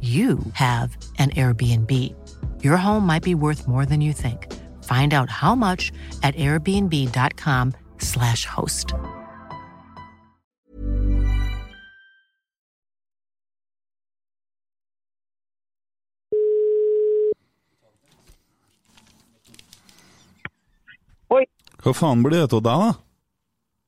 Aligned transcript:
you 0.00 0.38
have 0.52 0.94
an 1.18 1.30
Airbnb. 1.30 1.90
Your 2.62 2.76
home 2.76 3.06
might 3.06 3.22
be 3.22 3.34
worth 3.34 3.66
more 3.66 3.86
than 3.86 4.02
you 4.02 4.12
think. 4.12 4.52
Find 4.84 5.14
out 5.14 5.30
how 5.30 5.54
much 5.54 5.90
at 6.22 6.34
airbnb.com/slash 6.36 8.44
host. 8.44 8.92
Oi. 21.34 21.42
Hva 21.82 21.92
faen 21.96 22.22
blir 22.24 22.44
det 22.44 22.54
av 22.54 22.62
deg, 22.62 22.82
da? 22.84 22.92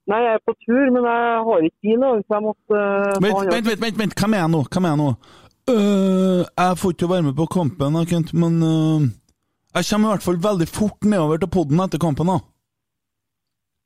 Nei, 0.09 0.19
jeg 0.25 0.38
er 0.38 0.43
på 0.49 0.54
tur, 0.65 0.87
men 0.94 1.04
jeg 1.04 1.43
har 1.49 1.65
ikke 1.66 1.83
bil 1.84 1.99
nå, 2.00 2.10
uh, 2.16 2.22
Vent, 3.21 3.50
vent, 3.53 3.66
vent, 3.69 3.83
vent, 3.84 3.99
vent. 4.00 4.15
hvem 4.16 4.34
er 4.34 4.41
jeg 4.44 4.53
nå? 4.54 4.60
Hvem 4.72 4.87
er 4.88 4.94
jeg 4.94 5.00
nå? 5.03 5.09
Øh, 5.69 6.45
jeg 6.59 6.79
får 6.79 6.91
ikke 6.95 7.09
være 7.11 7.23
med 7.23 7.34
på 7.41 7.47
kampen, 7.47 7.97
Kent, 8.06 8.34
men 8.34 8.53
uh, 8.62 9.03
jeg 9.75 9.84
kommer 9.91 10.09
i 10.09 10.12
hvert 10.12 10.23
fall 10.27 10.39
veldig 10.49 10.69
fort 10.69 11.05
nedover 11.05 11.37
til 11.37 11.51
podden 11.56 11.81
etter 11.84 11.99
kampen. 11.99 12.27
da. 12.33 12.39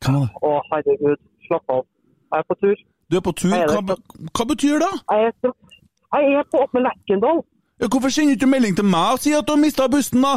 Hva 0.04 0.12
er 0.12 0.18
det? 0.18 0.28
Å, 0.46 0.50
herregud. 0.70 1.18
Slapp 1.46 1.66
av. 1.76 1.82
Jeg 2.32 2.38
er 2.42 2.46
på 2.50 2.56
tur. 2.62 2.76
Du 3.10 3.16
er 3.18 3.24
på 3.28 3.32
tur? 3.40 3.54
Er 3.54 3.66
Hva, 3.72 3.96
hva 4.36 4.44
betyr 4.52 4.76
det? 4.84 4.92
Jeg 5.10 5.26
er, 5.28 5.32
på- 5.42 5.56
jeg 6.16 6.38
er 6.40 6.46
på 6.52 6.62
opp 6.64 6.72
med 6.74 6.82
Lerkendal. 6.86 7.42
Ja, 7.80 7.86
hvorfor 7.92 8.08
sender 8.14 8.34
du 8.34 8.38
ikke 8.38 8.52
melding 8.54 8.76
til 8.78 8.84
meg 8.94 9.08
og 9.16 9.18
sier 9.24 9.38
at 9.42 9.46
du 9.48 9.52
har 9.56 9.60
mista 9.64 9.88
bussen, 9.94 10.22
da? 10.22 10.34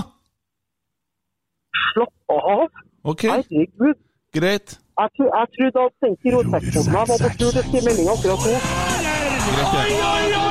Slapp 1.94 2.36
av. 2.38 2.66
Ok, 3.12 3.22
Herregud. 3.30 3.96
greit. 4.34 4.80
Jeg, 5.00 5.10
tro, 5.16 5.24
jeg 5.38 5.48
trodde 5.56 5.86
at 5.86 5.94
Senki 6.02 6.28
jeg 6.32 6.94
var 6.96 7.06
på 7.12 7.18
tur 7.22 7.30
til 7.38 7.62
å 7.62 7.66
skrive 7.68 7.86
melding 7.90 8.10
akkurat 8.16 8.42
nå. 8.46 8.58
greit 9.54 9.72
det. 9.76 10.45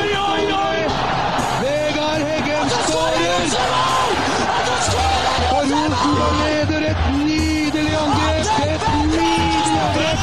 Og 6.24 6.32
leder 6.40 6.82
et 6.90 7.00
nydelig 7.18 7.94
angrep! 8.02 8.46
Et 8.66 8.82
nydelig 9.12 9.80
angrep! 9.86 10.18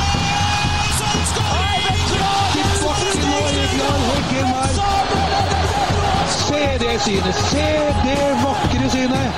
Tilbake 2.53 3.21
nå, 3.31 3.39
Vegard 3.55 4.01
Heggen 4.09 4.47
her. 4.55 4.71
Se 6.37 6.63
det 6.83 6.95
synet! 7.01 7.35
Se 7.35 7.67
det 8.05 8.23
vakre 8.43 8.87
synet! 8.89 9.31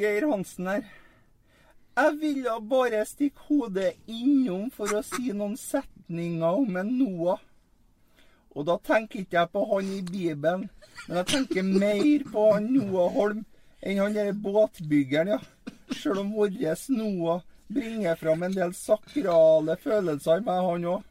Geir 0.00 0.26
Hansen 0.30 0.66
her. 0.70 0.82
Jeg 1.96 2.16
ville 2.20 2.56
bare 2.70 3.04
stikke 3.04 3.46
hodet 3.48 3.92
innom 4.08 4.70
for 4.72 4.88
å 4.96 5.02
si 5.04 5.34
noen 5.36 5.56
setninger 5.60 6.60
om 6.62 6.78
en 6.80 6.92
Noah. 6.96 7.42
Og 8.56 8.66
da 8.66 8.78
tenker 8.82 9.20
ikke 9.20 9.36
jeg 9.36 9.52
på 9.52 9.64
han 9.72 9.90
i 9.92 10.00
Bibelen, 10.06 10.64
men 11.06 11.20
jeg 11.20 11.28
tenker 11.34 11.66
mer 11.66 12.24
på 12.32 12.46
han 12.54 12.70
Noah 12.72 13.12
Holm 13.14 13.44
enn 13.80 14.00
han 14.00 14.16
der 14.16 14.32
båtbyggeren, 14.32 15.36
ja. 15.36 15.40
Sjøl 15.90 16.22
om 16.22 16.32
vår 16.34 16.56
Noah 16.96 17.44
bringer 17.70 18.16
fram 18.16 18.42
en 18.42 18.56
del 18.56 18.74
sakrale 18.74 19.76
følelser 19.84 20.40
i 20.40 20.46
meg, 20.46 20.64
han 20.66 20.90
òg. 20.94 21.06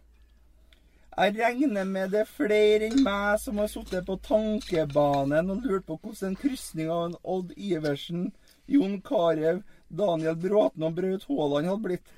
Jeg 1.19 1.35
regner 1.35 1.83
med 1.83 2.13
det 2.13 2.21
er 2.23 2.29
flere 2.31 2.87
enn 2.87 3.01
meg 3.03 3.39
som 3.43 3.57
har 3.59 3.67
sittet 3.67 4.05
på 4.07 4.15
tankebanen 4.23 5.51
og 5.51 5.65
lurt 5.67 5.87
på 5.87 5.97
hvordan 5.99 6.31
en 6.31 6.37
krysning 6.39 6.91
av 6.93 7.09
en 7.09 7.17
Odd 7.23 7.51
Iversen, 7.57 8.29
Jon 8.69 8.99
Carew, 9.01 9.63
Daniel 9.89 10.37
Bråten 10.37 10.85
og 10.85 10.95
Braut 10.97 11.25
Haaland 11.29 11.71
hadde 11.71 11.85
blitt. 11.87 12.15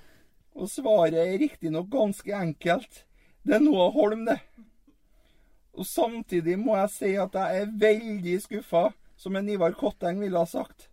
Og 0.60 0.68
svaret 0.68 1.16
er 1.16 1.40
riktignok 1.40 1.88
ganske 1.94 2.36
enkelt. 2.36 3.06
Det 3.48 3.56
er 3.58 3.64
Noah 3.64 3.94
Holm, 3.96 4.26
det. 4.28 4.42
Og 5.72 5.88
samtidig 5.88 6.58
må 6.60 6.76
jeg 6.76 6.92
si 6.94 7.12
at 7.16 7.36
jeg 7.38 7.62
er 7.62 7.76
veldig 7.80 8.38
skuffa, 8.44 8.90
som 9.16 9.38
en 9.38 9.50
Ivar 9.50 9.76
Kotteng 9.78 10.20
ville 10.20 10.40
ha 10.40 10.50
sagt, 10.50 10.90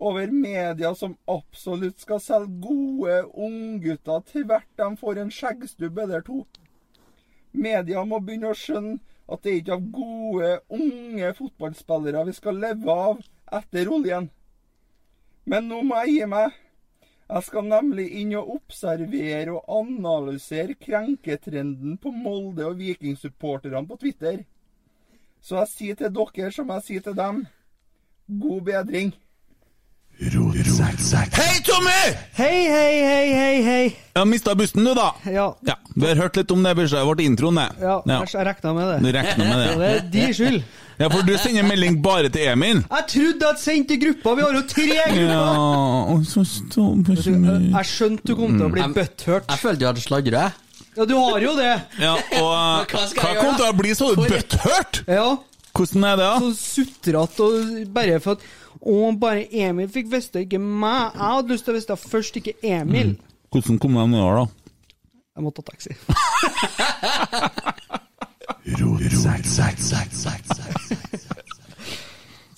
over 0.00 0.32
media 0.32 0.94
som 0.96 1.16
absolutt 1.28 2.00
skal 2.00 2.20
selge 2.24 2.60
gode 2.64 3.20
unggutter 3.36 4.24
til 4.28 4.46
hvert 4.48 4.68
de 4.80 4.88
får 5.00 5.20
en 5.20 5.32
skjeggstubb 5.34 5.98
eller 6.04 6.24
to. 6.24 6.44
Media 7.52 8.04
må 8.08 8.20
begynne 8.24 8.52
å 8.52 8.56
skjønne 8.56 8.98
at 9.30 9.44
det 9.44 9.52
er 9.52 9.60
ikke 9.60 9.76
av 9.76 9.88
gode, 9.94 10.52
unge 10.74 11.32
fotballspillere 11.38 12.24
vi 12.26 12.34
skal 12.34 12.60
leve 12.62 12.94
av 13.08 13.20
etter 13.60 13.90
oljen. 13.92 14.30
Men 15.46 15.68
nå 15.68 15.82
må 15.86 16.00
jeg 16.04 16.18
gi 16.20 16.26
meg. 16.30 16.52
Jeg 17.30 17.46
skal 17.46 17.62
nemlig 17.70 18.08
inn 18.20 18.32
og 18.40 18.48
observere 18.56 19.52
og 19.54 19.62
analysere 19.70 20.74
krenketrenden 20.74 21.96
på 22.02 22.10
Molde- 22.10 22.66
og 22.66 22.78
Vikingsupporterne 22.80 23.84
på 23.86 23.96
Twitter. 24.00 24.40
Så 25.40 25.56
jeg 25.62 25.68
sier 25.70 25.94
til 26.00 26.10
dere 26.12 26.50
som 26.52 26.68
jeg 26.74 26.82
sier 26.88 27.00
til 27.06 27.14
dem, 27.16 27.44
god 28.42 28.60
bedring. 28.66 29.12
Hei, 30.20 31.60
Tommy! 31.64 32.00
Hei, 32.36 32.56
hei, 32.68 32.96
hei, 33.00 33.28
hei, 33.32 33.62
hei. 33.64 33.84
Jeg 33.88 34.18
har 34.20 34.26
mista 34.28 34.52
bussen, 34.58 34.84
du, 34.84 34.92
da. 34.98 35.06
Ja, 35.24 35.46
Ja, 35.64 35.74
Vi 35.96 36.06
har 36.10 36.16
hørt 36.20 36.36
litt 36.36 36.50
om 36.52 36.62
det, 36.66 36.74
Børse. 36.76 36.98
Det 37.00 37.14
ble 37.16 37.24
introen, 37.24 37.56
det. 37.56 37.68
ja, 37.80 37.94
ja. 38.06 38.18
jeg 38.26 38.46
regna 38.50 38.74
med 38.76 39.00
Du 39.00 39.06
det. 39.12 39.14
regner 39.16 39.48
med 39.48 39.70
Og 39.70 39.80
det. 39.80 39.88
det 40.12 40.22
er 40.22 40.26
de 40.26 40.34
skyld. 40.36 40.62
Ja, 41.00 41.08
for 41.08 41.22
du 41.24 41.32
sender 41.40 41.64
melding 41.64 41.94
bare 42.04 42.28
til 42.32 42.44
Emil. 42.50 42.82
Jeg 42.84 43.04
trodde 43.08 43.46
jeg 43.50 43.58
sendte 43.62 43.94
i 43.96 44.00
gruppa, 44.02 44.34
vi 44.36 44.42
har 44.44 44.56
jo 44.58 44.62
tre 44.68 44.86
grupper! 44.86 45.30
Ja, 45.32 46.16
så 46.28 46.42
Jeg 46.44 47.86
skjønte 47.88 48.26
du 48.28 48.34
kom 48.36 48.58
til 48.58 48.66
å 48.66 48.72
bli 48.74 48.82
Mm. 48.84 48.92
butthurt. 48.98 49.46
Jeg 49.48 49.58
følte 49.62 49.80
du 49.80 49.86
hadde 49.88 50.04
sladra. 50.04 50.42
Ja, 50.98 51.04
du 51.06 51.14
har 51.16 51.40
jo 51.40 51.54
det. 51.56 51.70
Ja, 52.02 52.14
og 52.42 52.86
Hva 52.92 53.06
hva 53.16 53.32
kom 53.40 53.54
til 53.56 53.64
å 53.70 53.72
bli 53.78 53.94
så 53.96 54.10
butthurt? 54.18 55.02
Ja, 55.08 55.36
Hvordan 55.72 56.04
er 56.04 56.16
det, 56.18 56.26
da? 56.26 56.38
så 56.40 56.50
sutrete 56.58 57.40
og 57.46 57.92
bare 57.94 58.20
for 58.20 58.32
at 58.36 58.40
Å, 58.80 59.18
bare 59.20 59.44
Emil 59.52 59.88
fikk 59.92 60.08
vite, 60.10 60.32
det, 60.34 60.42
ikke 60.48 60.58
meg. 60.60 61.12
Jeg 61.14 61.20
hadde 61.20 61.52
lyst 61.54 61.64
til 61.66 61.74
å 61.74 61.76
vite 61.78 61.94
det 61.96 62.10
først, 62.10 62.36
ikke 62.40 62.54
Emil. 62.64 63.16
Hvordan 63.52 63.78
kom 63.82 63.92
de 63.98 64.06
nedover, 64.08 64.34
da? 64.40 64.46
Jeg 65.36 65.44
måtte 65.44 65.62
ta 65.62 65.72
taxi. 65.72 65.92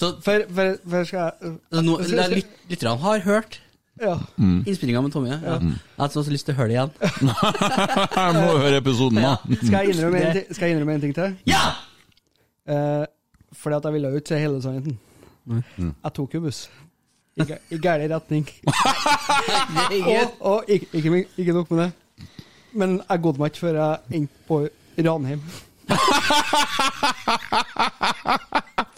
Så 0.03 0.09
For, 0.25 0.43
for, 0.55 0.77
for 0.91 1.05
skal 1.05 1.19
jeg 1.19 2.19
er 2.19 2.35
lyt- 2.37 2.57
lytterne 2.71 2.99
har 2.99 3.19
hørt 3.27 3.61
Ja. 4.01 4.17
innspillinga 4.41 5.01
med 5.05 5.13
Tommy. 5.13 5.29
Ja. 5.29 5.59
Jeg 5.61 5.77
har 5.99 6.09
så 6.09 6.23
lyst 6.33 6.47
til 6.49 6.55
å 6.55 6.59
høre 6.59 6.69
det 6.69 6.75
igjen. 6.75 6.91
Jeg 8.17 8.35
må 8.35 8.59
høre 8.59 8.77
episoden, 8.81 9.21
da. 9.23 9.37
Skal 9.63 9.87
jeg 9.87 10.47
skal 10.51 10.69
jeg 10.69 10.77
innrømme 10.77 10.95
en 10.97 11.01
ting 11.05 11.15
til? 11.15 11.37
Ja! 11.47 11.61
Eh, 12.67 13.05
fordi 13.53 13.77
at 13.77 13.85
jeg 13.85 13.93
ville 13.93 14.09
jo 14.09 14.17
ikke 14.23 14.29
se 14.33 14.39
hele 14.41 14.63
sannheten. 14.65 14.99
Jeg 15.77 16.13
tok 16.17 16.35
jo 16.35 16.41
buss. 16.41 16.65
I, 17.37 17.45
I 17.71 17.79
retning. 18.13 18.49
og 20.41 20.41
og 20.41 20.65
ikke, 20.69 20.87
ikke, 20.93 21.25
ikke 21.39 21.53
nok 21.53 21.71
med 21.71 21.79
det. 21.85 21.93
Men 22.73 23.01
jeg 23.11 23.23
godde 23.23 23.39
meg 23.39 23.53
ikke 23.53 23.59
før 23.67 23.79
jeg 23.79 24.19
endte 24.19 24.47
på 24.49 24.59
Ranheim. 24.99 25.41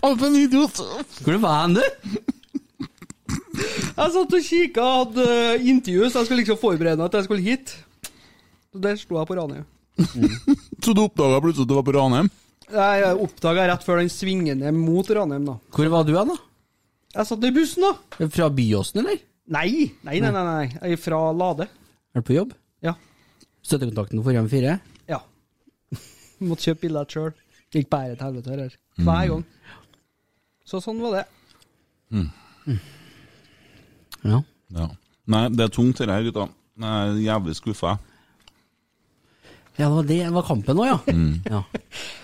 For 0.05 0.27
en 0.29 0.37
idiot! 0.37 0.77
Hvor 1.25 1.39
var 1.43 1.55
han, 1.63 1.75
du? 1.79 1.85
Jeg 3.95 4.11
satt 4.15 4.35
og 4.37 4.43
kikka, 4.45 4.85
hadde 5.01 5.25
eh, 5.31 5.67
intervju, 5.71 6.09
så 6.11 6.21
jeg 6.21 6.27
skulle 6.29 6.41
liksom 6.43 6.59
forberede 6.61 7.01
meg 7.01 7.11
til 7.11 7.21
jeg 7.21 7.29
skulle 7.29 7.47
hit. 7.47 7.67
Så 8.75 8.83
der 8.83 8.97
sto 9.01 9.19
jeg 9.21 9.29
på 9.31 9.37
Ranheim. 9.39 9.67
Så 10.83 10.91
du 10.91 11.01
oppdaga 11.05 11.39
plutselig 11.43 11.65
at 11.65 11.71
du 11.71 11.77
var 11.79 11.87
på 11.87 11.95
Ranheim? 11.97 12.29
Jeg 12.75 13.13
oppdaga 13.23 13.69
rett 13.71 13.85
før 13.87 14.01
den 14.03 14.11
svinger 14.13 14.59
ned 14.59 14.75
mot 14.77 15.07
Ranheim, 15.15 15.45
da. 15.47 15.55
Hvor 15.77 15.93
var 15.93 16.03
du 16.09 16.15
hen, 16.17 16.33
da? 16.35 16.39
Jeg 17.15 17.31
satt 17.31 17.47
i 17.47 17.55
bussen, 17.55 17.87
da. 17.87 18.27
Fra 18.35 18.51
Byåsen, 18.51 19.05
eller? 19.05 19.23
Nei, 19.55 19.71
nei, 20.03 20.19
nei, 20.25 20.33
nei. 20.33 20.45
nei. 20.49 20.67
Jeg 20.73 20.97
er 20.97 21.01
fra 21.05 21.21
Lade. 21.37 21.69
Er 22.15 22.25
du 22.25 22.27
på 22.27 22.35
jobb? 22.35 22.57
Ja. 22.83 22.97
Støttekontakten 23.65 24.25
for 24.25 24.35
Hjem 24.35 24.51
4? 24.51 24.75
Ja. 24.75 24.94
Måtte 26.51 26.71
kjøpe 26.71 26.87
billett 26.87 27.17
sjøl. 27.17 27.33
Gikk 27.75 27.91
bare 27.91 28.15
til 28.15 28.27
helvete 28.27 28.55
her. 28.55 28.75
Hver 29.03 29.31
gang. 29.33 29.45
Så 30.65 30.81
sånn 30.85 31.03
var 31.05 31.19
det. 31.19 31.25
Ja. 34.25 34.41
Ja. 34.75 34.89
Nei, 35.29 35.47
det 35.53 35.67
er 35.67 35.73
tungt, 35.73 36.01
det 36.01 36.13
her, 36.13 36.25
gutta. 36.27 36.49
Jeg 36.81 37.15
er 37.15 37.23
jævlig 37.25 37.57
skuffa. 37.59 37.97
Ja, 39.75 39.89
det 39.89 39.95
var 39.97 40.07
det. 40.07 40.19
Det 40.23 40.33
var 40.37 40.45
kampen 40.47 40.79
òg, 40.79 40.87
ja. 40.87 40.99
ja. 41.51 41.61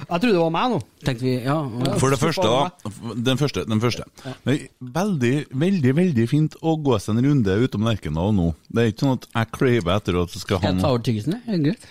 Jeg 0.06 0.22
trodde 0.22 0.34
det 0.36 0.42
var 0.42 0.52
meg 0.54 0.70
nå. 0.70 0.76
Tenkte 1.02 1.26
vi, 1.26 1.32
ja. 1.42 1.56
For 1.98 2.14
det 2.14 2.20
første, 2.22 2.46
da. 2.46 3.14
Den 3.26 3.40
første. 3.40 3.64
Den 3.66 3.82
første. 3.82 4.06
Veldig, 4.46 5.32
veldig 5.64 5.94
veldig 5.98 6.26
fint 6.30 6.54
å 6.62 6.76
gå 6.78 6.98
seg 7.02 7.16
en 7.18 7.26
runde 7.26 7.56
utom 7.64 7.88
Lerkendal 7.88 8.36
nå. 8.36 8.52
Det 8.70 8.84
er 8.84 8.92
ikke 8.92 9.06
sånn 9.06 9.18
at 9.18 9.26
jeg 9.32 9.50
craver 9.58 9.96
etter 9.96 10.20
at 10.22 10.36
du 10.36 10.38
skal 10.38 10.60
ha 10.60 10.68
Skal 10.68 10.76
jeg 10.78 10.84
ta 10.84 10.92
over 10.94 11.04
tyggisen? 11.10 11.40
Er 11.42 11.58
det 11.58 11.64
greit? 11.72 11.90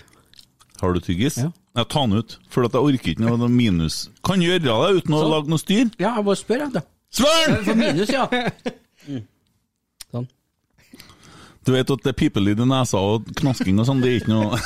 Har 0.80 0.94
du 0.96 1.00
tyggis? 1.04 1.36
Ja. 1.40 1.50
Ja, 1.76 1.84
ta 1.84 2.00
den 2.06 2.18
ut, 2.18 2.38
for 2.50 2.66
at 2.66 2.74
jeg 2.74 2.82
orker 2.82 3.12
ikke 3.12 3.22
noe 3.22 3.48
minus. 3.52 4.08
Kan 4.26 4.42
gjøre 4.42 4.62
det 4.64 4.72
uten 5.00 5.14
å 5.14 5.20
Sånn. 5.22 5.30
lage 5.30 5.52
noe 5.52 5.62
styr. 5.62 5.90
Ja, 6.00 6.16
jeg 6.16 6.26
bare 6.26 6.40
spør, 6.40 6.64
jeg. 6.64 6.72
da. 6.74 6.82
Svar! 7.14 7.56
For 7.66 7.78
minus, 7.78 8.10
ja. 8.10 8.26
Mm. 9.06 9.22
Sånn. 10.10 10.26
Du 11.66 11.74
vet 11.74 11.90
at 11.92 12.02
det 12.06 12.10
er 12.14 12.16
pipelyd 12.16 12.60
i 12.64 12.66
nesa 12.66 12.98
og 13.04 13.26
knasking 13.36 13.78
og 13.82 13.86
sånn, 13.86 14.00
det 14.00 14.10
er 14.10 14.22
ikke 14.22 14.32
noe 14.32 14.56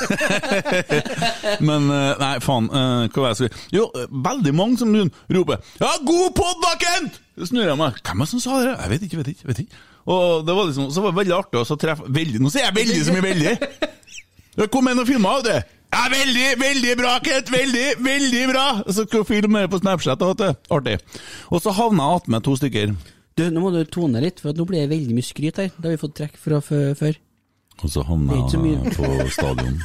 Men 1.67 1.89
eh, 1.91 2.13
nei, 2.21 2.29
faen, 2.43 2.69
eh, 2.71 3.01
hva 3.11 3.25
var 3.25 3.33
det 3.33 3.33
jeg 3.33 3.39
skulle 3.41 3.75
Jo, 3.75 3.83
veldig 4.25 4.53
mange 4.55 4.79
som 4.79 4.93
roper 4.95 5.59
'Ja, 5.81 5.91
god 6.07 6.31
pod, 6.39 6.55
da, 6.63 6.71
Kent!' 6.79 7.19
Så 7.35 7.49
snur 7.51 7.67
jeg 7.67 7.75
meg. 7.81 7.99
Hvem 7.99 8.21
er 8.23 8.23
det 8.23 8.31
som 8.31 8.39
sa 8.45 8.61
det? 8.63 8.71
Jeg 8.79 8.89
vet 8.93 9.03
ikke, 9.09 9.17
vet 9.19 9.31
ikke. 9.33 9.47
vet 9.51 9.59
ikke 9.65 9.83
Og 10.07 10.45
det 10.47 10.55
var 10.55 10.69
liksom, 10.69 10.87
så 10.95 11.03
var 11.03 11.11
det 11.11 11.19
veldig 11.19 11.35
artig 11.35 11.59
å 11.59 11.65
så 11.67 11.75
treffe 11.83 12.07
veldig, 12.07 12.39
Nå 12.39 12.51
sier 12.53 12.63
jeg 12.69 12.77
veldig 12.79 13.03
som 13.09 13.19
i 13.19 13.25
veldig! 13.27 13.55
Kom 14.71 14.87
inn 14.87 15.01
og 15.03 15.09
filma 15.09 15.33
det. 15.43 15.57
Ja, 15.95 16.09
veldig, 16.11 16.47
veldig 16.59 16.93
bra, 16.99 17.11
Kent! 17.23 17.49
Veldig, 17.53 17.85
veldig 18.03 18.47
bra! 18.49 18.63
Så 18.85 19.05
skal 19.05 19.21
vi 19.21 19.27
filme 19.29 19.61
på 19.71 19.77
Snapchat. 19.79 20.23
Vet 20.27 20.41
du. 20.41 20.71
Artig. 20.75 20.95
Og 21.47 21.61
så 21.63 21.71
havna 21.71 22.09
jeg 22.09 22.19
attmed 22.19 22.43
to 22.43 22.55
stykker. 22.59 22.91
Du, 23.39 23.43
nå 23.47 23.63
må 23.63 23.71
du 23.71 23.79
tone 23.87 24.19
litt, 24.23 24.41
for 24.43 24.51
nå 24.51 24.65
blir 24.67 24.83
det 24.83 24.91
veldig 24.91 25.15
mye 25.15 25.27
skryt 25.27 25.61
her. 25.61 25.69
Det 25.71 25.87
har 25.87 25.93
vi 25.93 26.01
fått 26.01 26.17
trekk 26.19 26.35
fra 26.41 26.59
før. 26.65 27.15
Og 27.79 27.91
så 27.93 28.03
havna 28.09 28.41
jeg 28.41 28.91
på 28.97 29.13
stadion 29.37 29.79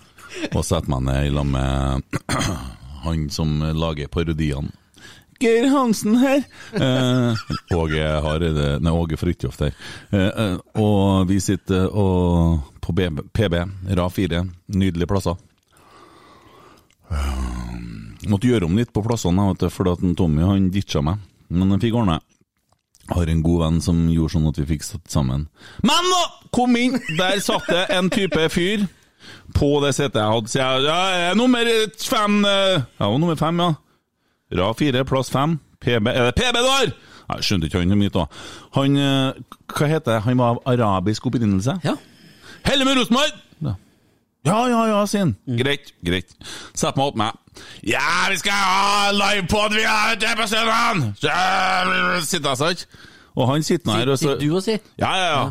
og 0.56 0.66
setter 0.66 0.90
meg 0.96 1.06
ned 1.06 1.28
i 1.28 1.32
lag 1.38 1.46
med 1.54 2.18
han 3.06 3.24
som 3.30 3.54
lager 3.78 4.10
parodiene. 4.10 4.74
Geir 5.42 5.70
Hansen 5.70 6.18
her! 6.22 6.42
Eh, 6.74 7.46
Åge 7.74 8.10
Hareide 8.26 8.76
Nei, 8.82 8.92
Åge 8.94 9.18
Fridtjof 9.18 9.58
der. 9.62 9.78
Eh, 10.10 10.26
eh, 10.26 10.58
og 10.78 11.30
vi 11.30 11.38
sitter 11.42 11.86
og, 11.90 12.68
på 12.82 12.94
BB, 12.94 13.24
PB, 13.34 13.58
RA4. 13.94 14.44
Nydelige 14.74 15.10
plasser. 15.10 15.38
Eh, 17.12 18.28
måtte 18.30 18.48
gjøre 18.48 18.68
om 18.68 18.78
litt 18.78 18.92
på 18.94 19.04
plassene, 19.04 19.48
vet 19.52 19.64
du, 19.64 19.70
fordi 19.72 20.14
Tommy 20.18 20.44
han 20.46 20.70
ditcha 20.72 21.02
meg. 21.04 21.20
Men 21.52 21.74
den 21.74 21.82
fikk 21.82 21.98
ordna. 22.00 22.20
Har 23.12 23.28
en 23.28 23.42
god 23.44 23.60
venn 23.64 23.80
som 23.84 23.98
gjorde 24.12 24.36
sånn 24.36 24.48
at 24.48 24.58
vi 24.62 24.68
fikk 24.74 24.86
satt 24.86 25.10
sammen. 25.12 25.48
Men 25.84 26.10
nå! 26.10 26.22
Kom 26.54 26.76
inn! 26.76 26.98
Der 27.18 27.40
satt 27.44 27.66
det 27.68 27.86
en 27.96 28.10
type 28.12 28.48
fyr 28.52 28.86
på 29.56 29.68
det 29.84 29.92
setet 29.96 30.20
jeg 30.20 30.34
hadde. 30.34 30.50
Så 30.50 30.60
jeg 30.60 30.84
jeg 30.86 31.22
er 31.28 31.38
nummer 31.38 31.68
fem 32.02 32.38
eh, 32.48 32.82
Jeg 32.82 33.06
var 33.06 33.18
nummer 33.18 33.38
fem, 33.40 33.62
ja. 33.62 33.72
Ra 34.60 34.72
fire, 34.76 35.04
plass 35.08 35.32
fem. 35.32 35.58
PB 35.82 36.12
Er 36.12 36.28
det 36.28 36.36
PB 36.38 36.60
du 36.60 36.68
har?! 36.68 36.92
Jeg 37.32 37.46
skjønte 37.46 37.68
ikke 37.68 37.80
han 37.80 37.94
mye 37.96 38.12
av. 38.18 38.40
Han 38.76 38.98
eh, 39.00 39.40
Hva 39.72 39.88
heter 39.88 40.16
det? 40.16 40.20
Han 40.26 40.40
var 40.42 40.56
av 40.56 40.62
arabisk 40.74 41.26
opprinnelse? 41.30 41.78
Ja. 41.86 41.96
Helle 42.66 42.86
med 42.86 43.00
Rosenborg! 43.00 43.32
Ja. 44.42 44.58
ja, 44.68 44.80
ja, 44.90 45.06
sier 45.06 45.22
han. 45.26 45.36
Greit, 45.58 45.92
greit. 46.02 46.32
Sett 46.74 46.96
meg 46.98 47.12
opp 47.12 47.18
med. 47.20 47.38
Ja, 47.86 48.26
vi 48.32 48.40
skal 48.40 48.56
ha 48.58 49.10
livepod, 49.14 49.74
vi 49.76 49.84
har 49.86 50.16
ute 50.16 50.34
på 50.38 50.46
søndag! 50.50 51.02
Sitter 52.26 52.48
jeg 52.50 52.58
sånn. 52.58 52.84
Og 53.32 53.48
han 53.48 53.64
sitter 53.64 53.88
nå 53.88 53.96
her 53.96 54.10
og 54.12 54.18
så 54.20 54.34
Sitter 54.34 54.42
du 54.42 54.56
og 54.58 54.64
sier? 54.64 54.80
Ja, 55.00 55.12
ja, 55.16 55.28
ja. 55.32 55.44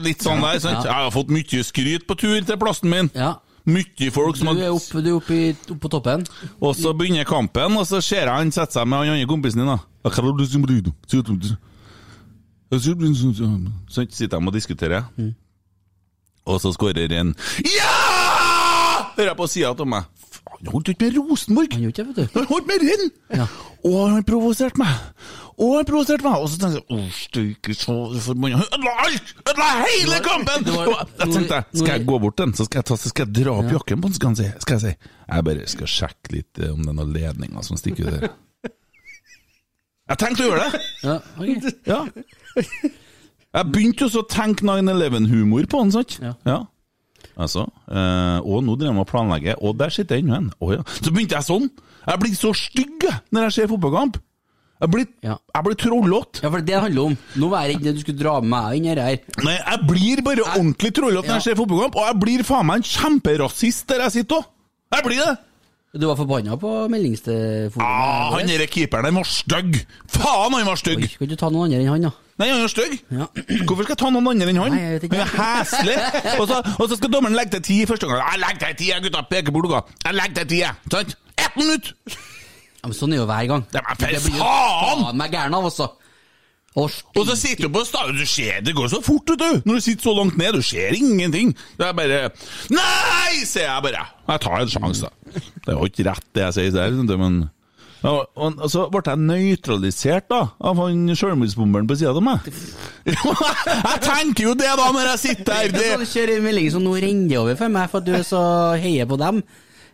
Litt 0.00 0.22
sånn 0.24 0.40
der, 0.44 0.60
sant. 0.62 0.86
Jeg 0.86 0.94
har 0.94 1.10
fått 1.14 1.32
mye 1.34 1.64
skryt 1.66 2.06
på 2.08 2.16
tur 2.20 2.38
til 2.38 2.60
plassen 2.60 2.90
min. 2.92 3.10
Ja. 3.18 3.34
Mye 3.70 4.08
folk 4.14 4.38
Du 4.38 4.40
som 4.40 4.48
er 4.54 4.62
har 4.62 4.72
oppe 4.72 5.02
du 5.04 5.10
er 5.10 5.18
oppe, 5.18 5.36
i, 5.36 5.50
oppe 5.68 5.80
på 5.82 5.90
toppen. 5.92 6.24
Og 6.64 6.72
så 6.78 6.94
begynner 6.96 7.28
kampen, 7.28 7.76
og 7.76 7.84
så 7.86 8.00
ser 8.02 8.24
jeg 8.24 8.32
han 8.32 8.52
setter 8.54 8.80
seg 8.80 8.88
med 8.88 9.02
han 9.02 9.12
andre 9.18 9.28
kompisen 9.28 9.60
din. 9.60 9.68
da. 9.68 9.78
Så 12.70 14.06
sitter 14.16 14.38
de 14.38 14.46
og 14.46 14.54
diskuterer. 14.54 15.02
Og 16.50 16.62
så 16.62 16.72
skårer 16.74 17.12
en 17.20 17.34
Ja! 17.66 17.92
Hører 19.16 19.32
jeg 19.32 19.38
på 19.38 19.50
sida 19.50 19.74
av 19.74 19.88
meg. 19.88 20.08
Han 20.60 20.70
holdt 20.72 20.90
ikke 20.92 21.06
med 21.06 21.18
Rosenborg! 21.18 21.74
Han 21.76 21.92
det, 21.92 22.06
vet 22.08 22.16
du. 22.18 22.38
Han 22.38 22.48
holdt 22.50 22.66
med 22.68 22.82
Renn! 22.84 23.06
Ja. 23.40 23.46
Og 23.88 24.00
han 24.12 24.24
provoserte 24.28 24.80
meg. 24.80 24.92
Og 25.60 25.74
han 25.78 25.88
provoserte 25.88 26.26
meg. 26.26 26.42
Og 26.42 26.50
så 26.52 26.60
tenkte 26.60 26.80
jeg 26.80 26.96
Å, 26.96 27.08
støyke, 27.16 27.76
så 27.76 27.96
forbanna 28.26 28.60
ødela 28.66 28.94
alt! 29.06 29.32
Ødela 29.44 29.68
hele 29.86 30.20
kampen! 30.24 30.70
Og 30.74 30.92
jeg 30.92 31.32
tenkte 31.34 31.62
skal 31.72 31.92
jeg 31.94 32.06
gå 32.08 32.20
bort 32.24 32.38
til 32.38 32.48
den, 32.48 32.56
så 32.58 32.68
skal 32.68 32.82
jeg, 32.82 32.88
ta, 32.90 33.00
så 33.00 33.12
skal 33.12 33.28
jeg 33.28 33.36
dra 33.40 33.56
opp 33.62 33.74
jakken 33.76 34.04
på 34.04 34.10
den, 34.10 34.18
skal, 34.18 34.32
han 34.32 34.40
si, 34.40 34.48
skal 34.64 34.78
jeg 34.78 34.84
si. 34.86 35.12
Jeg 35.26 35.48
bare 35.50 35.68
skal 35.74 35.92
sjekke 35.96 36.34
litt 36.36 36.62
eh, 36.62 36.72
om 36.74 36.80
det 36.84 36.92
er 36.92 36.98
noen 37.00 37.14
ledninger 37.16 37.68
som 37.68 37.80
stikker 37.80 38.08
ut 38.08 38.16
der. 38.16 38.32
Jeg 40.10 40.18
tenkte 40.18 40.42
å 40.42 40.50
gjøre 40.50 40.64
det! 40.66 40.82
Ja, 41.06 41.20
ok. 41.38 41.70
Ja. 41.86 42.00
Jeg 43.50 43.66
begynte 43.74 44.06
også 44.06 44.22
å 44.22 44.28
tenke 44.30 44.62
9-11-humor 44.66 45.66
på 45.70 45.80
den, 45.82 45.92
sant? 45.96 46.18
Ja. 46.22 46.60
Altså, 47.40 47.64
øh, 47.90 48.38
og 48.46 48.62
nå 48.66 48.74
driver 48.78 48.92
jeg 48.92 49.00
og 49.00 49.06
å 49.06 49.10
planlegge, 49.10 49.54
og 49.64 49.78
der 49.80 49.92
sitter 49.94 50.18
jeg 50.18 50.24
ennå 50.26 50.36
en. 50.36 50.50
Oh, 50.62 50.70
ja. 50.74 50.84
Så 51.00 51.10
begynte 51.12 51.38
jeg 51.38 51.46
sånn! 51.48 51.66
Jeg 52.06 52.20
blir 52.22 52.36
så 52.38 52.52
stygg 52.56 53.06
når 53.34 53.48
jeg 53.48 53.56
ser 53.58 53.70
fotballkamp! 53.72 54.20
Jeg 54.80 54.88
blir, 54.94 55.06
Ja. 55.26 55.34
jeg 55.54 55.64
blir 55.66 55.76
trollete! 55.76 56.40
ja, 56.40 56.48
for 56.48 56.62
det 56.64 56.72
er 56.74 56.80
handler 56.86 57.10
om. 57.10 57.16
Nå 57.36 57.50
var 57.52 57.66
jeg 57.68 57.76
redd 57.82 57.98
du 57.98 58.00
skulle 58.00 58.22
dra 58.22 58.38
med 58.40 58.48
meg 58.54 58.78
inn 58.78 58.88
her. 58.96 59.18
Nei, 59.44 59.58
jeg 59.58 59.82
blir 59.90 60.22
bare 60.24 60.46
ordentlig 60.46 60.94
trollete 60.96 61.28
når 61.28 61.36
jeg 61.40 61.46
ser 61.50 61.58
fotballkamp, 61.60 61.98
og 62.00 62.06
jeg 62.08 62.20
blir 62.22 62.46
faen 62.48 62.70
meg 62.70 62.80
en 62.80 62.88
kjemperasist 62.88 63.86
der 63.92 64.06
jeg 64.06 64.14
sitter 64.20 64.40
òg! 64.40 64.48
Jeg 64.96 65.06
blir 65.10 65.20
det! 65.26 65.36
Du 66.00 66.06
var 66.06 66.14
forbanna 66.16 66.54
på 66.54 66.70
meldingsteforumet. 66.88 67.82
Ah, 67.82 68.30
han 68.36 68.46
derre 68.48 68.68
keeperen, 68.70 69.10
han 69.10 69.18
var 69.20 69.26
stygg! 69.28 69.80
Faen, 70.06 70.54
han 70.54 70.68
var 70.70 70.78
stygg! 70.80 71.08
Kan 71.18 71.28
du 71.28 71.36
ta 71.36 71.50
noen 71.50 71.66
andre 71.66 71.82
enn 71.82 71.90
han, 71.90 72.06
da? 72.08 72.12
Nei, 72.40 72.48
han 72.48 72.64
er 72.64 72.72
stygg. 72.72 72.96
Ja. 73.12 73.26
Hvorfor 73.68 73.84
skal 73.84 73.94
jeg 73.94 74.00
ta 74.00 74.10
noen 74.14 74.30
andre 74.32 74.48
enn 74.48 74.60
han? 74.62 74.72
Nei, 74.72 74.82
jeg 74.86 74.96
vet 74.96 75.06
ikke. 75.10 75.20
Han 75.20 75.28
er 75.28 75.60
heslig. 75.60 75.96
Og 76.40 76.46
så, 76.48 76.60
og 76.78 76.88
så 76.88 76.96
skal 76.96 77.12
dommeren 77.12 77.36
legge 77.36 77.58
til 77.58 77.66
ti 77.68 77.78
første 77.90 78.08
gang. 78.08 78.22
Jeg 78.24 78.42
legger 78.46 78.72
til 78.72 78.80
ti, 78.80 78.90
gutta. 79.06 79.24
Peker 79.30 79.54
på 79.54 79.64
klokka. 79.66 79.82
Jeg 80.06 80.16
legger 80.16 80.42
til 80.42 80.52
ti. 80.54 80.60
Sant? 80.94 81.16
Ett 81.40 81.56
minutt! 81.60 81.92
Ja, 82.80 82.88
men 82.88 82.96
sånn 82.96 83.12
er 83.12 83.20
jo 83.20 83.28
hver 83.28 83.48
gang. 83.50 83.64
Det 83.68 83.80
er 83.80 83.88
faen! 83.92 84.14
Det 84.16 84.22
blir 84.24 84.38
jo 84.38 84.44
faen! 84.46 85.02
faen 85.04 85.20
meg 85.20 85.34
gæren 85.36 85.56
av, 85.58 85.68
altså. 85.68 85.90
Og 86.78 86.86
Og 87.18 87.24
så 87.26 87.34
sitter 87.34 87.66
du 87.66 87.72
på 87.74 87.80
stadion, 87.84 88.16
du 88.16 88.26
ser 88.30 88.60
det 88.62 88.76
går 88.78 88.86
så 88.92 89.00
fort, 89.02 89.26
vet 89.32 89.40
du. 89.42 89.62
Når 89.66 89.80
du 89.80 89.84
sitter 89.84 90.06
så 90.06 90.12
langt 90.14 90.36
ned, 90.38 90.52
du 90.54 90.62
ser 90.62 90.94
ingenting. 90.94 91.50
Det 91.76 91.88
er 91.88 91.96
bare 91.98 92.20
Nei, 92.70 93.40
sier 93.44 93.66
jeg 93.66 93.82
bare. 93.88 94.04
Jeg 94.30 94.42
tar 94.46 94.60
en 94.60 94.70
sjanse, 94.70 95.10
da. 95.10 95.42
Det 95.66 95.74
var 95.74 95.90
ikke 95.90 96.06
rett 96.06 96.28
det 96.36 96.46
jeg 96.46 96.56
sier 96.56 96.76
der, 96.78 97.18
men 97.18 97.40
ja, 98.00 98.12
og, 98.12 98.60
og 98.64 98.68
så 98.72 98.86
ble 98.92 99.02
jeg 99.04 99.20
nøytralisert 99.28 100.28
da 100.32 100.38
av 100.56 100.78
han 100.80 101.10
selvmordsbomberen 101.18 101.88
på 101.90 101.96
sida 102.00 102.12
av 102.16 102.22
meg. 102.24 102.46
jeg 103.10 103.98
tenker 104.04 104.46
jo 104.46 104.54
det, 104.56 104.70
da, 104.80 104.86
når 104.94 105.10
jeg 105.12 105.22
sitter 105.24 105.58
her! 105.58 105.74
Det 105.74 105.88
Du 106.00 106.06
kjører 106.08 106.36
en 106.38 106.46
melding 106.46 106.70
som 106.72 106.84
nå 106.86 106.94
renner 107.04 107.42
over 107.42 107.58
for 107.60 107.72
meg, 107.72 107.90
for 107.92 108.00
at 108.00 108.08
du 108.08 108.14
er 108.16 108.24
så 108.26 108.42
heier 108.80 109.08
på 109.10 109.18
dem. 109.20 109.42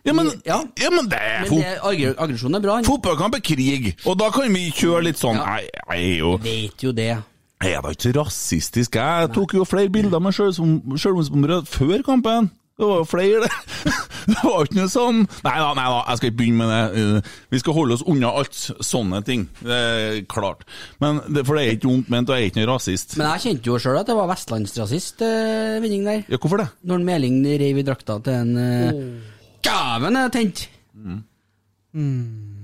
ja, 0.07 0.13
men, 0.15 0.31
Ja. 0.47 0.61
ja, 0.79 0.91
men 0.93 1.09
det 1.11 1.19
er 1.19 1.49
Men 1.49 1.63
det, 1.65 2.13
aggresjon 2.15 2.55
er 2.55 2.63
bra. 2.63 2.77
Fotballkamp 2.87 3.35
er 3.39 3.43
krig, 3.43 3.89
og 4.05 4.17
da 4.21 4.29
kan 4.31 4.53
vi 4.55 4.69
kjøre 4.71 5.03
litt 5.09 5.19
sånn 5.19 5.35
Ja. 5.41 5.57
Jeg, 5.57 5.73
jeg 5.89 6.13
er 6.13 6.21
jo 6.21 6.37
vet 6.47 6.87
jo 6.87 6.93
det. 6.95 7.09
Jeg 7.57 7.73
er 7.73 7.81
da 7.81 7.89
ikke 7.89 8.13
rasistisk. 8.19 8.95
Jeg 9.01 9.29
tok 9.33 9.55
jo 9.57 9.65
flere 9.65 9.89
bilder 9.89 10.21
med 10.21 10.35
selvmordsbombere 10.37 11.63
før 11.65 12.03
kampen. 12.05 12.51
Det 12.77 12.85
var 12.85 12.99
jo 13.01 13.05
flere, 13.09 13.47
det. 13.47 13.93
Det 14.31 14.41
var 14.43 14.67
ikke 14.67 14.75
noe 14.81 14.91
sånn 14.91 15.21
Nei 15.45 15.53
da, 15.55 15.67
nei 15.77 15.85
da, 15.87 15.99
jeg 16.09 16.19
skal 16.19 16.29
ikke 16.29 16.37
begynne 16.41 16.65
med 16.65 16.71
det. 16.73 17.03
Uh, 17.03 17.35
Vi 17.53 17.61
skal 17.61 17.77
holde 17.77 17.95
oss 17.95 18.03
unna 18.11 18.31
alt 18.41 18.57
sånne 18.83 19.21
ting. 19.27 19.45
Det 19.61 19.77
er 19.77 20.17
klart. 20.29 20.65
Men 21.03 21.21
det, 21.31 21.45
For 21.47 21.55
det 21.55 21.63
er 21.63 21.77
ikke 21.77 21.91
vondt 21.91 22.11
ment, 22.11 22.29
og 22.31 22.35
jeg 22.35 22.47
er 22.47 22.51
ikke 22.51 22.61
noe 22.61 22.69
rasist. 22.73 23.15
Men 23.19 23.29
jeg 23.31 23.45
kjente 23.45 23.71
jo 23.71 23.79
sjøl 23.81 24.01
at 24.01 24.09
det 24.11 24.17
var 24.17 24.27
vestlandsrasist, 24.33 25.23
eh, 25.25 25.77
vinning 25.83 26.03
der. 26.07 26.25
Ja, 26.27 26.41
hvorfor 26.43 26.61
det? 26.61 26.67
Når 26.83 26.99
en 26.99 27.07
Meling 27.07 27.39
reiv 27.63 27.79
i 27.79 27.87
drakta 27.87 28.19
til 28.25 28.35
en 28.35 28.53
uh, 28.59 29.33
Dæven, 29.67 30.19
jeg 30.19 30.27
er 30.27 30.35
tent! 30.35 30.67
Mm. 30.97 31.23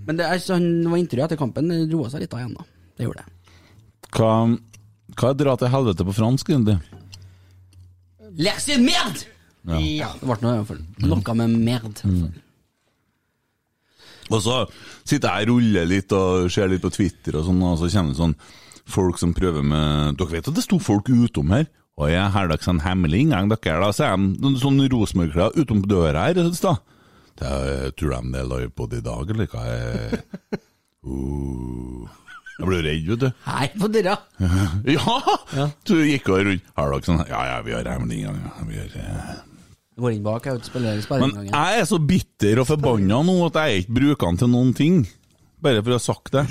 Men 0.04 0.20
det 0.20 0.28
er, 0.28 0.42
så 0.44 0.58
han 0.60 0.68
var 0.92 1.00
intervjuet 1.00 1.32
etter 1.32 1.40
kampen, 1.40 1.72
det 1.72 1.88
roa 1.94 2.12
seg 2.12 2.26
litt 2.26 2.36
av 2.36 2.44
igjen, 2.44 2.58
da. 2.60 2.68
Det 2.98 3.08
gjorde 3.08 3.24
det. 3.24 3.54
Hva, 4.14 4.32
hva 5.18 5.32
er 5.32 5.40
dra 5.40 5.56
til 5.58 5.72
helvete 5.74 6.06
på 6.06 6.16
fransk, 6.20 6.52
egentlig? 6.54 6.78
Lerse 8.44 8.78
merd! 8.82 9.24
Ja. 9.70 10.10
Det 10.20 10.28
ble 10.28 10.40
noe 10.44 10.56
i 10.56 10.62
hvert 10.62 10.72
fall. 10.72 10.82
Noe 11.08 11.36
med 11.40 11.56
merd. 11.64 12.02
Mm. 12.04 12.26
Og 14.32 14.42
så 14.44 14.58
sitter 15.04 15.30
jeg 15.30 15.48
og 15.48 15.54
ruller 15.58 15.88
litt 15.88 16.14
og 16.16 16.50
ser 16.54 16.72
litt 16.72 16.84
på 16.84 16.92
Twitter, 16.94 17.38
og 17.40 17.48
sånn, 17.48 17.64
og 17.68 17.80
så 17.82 17.90
kommer 17.92 18.14
det 18.14 18.22
sånn 18.22 18.36
folk 18.94 19.20
som 19.20 19.32
prøver 19.36 19.64
med 19.64 20.18
Dere 20.20 20.34
vet 20.34 20.50
at 20.50 20.58
det 20.58 20.66
sto 20.66 20.80
folk 20.84 21.12
utom 21.12 21.54
her? 21.56 21.68
Og 22.02 22.10
jeg 22.10 22.26
har 22.34 22.50
dere 22.50 22.66
sånn 22.66 22.82
hemmelig 22.82 23.22
inngang, 23.28 23.52
dere, 23.52 23.78
da? 23.84 23.92
Så 23.94 24.08
er 24.08 24.18
de 24.18 24.54
sånn 24.62 24.82
rosenborgklær 24.90 25.60
utom 25.62 25.84
døra 25.86 26.26
her. 26.26 26.40
i 26.42 26.56
stad. 26.58 26.82
Det 27.38 27.50
er, 27.50 27.92
tror 27.98 28.16
de 28.16 28.34
det 28.34 28.42
er 28.42 28.50
livepod 28.50 28.96
i 28.98 29.04
dag, 29.06 29.30
eller 29.30 29.50
hva? 29.52 29.66
Jeg, 29.70 30.24
Uh. 31.04 32.08
Jeg 32.54 32.68
ble 32.70 32.78
redd, 32.86 33.08
vet 33.10 33.22
du. 33.26 33.30
Her 33.44 33.72
på 33.76 33.90
døra. 33.92 34.14
Ja! 34.96 35.66
du 35.84 35.98
gikk 36.06 36.30
og 36.32 36.46
rundt. 36.48 36.70
Har 36.78 36.94
dere 36.94 37.08
sånn 37.08 37.26
Ja, 37.28 37.42
ja, 37.50 37.58
vi 37.66 37.74
har 37.76 37.90
hemmelig 37.92 38.22
inngang. 38.22 38.40
Ja, 38.48 38.68
vi 38.70 38.78
har, 38.80 38.94
eh. 39.02 39.53
Går 40.00 40.16
inn 40.16 40.24
bak, 40.26 40.46
jeg 40.50 40.64
spiller 40.66 40.96
Men 40.96 41.04
sperreinngangen. 41.06 41.52
jeg 41.54 41.82
er 41.82 41.86
så 41.86 42.00
bitter 42.02 42.62
og 42.64 42.70
forbanna 42.72 43.20
nå 43.28 43.36
at 43.46 43.60
jeg 43.62 43.84
ikke 43.84 43.98
bruker 44.00 44.32
den 44.32 44.40
til 44.42 44.50
noen 44.50 44.74
ting. 44.78 45.04
Bare 45.64 45.80
for 45.80 45.94
å 45.94 45.96
ha 45.96 46.04
sagt 46.04 46.34
det. 46.34 46.42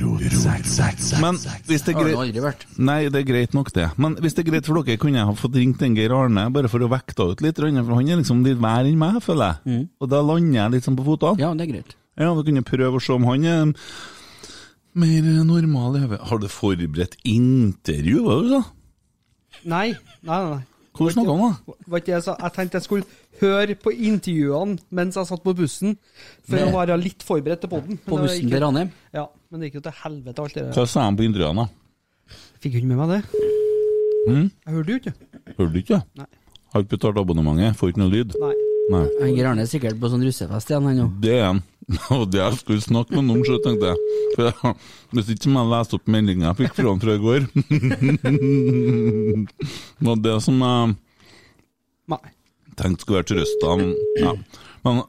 Men 1.20 1.36
hvis 1.68 1.82
det 1.84 1.92
er 1.92 1.98
Har 1.98 2.06
du 2.06 2.08
greit 2.08 2.20
aldri 2.22 2.44
vært? 2.46 2.62
Nei, 2.80 3.00
det 3.12 3.18
er 3.20 3.26
greit 3.28 3.52
nok, 3.52 3.68
det. 3.76 3.90
Men 4.00 4.14
hvis 4.16 4.32
det 4.38 4.46
er 4.46 4.50
greit 4.52 4.70
for 4.70 4.80
dere, 4.80 4.96
kunne 5.02 5.20
jeg 5.20 5.28
ha 5.28 5.34
fått 5.36 5.58
ringt 5.58 5.82
en 5.84 5.98
Geir 5.98 6.14
Arne 6.16 6.46
bare 6.54 6.70
for 6.72 6.80
å 6.80 6.88
vekte 6.88 7.26
ut 7.28 7.44
litt, 7.44 7.60
for 7.60 7.68
han 7.98 8.08
er 8.08 8.22
liksom 8.22 8.40
litt 8.46 8.62
vær 8.62 8.88
enn 8.88 8.96
meg, 8.96 9.20
føler 9.20 9.58
jeg. 9.66 9.84
Og 10.00 10.08
da 10.08 10.22
lander 10.24 10.62
jeg 10.62 10.76
litt 10.78 10.88
sånn 10.88 10.96
på 10.96 11.04
fotene. 11.10 11.42
Ja, 11.42 11.52
det 11.52 11.66
er 11.66 11.72
greit. 11.74 11.92
Ja, 12.16 12.32
da 12.32 12.46
kunne 12.46 12.64
prøve 12.64 12.96
å 12.96 13.04
se 13.04 13.12
om 13.12 13.28
han 13.28 13.44
er 13.44 13.74
mer 14.94 15.28
normal 15.44 15.96
i 15.98 16.04
hodet. 16.06 16.20
Har 16.30 16.40
du 16.40 16.48
forberedt 16.48 17.18
intervju, 17.28 18.22
hva 18.24 18.36
var 18.38 18.42
det 18.42 18.48
du 18.48 18.56
sa? 18.56 18.64
Nei, 19.68 19.88
nei, 20.24 20.40
nei. 20.40 20.56
nei. 20.56 20.66
Hva 20.92 21.08
snakka 21.14 21.32
om, 21.32 21.42
da? 21.46 21.74
Var 21.88 22.02
ikke 22.02 22.12
jeg, 22.12 22.22
sa, 22.26 22.34
jeg 22.42 22.52
tenkte 22.52 22.76
jeg 22.78 22.84
skulle 22.84 23.06
høre 23.40 23.74
på 23.80 23.92
intervjuene 23.96 24.78
mens 24.92 25.16
jeg 25.16 25.28
satt 25.30 25.42
på 25.42 25.54
bussen, 25.56 25.94
for 26.44 26.56
Med- 26.58 26.68
å 26.68 26.76
være 26.76 26.98
litt 27.00 27.22
forberedt 27.24 27.62
til 27.64 27.70
poden. 27.72 27.98
På 28.04 28.18
bussen 28.20 28.50
til 28.50 28.60
Ranheim? 28.60 28.90
Ja, 29.14 29.26
men 29.50 29.60
det 29.60 29.70
gikk 29.70 29.80
jo 29.80 29.84
til 29.88 29.96
helvete 30.02 30.38
alt 30.44 30.54
det 30.54 30.64
der. 30.66 30.72
Hva 30.76 30.84
sa 30.86 31.06
han 31.06 31.16
på 31.16 31.24
intervjuene, 31.24 31.64
da? 31.64 32.36
Fikk 32.62 32.76
hun 32.80 32.88
med 32.92 33.00
meg 33.00 33.08
det. 33.16 33.22
Mm? 34.28 34.50
Jeg 34.66 34.74
hørte 34.76 34.92
jo 34.92 35.00
ikke. 35.00 35.14
Hørte 35.56 35.72
du 35.72 35.78
ikke? 35.80 36.02
Nei. 36.20 36.26
Har 36.72 36.84
ikke 36.84 36.94
betalt 36.96 37.18
abonnementet, 37.20 37.76
får 37.76 37.88
ikke 37.92 38.00
noe 38.04 38.12
lyd. 38.12 38.36
Nei. 38.40 38.52
Nei. 38.92 39.02
Han 39.22 39.34
Geir 39.36 39.48
Arne 39.50 39.64
er 39.64 39.70
sikkert 39.70 39.98
på 40.00 40.08
sånn 40.12 40.22
russefest 40.24 40.70
igjen, 40.70 40.86
han 40.88 40.96
nå. 41.00 41.08
Det 41.24 41.34
er 41.38 41.44
han. 41.48 41.62
Og 42.14 42.28
det 42.30 42.38
jeg 42.38 42.58
skulle 42.60 42.82
snakke 42.84 43.16
med 43.16 43.24
noen 43.26 43.40
om, 43.40 43.46
så 43.46 43.56
tenkte 43.64 43.90
jeg. 43.90 43.98
For 44.36 44.48
jeg 44.48 44.74
hvis 45.12 45.30
ikke 45.34 45.50
må 45.52 45.64
jeg 45.64 45.72
leste 45.72 45.96
opp 45.98 46.06
meldinga 46.14 46.46
jeg 46.50 46.58
fikk 46.60 46.76
fra 46.78 46.88
han 46.88 47.02
fra 47.02 47.16
i 47.16 47.22
går 47.22 47.42
Det 49.98 50.06
var 50.08 50.20
det 50.24 50.36
som 50.44 50.62
jeg 50.62 50.94
Nei. 52.12 52.20
tenkte 52.78 53.04
skulle 53.04 53.18
være 53.20 53.28
trøsta. 53.32 53.74
Ja. 54.22 54.32
Men 54.82 55.02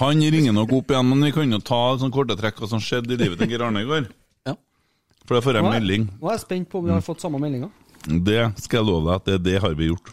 han 0.00 0.24
ringer 0.34 0.54
nok 0.56 0.72
opp 0.80 0.90
igjen, 0.90 1.10
men 1.10 1.26
vi 1.28 1.32
kan 1.36 1.52
jo 1.54 1.60
ta 1.62 1.80
sånn 2.00 2.14
korte 2.14 2.34
trekk 2.38 2.58
hva 2.62 2.70
som 2.70 2.82
skjedde 2.82 3.14
i 3.14 3.20
livet 3.20 3.38
til 3.38 3.50
Geir 3.52 3.62
Arne 3.66 3.84
i 3.84 3.88
går. 3.88 4.08
Ja. 4.48 4.56
For 5.26 5.38
det 5.38 5.44
får 5.46 5.60
jeg 5.60 5.68
melding. 5.68 6.08
Nå 6.18 6.30
er 6.30 6.38
jeg 6.38 6.44
spent 6.46 6.70
på 6.72 6.80
om 6.80 6.88
vi 6.88 6.94
har 6.96 7.04
fått 7.06 7.22
samme 7.22 7.38
meldinga. 7.42 7.70
Det 8.08 8.42
skal 8.64 8.80
jeg 8.80 8.88
love 8.88 9.04
deg 9.06 9.14
at 9.20 9.28
det, 9.28 9.36
det 9.46 9.56
har 9.62 9.76
vi 9.78 9.90
gjort. 9.92 10.10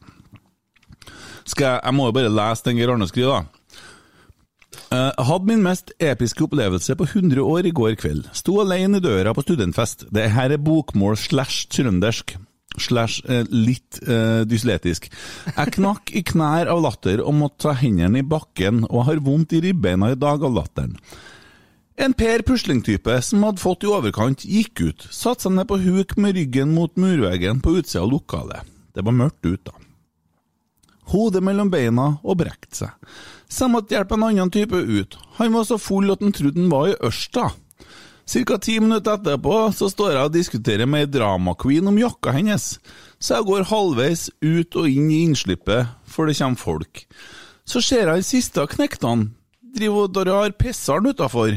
Skal 1.47 1.65
jeg, 1.71 1.79
jeg 1.79 1.95
må 1.95 2.09
jo 2.09 2.17
bare 2.19 2.33
lese 2.33 2.67
den 2.67 2.77
Geir 2.81 2.91
Arne 2.93 3.07
skriver, 3.09 3.39
da. 3.39 3.56
Eh, 4.87 5.23
hadde 5.27 5.49
min 5.49 5.63
mest 5.65 5.91
episke 5.99 6.45
opplevelse 6.45 6.95
på 6.95 7.07
100 7.09 7.43
år 7.43 7.67
i 7.67 7.73
går 7.75 7.95
kveld. 7.99 8.27
Sto 8.35 8.61
alene 8.63 9.01
i 9.01 9.03
døra 9.03 9.33
på 9.35 9.43
studentfest. 9.43 10.05
Det 10.13 10.29
her 10.31 10.53
er 10.55 10.63
bokmål 10.63 11.17
slash 11.19 11.67
trøndersk. 11.75 12.37
Slash 12.77 13.25
eh, 13.27 13.43
litt 13.51 13.99
eh, 14.05 14.45
dysletisk. 14.47 15.09
Jeg 15.49 15.73
knakk 15.75 16.13
i 16.15 16.23
knær 16.23 16.71
av 16.71 16.83
latter 16.85 17.23
og 17.23 17.35
måtte 17.35 17.65
ta 17.65 17.73
hendene 17.75 18.21
i 18.21 18.27
bakken, 18.27 18.85
og 18.87 19.09
har 19.09 19.23
vondt 19.25 19.57
i 19.57 19.63
ribbeina 19.65 20.13
i 20.13 20.19
dag 20.19 20.45
av 20.45 20.55
latteren. 20.55 20.95
En 21.97 22.13
Per 22.13 22.43
Pusling-type 22.45 23.15
som 23.25 23.43
hadde 23.43 23.59
fått 23.59 23.83
i 23.83 23.89
overkant, 23.89 24.45
gikk 24.45 24.83
ut, 24.85 25.07
satte 25.09 25.47
seg 25.47 25.55
ned 25.57 25.67
på 25.67 25.79
huk 25.81 26.13
med 26.21 26.37
ryggen 26.37 26.75
mot 26.75 26.93
murveggen 26.93 27.59
på 27.65 27.73
utsida 27.79 28.05
av 28.05 28.11
lokalet. 28.13 28.69
Det 28.93 29.03
var 29.03 29.17
mørkt 29.17 29.41
ute, 29.49 29.73
da. 29.73 29.83
Hodet 31.07 31.41
mellom 31.43 31.71
beina 31.71 32.17
og 32.21 32.37
brekte 32.41 32.83
seg. 32.83 33.17
Så 33.47 33.65
jeg 33.65 33.73
måtte 33.73 33.95
hjelpe 33.95 34.17
en 34.17 34.25
annen 34.27 34.51
type 34.51 34.75
ut. 34.75 35.17
Han 35.39 35.55
var 35.55 35.67
så 35.67 35.77
full 35.79 36.11
at 36.11 36.23
han 36.23 36.35
trodde 36.35 36.59
han 36.59 36.71
var 36.71 36.91
i 36.91 36.97
Ørsta. 37.07 37.49
Cirka 38.27 38.57
ti 38.59 38.75
minutter 38.83 39.15
etterpå 39.15 39.55
så 39.71 39.87
står 39.87 40.11
jeg 40.11 40.27
og 40.27 40.33
diskuterer 40.33 40.89
med 40.89 41.05
ei 41.05 41.11
dramaqueen 41.13 41.87
om 41.87 41.99
jakka 42.01 42.33
hennes, 42.35 42.73
så 43.23 43.37
jeg 43.37 43.47
går 43.47 43.69
halvveis 43.69 44.25
ut 44.43 44.75
og 44.75 44.89
inn 44.91 45.07
i 45.07 45.21
innslippet, 45.29 45.93
for 46.03 46.27
det 46.27 46.35
kommer 46.35 46.59
folk. 46.59 47.05
Så 47.63 47.79
ser 47.79 48.03
jeg 48.03 48.19
den 48.19 48.27
siste 48.27 48.65
av 48.65 48.67
knektene 48.73 49.29
driver 49.77 50.09
og 50.09 50.13
drar 50.17 50.53
pisseren 50.59 51.07
utafor. 51.07 51.55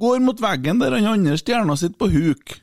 Går 0.00 0.24
mot 0.24 0.40
veggen 0.40 0.80
der 0.80 0.96
han 0.96 1.08
andre 1.10 1.36
stjerna 1.36 1.76
sitter 1.76 2.00
på 2.00 2.08
huk. 2.14 2.56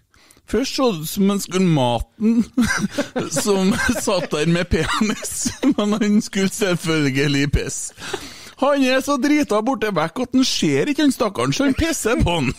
Først 0.47 0.77
så 0.79 0.91
det 0.95 1.03
ut 1.03 1.09
som 1.11 1.29
han 1.29 1.41
skulle 1.43 1.69
maten, 1.77 2.37
som 3.43 3.73
satt 3.99 4.31
der 4.31 4.49
med 4.49 4.69
penis, 4.71 5.51
men 5.75 5.93
han 5.93 6.21
skulle 6.25 6.53
selvfølgelig 6.55 7.51
piss. 7.51 7.81
Han 8.61 8.83
er 8.83 9.01
så 9.05 9.17
drita 9.21 9.59
borte 9.65 9.91
vekk 9.93 10.23
at 10.23 10.35
han 10.37 10.45
ser 10.47 10.89
ikke 10.89 11.05
han 11.05 11.13
stakkaren, 11.13 11.53
så 11.53 11.67
han 11.67 11.77
pisser 11.77 12.17
på 12.25 12.37
han. 12.39 12.51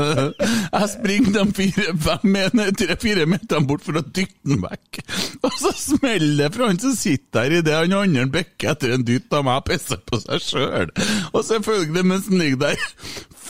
Jeg 0.76 0.90
springer 0.94 1.30
de 1.40 2.66
tre-fire 2.76 3.26
meterne 3.30 3.68
bort 3.68 3.84
for 3.86 4.00
å 4.00 4.04
dytte 4.04 4.52
han 4.52 4.64
vekk. 4.66 5.02
Og 5.40 5.56
så 5.56 5.72
smeller 5.76 6.44
det 6.44 6.50
fra 6.56 6.70
han 6.70 6.80
som 6.82 6.96
sitter 6.96 7.28
der 7.40 7.58
idet 7.60 7.76
han 7.78 7.96
andre 7.96 8.26
bekker 8.32 8.74
etter 8.74 8.96
en 8.96 9.06
dytt 9.06 9.32
av 9.32 9.46
meg 9.46 9.62
og 9.62 9.68
pisser 9.70 10.00
på 10.04 10.20
seg 10.22 10.44
sjøl. 10.44 10.90
Og 11.32 11.44
selvfølgelig 11.46 12.08
mens 12.12 12.28
han 12.28 12.42
ligger 12.42 12.66
der 12.68 12.88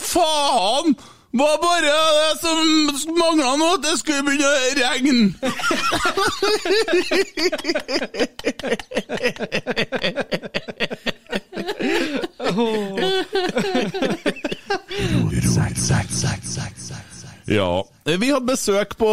Faen! 0.01 0.95
Var 1.31 1.57
bare 1.63 1.91
det 2.17 2.39
som 2.41 2.57
mangla 3.15 3.53
nå, 3.55 3.67
at 3.77 3.83
det 3.85 3.93
skulle 3.99 4.23
begynne 4.27 4.47
å 4.51 4.51
regne! 4.81 5.31
Ja. 17.45 17.85
Vi 18.05 18.29
hadde 18.31 18.45
besøk 18.47 18.97
på, 18.97 19.11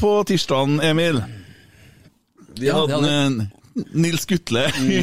på 0.00 0.12
tirsdagen, 0.28 0.80
Emil. 0.80 1.20
Vi 2.56 2.66
Ja, 2.66 2.80
hadde 2.86 3.10
eh, 3.12 3.84
Nils 3.92 4.26
Gutle 4.26 4.64
i 4.80 5.00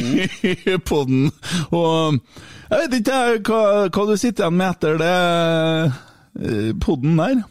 den. 0.88 1.30
Og 1.70 2.18
jeg 2.70 2.80
vet 2.82 2.98
ikke 2.98 3.20
hva, 3.46 3.62
hva 3.88 4.06
du 4.10 4.16
sitter 4.18 4.44
igjen 4.48 4.58
med 4.58 4.72
etter 4.74 4.98
det 5.00 5.14
podden 6.80 7.18
der. 7.18 7.42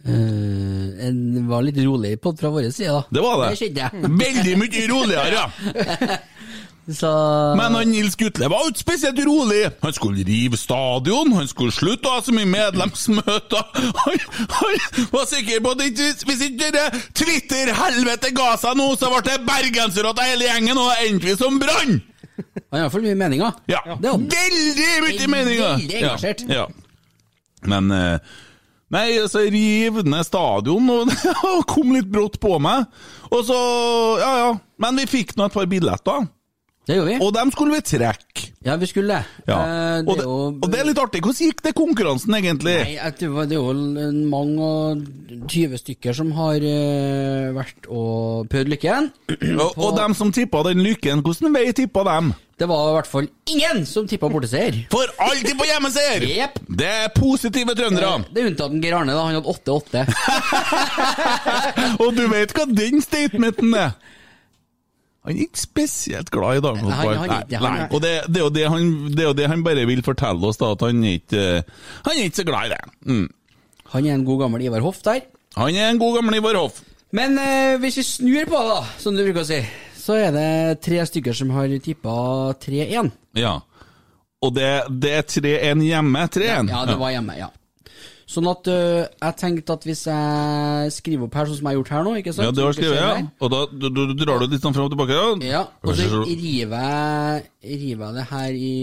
Uh, 0.00 0.96
en 1.04 1.48
var 1.48 1.60
litt 1.66 1.76
rolig 1.84 2.14
pod 2.24 2.38
fra 2.40 2.48
vår 2.48 2.70
side, 2.72 2.88
da. 2.88 3.02
Det 3.12 3.20
var 3.20 3.42
det. 3.44 3.68
Det. 3.76 3.88
Veldig 4.24 4.54
mye 4.62 4.84
roligere, 4.88 5.32
ja. 5.36 6.18
Så 6.90 7.10
Men 7.54 7.74
han 7.76 7.88
Nils 7.92 8.16
Gutle 8.18 8.48
var 8.50 8.64
ikke 8.66 8.80
spesielt 8.80 9.20
rolig. 9.26 9.68
Han 9.82 9.92
skulle 9.92 10.24
rive 10.26 10.56
stadion, 10.58 11.32
han 11.36 11.46
skulle 11.46 11.74
slutte 11.76 12.08
å 12.08 12.16
ha 12.16 12.22
så 12.24 12.34
mye 12.34 12.48
medlemsmøter. 12.50 13.62
Han, 14.00 14.16
han 14.56 15.06
var 15.12 15.28
sikker 15.28 15.60
på 15.62 15.74
at 15.76 15.84
ikke- 15.84 16.26
hvis 16.26 16.42
ikke 16.48 16.72
det 16.74 16.86
Twitter-helvete 17.20 18.32
ga 18.34 18.54
seg 18.58 18.80
nå, 18.80 18.88
så 18.98 19.12
ble 19.12 19.22
det 19.28 19.38
bergensrått 19.46 20.18
av 20.18 20.32
hele 20.32 20.48
gjengen, 20.48 20.80
og 20.80 21.04
endte 21.04 21.28
vi 21.28 21.36
som 21.38 21.60
Brann! 21.62 22.00
Han 22.40 22.78
har 22.78 22.86
iallfall 22.86 23.04
mye 23.04 23.18
meninger. 23.20 23.56
Ja. 23.70 23.84
Det. 24.00 24.16
Veldig 24.32 24.92
mye 25.04 25.32
meninger! 25.36 25.74
veldig 25.76 25.98
engasjert. 26.00 26.46
Ja. 26.48 26.64
ja. 26.64 26.79
Men 27.68 27.90
eh, 27.94 28.36
Nei, 28.90 29.20
altså, 29.22 29.44
riv 29.46 30.00
ned 30.02 30.26
stadion, 30.26 30.88
og 30.90 31.06
det 31.10 31.34
kom 31.70 31.92
litt 31.94 32.08
brått 32.10 32.40
på 32.42 32.56
meg. 32.62 32.88
Og 33.30 33.44
så 33.46 33.58
Ja, 34.18 34.32
ja. 34.40 34.50
Men 34.82 34.98
vi 34.98 35.04
fikk 35.06 35.36
nå 35.38 35.46
et 35.46 35.54
par 35.54 35.68
billetter. 35.70 36.24
Det 36.90 36.96
gjorde 36.98 37.12
vi. 37.12 37.18
Og 37.22 37.30
dem 37.36 37.50
skulle 37.54 37.76
vi 37.76 37.82
trekke. 37.86 38.46
Ja, 38.66 38.74
vi 38.76 38.86
skulle 38.90 39.14
det. 39.14 39.44
Ja. 39.46 39.58
Eh, 39.62 40.00
og, 40.02 40.16
det, 40.18 40.24
jo- 40.26 40.58
og 40.58 40.66
det 40.72 40.80
er 40.80 40.88
litt 40.88 40.98
artig. 40.98 41.22
Hvordan 41.22 41.46
gikk 41.46 41.62
det 41.62 41.72
konkurransen, 41.78 42.34
egentlig? 42.34 42.74
Nei, 42.82 42.96
det 43.20 43.28
er 43.30 43.54
jo 43.54 44.10
mange 44.26 44.66
og 44.66 45.04
20 45.46 45.78
stykker 45.84 46.18
som 46.18 46.34
har 46.34 46.58
uh, 46.58 47.54
vært 47.56 47.86
og 47.86 48.50
prøvd 48.50 48.74
lykken. 48.74 49.08
Og, 49.54 49.78
og 49.78 49.96
dem 50.00 50.18
som 50.18 50.34
tippa 50.34 50.64
den 50.66 50.82
lykken, 50.82 51.22
hvordan 51.22 51.54
vei 51.54 51.70
tippa 51.78 52.04
dem? 52.10 52.34
Det 52.60 52.66
var 52.68 52.90
i 52.90 52.94
hvert 52.98 53.08
fall 53.08 53.30
ingen 53.54 53.86
som 53.88 54.10
tippa 54.10 54.28
borteseier. 54.28 54.82
For 54.92 55.14
alltid 55.30 55.54
på 55.56 55.70
hjemmeseier! 55.70 56.26
Yep. 56.28 56.60
Det 56.82 56.90
er 57.06 57.08
positive 57.14 57.72
trøndere. 57.78 58.16
Det 58.34 58.42
er 58.42 58.50
unntatt 58.50 58.74
Geir 58.82 58.98
Arne, 58.98 59.14
da. 59.14 59.24
Han 59.30 59.38
hadde 59.38 59.54
8-8. 59.54 60.04
og 62.02 62.10
du 62.18 62.26
vet 62.34 62.52
hva 62.58 62.66
den 62.68 63.00
statementen 63.04 63.78
er? 63.78 63.94
Han 65.26 65.34
er 65.34 65.42
ikke 65.44 65.60
spesielt 65.60 66.30
glad 66.32 66.60
i 66.60 66.62
dagens 66.64 66.86
Nei, 66.88 67.88
Og 67.92 67.98
det, 68.00 68.12
det, 68.32 68.38
er 68.40 68.44
jo 68.46 68.52
det, 68.54 68.62
han, 68.72 68.86
det 69.12 69.24
er 69.24 69.28
jo 69.28 69.36
det 69.36 69.48
han 69.52 69.64
bare 69.66 69.84
vil 69.90 70.00
fortelle 70.06 70.48
oss, 70.48 70.56
da, 70.60 70.70
at 70.72 70.84
han 70.86 71.02
er 71.04 71.18
ikke, 71.18 71.42
han 72.06 72.14
er 72.14 72.22
ikke 72.24 72.40
så 72.40 72.46
glad 72.48 72.70
i 72.70 72.72
det. 72.72 72.80
Mm. 73.04 73.26
Han 73.92 74.06
er 74.06 74.16
en 74.16 74.24
god 74.24 74.46
gammel 74.46 74.64
Ivar 74.64 74.86
Hoff 74.86 75.02
der. 75.04 75.20
Han 75.58 75.76
er 75.76 75.90
en 75.90 76.00
god 76.00 76.16
gammel 76.20 76.38
Ivar 76.40 76.56
Hoff. 76.56 76.80
Men 77.16 77.36
eh, 77.42 77.76
hvis 77.82 78.00
vi 78.00 78.06
snur 78.06 78.48
på 78.48 78.64
det, 78.64 78.72
da, 78.72 78.82
som 79.02 79.16
du 79.18 79.24
bruker 79.26 79.42
å 79.42 79.48
si, 79.50 79.60
så 80.00 80.16
er 80.16 80.32
det 80.34 80.48
tre 80.86 81.02
stykker 81.10 81.36
som 81.36 81.52
har 81.52 81.72
tippa 81.84 82.16
3-1. 82.62 83.12
Ja. 83.36 83.58
Og 84.40 84.54
det, 84.56 84.70
det 85.02 85.16
er 85.18 85.26
3-1 85.28 85.84
hjemme. 85.84 86.26
3-1. 86.32 86.70
Ja, 86.72 86.84
det 86.88 86.96
var 87.00 87.12
hjemme, 87.12 87.36
ja. 87.36 87.50
Sånn 88.30 88.46
at 88.46 88.68
uh, 88.70 89.08
jeg 89.10 89.36
tenkte 89.40 89.74
at 89.74 89.86
hvis 89.88 90.04
jeg 90.06 90.92
skriver 90.94 91.26
opp 91.26 91.38
her 91.40 91.48
sånn 91.48 91.56
som 91.58 91.66
jeg 91.66 91.72
har 91.72 91.78
gjort 91.80 91.88
her 91.96 92.04
nå, 92.06 92.12
ikke 92.20 92.34
sant? 92.36 92.46
Ja, 92.46 92.52
det 92.54 92.62
har 92.62 92.76
skrevet, 92.76 93.00
ja. 93.00 93.14
Og 93.42 93.50
da 93.50 93.62
du, 93.72 93.88
du, 93.90 94.02
du 94.12 94.22
drar 94.22 94.38
du 94.38 94.46
litt 94.52 94.62
sånn 94.62 94.76
fram 94.76 94.86
og 94.86 94.92
tilbake? 94.94 95.16
Ja. 95.16 95.50
Ja, 95.50 95.62
og 95.82 95.98
så 95.98 96.20
river 96.28 96.76
jeg, 96.76 97.48
river 97.80 98.04
jeg 98.06 98.18
det 98.20 98.26
her 98.30 98.60
i 98.60 98.76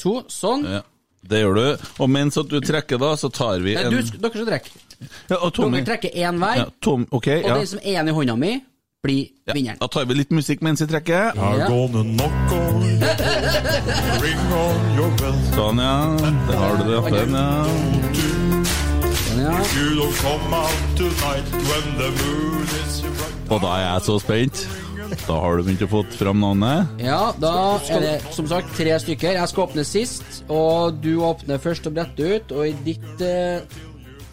to, 0.00 0.14
sånn. 0.32 0.64
Ja, 0.78 0.80
det 1.28 1.42
gjør 1.42 1.60
du. 1.60 1.84
Og 2.00 2.08
mens 2.16 2.40
at 2.40 2.48
du 2.48 2.56
trekker, 2.64 3.02
da, 3.02 3.12
så 3.20 3.28
tar 3.28 3.60
vi 3.60 3.76
Nei, 3.76 3.84
en 3.84 3.98
du, 3.98 4.00
dere 4.16 4.32
skal 4.32 4.48
trekke. 4.48 4.72
ja, 5.28 5.36
og 5.36 5.52
Tommy. 5.58 5.82
Dere 5.82 5.90
trekker 5.92 6.16
én 6.16 6.40
hver, 6.40 6.62
Ja, 6.62 6.68
Tom, 6.80 7.04
ok, 7.10 7.28
og 7.36 7.50
ja. 7.52 7.60
den 7.60 7.68
som 7.74 7.84
er 7.84 7.92
igjen 7.92 8.08
i 8.08 8.16
hånda 8.16 8.38
mi, 8.40 8.54
blir 9.04 9.20
ja. 9.48 9.52
vinneren. 9.56 9.80
Da 9.80 9.88
tar 9.92 10.08
vi 10.08 10.16
litt 10.16 10.32
musikk 10.32 10.64
mens 10.64 10.80
vi 10.80 10.88
trekker. 10.88 11.36
Ja. 11.36 11.68
Gonna 11.68 12.02
knock 12.04 12.56
on 12.56 12.80
your 12.88 14.20
ring 14.24 14.56
on 14.56 14.90
your 14.96 15.12
bell. 15.20 15.38
Sånn, 15.52 15.84
ja. 15.84 15.94
Der 16.48 16.64
har 16.64 16.80
du 16.80 16.88
det. 16.88 17.04
Den, 17.16 17.36
ja. 17.36 18.09
Og 23.50 23.58
da 23.62 23.68
er 23.76 23.84
jeg 23.84 24.02
så 24.06 24.16
spent. 24.22 24.62
Da 25.26 25.36
har 25.42 25.58
du 25.58 25.62
begynt 25.66 25.84
å 25.86 25.88
få 25.90 26.00
fram 26.14 26.42
navnet. 26.42 26.90
ja, 27.02 27.30
da 27.38 27.52
er 27.90 28.02
det 28.04 28.16
som 28.34 28.46
sagt 28.50 28.74
tre 28.78 28.94
stykker. 29.02 29.34
Jeg 29.38 29.50
skal 29.52 29.64
åpne 29.68 29.84
sist, 29.86 30.42
og 30.50 30.98
du 31.02 31.12
åpner 31.26 31.62
først 31.62 31.86
og 31.90 31.94
bretter 31.98 32.36
ut, 32.36 32.52
og 32.54 32.68
i 32.68 32.74
ditt 32.86 33.24
eh, 33.26 33.62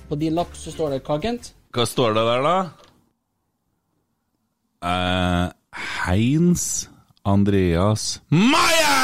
På 0.08 0.16
din 0.16 0.38
lapp 0.38 0.54
så 0.56 0.72
står 0.72 0.96
det 0.96 1.02
hva, 1.04 1.18
Kent? 1.22 1.52
Hva 1.76 1.86
står 1.86 2.14
det 2.16 2.24
der, 2.30 2.46
da? 2.46 2.58
Uh, 4.88 5.48
Heinz 6.06 6.88
Andreas 7.28 8.22
Maya! 8.30 8.96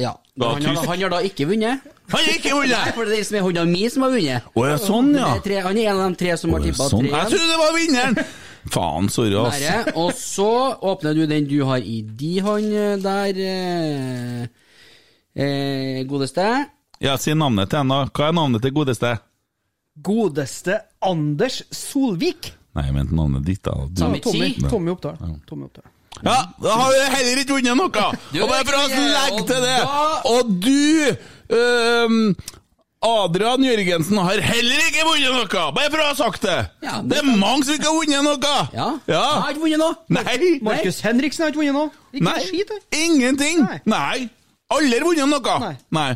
Ja. 0.00 0.12
Da, 0.36 0.54
Han 0.54 0.64
har, 0.64 0.84
han 0.86 1.02
har 1.02 1.12
da 1.12 1.22
ikke 1.24 1.46
vunnet. 1.48 1.86
Han 2.10 2.20
har 2.24 2.32
ikke 2.34 2.50
Nei, 2.50 2.58
vunnet! 2.58 2.94
for 2.96 3.04
det 3.06 3.12
er 3.14 3.20
liksom 3.20 3.30
som 3.30 3.38
er 3.40 3.44
hånda 3.48 3.64
mi 3.70 3.82
som 3.90 4.04
har 4.06 4.14
vunnet. 4.14 4.46
Å 4.54 4.66
ja, 4.66 4.76
sånn, 4.82 5.10
ja. 5.14 5.28
Det 5.30 5.40
er 5.40 5.44
tre, 5.48 5.58
han 5.66 5.78
er 5.80 5.90
en 5.92 6.00
av 6.00 6.10
de 6.10 6.20
tre 6.22 6.36
som 6.40 6.54
har 6.56 6.62
ja, 6.64 6.70
tippa 6.70 6.88
sånn. 6.90 7.06
tre. 7.06 7.12
Jeg 7.16 7.32
trodde 7.34 7.50
det 7.52 7.58
var 7.60 7.76
vinneren! 7.76 8.20
Faen, 8.74 9.08
sorry, 9.08 9.36
ass. 9.40 9.60
Nære. 9.62 9.94
Og 10.02 10.10
så 10.18 10.50
åpner 10.90 11.16
du 11.16 11.22
den 11.30 11.46
du 11.48 11.56
har 11.64 11.80
i 11.80 12.00
di 12.04 12.34
hånd 12.44 12.74
eh, 12.76 12.96
der, 13.00 13.40
eh, 13.40 14.42
eh, 15.34 16.02
godeste. 16.10 16.46
Ja, 17.00 17.16
Si 17.16 17.32
navnet 17.32 17.70
til 17.72 17.80
henne. 17.80 18.02
Hva 18.12 18.28
er 18.28 18.36
navnet 18.36 18.60
til 18.66 18.74
godeste? 18.76 19.14
Godeste 20.04 20.76
Anders 21.02 21.62
Solvik. 21.72 22.52
Nei, 22.76 22.84
jeg 22.86 22.94
mente 22.94 23.16
navnet 23.16 23.46
ditt, 23.48 23.62
da. 23.64 23.72
Du. 23.88 24.02
Tommy. 24.04 24.20
Tommy. 24.22 24.52
Tommy 24.68 24.92
Oppdal. 24.92 25.16
Tommy 25.48 25.66
Oppdal. 25.66 25.88
Ja, 26.20 26.36
da 26.60 26.74
har 26.76 26.90
vi 26.92 27.00
heller 27.14 27.40
ikke 27.40 27.56
vunnet 27.56 27.78
noe! 27.78 28.06
Og 28.42 28.50
bare 28.50 28.64
for 28.68 28.76
å 28.76 28.86
legge 28.90 29.44
til 29.48 29.62
det 29.64 29.76
Og 30.28 30.50
du 30.60 31.16
øhm, 31.56 32.34
Adrian 33.00 33.64
Jørgensen 33.64 34.18
har 34.20 34.42
heller 34.44 34.80
ikke 34.90 35.04
vunnet 35.08 35.32
noe! 35.32 35.62
Bare 35.76 35.90
for 35.92 36.02
å 36.02 36.08
ha 36.10 36.16
sagt 36.18 36.42
det! 36.44 36.56
Ja, 36.84 36.98
det, 37.00 37.10
det 37.14 37.20
er 37.22 37.28
mange 37.40 37.64
som 37.64 37.78
ikke 37.78 37.88
har 37.88 37.96
vunnet 37.96 38.26
noe! 38.26 38.56
Ja. 38.76 38.88
Ja. 39.08 39.22
Jeg 39.22 39.44
har 39.44 39.54
ikke 39.54 39.64
vunnet 39.64 39.80
noe. 39.80 39.94
Nei! 40.12 40.50
Markus 40.66 41.00
Henriksen 41.06 41.46
har 41.46 41.54
ikke 41.54 41.62
vunnet 41.62 41.78
noe. 41.78 42.02
Ikke 42.12 42.26
Nei. 42.28 42.42
skit. 42.44 42.74
Ingenting! 42.98 43.62
Nei. 43.64 43.78
Nei! 43.88 44.28
Aldri 44.76 45.00
vunnet 45.06 45.32
noe! 45.32 45.56
Nei. 45.64 45.74
Nei. 45.96 46.10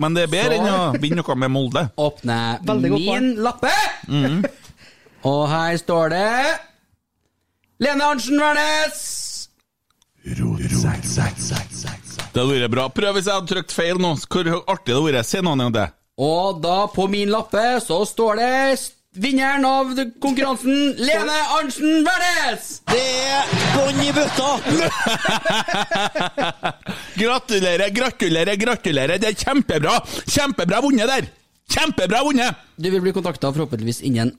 Men 0.00 0.16
det 0.16 0.24
er 0.24 0.32
bedre 0.32 0.56
enn 0.56 0.70
å 0.72 1.00
vinne 1.02 1.20
noe 1.20 1.36
med 1.38 1.52
Molde. 1.52 1.84
Åpner 2.06 2.62
min 2.96 3.32
lappe. 3.44 3.72
Mhm. 4.08 4.42
Og 5.28 5.44
her 5.46 5.76
står 5.78 6.08
det 6.10 6.30
Lene 7.84 8.08
Arntzen 8.08 8.40
Wærnes. 8.42 9.02
Det 12.32 12.40
hadde 12.40 12.62
vært 12.62 12.72
bra. 12.72 12.88
Prøv 12.88 13.18
hvis 13.18 13.28
jeg 13.28 13.36
hadde 13.36 13.52
trykt 13.52 13.74
feil 13.76 14.00
nå. 14.00 14.14
Hvor 14.24 14.48
artig 14.72 14.88
det 14.88 14.96
hadde 14.96 15.06
vært. 15.10 15.28
Se 15.28 15.44
noe 15.44 15.68
om 15.68 15.74
det. 15.74 15.86
Og 16.22 16.60
da 16.64 16.78
på 16.92 17.06
min 17.12 17.30
lappe 17.32 17.62
så 17.84 18.02
står 18.08 18.40
det 18.40 18.50
vinneren 19.12 19.64
av 19.68 19.90
konkurransen, 20.22 20.94
Lene 20.96 21.36
Arntzen 21.58 22.06
Wærnes. 22.06 22.68
Det 22.88 23.02
er 23.28 23.50
bånn 23.74 24.00
i 24.00 24.12
bøtta! 24.16 24.50
Gratulerer, 27.20 27.92
gratulerer, 27.92 28.56
gratulerer. 28.60 29.20
Det 29.20 29.32
er 29.32 29.36
kjempebra. 29.36 29.98
Kjempebra 30.24 30.80
vunnet 30.84 31.12
der. 31.12 31.28
Kjempebra 31.72 32.22
vunnet. 32.24 32.64
Du 32.76 32.88
vil 32.88 33.04
bli 33.04 33.12
kontakta 33.16 33.52
forhåpentligvis 33.52 34.00
innen 34.08 34.32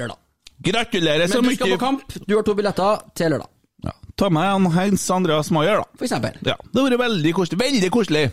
lørdag. 0.00 0.16
Gratulerer 0.64 1.28
så 1.28 1.40
mye. 1.40 1.52
Men 1.52 1.56
du 1.56 1.60
skal 1.60 1.76
på 1.76 1.80
kamp. 1.84 2.18
Du 2.24 2.36
har 2.36 2.44
to 2.46 2.56
billetter 2.56 3.04
til 3.16 3.34
lørdag, 3.34 3.52
ta 4.16 4.30
med 4.32 4.42
han 4.48 4.66
Heinz 4.74 5.04
Andreas 5.10 5.50
Maier, 5.54 5.82
da. 5.82 5.86
for 5.98 6.06
eksempel. 6.08 6.36
Ja, 6.46 6.56
Det 6.72 6.82
har 6.82 6.90
vært 6.90 7.02
veldig 7.06 7.32
koselig. 7.36 7.60
Veldig 7.60 7.90
koselig. 7.94 8.24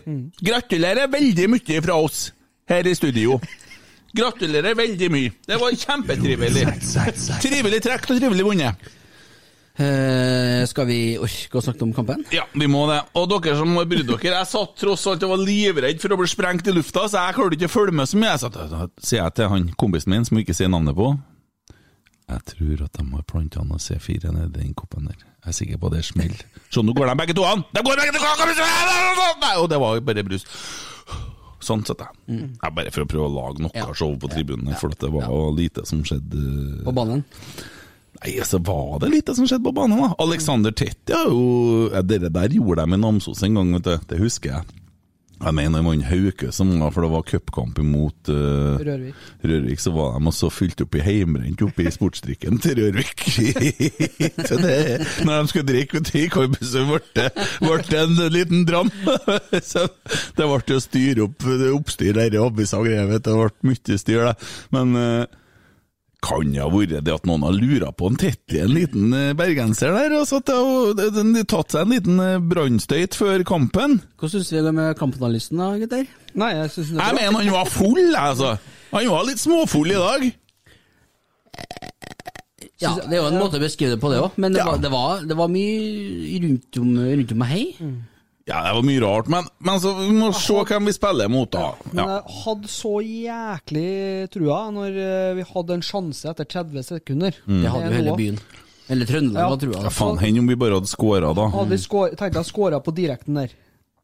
Gratulerer 0.43 1.07
veldig 1.11 1.49
mye 1.53 1.81
fra 1.85 1.95
oss 2.01 2.27
her 2.69 2.87
i 2.87 2.93
studio. 2.97 3.39
Gratulerer 4.17 4.75
veldig 4.77 5.09
mye. 5.13 5.33
Det 5.47 5.57
var 5.61 5.75
kjempetrivelig. 5.77 6.63
Trivelig 7.43 7.81
trekt 7.85 8.11
og 8.13 8.21
trivelig 8.21 8.45
vunnet. 8.47 8.87
Eh, 9.77 10.63
skal 10.65 10.87
vi 10.89 10.99
orke 11.21 11.59
å 11.59 11.61
snakke 11.61 11.85
om 11.85 11.91
kampen? 11.93 12.23
Ja, 12.33 12.47
vi 12.57 12.65
må 12.65 12.87
det. 12.89 12.97
Og 13.19 13.27
dere 13.29 13.53
som 13.59 13.75
har 13.77 13.85
brydd 13.85 14.07
dere, 14.09 14.31
jeg 14.39 14.49
satt 14.49 14.73
tross 14.81 15.03
alt 15.11 15.25
og 15.27 15.35
var 15.35 15.43
livredd 15.45 16.01
for 16.01 16.15
å 16.15 16.17
bli 16.17 16.29
sprengt 16.31 16.65
i 16.65 16.73
lufta, 16.73 17.03
så 17.05 17.27
jeg 17.27 17.37
klarte 17.37 17.59
ikke 17.59 17.69
å 17.69 17.75
følge 17.75 17.93
med 17.99 18.09
så 18.09 18.17
mye. 18.17 18.39
Satt, 18.41 18.57
sier 19.05 19.21
jeg 19.21 19.35
til 19.37 19.51
han 19.53 19.67
kompisen 19.77 20.15
min, 20.15 20.25
som 20.25 20.39
vi 20.39 20.47
ikke 20.47 20.57
sier 20.57 20.71
navnet 20.73 20.97
på 20.97 21.11
Jeg 22.27 22.41
tror 22.55 22.81
at 22.87 22.97
de 22.97 23.05
har 23.11 23.27
planta 23.29 23.61
noe 23.69 23.77
C4 23.77 24.33
nedi 24.33 24.63
den 24.63 24.73
koppen 24.73 25.11
der. 25.11 25.26
Jeg 25.47 25.53
er 25.53 25.55
sikker 25.62 25.79
på 25.79 25.89
det 25.93 26.01
smeller. 26.03 26.41
Så 26.75 26.81
nå 26.83 26.91
går 26.97 27.07
de 27.07 27.13
begge 27.21 27.33
to 27.38 27.45
an! 27.47 27.62
De 27.71 27.79
går 27.88 27.95
begge 28.01 28.12
to 28.17 28.19
an! 28.19 29.39
Nei, 29.39 29.53
Og 29.62 29.69
det 29.71 29.77
var 29.79 29.95
jo 29.95 30.01
bare 30.03 30.23
brus. 30.27 30.43
Sånn 31.63 31.81
satt 31.88 32.03
jeg. 32.03 32.12
jeg. 32.27 32.73
Bare 32.75 32.91
for 32.93 33.05
å 33.05 33.07
prøve 33.10 33.29
å 33.29 33.33
lage 33.33 33.63
noe 33.63 33.71
Ja. 33.73 33.88
show 33.95 34.12
på 34.19 34.27
tribunen, 34.29 34.67
Ja. 34.69 34.75
for 34.75 34.91
at 34.91 34.99
det 34.99 35.10
var 35.12 35.27
lite 35.55 35.86
som 35.88 36.03
skjedde. 36.03 36.83
På 36.83 36.93
banen? 36.93 37.23
Nei, 38.23 38.33
så 38.43 38.60
var 38.60 38.99
det 38.99 39.10
lite 39.13 39.36
som 39.36 39.45
skjedde 39.47 39.63
på 39.63 39.73
banen, 39.73 40.01
da. 40.03 40.13
Alexander 40.19 40.71
Tetti 40.71 41.13
har 41.13 41.25
jo 41.31 41.89
ja, 41.93 42.01
Dere 42.01 42.29
der 42.29 42.49
gjorde 42.49 42.83
de 42.86 42.93
i 42.93 42.97
Namsos 42.97 43.43
en 43.43 43.55
gang, 43.55 43.71
vet 43.73 43.83
du. 43.83 43.97
Det 44.07 44.19
husker 44.19 44.49
jeg. 44.51 44.63
Jeg 45.38 45.54
mener 45.54 45.84
man 45.86 46.02
Hauke 46.02 46.50
som 46.56 46.71
var, 46.82 46.91
for 46.95 47.06
det 47.06 47.12
var 47.12 47.26
cupkamp 47.28 47.78
mot 47.86 48.32
uh, 48.32 48.80
Rørvik. 48.82 49.17
Rørvik, 49.45 49.82
så 49.84 49.93
var 49.93 50.17
de 50.17 50.32
også 50.32 50.50
fylt 50.50 50.82
opp 50.82 50.97
i 50.97 51.04
heimbrent 51.06 51.62
oppe 51.62 51.86
i 51.86 51.93
sportsdrikken 51.93 52.58
til 52.63 52.82
Rørvik. 52.82 53.21
så 54.50 54.58
det, 54.63 54.78
når 55.28 55.43
de 55.43 55.52
skulle 55.52 55.67
drikke 55.69 56.02
og 56.02 56.12
korpset, 56.34 56.71
så 56.71 56.86
ble 56.89 57.02
det, 57.19 58.02
en 58.02 58.21
liten 58.34 58.65
dram. 58.65 58.89
så 59.71 59.86
det 60.38 60.47
ble 60.50 60.62
jo 60.73 60.80
styr 60.82 61.26
opp, 61.28 61.45
oppstyr 61.73 62.17
der 62.17 62.34
i 62.34 62.65
Sagrevet, 62.65 63.26
det 63.26 63.38
ble 63.38 63.71
mye 63.71 64.00
styr 64.02 64.32
der. 64.32 64.47
Men 64.73 64.97
eh, 64.97 65.43
kan 66.25 66.49
det 66.51 66.60
ha 66.63 66.67
vært 66.73 67.03
det 67.06 67.13
at 67.13 67.27
noen 67.30 67.43
har 67.45 67.53
lura 67.53 67.91
på 67.93 68.08
en 68.10 68.15
Tetti, 68.17 68.58
en 68.60 68.73
liten 68.73 69.13
eh, 69.13 69.34
bergenser 69.38 69.93
der, 69.93 70.15
og 70.17 70.25
så 70.27 70.39
at 70.41 70.45
de 70.49 70.56
har 70.58 70.93
det- 70.97 71.34
det 71.36 71.43
tatt 71.47 71.71
seg 71.75 71.82
en 71.86 71.93
liten 71.93 72.19
eh, 72.19 72.39
brannstøyt 72.41 73.13
før 73.15 73.43
kampen? 73.45 73.99
Hva 74.17 74.30
syns 74.32 74.49
vi 74.51 74.62
med 74.71 74.97
kampanalysten 74.97 75.58
da, 75.62 75.69
gutter? 75.77 76.08
Nei, 76.34 76.51
jeg 76.58 76.71
synes 76.73 76.89
det 76.89 76.97
er 76.99 77.06
Jeg 77.06 77.15
mener 77.21 77.39
han 77.43 77.53
var 77.53 77.65
full, 77.69 78.01
jeg, 78.01 78.17
altså. 78.17 78.58
Han 78.91 79.08
var 79.13 79.25
litt 79.30 79.39
småfull 79.39 79.91
i 79.93 80.01
dag. 80.01 80.27
Ja, 82.82 82.91
det 83.01 83.13
er 83.17 83.21
jo 83.23 83.30
en 83.32 83.39
måte 83.41 83.58
å 83.58 83.62
beskrive 83.63 83.95
det 83.95 84.01
på, 84.01 84.10
det 84.13 84.19
òg. 84.21 84.36
Men 84.38 84.53
det, 84.53 84.60
Ja. 84.62 84.65
var, 84.69 84.77
det, 84.77 84.91
var, 84.93 85.21
det 85.25 85.38
var 85.38 85.47
mye 85.49 86.41
rundt 86.43 86.77
om, 86.77 86.91
rundt 86.97 87.32
om 87.34 87.38
meg 87.41 87.49
hei. 87.49 87.65
Ja, 88.47 88.62
det 88.63 88.75
var 88.77 88.86
mye 88.88 89.01
rart, 89.03 89.27
men, 89.27 89.47
men 89.60 89.79
så 89.83 89.91
vi 89.97 90.13
må 90.15 90.29
se 90.31 90.55
hvem 90.69 90.86
vi 90.88 90.93
spiller 90.95 91.27
mot, 91.27 91.49
da. 91.51 91.73
Men 91.91 92.05
jeg 92.13 92.36
hadde 92.45 92.69
så 92.71 92.93
jæklig 93.03 94.29
trua 94.31 94.60
når 94.71 94.99
eh, 95.03 95.33
vi 95.36 95.43
hadde 95.49 95.75
en 95.75 95.83
sjanse 95.83 96.29
etter 96.31 96.47
30 96.55 96.86
sekunder. 96.88 97.36
Mm. 97.45 97.60
Det 97.65 97.73
hadde 97.73 97.89
jo 97.91 97.97
hele 97.97 98.15
byen. 98.21 98.39
Eller 98.88 99.10
Trøndelag, 99.10 99.41
Ja. 99.41 99.47
hva 99.51 99.60
tror 99.60 99.73
jeg. 99.75 99.83
Ja, 99.83 99.91
faen, 99.91 100.19
Enn 100.23 100.39
om 100.39 100.47
vi 100.47 100.55
bare 100.55 100.77
hadde 100.79 100.88
scora, 100.88 101.33
da. 101.36 101.49
Hadde 101.51 101.75
vi 101.75 101.81
skår, 101.83 102.15
tenkte 102.15 102.39
jeg 102.39 102.47
skåra 102.53 102.79
på 102.83 102.93
direkten 102.95 103.36
der. 103.41 103.51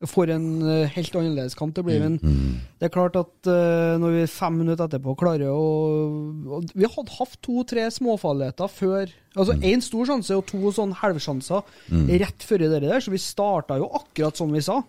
For 0.09 0.27
en 0.33 0.45
eh, 0.67 0.89
helt 0.95 1.15
annerledes 1.15 1.55
kamp 1.55 1.73
det 1.75 1.83
blir. 1.85 1.99
Men 2.03 2.17
Mm. 2.19 2.57
det 2.79 2.85
er 2.89 2.93
klart 2.93 3.15
at 3.15 3.47
eh, 3.47 3.97
når 4.01 4.11
vi 4.17 4.23
fem 4.27 4.57
minutter 4.57 4.87
etterpå 4.87 5.15
klarer 5.17 5.47
å 5.47 6.61
Vi 6.75 6.85
hadde 6.85 7.15
hatt 7.19 7.37
to-tre 7.41 7.85
småfarligheter 7.91 8.67
før. 8.69 9.07
Altså 9.35 9.55
én 9.63 9.81
stor 9.81 10.05
sjanse 10.05 10.35
og 10.35 10.45
to 10.47 10.57
sånn 10.71 10.93
halvsjanser 10.93 11.63
Mm. 11.89 12.07
rett 12.19 12.43
før 12.43 12.57
det 12.59 12.81
der, 12.81 12.99
så 12.99 13.11
vi 13.11 13.17
starta 13.17 13.77
jo 13.79 13.87
akkurat 13.93 14.35
som 14.37 14.51
vi 14.51 14.59
sa. 14.61 14.81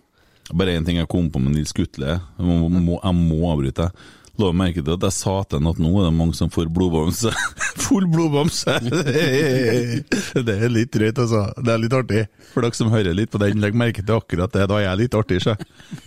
Bare 0.53 0.75
én 0.77 0.85
ting 0.85 0.97
jeg 0.97 1.07
kom 1.09 1.29
på 1.31 1.39
med 1.41 1.55
Nils 1.55 1.73
Gutle. 1.73 2.19
Jeg 2.37 2.45
må, 2.45 2.69
må, 2.69 2.99
jeg 3.01 3.15
må 3.15 3.49
avbryte. 3.53 3.91
La 4.35 4.49
meg 4.51 4.57
merke 4.59 4.83
til 4.83 4.97
at 4.97 5.03
jeg 5.07 5.15
sa 5.15 5.33
til 5.47 5.61
ham 5.61 5.69
at 5.71 5.77
nå 5.79 5.91
er 6.01 6.09
det 6.09 6.15
mange 6.17 6.35
som 6.35 6.49
får 6.51 6.67
blodbamse. 6.75 7.31
Full 7.85 8.07
blodbamse! 8.11 8.75
det 10.47 10.55
er 10.55 10.73
litt 10.73 10.91
drøyt, 10.91 11.21
altså. 11.23 11.45
Det 11.55 11.71
er 11.71 11.79
litt 11.79 11.95
artig. 11.95 12.25
For 12.51 12.65
dere 12.65 12.75
som 12.75 12.91
hører 12.91 13.15
litt 13.15 13.31
på 13.31 13.39
den, 13.39 13.61
legger 13.63 13.79
merke 13.79 14.03
til 14.03 14.17
akkurat 14.17 14.51
det. 14.51 14.67
Da 14.71 14.81
er 14.81 14.89
jeg 14.89 15.01
litt 15.05 15.15
artig, 15.15 15.39
sjø. 15.45 15.55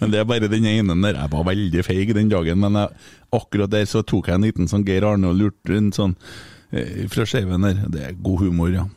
Men 0.03 0.13
det 0.13 0.21
er 0.21 0.29
bare 0.29 0.53
den 0.53 0.69
ene 0.69 0.99
der. 1.07 1.23
Jeg 1.23 1.33
var 1.33 1.49
veldig 1.49 1.87
feig 1.87 2.13
den 2.19 2.35
dagen, 2.35 2.61
men 2.67 2.77
jeg, 2.83 3.09
akkurat 3.41 3.73
der 3.73 3.89
så 3.89 4.05
tok 4.05 4.29
jeg 4.29 4.41
en 4.41 4.47
liten 4.49 4.69
sånn 4.69 4.85
Geir 4.89 5.09
Arne 5.09 5.33
og 5.33 5.41
lurte 5.41 5.81
en 5.81 5.91
sånn 5.97 6.17
eh, 6.69 7.09
fra 7.09 7.25
skeiven 7.29 7.65
der. 7.65 7.81
Det 7.89 8.07
er 8.11 8.23
god 8.29 8.45
humor, 8.45 8.77
ja. 8.77 8.89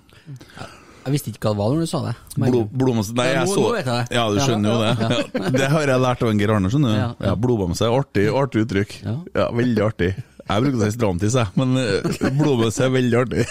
Jeg 1.01 1.13
visste 1.15 1.31
ikke 1.31 1.47
hva 1.47 1.51
det 1.55 1.59
var 1.61 1.71
når 1.73 1.79
du 1.81 1.89
sa 1.89 1.99
det. 2.05 2.11
Blod, 2.37 2.67
blodbamse 2.77 3.13
Nei, 3.17 3.27
jeg 3.33 3.47
så. 3.49 3.63
Ja, 4.13 4.25
du 4.29 4.37
skjønner 4.43 4.69
jo 4.69 4.81
det. 4.83 4.91
Ja. 5.01 5.49
Det 5.57 5.69
har 5.73 5.89
jeg 5.89 6.03
lært 6.03 6.21
av 6.21 6.29
en 6.29 6.41
Geir 6.43 6.53
Arnesen. 6.53 6.85
Ja, 6.85 6.97
Ja, 6.99 7.07
ja. 7.25 7.33
Blodbamse 7.41 7.87
er 7.87 7.95
artig, 7.97 8.27
artig 8.43 8.65
uttrykk. 8.67 8.93
Ja. 9.07 9.47
Veldig 9.57 9.83
artig. 9.87 10.11
Jeg 10.51 10.65
bruker 10.65 10.79
det 10.81 10.89
i 10.91 10.95
stramtiss, 10.97 11.35
jeg, 11.39 11.47
men 11.55 11.77
eh, 11.79 12.29
blodbamse 12.37 12.83
er 12.85 12.91
veldig 12.91 13.17
artig. 13.21 13.45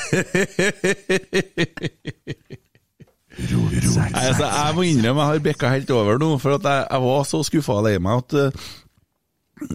Nei, 3.41 4.25
altså, 4.27 4.45
jeg 4.45 4.75
må 4.77 4.85
innrømme 4.85 5.23
jeg 5.23 5.31
har 5.31 5.43
bikka 5.45 5.71
helt 5.73 5.91
over 5.97 6.19
nå, 6.21 6.31
for 6.43 6.59
at 6.59 6.67
jeg, 6.67 6.87
jeg 6.91 7.05
var 7.07 7.23
så 7.31 7.41
skuffa 7.47 7.79
og 7.79 7.87
lei 7.87 7.95
meg 8.03 8.25
at 8.25 8.37
eh, 8.37 8.65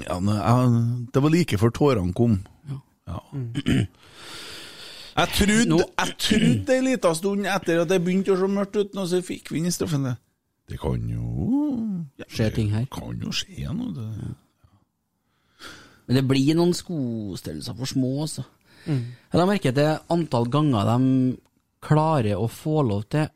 ja, 0.06 0.18
jeg, 0.20 0.82
Det 1.16 1.24
var 1.24 1.34
like 1.34 1.60
før 1.62 1.74
tårene 1.74 2.14
kom. 2.18 2.38
Ja. 3.10 3.20
Jeg 5.16 5.32
trodde, 5.32 5.78
jeg 5.98 6.16
trodde 6.20 6.76
en 6.76 6.84
liten 6.90 7.16
stund 7.16 7.46
etter 7.48 7.82
at 7.82 7.88
det 7.92 8.02
begynte 8.04 8.34
å 8.34 8.40
se 8.40 8.48
mørkt 8.52 8.76
ut, 8.76 8.96
og 9.00 9.08
så 9.08 9.22
fikk 9.24 9.52
vi 9.54 9.62
inn 9.62 9.72
straffen. 9.72 10.04
det. 10.10 10.16
Det 10.68 10.80
kan 10.82 11.04
jo 11.08 11.30
ja, 12.20 12.26
Skje 12.28 12.50
ting 12.56 12.72
her. 12.74 12.84
Det 12.88 12.92
kan 12.98 13.22
jo 13.24 13.32
skje 13.32 13.70
noe. 13.78 13.94
Det. 13.96 14.34
Men 16.08 16.20
det 16.20 16.26
blir 16.30 16.58
noen 16.58 16.74
skostørrelser 16.78 17.78
for 17.78 17.90
små, 17.90 18.12
altså. 18.26 18.44
Mm. 18.86 19.00
Jeg 19.32 19.40
la 19.40 19.46
merke 19.50 19.72
til 19.74 19.96
antall 20.14 20.50
ganger 20.54 20.90
de 20.92 21.38
klarer 21.86 22.36
å 22.38 22.50
få 22.52 22.84
lov 22.86 23.08
til 23.14 23.28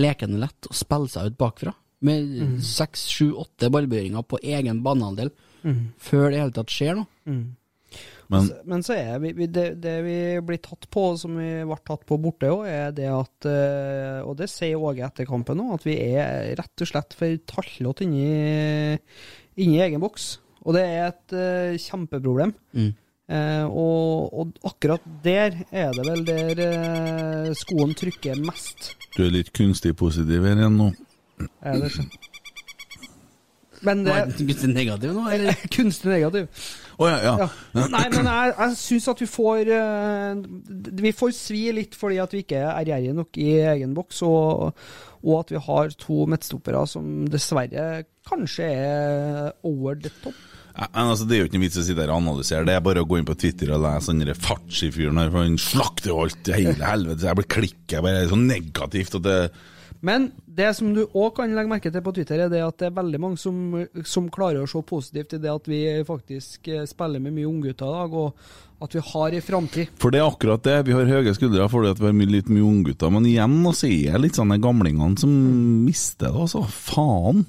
lekende 0.00 0.40
lett 0.42 0.68
å 0.68 0.74
spille 0.76 1.08
seg 1.12 1.30
ut 1.30 1.38
bakfra. 1.40 1.72
Med 2.02 2.24
Mm. 2.40 2.60
seks, 2.64 3.06
sju, 3.12 3.32
åtte 3.36 3.68
ballberøringer 3.70 4.22
på 4.24 4.38
egen 4.42 4.82
banehalvdel 4.82 5.30
før 6.00 6.30
det 6.30 6.36
i 6.38 6.40
hele 6.40 6.52
tatt 6.56 6.70
skjer 6.72 6.94
noe. 6.96 7.06
Men 8.30 8.46
Så- 8.46 8.60
Men 8.70 8.82
så 8.86 8.94
er 8.94 9.18
vi, 9.18 9.32
vi 9.34 9.46
det, 9.50 9.64
det 9.82 9.96
vi 10.06 10.16
blir 10.46 10.60
tatt 10.62 10.86
på, 10.94 11.04
som 11.18 11.34
vi 11.40 11.48
ble 11.66 11.78
tatt 11.86 12.04
på 12.06 12.18
borte 12.22 12.46
òg, 12.52 12.62
er 12.70 12.92
det 12.94 13.08
at 13.10 13.48
eh, 13.50 14.20
Og 14.22 14.36
det 14.38 14.46
sier 14.52 14.78
Åge 14.78 15.02
etter 15.02 15.26
kampen 15.26 15.58
òg, 15.64 15.74
at 15.80 15.84
vi 15.88 15.96
er 16.14 16.54
rett 16.60 16.84
og 16.84 16.90
slett 16.92 17.16
for 17.18 17.34
tallete 17.50 18.06
inni, 18.06 18.98
inni 19.58 19.80
egen 19.82 20.00
boks. 20.00 20.38
Og 20.62 20.74
det 20.76 20.82
er 20.84 21.06
et 21.08 21.32
uh, 21.34 21.76
kjempeproblem. 21.80 22.50
Mm. 22.76 22.90
Uh, 23.30 23.66
og, 23.70 24.32
og 24.42 24.56
akkurat 24.68 25.04
der 25.24 25.54
er 25.72 25.92
det 25.96 26.04
vel 26.04 26.24
der 26.28 26.60
uh, 26.60 27.52
skoen 27.56 27.94
trykker 27.96 28.36
mest. 28.44 28.90
du 29.16 29.22
er 29.24 29.30
litt 29.32 29.52
kunstig 29.56 29.94
positiv 29.96 30.44
her 30.44 30.58
igjen 30.60 30.76
nå. 30.76 30.90
Er 31.64 31.78
det 31.80 31.92
så? 31.94 32.04
Men 33.82 34.02
Var 34.04 34.26
det 34.28 34.36
Kunstig 34.36 34.74
negativ 34.74 35.14
nå, 35.16 35.22
eller? 35.32 35.54
er 35.56 35.68
kunstig 35.76 36.10
negativ. 36.12 36.48
Å 37.00 37.08
ja, 37.08 37.18
ja. 37.24 37.46
Nei, 37.88 38.02
men 38.12 38.28
jeg, 38.28 38.52
jeg 38.58 38.76
syns 38.76 39.06
at 39.08 39.22
vi 39.22 39.28
får 39.30 39.70
eh, 39.72 40.42
Vi 41.00 41.12
får 41.16 41.32
svi 41.32 41.62
litt 41.72 41.96
fordi 41.96 42.18
at 42.20 42.34
vi 42.36 42.42
ikke 42.44 42.60
er 42.66 42.90
gjerrige 42.90 43.16
nok 43.16 43.40
i 43.40 43.48
egen 43.72 43.94
boks, 43.96 44.20
og, 44.28 44.76
og 45.24 45.34
at 45.38 45.54
vi 45.54 45.62
har 45.64 45.96
to 45.96 46.26
midtstoppere 46.28 46.84
som 46.90 47.24
dessverre 47.32 48.04
kanskje 48.28 48.68
er 48.68 49.50
over 49.66 49.96
the 49.96 50.12
top. 50.20 50.36
Ja, 50.76 50.86
Men 50.94 51.10
altså, 51.14 51.24
Det 51.24 51.36
er 51.36 51.42
jo 51.42 51.48
ikke 51.48 51.58
noen 51.58 51.66
vits 51.66 51.80
å 51.80 51.86
sitte 51.86 52.04
her 52.04 52.12
og 52.12 52.20
analysere, 52.20 52.68
det 52.68 52.76
er 52.76 52.84
bare 52.84 53.02
å 53.02 53.08
gå 53.08 53.18
inn 53.18 53.28
på 53.28 53.38
Twitter 53.40 53.72
og 53.74 53.82
lese 53.84 54.12
han 54.12 54.36
Farci-fyren 54.44 55.20
her, 55.20 55.32
for 55.32 55.44
han 55.46 55.58
slakter 55.60 56.12
jo 56.12 56.22
alt 56.26 56.52
i 56.52 56.56
hele 56.60 56.92
helvete. 56.92 57.26
Jeg 57.26 57.40
blir 57.40 57.52
klikket 57.56 57.96
jeg 57.96 58.06
bare 58.06 58.28
så 58.30 58.38
negativt 58.40 59.18
at 59.18 59.26
det 59.26 59.40
Men 60.02 60.30
det 60.48 60.70
som 60.78 60.94
du 60.96 61.02
òg 61.12 61.34
kan 61.36 61.52
legge 61.52 61.68
merke 61.68 61.90
til 61.92 62.00
på 62.04 62.12
Twitter, 62.16 62.40
er 62.46 62.48
det 62.48 62.62
at 62.64 62.78
det 62.80 62.86
er 62.88 62.94
veldig 62.96 63.18
mange 63.20 63.36
som, 63.40 63.56
som 64.08 64.30
klarer 64.32 64.62
å 64.64 64.68
se 64.70 64.80
positivt 64.88 65.34
i 65.36 65.40
det 65.42 65.50
at 65.52 65.68
vi 65.68 65.80
faktisk 66.08 66.70
eh, 66.72 66.86
spiller 66.88 67.20
med 67.20 67.34
mye 67.36 67.48
unggutter 67.50 67.84
i 67.84 67.98
dag, 67.98 68.14
og 68.16 68.80
at 68.80 68.94
vi 68.96 69.02
har 69.10 69.36
ei 69.36 69.42
framtid. 69.44 69.90
For 70.00 70.08
det 70.14 70.22
er 70.22 70.30
akkurat 70.30 70.62
det. 70.64 70.78
Vi 70.88 70.94
har 70.96 71.04
høye 71.10 71.34
skuldre 71.36 71.66
fordi 71.68 71.90
at 71.92 72.00
vi 72.00 72.08
har 72.08 72.16
mye- 72.16 72.32
litt 72.32 72.48
mye 72.48 72.64
unggutter. 72.64 73.12
Men 73.12 73.28
igjen 73.28 73.58
nå 73.60 73.74
så 73.76 73.90
er 73.92 74.16
det 74.16 74.22
litt 74.24 74.40
sånn 74.40 74.54
de 74.54 74.56
gamlingene 74.64 75.20
som 75.20 75.34
mister 75.84 76.32
det, 76.32 76.46
altså. 76.46 76.64
Faen. 76.64 77.44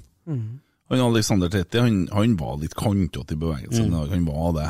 Han 0.92 1.06
Alexander 1.08 1.48
Tetti 1.48 1.80
han, 1.80 2.02
han 2.12 2.36
var 2.36 2.58
litt 2.60 2.76
kantete 2.76 3.38
i 3.38 3.40
bevegelsen 3.40 3.94
dag. 3.96 4.12
Han 4.12 4.28
var 4.28 4.52
det. 4.60 4.70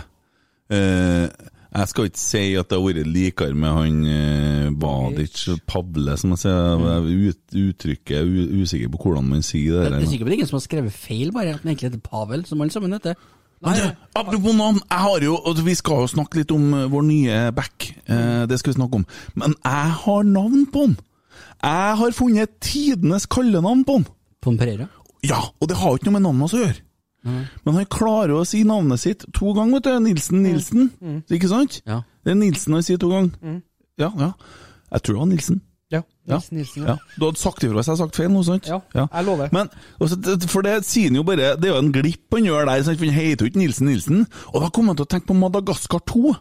Eh, 0.77 1.49
jeg 1.71 1.87
skal 1.87 2.07
ikke 2.09 2.19
si 2.19 2.39
at 2.59 2.67
det 2.67 2.75
har 2.75 2.83
vært 2.83 3.07
likere 3.07 3.55
med 3.55 3.75
han 3.77 3.99
eh, 4.11 4.71
Badic 4.75 5.45
Pavle, 5.69 6.17
som 6.19 6.33
jeg 6.35 6.41
sier. 6.43 7.05
Ut, 7.07 7.59
uttrykket 7.61 8.17
er 8.17 8.57
usikker 8.59 8.91
på 8.91 8.99
hvordan 9.05 9.29
man 9.29 9.45
sier 9.45 9.77
det. 9.85 9.93
Jeg 10.01 10.07
er 10.09 10.11
sikker 10.11 10.27
på 10.27 10.31
det 10.31 10.35
er 10.35 10.39
ingen 10.41 10.49
som 10.51 10.59
har 10.59 10.65
skrevet 10.65 10.97
feil, 10.97 11.31
bare 11.35 11.53
at 11.53 11.63
han 11.63 11.71
egentlig 11.71 11.87
heter 11.91 12.03
Pavel, 12.03 12.43
som 12.49 12.63
alle 12.65 12.75
sammen 12.75 12.97
heter. 12.97 13.15
Men 13.61 13.77
du, 13.77 13.87
apropos 14.17 14.57
navn, 14.57 14.81
jeg 14.89 15.05
har 15.05 15.23
jo, 15.23 15.37
og 15.37 15.59
vi 15.63 15.75
skal 15.77 16.03
jo 16.03 16.11
snakke 16.15 16.41
litt 16.41 16.51
om 16.51 16.71
eh, 16.75 16.87
vår 16.91 17.07
nye 17.07 17.39
back. 17.55 17.87
Eh, 18.09 18.43
det 18.49 18.59
skal 18.59 18.73
vi 18.73 18.79
snakke 18.81 18.99
om. 18.99 19.07
Men 19.37 19.55
jeg 19.61 19.97
har 20.03 20.23
navn 20.27 20.65
på 20.73 20.87
han. 20.87 20.95
Jeg 21.61 21.97
har 22.01 22.15
funnet 22.17 22.57
tidenes 22.59 23.29
kallenavn 23.29 23.85
på 23.87 23.99
han. 23.99 24.07
På 24.41 24.51
en 24.51 24.57
Pereira. 24.59 24.89
Ja, 25.23 25.39
og 25.61 25.69
det 25.69 25.77
har 25.77 25.93
jo 25.93 26.01
ikke 26.01 26.09
noe 26.09 26.17
med 26.17 26.25
navnet 26.25 26.57
å 26.57 26.63
gjøre. 26.65 26.81
Men 27.23 27.75
han 27.77 27.85
klarer 27.85 28.33
å 28.39 28.45
si 28.47 28.63
navnet 28.65 28.99
sitt 29.03 29.25
to 29.37 29.51
ganger, 29.53 29.77
vet 29.79 29.89
du. 29.89 29.99
Nilsen 30.07 30.41
Nilsen. 30.45 30.87
Ikke 31.29 31.49
sant? 31.51 31.81
Ja. 31.85 32.01
Det 32.25 32.33
er 32.33 32.39
Nilsen 32.39 32.73
han 32.77 32.85
sier 32.85 32.97
to 33.01 33.09
ganger. 33.11 33.59
Ja, 34.01 34.09
ja. 34.17 34.31
Jeg 34.91 35.03
tror 35.03 35.13
det 35.15 35.21
var 35.21 35.29
Nilsen. 35.29 35.61
Ja. 35.91 36.01
Ja. 36.25 36.37
Nilsen, 36.39 36.57
Nilsen, 36.57 36.83
Ja. 36.87 36.95
Du 37.19 37.25
hadde 37.27 37.37
sagt 37.41 37.63
ifra 37.63 37.75
hvis 37.77 37.87
jeg 37.89 37.93
hadde 37.93 38.03
sagt 38.05 38.15
feil, 38.17 38.29
noe 38.31 38.45
sånt? 38.47 38.67
Ja, 38.69 38.79
jeg 38.95 39.25
lover. 39.27 39.49
Men, 39.53 39.69
altså, 39.99 40.17
for 40.49 40.65
det 40.65 40.77
sier 40.87 41.09
han 41.11 41.17
jo 41.19 41.23
bare 41.27 41.55
Det 41.59 41.67
er 41.67 41.73
jo 41.75 41.81
en 41.81 41.91
glipp 41.93 42.33
han 42.37 42.45
gjør 42.47 42.65
der, 42.69 42.83
for 42.87 43.05
han 43.05 43.13
heter 43.17 43.45
jo 43.45 43.51
ikke 43.51 43.61
Nilsen 43.61 43.89
Nilsen. 43.91 44.23
Og 44.53 44.61
da 44.63 44.69
kommer 44.71 44.93
han 44.95 45.01
til 45.01 45.07
å 45.09 45.11
tenke 45.13 45.27
på 45.29 45.37
Madagaskar 45.37 46.01
2. 46.09 46.33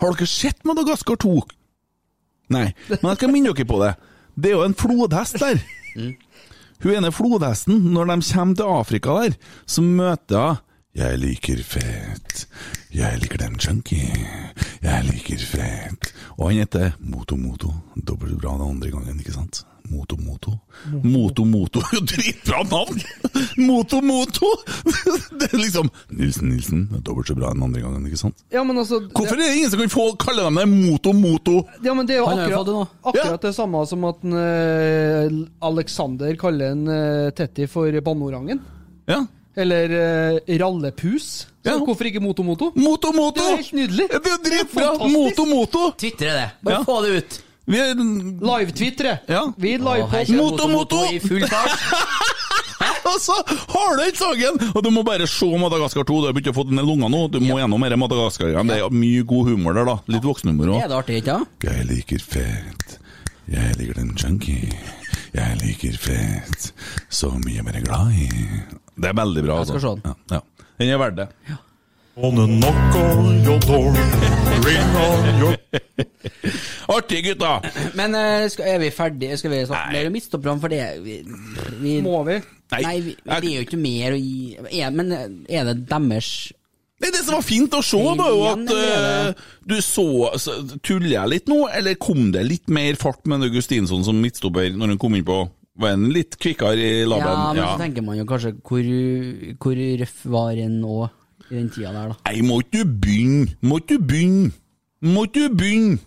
Har 0.00 0.14
dere 0.16 0.30
sett 0.30 0.64
Madagaskar 0.68 1.18
2? 1.24 1.34
Nei, 2.52 2.66
men 2.90 3.08
jeg 3.10 3.18
skal 3.20 3.32
minne 3.32 3.52
dere 3.52 3.66
på 3.68 3.80
det. 3.82 3.92
Det 4.36 4.50
er 4.52 4.56
jo 4.58 4.64
en 4.66 4.74
flodhest 4.78 5.38
der. 5.42 5.60
Hun 6.82 6.98
ene 6.98 7.12
flodhesten, 7.14 7.84
når 7.94 8.10
de 8.10 8.18
kommer 8.32 8.58
til 8.58 8.76
Afrika 8.80 9.16
der, 9.22 9.38
så 9.66 9.82
møter 9.82 10.46
hun 10.48 10.68
jeg 10.92 11.16
liker 11.22 11.60
fett. 11.64 12.42
Jeg 12.92 13.16
liker 13.22 13.40
dem 13.40 13.54
chunky. 13.56 14.02
Jeg 14.84 15.06
liker 15.06 15.40
fett. 15.40 16.10
Og 16.36 16.50
han 16.50 16.58
heter 16.60 16.90
Moto 17.00 17.38
Moto. 17.40 17.72
Dobbelt 17.96 18.36
bra 18.42 18.58
den 18.58 18.74
andre 18.74 18.90
gangen, 18.92 19.22
ikke 19.22 19.32
sant? 19.32 19.62
Moto 19.92 20.16
Moto. 20.16 20.52
Moto 21.04 21.44
Moto. 21.44 21.82
Dritbra 22.10 22.62
navn! 22.70 23.00
Moto 23.60 24.00
Moto! 24.00 24.48
Det 25.38 25.48
er 25.52 25.58
liksom 25.60 25.90
Nilsen 26.08 26.48
Nilsen. 26.52 26.82
Er 26.96 27.02
dobbelt 27.04 27.28
så 27.30 27.36
bra 27.36 27.50
enn 27.52 27.64
andre 27.66 27.82
gangen, 27.84 28.06
ikke 28.08 28.20
sant? 28.20 28.42
Ja, 28.54 28.62
men 28.64 28.78
altså 28.80 29.02
Hvorfor 29.10 29.36
er 29.36 29.42
det 29.44 29.50
ingen 29.58 29.72
som 29.72 29.82
kan 29.82 29.92
få 29.92 30.06
kalle 30.22 30.46
dem 30.48 30.60
det 30.62 30.66
Moto 30.72 31.12
Moto? 31.16 31.58
Ja, 31.84 31.94
men 31.98 32.08
det 32.08 32.16
er 32.16 32.22
jo 32.22 32.30
Han 32.30 32.40
har 32.42 32.50
jo 32.54 32.58
fått 32.62 32.70
det 32.70 32.78
akkurat, 32.80 33.12
akkurat 33.12 33.46
det 33.48 33.54
samme 33.58 33.84
som 33.90 34.08
at 34.08 34.26
en, 34.26 34.36
uh, 34.38 35.68
Alexander 35.68 36.34
kaller 36.40 36.72
en 36.76 36.82
uh, 36.88 37.30
Tetti 37.36 37.68
for 37.70 38.00
bannorangen. 38.04 38.60
Ja. 39.10 39.22
Eller 39.56 39.92
uh, 39.92 40.58
rallepus. 40.62 41.30
Så 41.62 41.68
Ja. 41.68 41.76
hvorfor 41.78 42.08
ikke 42.08 42.20
Moto 42.24 42.42
Moto? 42.42 42.72
Moto 42.74 43.12
Moto! 43.12 43.40
Det 43.42 43.52
er 43.52 43.60
helt 43.62 43.76
nydelig. 43.76 44.08
Det 44.10 44.32
er 44.32 44.40
dritbra! 44.48 45.08
Moto 45.12 45.44
Moto! 45.46 45.90
Tvitre 46.00 46.32
det. 46.38 46.46
Bare 46.64 46.80
Ja. 46.80 46.84
få 46.88 47.00
det 47.04 47.16
ut. 47.20 47.42
Vi 47.70 47.78
er 47.78 47.94
Live-twitre. 47.94 49.18
Ja. 49.30 49.44
Vi 49.56 49.76
live-på 49.78 50.34
Moto, 50.36 50.68
moto! 50.68 51.02
i 51.12 51.20
full 51.22 51.44
fart. 51.46 51.78
Og 53.06 53.18
så 53.22 53.34
har 53.46 53.96
du 53.98 54.02
ikke 54.06 54.18
sangen! 54.18 54.58
Og 54.74 54.82
du 54.82 54.88
må 54.94 55.02
bare 55.06 55.26
se 55.30 55.46
Madagaskar 55.58 56.06
2. 56.08 56.16
Du 56.22 56.26
har 56.28 56.34
begynt 56.34 56.50
å 56.50 56.56
få 56.56 56.64
den 56.68 56.80
i 56.82 56.84
lunga 56.86 57.10
nå. 57.12 57.20
Du 57.30 57.38
må 57.44 57.58
gjennom 57.60 57.82
dette 57.84 57.98
Madagaskar. 58.00 58.50
Ja, 58.54 58.62
det 58.66 58.78
er 58.82 58.94
mye 58.94 59.22
god 59.28 59.50
humor 59.52 59.76
der, 59.78 59.86
da. 59.90 59.96
Litt 60.10 60.26
voksenhumor 60.26 60.70
Er 60.70 60.74
òg. 60.74 60.82
det 60.90 60.98
artig, 60.98 61.18
ikke 61.22 61.36
sant? 61.38 61.66
Jeg 61.68 61.86
liker 61.90 62.24
fett. 62.34 62.96
Jeg 63.52 63.76
liker 63.78 63.98
den 64.00 64.12
junkie. 64.18 64.70
Jeg 65.36 65.58
liker 65.62 65.98
fett. 66.02 66.70
Så 67.12 67.30
mye 67.42 67.62
mer 67.66 67.78
glad 67.84 68.14
i 68.16 68.28
Det 68.96 69.10
er 69.12 69.18
veldig 69.18 69.44
bra, 69.46 69.58
Jeg 69.62 69.70
skal 69.70 69.78
altså. 69.80 69.94
se 69.94 70.02
den. 70.02 70.16
Ja, 70.30 70.38
ja. 70.38 70.66
Den 70.82 70.94
er 70.96 71.02
verdt 71.02 71.20
det. 71.22 71.28
Gonna 71.50 71.60
knock 72.16 72.94
on 72.94 73.42
your 73.42 73.58
door, 73.60 73.92
ring 74.64 74.96
on 74.96 75.38
your 75.40 75.56
Artig, 76.88 77.24
gutta! 77.24 77.60
Men 77.94 78.14
eh, 78.14 78.48
skal, 78.52 78.66
er 78.74 78.80
vi 78.82 78.90
ferdige? 78.92 79.36
Skal 79.40 79.50
vi 79.50 79.60
snakke 79.66 79.92
mer 79.94 80.08
om 80.08 80.12
midtstopperne? 80.12 80.60
For 80.60 80.68
det 80.68 80.80
vi, 81.04 81.22
vi, 81.80 82.00
Må 82.04 82.22
vi? 82.26 82.40
Nei, 82.72 82.96
vi, 83.00 83.14
det 83.16 83.38
er 83.38 83.46
jo 83.54 83.64
ikke 83.64 83.80
mer 83.80 84.16
å 84.16 84.18
gi 84.18 84.58
er, 84.58 84.90
Men 84.92 85.12
er 85.12 85.70
det 85.70 85.76
deres 85.88 86.52
Nei, 87.02 87.10
Det 87.10 87.22
som 87.22 87.38
var 87.38 87.46
fint 87.46 87.72
å 87.74 87.80
se, 87.84 88.02
da, 88.18 88.28
jo 88.28 88.44
at 88.50 88.74
eh, 88.76 89.48
du 89.64 89.76
så 89.80 90.06
så, 90.36 90.58
Tuller 90.84 91.14
jeg 91.14 91.32
litt 91.32 91.50
nå, 91.50 91.64
eller 91.72 91.96
kom 92.00 92.28
det 92.34 92.44
litt 92.46 92.68
mer 92.72 92.98
fart 93.00 93.24
med 93.30 93.48
Augustinsson 93.48 94.04
som 94.04 94.20
midtstopper 94.20 94.76
når 94.76 94.94
han 94.94 95.00
kom 95.00 95.16
inn 95.16 95.26
på 95.26 95.40
Var 95.80 95.96
han 95.96 96.12
litt 96.12 96.36
kvikkere 96.36 96.76
i 96.76 97.08
labben? 97.08 97.32
Ja, 97.32 97.56
men 97.56 97.64
så 97.64 97.80
tenker 97.80 98.04
man 98.04 98.20
jo 98.20 98.28
kanskje 98.28 98.54
hvor, 98.60 98.94
hvor 99.64 99.84
røff 100.04 100.22
var 100.36 100.60
han 100.60 100.78
nå 100.84 101.08
i 101.52 101.58
den 101.58 101.70
tida 101.70 101.92
der, 101.92 102.12
da. 102.12 102.14
Nei, 102.30 102.40
må 102.48 102.60
ikke 102.62 102.80
du 102.82 102.94
begynne? 103.02 103.46
Må 103.60 103.78
ikke 103.82 103.98
du 103.98 104.06
begynne? 104.08 104.52
Må 105.02 105.26
ikke 105.28 105.48
du 105.48 105.56
begynne? 105.56 105.98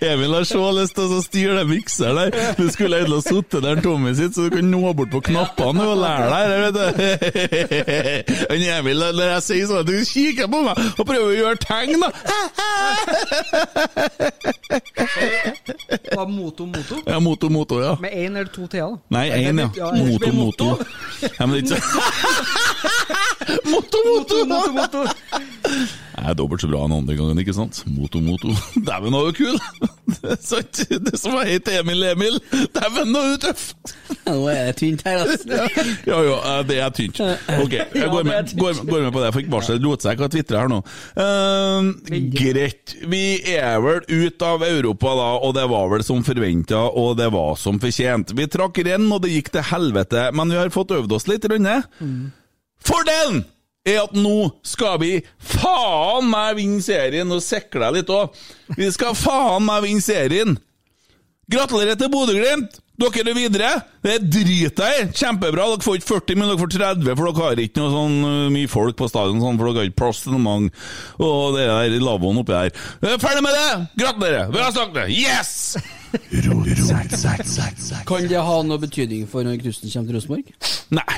Emil 0.00 0.34
har 0.34 0.44
så 0.44 0.70
lyst 0.76 0.94
til 0.96 1.12
å 1.16 1.20
styre 1.24 1.54
den 1.60 1.68
mikseren 1.70 2.16
der. 2.18 2.54
Du 2.58 2.66
skulle 2.72 2.98
egentlig 3.00 3.20
ha 3.20 3.24
sittet 3.24 3.64
der 3.64 3.80
Tommy 3.84 4.12
sitt, 4.18 4.34
så 4.36 4.40
du 4.46 4.50
kan 4.56 4.68
nå 4.70 4.92
bort 4.98 5.10
på 5.12 5.20
knappene 5.30 5.82
og 5.86 5.96
lære 6.02 6.26
deg 6.32 6.46
vet 6.64 6.74
du. 6.76 6.82
Han 8.50 8.62
Emil, 8.76 8.98
når 9.16 9.32
jeg 9.36 9.42
sier 9.46 9.66
sånn, 9.70 9.86
du 9.88 9.94
kikker 10.10 10.46
på 10.52 10.58
meg 10.66 10.74
og 10.96 11.04
prøver 11.08 11.28
å 11.30 11.38
gjøre 11.40 11.58
tegn, 11.64 12.00
da. 12.02 12.08
Var 16.16 16.28
Moto 16.30 16.66
Moto? 16.66 16.94
Ja, 17.06 17.18
moto, 17.22 17.48
moto, 17.52 17.80
ja. 17.82 17.96
Med 18.02 18.12
én 18.16 18.36
eller 18.36 18.50
to 18.52 18.66
t-er, 18.70 18.86
da. 18.86 18.96
Nei, 19.16 19.26
én, 19.30 19.64
ja. 19.64 19.68
Moto, 19.96 20.32
moto. 20.34 20.66
Ja, 21.38 21.46
men 21.46 21.56
ikke 21.62 21.76
Moto, 23.72 23.98
moto! 24.06 24.44
Moto 24.46 24.72
Moto. 24.72 25.06
Jeg 26.16 26.32
er 26.32 26.36
dobbelt 26.38 26.62
så 26.64 26.68
bra 26.70 26.80
enn 26.86 26.94
andre 26.96 27.14
gangen, 27.18 27.38
ikke 27.42 27.54
sant? 27.54 27.82
Moto, 27.92 28.22
moto. 28.24 28.50
Dæven, 28.88 29.14
er 29.14 29.26
du 29.28 29.36
kul! 29.36 29.58
Det 30.16 30.32
er 30.32 31.00
det 31.02 31.18
som 31.18 31.34
var 31.34 31.44
helt 31.46 31.68
Emil 31.68 32.02
Emil. 32.08 32.38
Dæven, 32.74 33.10
nå 33.12 33.20
er 33.20 33.34
du 33.34 33.42
tøff! 33.44 33.66
Nå 34.24 34.36
er 34.50 34.70
det 34.70 34.76
tynt 34.80 35.02
her, 35.06 35.20
altså. 35.22 35.58
Ja, 36.06 36.20
ja, 36.24 36.36
eh, 36.36 36.62
det 36.66 36.78
er 36.82 36.94
tynt. 36.94 37.20
Ok, 37.60 37.74
jeg 37.76 38.08
går 38.10 38.26
med, 38.26 38.54
går, 38.58 38.80
går 38.88 39.04
med 39.04 39.12
på 39.12 39.20
det. 39.20 39.26
Jeg 39.28 39.36
fikk 39.36 39.50
varsel 39.52 39.82
lot 39.84 40.06
seg 40.06 40.16
ikke 40.16 40.30
tvitre 40.32 40.62
her 40.62 40.72
nå. 40.72 40.80
Eh, 41.26 41.90
greit. 42.32 42.96
Vi 43.12 43.22
er 43.52 43.76
vel 43.84 44.02
ut 44.08 44.46
av 44.46 44.64
Europa 44.66 45.14
da, 45.20 45.28
og 45.46 45.54
det 45.58 45.68
var 45.74 45.92
vel 45.92 46.06
som 46.06 46.24
forventa, 46.26 46.86
og 46.96 47.18
det 47.20 47.28
var 47.34 47.54
som 47.60 47.82
fortjent. 47.82 48.34
Vi 48.38 48.48
trakk 48.56 48.82
renn, 48.88 49.06
og 49.12 49.22
det 49.26 49.34
gikk 49.36 49.52
til 49.58 49.68
helvete, 49.74 50.30
men 50.34 50.54
vi 50.54 50.58
har 50.62 50.74
fått 50.74 50.96
øvd 50.96 51.18
oss 51.18 51.28
litt. 51.30 51.46
Rønne. 51.52 51.82
Fordelen 52.84 53.44
er 53.86 54.02
at 54.02 54.16
nå 54.18 54.50
skal 54.66 54.98
vi 55.02 55.12
faen 55.38 56.26
meg 56.30 56.56
vinne 56.58 56.82
serien, 56.82 57.28
Nå 57.30 57.38
sikler 57.44 57.86
deg 57.86 58.00
litt 58.00 58.10
òg. 58.12 58.34
Vi 58.74 58.88
skal 58.94 59.14
faen 59.18 59.66
meg 59.66 59.84
vinne 59.86 60.04
serien. 60.04 60.56
Gratulerer 61.46 61.98
til 61.98 62.10
Bodø-Glimt! 62.10 62.80
Dere 62.96 63.28
er 63.28 63.36
videre. 63.36 63.70
Det 64.00 64.14
driter 64.24 64.88
jeg 64.88 65.02
i. 65.04 65.08
Kjempebra. 65.18 65.66
Dere 65.68 65.84
får 65.84 65.98
ikke 65.98 66.08
40, 66.14 66.38
men 66.40 66.48
dere 66.48 66.60
får 66.62 66.70
30, 66.72 67.10
for 67.10 67.28
dere 67.28 67.44
har 67.44 67.60
ikke 67.60 67.82
noe 67.82 67.92
sånn 67.92 68.14
uh, 68.24 68.46
mye 68.54 68.70
folk 68.72 68.96
på 68.96 69.08
stadion, 69.10 69.42
sånn, 69.44 69.58
for 69.60 69.68
dere 69.68 69.82
har 69.84 69.90
ikke 69.90 70.00
plass 70.00 70.22
til 70.24 70.32
noe 70.32 70.44
mange. 70.46 70.72
Og 71.20 71.58
det 71.58 71.66
der 71.68 71.98
lavvoen 72.00 72.40
oppi 72.40 72.56
der. 72.56 72.72
Er 73.04 73.20
ferdig 73.20 73.44
med 73.44 73.52
det! 73.58 73.68
Gratulerer! 74.00 74.48
Vi 74.54 74.64
har 74.64 74.72
snakket! 74.72 75.12
Yes! 75.12 75.52
Kan 78.06 78.28
det 78.30 78.40
ha 78.48 78.56
noe 78.66 78.78
betydning 78.82 79.26
for 79.30 79.46
når 79.46 79.60
Knutsen 79.62 79.90
kommer 79.92 80.10
til 80.10 80.16
Rosenborg? 80.18 80.52
Nei, 80.96 81.16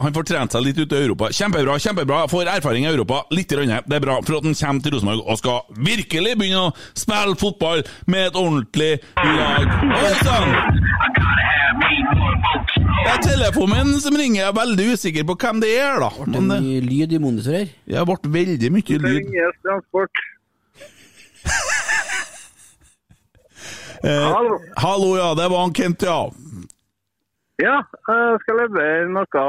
han 0.00 0.14
får 0.16 0.26
trent 0.30 0.54
seg 0.56 0.64
litt 0.64 0.78
ute 0.80 0.96
i 0.96 1.04
Europa. 1.04 1.28
Kjempebra, 1.36 1.76
kjempebra. 1.82 2.22
Får 2.32 2.48
erfaring 2.48 2.86
i 2.86 2.90
Europa. 2.92 3.22
Litt. 3.34 3.50
Rønne. 3.50 3.80
Det 3.86 3.96
er 3.98 4.04
bra, 4.04 4.20
for 4.22 4.38
at 4.38 4.46
han 4.46 4.54
kommer 4.54 4.84
til 4.84 4.94
Rosenborg 4.94 5.24
og 5.26 5.40
skal 5.40 5.84
virkelig 5.90 6.36
begynne 6.38 6.68
å 6.68 6.74
spille 6.96 7.34
fotball 7.40 7.82
med 8.06 8.30
et 8.30 8.38
ordentlig 8.38 8.92
lag. 9.18 9.66
Oi 9.98 10.12
sann! 10.22 10.54
Det 13.00 13.10
er 13.10 13.22
telefonen 13.24 13.90
min 13.90 14.00
som 14.02 14.16
ringer. 14.16 14.42
Jeg 14.42 14.48
er 14.50 14.56
veldig 14.60 14.86
usikker 14.94 15.26
på 15.28 15.36
hvem 15.40 15.62
det 15.64 15.70
er, 15.80 16.00
da. 16.02 16.10
Det 16.20 16.28
Men 16.36 16.50
det, 16.52 16.58
mye 16.66 16.82
lyd 16.86 17.14
i 17.16 17.22
monitor 17.22 17.56
her. 17.58 17.72
jeg 17.90 18.10
ble 18.10 18.32
veldig 18.38 18.72
mye 18.76 18.86
lyd. 18.86 19.06
Det 19.06 19.14
Ringes 19.18 19.62
transport. 19.66 20.26
Eh, 24.04 24.32
Hallo. 24.32 24.58
hallo, 24.76 25.16
ja. 25.18 25.34
Det 25.34 25.48
var 25.52 25.60
han 25.60 25.74
Kent, 25.76 26.02
ja. 26.02 26.20
Ja, 27.60 27.76
jeg 28.08 28.38
skal 28.40 28.56
levere 28.62 29.08
noe 29.12 29.42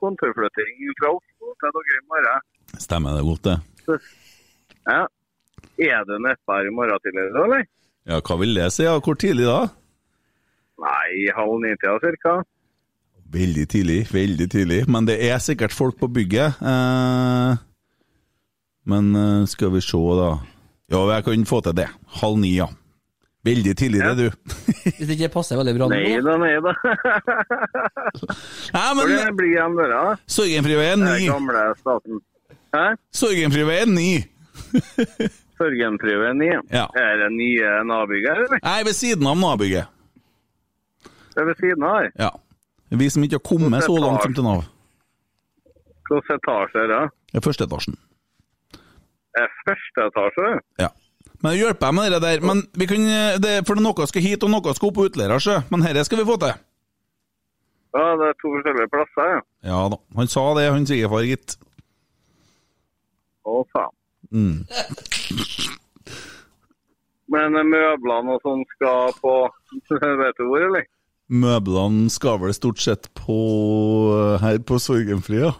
kontorflytting 0.00 0.78
fra 0.96 1.10
Oslo 1.12 1.52
til 1.60 1.74
dere 1.76 1.98
i 1.98 2.04
morgen. 2.08 2.46
Stemmer 2.80 3.18
det 3.18 3.24
godt, 3.26 3.50
det. 3.50 3.98
Ja. 4.88 5.02
Er 5.76 6.06
du 6.08 6.14
nedpå 6.24 6.56
her 6.56 6.70
i 6.70 6.72
morgen 6.72 7.02
tidlig, 7.04 7.26
eller? 7.42 7.66
Ja, 8.08 8.22
hva 8.24 8.38
vil 8.40 8.56
det 8.56 8.70
si? 8.72 8.86
Ja? 8.86 8.96
Hvor 9.04 9.18
tidlig 9.20 9.44
da? 9.50 9.58
Nei, 10.80 11.26
halv 11.36 11.58
ni-tida 11.60 11.98
cirka. 12.00 12.38
Veldig 13.36 13.66
tidlig, 13.68 14.00
veldig 14.14 14.48
tidlig. 14.52 14.80
Men 14.88 15.04
det 15.08 15.18
er 15.28 15.36
sikkert 15.42 15.74
folk 15.76 15.98
på 16.00 16.08
bygget. 16.16 16.56
Eh, 16.64 17.60
men 18.88 19.12
eh, 19.20 19.44
skal 19.52 19.74
vi 19.76 19.84
se, 19.84 20.00
da. 20.22 20.32
Ja, 20.94 21.04
jeg 21.12 21.26
kan 21.28 21.44
få 21.52 21.60
til 21.66 21.76
det. 21.82 21.88
Halv 22.22 22.40
ni, 22.40 22.54
ja. 22.56 22.70
Veldig 23.46 23.72
tidligere, 23.78 24.08
ja. 24.08 24.14
du. 24.14 24.54
Hvis 24.96 25.06
det 25.06 25.16
ikke 25.16 25.32
passer 25.36 25.58
veldig 25.60 25.74
bra 25.76 25.88
nå. 25.90 25.96
Nei 25.96 26.20
da, 26.24 26.36
nei 26.42 26.54
da. 26.64 26.72
Nei, 28.74 28.86
Hvor 28.98 29.10
det 29.10 29.18
men 29.20 29.36
blir 29.38 29.50
igjen 29.52 29.76
dere, 29.78 29.98
da? 30.00 30.14
Sorgenfriveien 30.36 31.04
Den 31.04 31.20
9. 31.22 31.28
gamle 31.30 31.66
staten. 31.80 32.22
Hæ? 32.74 32.84
Sorgenfriveien 33.14 33.94
9. 33.94 34.08
Sorgenfriveien 35.60 36.42
9. 36.42 36.48
Ja. 36.74 36.86
Er 36.98 37.20
det 37.22 37.30
nye 37.36 37.76
nabygget, 37.88 38.42
eller? 38.46 38.64
Nei, 38.66 38.80
ved 38.88 38.98
siden 38.98 39.30
av 39.30 39.38
nabygget. 39.40 39.94
Det 41.36 41.44
er 41.44 41.48
ved 41.52 41.62
siden 41.62 41.86
av 41.86 42.00
her. 42.00 42.10
Ja. 42.18 42.32
Vi 42.96 43.10
som 43.10 43.24
ikke 43.26 43.38
har 43.38 43.46
kommet 43.46 43.84
så 43.84 43.96
langt 44.00 44.22
som 44.24 44.34
til 44.34 44.46
Nav. 44.46 44.66
Hvilken 46.06 46.38
etasje 46.38 46.84
er 46.84 46.92
det? 46.92 47.02
Det 47.32 47.40
er 47.40 47.44
første 47.44 47.66
etasjen. 47.66 47.96
Det 49.34 49.42
er 49.42 49.50
første 49.66 50.06
etasje? 50.10 50.52
Ja. 50.80 50.90
Men 51.42 51.52
det 51.52 51.58
hjelper 51.60 51.90
jeg 51.90 51.96
med 51.98 52.14
det 52.14 52.22
der. 52.24 52.44
Men 52.46 52.62
vi 52.76 52.88
kan, 52.90 53.04
det, 53.42 53.58
for 53.68 53.80
noe 53.80 54.08
skal 54.08 54.24
hit, 54.24 54.44
og 54.46 54.52
noe 54.52 54.74
skal 54.76 54.90
opp 54.90 54.96
på 54.98 55.06
Utleirasjø. 55.10 55.60
Men 55.72 55.84
dette 55.86 56.06
skal 56.08 56.22
vi 56.22 56.28
få 56.28 56.38
til. 56.42 56.56
Ja, 57.96 58.06
det 58.20 58.26
er 58.28 58.36
to 58.42 58.50
forskjellige 58.52 58.92
plasser, 58.92 59.30
ja. 59.32 59.40
Ja 59.70 59.80
da. 59.92 60.00
Han 60.18 60.28
sa 60.28 60.44
det, 60.58 60.66
han 60.72 60.88
svigerfar, 60.88 61.24
gitt. 61.28 61.56
Å, 63.46 63.62
faen. 63.72 63.94
Mm. 64.34 64.58
Men 67.32 67.58
eh, 67.58 67.66
møblene 67.66 68.36
og 68.36 68.44
sånn 68.44 68.62
skal 68.76 69.14
på 69.22 69.32
Vet 70.22 70.38
du 70.38 70.44
hvor, 70.46 70.62
eller? 70.68 70.86
Møblene 71.26 72.10
skal 72.12 72.38
vel 72.42 72.54
stort 72.54 72.82
sett 72.82 73.08
på 73.18 73.38
her 74.42 74.60
på 74.62 74.78
Sorgenfria. 74.82 75.50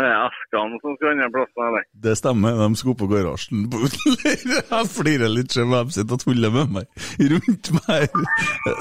Det 0.00 0.06
er 0.08 0.22
eskene 0.24 0.78
som 0.80 0.94
skal 0.96 1.10
andre 1.12 1.28
plassen, 1.34 1.64
eller? 1.68 1.82
Det 2.06 2.14
stemmer, 2.18 2.56
de 2.62 2.68
skulle 2.80 2.98
på 3.00 3.08
garasjen 3.10 3.66
på 3.72 3.82
utleier. 3.86 4.40
Jeg 4.56 4.88
flirer 4.94 5.30
litt 5.32 5.52
selv, 5.56 5.76
de 5.76 5.96
sitter 5.98 6.16
og 6.16 6.22
tuller 6.24 6.54
med 6.54 6.72
meg 6.78 6.86
rundt 7.34 7.72
meg. 7.82 8.16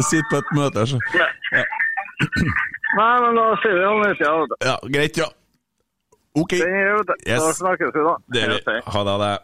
Sitter 0.08 0.30
på 0.32 0.40
et 0.40 0.54
møte 0.56 0.86
her, 0.86 0.88
så. 0.94 0.98
Nei, 3.00 3.12
men 3.26 3.38
da 3.38 3.46
sier 3.64 3.76
vi 3.76 3.86
om 3.90 4.00
litt, 4.06 4.24
ja. 4.24 4.32
vet 4.40 4.50
du. 4.54 4.58
Ja, 4.70 4.78
greit, 4.96 5.20
ja. 5.20 5.30
Ok. 6.40 6.56
Den 6.56 6.80
er 6.80 7.04
det. 7.04 7.18
Yes. 7.28 7.44
Da 7.44 7.54
snakkes 7.60 7.94
vi, 7.96 8.02
da. 8.08 8.16
Det 8.32 8.40
gjør 8.46 8.56
vi. 8.56 8.60
Ha 8.96 9.04
det. 9.04 9.12
ha 9.12 9.18
det. 9.28 9.36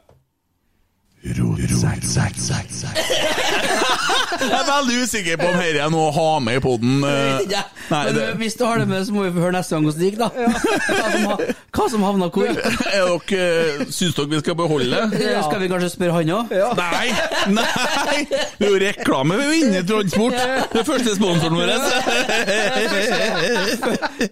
Jeg 4.41 4.51
er 4.59 4.65
veldig 4.67 4.95
usikker 5.03 5.37
på 5.39 5.47
om 5.49 5.57
dette 5.59 5.81
er 5.85 5.91
noe 5.93 6.09
å 6.09 6.13
ha 6.15 6.27
med 6.43 6.59
i 6.59 6.61
poden. 6.63 6.99
Men 7.05 8.15
det, 8.17 8.25
hvis 8.39 8.55
du 8.57 8.63
har 8.65 8.81
det 8.81 8.87
med, 8.89 9.03
så 9.05 9.13
må 9.13 9.25
vi 9.27 9.41
høre 9.41 9.53
neste 9.55 9.75
gang 9.75 9.85
hvordan 9.85 10.01
det 10.01 10.07
gikk, 10.09 10.17
da. 10.19 10.29
Hva 10.35 11.09
som, 11.11 11.25
ha- 11.29 11.37
hva 11.77 11.85
som 11.93 12.05
havna 12.07 12.29
hvor. 12.33 12.49
er 12.49 13.03
dere, 13.29 13.87
syns 13.93 14.17
dere 14.17 14.31
vi 14.31 14.39
skal 14.41 14.57
beholde 14.57 14.89
det? 14.89 15.21
Ja. 15.21 15.43
Skal 15.45 15.61
vi 15.61 15.69
kanskje 15.71 15.91
spørre 15.93 16.17
han 16.17 16.33
òg? 16.39 16.55
Nei! 16.79 17.07
Nei! 17.55 18.17
Det 18.31 18.65
er 18.65 18.73
jo 18.73 18.81
reklame 18.81 19.37
ved 19.41 19.51
Vinnetransport! 19.53 20.37
Det 20.73 20.81
er 20.81 20.87
første 20.87 21.15
sponsoren 21.19 21.55
vår. 21.59 21.73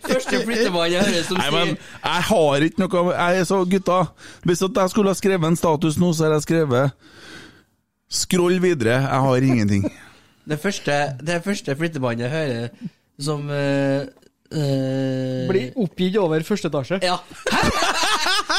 Første 0.08 0.42
flyttemann 0.44 0.92
jeg 0.92 1.06
hører 1.08 1.28
som 1.28 1.40
Nei, 1.40 1.50
men 1.54 1.76
jeg 1.78 2.28
har 2.30 2.68
ikke 2.68 2.84
noe 2.84 3.04
Jeg 3.14 3.44
er 3.44 3.48
så 3.48 3.62
Gutta, 3.70 4.00
hvis 4.48 4.62
jeg 4.64 4.90
skulle 4.92 5.14
ha 5.14 5.18
skrevet 5.18 5.48
en 5.48 5.60
status 5.60 5.98
nå, 6.02 6.12
så 6.14 6.28
har 6.28 6.38
jeg 6.38 6.48
skrevet 6.48 7.12
Scroll 8.14 8.62
videre. 8.62 9.00
Jeg 9.02 9.22
har 9.28 9.36
ingenting. 9.50 9.88
Det 10.50 10.60
første, 10.60 10.92
det 11.24 11.38
første 11.44 11.76
flyttebåndet 11.76 12.26
jeg 12.26 12.32
hører 12.32 12.68
som 13.16 13.46
uh, 13.48 14.04
uh, 14.52 15.48
Blir 15.48 15.72
oppgitt 15.80 16.18
over 16.20 16.44
første 16.44 16.68
etasje. 16.68 17.00
Ja. 17.02 17.16
Hæ? 17.48 17.58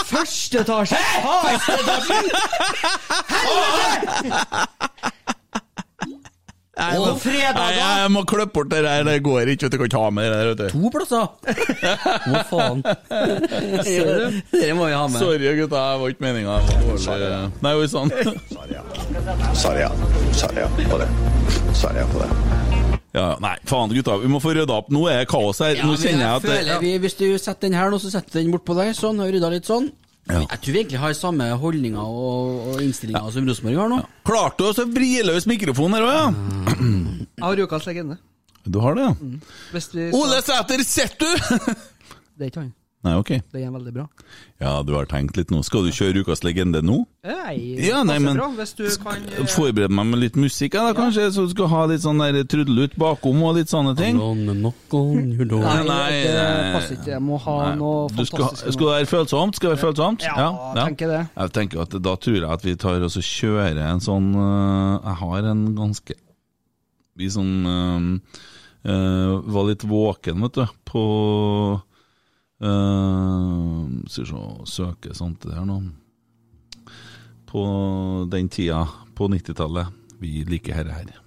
Første 0.15 0.59
etasje! 0.65 0.97
Jeg 6.75 6.99
Og 6.99 7.05
må, 7.07 7.11
fredag, 7.23 7.55
Nei, 7.55 7.75
da? 7.79 7.89
jeg 8.03 8.11
må 8.11 8.23
klippe 8.27 8.51
bort 8.57 8.71
det 8.73 8.81
der. 8.83 9.05
Det 9.07 9.13
går 9.23 9.51
ikke. 9.53 9.69
Du 9.71 9.77
kan 9.79 9.87
ikke 9.87 10.01
ha 10.03 10.09
med 10.11 10.25
det 10.27 10.39
der. 10.41 10.49
vet 10.49 10.59
du. 10.59 10.69
To 10.75 10.91
plasser! 10.91 11.27
Hva 12.27 12.41
faen? 12.51 12.81
Dere 14.51 14.75
må 14.75 14.89
vi 14.89 14.97
ha 14.97 15.05
med. 15.07 15.19
Sorry, 15.21 15.53
gutta. 15.61 15.85
Det 15.93 16.01
var 16.03 16.15
ikke 16.15 16.25
meninga. 16.27 16.57
Nei, 17.63 17.75
oi 17.79 17.87
sann. 17.91 18.11
Sarja. 19.55 19.91
Sarja 20.35 20.69
på 20.91 20.99
det. 20.99 21.09
Sarja 21.79 22.07
på 22.11 22.23
det. 22.25 22.31
Ja, 23.15 23.29
nei, 23.39 23.55
faen, 23.71 23.95
gutta. 23.95 24.17
Vi 24.25 24.29
må 24.33 24.41
få 24.43 24.57
rydda 24.59 24.75
opp. 24.81 24.89
Nå 24.95 25.05
er 25.13 25.23
det 25.23 25.29
kaos 25.31 25.63
her. 25.63 25.77
Ja, 25.79 25.87
Nå 25.87 25.95
kjenner 26.01 26.25
jeg 26.27 26.41
at 26.41 26.43
det, 26.49 26.57
føler 26.59 26.81
vi, 26.83 26.97
Hvis 27.05 27.15
du 27.21 27.27
setter 27.39 27.69
den 27.69 27.79
her 27.79 27.93
nå, 27.95 28.01
så 28.03 28.11
setter 28.11 28.35
du 28.35 28.41
den 28.43 28.55
bortpå 28.57 28.75
deg. 28.81 28.91
sånn, 28.99 29.23
og 29.23 29.31
rydda 29.31 29.53
litt 29.55 29.71
sånn. 29.71 29.93
Ja. 30.25 30.41
Jeg 30.41 30.61
tror 30.65 30.73
vi 30.73 30.79
egentlig 30.81 31.01
har 31.03 31.17
samme 31.19 31.47
holdninger 31.61 32.01
og, 32.01 32.69
og 32.73 32.79
innstillinger 32.81 33.33
som 33.35 33.49
Rosenborg 33.49 33.81
har 33.83 33.91
nå. 33.93 33.99
Klarte 34.25 34.65
du 34.65 34.71
å 34.83 34.87
vri 34.95 35.11
løs 35.27 35.45
mikrofonen 35.51 35.99
her 35.99 36.07
òg, 36.07 36.15
ja? 36.17 36.79
Jeg 37.35 37.45
har 37.45 37.61
ukas 37.67 37.89
legende. 37.91 38.17
Du 38.65 38.79
har 38.81 38.97
det, 38.97 39.05
ja? 39.05 39.13
Hvis 39.75 39.91
vi 39.93 40.07
Ole 40.17 40.41
Sæter, 40.47 40.81
sitter 40.89 41.29
du?! 41.29 41.75
Det 42.35 42.47
er 42.47 42.51
ikke 42.51 42.63
han. 42.65 42.73
Nei, 43.05 43.13
ok. 43.21 43.31
Det 43.53 43.61
er 43.61 43.69
veldig 43.75 43.93
bra. 43.93 44.05
Ja, 44.63 44.79
du 44.87 44.95
har 44.97 45.05
tenkt 45.11 45.37
litt 45.37 45.51
nå. 45.53 45.59
Skal 45.67 45.85
du 45.85 45.91
kjøre 45.93 46.23
ukas 46.25 46.41
legende 46.47 46.81
nå? 46.81 47.03
Nei, 47.29 47.77
Ja, 47.85 48.01
nei, 48.07 48.17
men 48.23 48.39
bra. 48.39 48.47
Hvis 48.57 48.73
du 48.79 48.87
kan 49.03 49.27
eh, 49.29 49.45
Forbered 49.53 49.93
meg 49.93 50.09
med 50.09 50.23
litt 50.23 50.39
musikk, 50.41 50.79
ja, 50.79 50.87
da, 50.89 50.95
kanskje, 50.97 51.27
så 51.37 51.45
du 51.45 51.53
skal 51.53 51.69
ha 51.69 51.83
litt 51.91 52.01
sånn 52.05 52.23
der 52.23 52.39
trudelutt 52.49 52.97
bakom 53.01 53.43
og 53.45 53.59
litt 53.59 53.69
sånne 53.73 53.93
ting. 53.99 54.17
Nei, 54.17 55.83
nei, 55.85 56.09
det 56.17 56.33
nei. 56.33 56.73
passer 56.73 56.97
ikke. 56.97 57.13
Jeg 57.13 57.23
må 57.29 57.37
ha 57.45 57.59
Nei, 57.61 57.77
noe 57.83 58.09
du 58.09 58.25
skal, 58.25 58.47
fantastisk. 58.47 58.73
skal 58.79 58.87
det 58.89 58.95
være 58.97 59.13
følsomt? 59.13 59.61
Skal 59.61 59.69
det 59.71 59.77
være 59.77 59.85
følsomt? 59.85 60.25
Ja, 60.25 60.49
tenker 60.81 61.13
det. 61.13 61.23
Jeg 61.37 61.55
tenker 61.61 61.85
at 61.85 61.99
Da 62.09 62.17
tror 62.17 62.41
jeg 62.41 62.49
at 62.57 62.65
vi 62.65 62.75
tar 62.81 63.05
og 63.05 63.13
kjører 63.21 63.85
en 63.85 64.01
sånn 64.05 64.33
øh, 64.33 65.01
Jeg 65.05 65.17
har 65.21 65.51
en 65.53 65.65
ganske 65.77 66.17
Vi 67.21 67.29
som 67.31 67.51
øh, 67.69 69.43
var 69.55 69.69
litt 69.69 69.85
våken, 69.89 70.41
vet 70.49 70.57
du, 70.63 70.65
på 70.89 71.05
øh, 72.65 73.91
Skal 74.09 74.25
vi 74.25 74.31
se 74.31 74.43
Søke 74.67 75.13
det 75.13 75.55
her 75.55 75.65
nå 75.65 75.83
På 77.47 77.63
den 78.31 78.49
tida, 78.49 78.87
på 79.15 79.29
90-tallet. 79.29 79.87
Vi 80.19 80.45
liker 80.49 80.75
herre 80.75 80.93
her. 80.93 81.21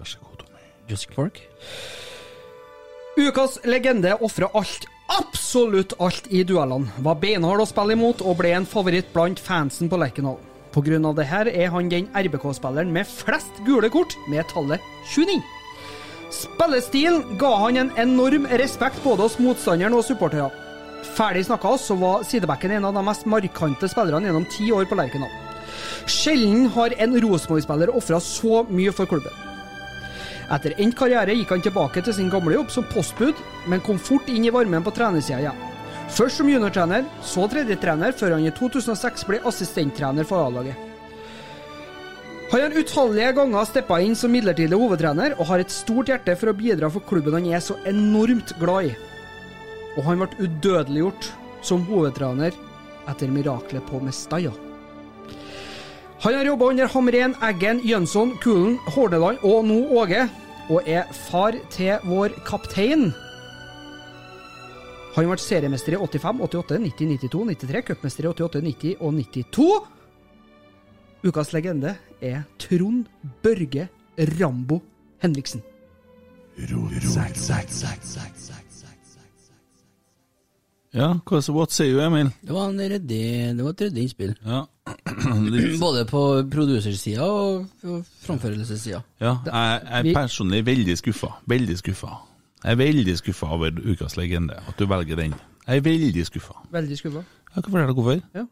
Vær 0.00 0.08
så 0.08 0.18
god, 0.18 0.40
Tommy. 0.40 0.66
Jurassic 0.88 1.14
Park. 1.14 1.40
Ukas 3.20 3.58
legende 3.64 4.16
ofra 4.20 4.48
alt, 4.54 4.86
absolutt 5.20 5.92
alt 6.00 6.26
i 6.30 6.42
duellene, 6.42 6.90
var 7.04 7.18
beinhard 7.20 7.60
å 7.60 7.68
spille 7.68 7.94
imot 7.98 8.22
og 8.24 8.38
ble 8.40 8.54
en 8.56 8.68
favoritt 8.68 9.12
blant 9.14 9.42
fansen 9.42 9.90
på 9.92 9.98
Lerkendal. 10.00 10.38
På 10.70 10.82
grunn 10.86 11.06
av 11.08 11.16
det 11.18 11.26
her 11.26 11.48
er 11.50 11.72
han 11.74 11.90
den 11.90 12.06
RBK-spilleren 12.14 12.92
med 12.94 13.08
flest 13.10 13.58
gule 13.66 13.90
kort, 13.90 14.14
med 14.30 14.46
tallet 14.52 14.82
29. 15.10 15.40
Spillestilen 16.30 17.24
ga 17.40 17.50
han 17.64 17.78
en 17.80 17.92
enorm 17.98 18.46
respekt 18.60 19.02
både 19.02 19.26
hos 19.26 19.38
motstanderen 19.42 19.96
og 19.98 20.06
supporterne. 20.06 20.50
Ferdig 21.16 21.42
snakka, 21.48 21.74
så 21.80 21.96
var 21.98 22.22
sidebacken 22.28 22.76
en 22.76 22.86
av 22.86 22.94
de 22.94 23.02
mest 23.02 23.26
markante 23.26 23.88
spillerne 23.90 24.30
gjennom 24.30 24.46
ti 24.52 24.68
år 24.70 24.86
på 24.86 24.98
Lerkendal. 25.00 25.32
Sjelden 26.06 26.68
har 26.76 26.94
en 27.02 27.18
Rosenborg-spiller 27.24 27.90
ofra 27.96 28.20
så 28.22 28.62
mye 28.70 28.94
for 28.94 29.10
klubben. 29.10 29.34
Etter 30.54 30.74
endt 30.82 30.98
karriere 30.98 31.34
gikk 31.34 31.50
han 31.54 31.66
tilbake 31.66 32.02
til 32.02 32.14
sin 32.14 32.30
gamle 32.30 32.54
jobb 32.56 32.70
som 32.74 32.86
postbud, 32.94 33.38
men 33.70 33.82
kom 33.86 33.98
fort 34.02 34.30
inn 34.30 34.46
i 34.46 34.54
varmen 34.54 34.86
på 34.86 34.94
trenersida 34.94 35.42
igjen. 35.42 35.69
Først 36.10 36.40
som 36.40 36.48
juniortrener, 36.50 37.04
så 37.22 37.46
tredjetrener, 37.50 38.12
før 38.16 38.34
han 38.36 38.46
i 38.46 38.52
2006 38.54 39.26
ble 39.28 39.38
assistenttrener 39.46 40.26
for 40.26 40.42
A-laget. 40.42 40.86
Han 42.50 42.64
har 42.64 42.74
utallige 42.74 43.30
ganger 43.36 43.68
steppa 43.68 44.00
inn 44.02 44.16
som 44.18 44.32
midlertidig 44.34 44.74
hovedtrener, 44.74 45.36
og 45.38 45.46
har 45.52 45.62
et 45.62 45.70
stort 45.70 46.10
hjerte 46.10 46.34
for 46.38 46.50
å 46.50 46.56
bidra 46.58 46.90
for 46.90 47.06
klubben 47.06 47.36
han 47.38 47.46
er 47.54 47.62
så 47.62 47.76
enormt 47.86 48.56
glad 48.58 48.90
i. 48.90 48.96
Og 49.94 50.02
han 50.08 50.18
ble 50.24 50.48
udødeliggjort 50.48 51.30
som 51.62 51.86
hovedtrener 51.86 52.58
etter 53.10 53.30
miraklet 53.30 53.86
på 53.86 54.02
Mestalla. 54.02 54.50
Han 56.20 56.36
har 56.36 56.50
jobba 56.50 56.72
under 56.74 56.90
Hamren, 56.90 57.38
Eggen, 57.46 57.78
Jønsson, 57.86 58.34
Kulen, 58.42 58.80
Hordaland 58.96 59.38
og 59.46 59.62
nå 59.70 59.78
Åge, 60.02 60.26
og 60.70 60.90
er 60.90 61.06
far 61.30 61.54
til 61.72 62.02
vår 62.04 62.34
kaptein. 62.46 63.12
Han 65.14 65.26
ble 65.26 65.38
seriemester 65.42 65.96
i 65.96 65.98
85, 65.98 66.44
88, 66.46 66.78
90, 66.78 67.16
92, 67.18 67.46
93, 67.54 67.82
cupmester 67.88 68.28
i 68.28 68.30
88, 68.30 68.60
90 68.62 68.94
og 69.00 69.16
92. 69.18 69.70
Ukas 71.26 71.50
legende 71.52 71.96
er 72.22 72.44
Trond 72.62 73.08
Børge 73.42 73.88
Rambo 74.38 74.80
Henriksen. 75.20 75.62
Ja, 80.92 81.20
what 81.48 81.70
say 81.70 81.92
you, 81.92 82.00
Emil? 82.02 82.30
Det 82.40 82.52
var 82.52 82.68
en 82.68 82.80
redde, 82.80 83.54
Det 83.54 83.62
var 83.62 83.70
et 83.70 83.80
ryddig 83.80 84.02
innspill. 84.02 84.34
Ja. 84.44 84.64
Både 85.84 86.04
på 86.04 86.22
produsersida 86.50 87.22
og, 87.22 87.66
og 87.84 88.02
framførelsessida. 88.24 89.02
Ja, 89.20 89.36
jeg 89.46 89.54
jeg 89.84 90.10
er 90.10 90.14
personlig 90.14 90.66
veldig 90.66 90.98
skuffa. 90.98 91.36
Veldig 91.46 91.78
skuffa. 91.78 92.29
Jeg 92.64 92.72
er 92.72 92.76
veldig 92.76 93.16
skuffa 93.18 93.46
over 93.56 93.70
ukas 93.92 94.16
legende, 94.16 94.54
at 94.68 94.78
du 94.78 94.86
velger 94.86 95.16
den. 95.16 95.34
Jeg 95.66 95.76
er 95.76 95.80
veldig 95.80 96.26
skuffa. 96.26 96.58
Veldig 96.72 96.98
skuffa. 96.98 97.22
Jeg 97.54 97.62
kan 97.64 97.72
fortelle 97.72 97.86
deg 97.88 97.94
hvorfor. 97.94 98.20
Ja. 98.34 98.44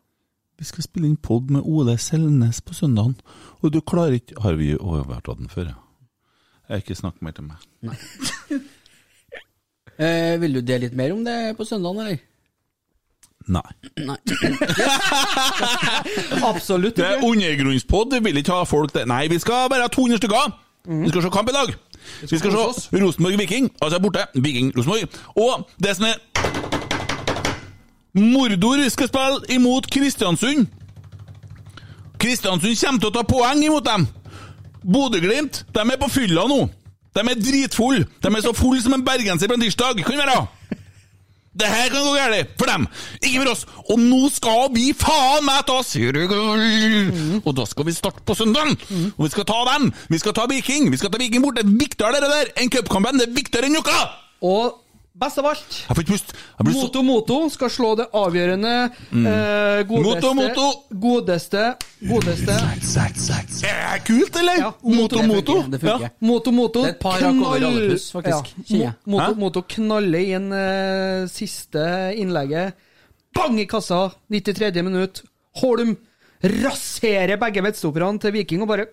Vi 0.59 0.65
skal 0.65 0.83
spille 0.83 1.07
inn 1.07 1.17
pod 1.17 1.53
med 1.55 1.63
Ole 1.65 1.99
Selnes 1.99 2.61
på 2.61 2.75
søndagen, 2.75 3.19
og 3.61 3.73
du 3.73 3.81
klarer 3.81 4.17
ikke 4.19 4.41
Har 4.43 4.57
vi 4.59 4.71
har 4.73 5.35
den 5.35 5.49
før, 5.49 5.63
ja. 5.63 5.77
Jeg 6.69 6.75
har 6.75 6.77
ikke 6.77 6.95
snakket 6.95 7.23
mer 7.23 7.31
til 7.31 7.45
meg. 7.45 7.57
Eh, 9.99 10.37
vil 10.41 10.55
du 10.55 10.61
dele 10.63 10.85
litt 10.87 10.95
mer 10.95 11.11
om 11.11 11.25
det 11.27 11.57
på 11.59 11.65
søndagen, 11.67 11.99
eller? 11.99 12.21
Nei. 13.51 13.73
Nei. 14.07 14.15
Absolutt 16.53 17.01
Det 17.01 17.07
er 17.07 17.25
undergrunnspod, 17.27 18.15
vi 18.15 18.21
vil 18.29 18.39
ikke 18.39 18.61
ha 18.61 18.63
folk 18.63 18.95
der. 18.95 19.09
Nei, 19.11 19.25
vi 19.27 19.41
skal 19.43 19.67
bare 19.73 19.89
ha 19.89 19.91
200 19.91 20.21
stykker! 20.23 20.55
Vi 21.03 21.11
skal 21.11 21.25
se 21.27 21.33
kamp 21.35 21.51
i 21.51 21.57
dag. 21.57 21.75
Vi 22.31 22.39
skal 22.39 22.53
se 22.53 23.03
Rosenborg-Viking, 23.03 23.71
altså 23.83 24.01
borte. 24.03 24.27
Viking-Rosenborg. 24.35 25.09
Og 25.37 25.69
det 25.83 25.97
som 25.97 26.09
er 26.09 26.19
Mordor 28.19 28.83
skal 28.91 29.09
spille 29.09 29.55
imot 29.55 29.87
Kristiansund. 29.91 30.67
Kristiansund 32.19 32.75
kommer 32.81 33.01
til 33.01 33.11
å 33.11 33.15
ta 33.15 33.23
poeng 33.29 33.63
imot 33.63 33.87
dem. 33.87 34.09
Bodø-Glimt 34.83 35.65
de 35.75 35.85
er 35.85 36.01
på 36.01 36.11
fylla 36.11 36.47
nå. 36.51 36.65
De 37.15 37.25
er 37.25 37.41
dritfulle. 37.41 38.07
De 38.23 38.31
er 38.31 38.45
så 38.45 38.55
fulle 38.57 38.83
som 38.83 38.95
en 38.95 39.05
bergenser 39.05 39.51
på 39.51 39.55
en 39.59 39.65
tirsdag. 39.67 40.03
Kan 40.07 40.19
være. 40.21 40.41
Det 41.59 41.67
her 41.67 41.89
kan 41.91 42.05
gå 42.07 42.13
galt 42.15 42.53
for 42.61 42.71
dem, 42.71 42.87
ikke 43.19 43.43
for 43.43 43.51
oss. 43.51 43.65
Og 43.91 43.99
nå 43.99 44.21
skal 44.31 44.69
vi 44.77 44.93
faen 44.95 45.47
meg 45.49 45.65
ta 45.67 45.81
seriegull! 45.83 47.41
Og 47.43 47.57
da 47.59 47.67
skal 47.67 47.89
vi 47.89 47.97
starte 47.97 48.23
på 48.23 48.37
søndagen! 48.39 48.77
Og 49.17 49.25
vi 49.27 49.31
skal 49.35 49.49
ta 49.49 49.65
dem. 49.73 49.89
Vi 50.13 50.21
skal 50.23 50.37
ta 50.39 50.47
Viking. 50.51 50.91
Vi 50.93 51.01
skal 51.01 51.11
ta 51.11 51.19
Viking 51.19 51.43
bort. 51.43 51.59
Det 51.59 51.67
er 51.67 51.79
viktigere 51.81 52.23
det 52.23 52.31
der 52.31 52.53
enn 52.63 52.71
cupkampen. 52.71 53.19
Det 53.19 53.27
er 53.31 53.35
viktigere 53.41 53.71
enn 53.71 53.79
noe! 53.81 53.99
Og 54.47 54.79
Best 55.19 55.39
av 55.41 55.47
alt, 55.51 55.73
Jeg 55.89 55.97
får 55.97 56.05
ikke 56.05 56.13
pust. 56.15 56.33
Jeg 56.59 56.67
blir 56.69 56.75
så 56.77 56.81
Moto 56.87 57.01
Moto 57.03 57.37
skal 57.51 57.71
slå 57.75 57.89
det 57.99 58.05
avgjørende 58.15 58.75
eh, 58.87 59.81
godeste, 59.89 60.31
Moto 60.31 60.35
Moto. 60.39 60.67
Godeste 61.05 61.63
Godeste 62.07 62.55
Er 62.55 63.97
det 63.97 64.05
kult, 64.07 64.37
eller? 64.39 64.61
Ja, 64.63 64.69
Moto 64.83 65.23
Moto. 65.27 65.57
Det 65.73 65.81
funker. 65.83 66.05
Ja. 66.07 66.11
Moto 66.23 66.53
Moto 66.55 66.85
Det 66.85 66.93
er 66.93 66.95
et 66.95 67.01
par 67.03 67.19
knall... 67.25 67.67
over 67.67 67.97
faktisk, 67.99 68.53
Ja. 68.71 68.93
Mo- 69.07 69.17
Moto, 69.17 69.25
Hæ? 69.35 69.39
Moto 69.43 69.63
knaller 69.75 70.31
inn 70.37 70.53
uh, 70.55 71.27
siste 71.33 71.83
innlegget. 72.15 72.79
Bang 73.35 73.59
i 73.59 73.67
kassa! 73.71 74.05
93. 74.31 74.71
minutt. 74.87 75.25
Holm 75.59 75.97
raserer 76.43 77.35
begge 77.43 77.65
midtstopperne 77.67 78.23
til 78.23 78.37
Viking 78.39 78.63
og 78.63 78.71
bare 78.71 78.87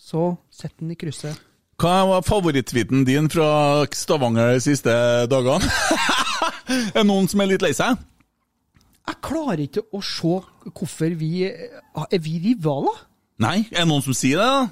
Så 0.00 0.30
setter 0.48 0.80
han 0.86 0.94
i 0.96 0.96
krysset. 0.96 1.36
Hva 1.78 2.00
var 2.08 2.24
favorittviten 2.26 3.04
din 3.06 3.28
fra 3.30 3.86
Stavanger 3.94 4.56
de 4.56 4.62
siste 4.64 4.90
dagene? 5.30 5.68
er 6.90 6.96
det 6.96 7.04
noen 7.06 7.28
som 7.30 7.38
er 7.38 7.52
litt 7.52 7.62
lei 7.62 7.70
seg? 7.70 8.00
Jeg 9.06 9.18
klarer 9.22 9.62
ikke 9.62 9.84
å 9.94 10.00
se 10.02 10.40
hvorfor 10.74 11.14
vi 11.20 11.46
Er 11.46 12.24
vi 12.24 12.34
rivaler? 12.48 12.98
Nei, 13.38 13.60
er 13.70 13.84
det 13.84 13.86
noen 13.92 14.02
som 14.02 14.16
sier 14.18 14.42
det? 14.42 14.48
da? 14.50 14.66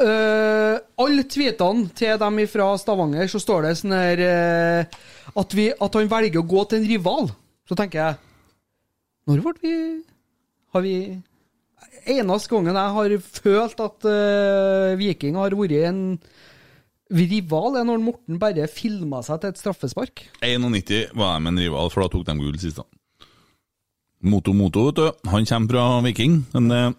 Uh, 0.00 0.74
alle 1.04 1.26
tweetene 1.30 1.86
til 1.94 2.18
dem 2.18 2.42
fra 2.50 2.66
Stavanger, 2.82 3.30
så 3.30 3.38
står 3.38 3.68
det 3.68 3.72
sånn 3.78 3.94
her 3.94 4.24
uh, 4.24 5.00
at, 5.30 5.54
vi, 5.54 5.68
at 5.70 5.98
han 6.00 6.10
velger 6.10 6.42
å 6.42 6.48
gå 6.50 6.66
til 6.66 6.80
en 6.80 6.90
rival. 6.90 7.30
Så 7.68 7.78
tenker 7.78 8.02
jeg 8.02 8.18
Når 9.30 9.46
ble 9.46 9.54
vi 9.62 9.74
Har 10.74 10.82
vi 10.82 10.96
Eneste 12.10 12.50
gangen 12.50 12.74
jeg 12.74 12.94
har 12.96 13.16
følt 13.22 13.86
at 13.86 14.10
uh, 14.10 14.98
Viking 14.98 15.38
har 15.38 15.54
vært 15.54 15.78
en 15.84 16.00
rival, 17.10 17.76
er 17.80 17.84
når 17.88 18.00
Morten 18.04 18.38
bare 18.40 18.68
filma 18.70 19.20
seg 19.26 19.40
til 19.42 19.50
et 19.52 19.58
straffespark. 19.60 20.22
91 20.42 21.10
var 21.18 21.34
jeg 21.36 21.42
med 21.46 21.52
en 21.56 21.62
rival, 21.64 21.90
for 21.90 22.04
da 22.04 22.08
tok 22.12 22.26
de 22.28 22.36
gull 22.38 22.58
sist. 22.62 22.76
da. 22.80 22.86
Moto 24.22 24.52
Moto, 24.52 24.86
vet 24.90 24.98
du. 25.00 25.28
Han 25.32 25.46
kommer 25.48 25.68
fra 25.72 25.84
Viking. 26.04 26.34
Men 26.54 26.70
eh, 26.76 26.90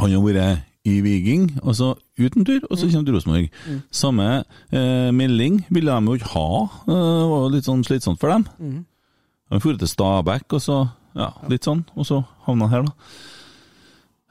han 0.00 0.10
har 0.12 0.24
vært 0.26 0.64
i 0.86 1.00
Viking, 1.02 1.48
og 1.64 1.74
så 1.74 1.94
ut 2.20 2.36
en 2.38 2.44
tur, 2.46 2.60
og 2.70 2.78
så 2.78 2.86
kommer 2.92 3.08
til 3.08 3.16
Rosenborg. 3.16 3.48
Samme 3.90 4.26
eh, 4.70 5.08
melding 5.16 5.64
ville 5.74 5.90
de 5.90 6.06
jo 6.12 6.14
ikke 6.20 6.30
ha. 6.36 6.44
Eh, 6.86 6.92
Det 6.92 7.24
var 7.32 7.40
jo 7.42 7.48
litt 7.56 7.66
sånn 7.66 7.82
slitsomt 7.88 8.20
for 8.22 8.30
dem. 8.30 8.44
Han 9.50 9.62
dro 9.62 9.74
til 9.80 9.88
Stabæk, 9.90 10.46
og 10.54 10.62
så 10.62 10.76
ja, 11.16 11.32
litt 11.50 11.64
sånn, 11.66 11.82
og 11.96 12.06
så 12.06 12.20
havna 12.46 12.68
her, 12.70 12.86
da. 12.86 12.92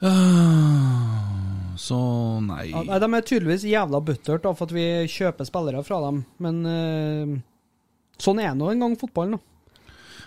Eh, 0.06 1.55
Så 1.80 1.98
nei 2.44 2.70
Ja, 2.70 2.82
nei, 2.88 3.00
de 3.02 3.08
er 3.08 3.26
tydeligvis 3.26 3.66
jævla 3.68 4.00
buttert 4.04 4.46
for 4.46 4.66
at 4.66 4.74
vi 4.74 4.86
kjøper 5.12 5.48
spillere 5.48 5.84
fra 5.86 6.00
dem, 6.06 6.22
men 6.42 6.62
uh, 6.64 7.36
sånn 8.22 8.40
er 8.42 8.56
nå 8.56 8.72
en 8.72 8.84
gang 8.86 8.96
fotballen. 9.00 9.36
da. 9.36 9.52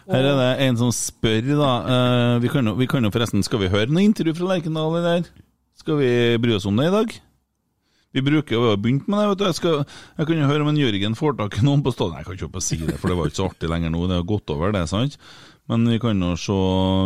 Her 0.10 0.26
er 0.26 0.38
det 0.40 0.50
en 0.66 0.78
som 0.80 0.92
spør, 0.96 1.52
da. 1.54 1.72
Uh, 1.86 2.36
vi, 2.42 2.50
kan 2.50 2.66
jo, 2.66 2.74
vi 2.80 2.88
kan 2.90 3.06
jo 3.06 3.12
forresten 3.14 3.46
Skal 3.46 3.62
vi 3.62 3.70
høre 3.70 3.92
noe 3.92 4.06
intervju 4.08 4.40
fra 4.40 4.56
Lerkendal, 4.56 4.96
eller? 4.98 5.28
Skal 5.78 6.00
vi 6.02 6.14
bry 6.42 6.56
oss 6.58 6.68
om 6.70 6.80
det 6.80 6.90
i 6.90 6.96
dag? 6.96 7.20
Vi 8.12 8.24
bruker 8.26 8.56
jo, 8.56 8.64
vi 8.64 8.70
har 8.72 8.80
begynt 8.82 9.06
med 9.08 9.20
det. 9.22 9.28
vet 9.30 9.40
du 9.40 9.46
Jeg, 9.46 9.58
skal, 9.60 9.84
jeg 10.18 10.28
kan 10.30 10.40
jo 10.42 10.50
høre 10.50 10.66
om 10.66 10.72
en 10.72 10.82
Jørgen 10.82 11.18
får 11.18 11.36
tak 11.38 11.60
i 11.60 11.66
noen 11.66 11.84
på 11.86 11.94
stadion. 11.94 12.18
Jeg 12.18 12.26
kan 12.26 12.40
ikke 12.40 12.48
opp 12.50 12.58
og 12.58 12.66
si 12.66 12.80
det, 12.82 12.98
for 12.98 13.12
det 13.12 13.18
var 13.20 13.30
ikke 13.30 13.38
så 13.38 13.50
artig 13.52 13.70
lenger 13.70 13.94
nå. 13.94 14.08
Det 14.10 14.18
har 14.18 14.26
gått 14.32 14.54
over, 14.56 14.74
det, 14.74 14.82
sant? 14.90 15.20
Men 15.70 15.86
vi 15.86 16.00
kan 16.02 16.18
jo 16.18 16.34
se, 16.34 16.54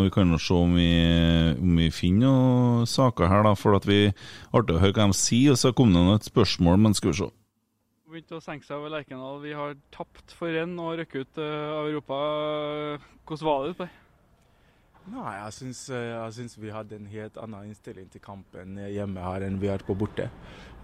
vi 0.05 0.11
kan 0.15 0.29
jo 0.31 0.37
se 0.39 0.55
om, 0.55 0.75
vi, 0.79 0.91
om 1.59 1.79
vi 1.81 1.89
finner 1.91 2.29
noen 2.29 2.87
saker 2.87 3.27
her, 3.27 3.43
da. 3.43 3.57
For 3.59 3.75
at 3.75 3.87
vi 3.89 4.05
artig 4.55 4.77
å 4.77 4.79
høre 4.79 4.95
hva 4.95 5.09
de 5.11 5.17
sier. 5.19 5.51
Og 5.51 5.59
så 5.59 5.73
kom 5.75 5.91
det 5.91 6.03
et 6.13 6.29
spørsmål, 6.29 6.79
men 6.79 6.95
skal 6.95 7.11
vi 7.11 7.17
se. 7.19 7.27
Begynte 8.13 8.37
å 8.37 8.45
senke 8.45 8.67
seg 8.67 8.77
over 8.77 8.93
Lerkendal. 8.93 9.41
Vi 9.43 9.51
har 9.57 9.75
tapt 9.91 10.31
for 10.37 10.53
renn 10.53 10.77
og 10.79 10.95
røkket 11.01 11.27
ut 11.27 11.43
eh, 11.43 11.73
av 11.73 11.89
Europa. 11.89 12.21
Hvordan 13.27 13.49
var 13.49 13.67
det? 13.67 13.75
Per? 13.81 13.93
Nei, 15.11 15.31
jeg 15.41 15.55
syns, 15.57 15.83
eh, 15.91 16.09
jeg 16.13 16.35
syns 16.37 16.59
vi 16.61 16.71
hadde 16.71 16.95
en 17.01 17.09
helt 17.11 17.39
annen 17.41 17.67
innstilling 17.67 18.07
til 18.13 18.23
kampen 18.23 18.77
hjemme 18.85 19.25
her 19.25 19.43
enn 19.43 19.57
vi 19.59 19.73
har 19.73 19.83
på 19.83 19.97
borte. 19.99 20.29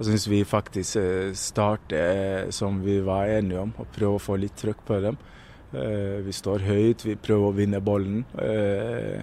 Jeg 0.01 0.09
syns 0.09 0.27
vi 0.27 0.41
faktisk 0.43 0.97
startet 0.97 1.39
starter 1.45 2.55
som 2.55 2.81
vi 2.83 2.97
var 3.05 3.31
enige 3.37 3.61
om, 3.63 3.71
og 3.77 3.93
prøver 3.95 4.19
å 4.19 4.25
få 4.25 4.35
litt 4.41 4.59
trøkk 4.59 4.83
på 4.89 4.99
dem. 5.05 5.21
Eh, 5.73 6.21
Vi 6.25 6.31
står 6.33 6.63
høyt, 6.65 7.03
vi 7.05 7.15
prøver 7.15 7.49
å 7.51 7.55
vinne 7.55 7.79
bollen. 7.81 8.25
eh, 8.41 9.21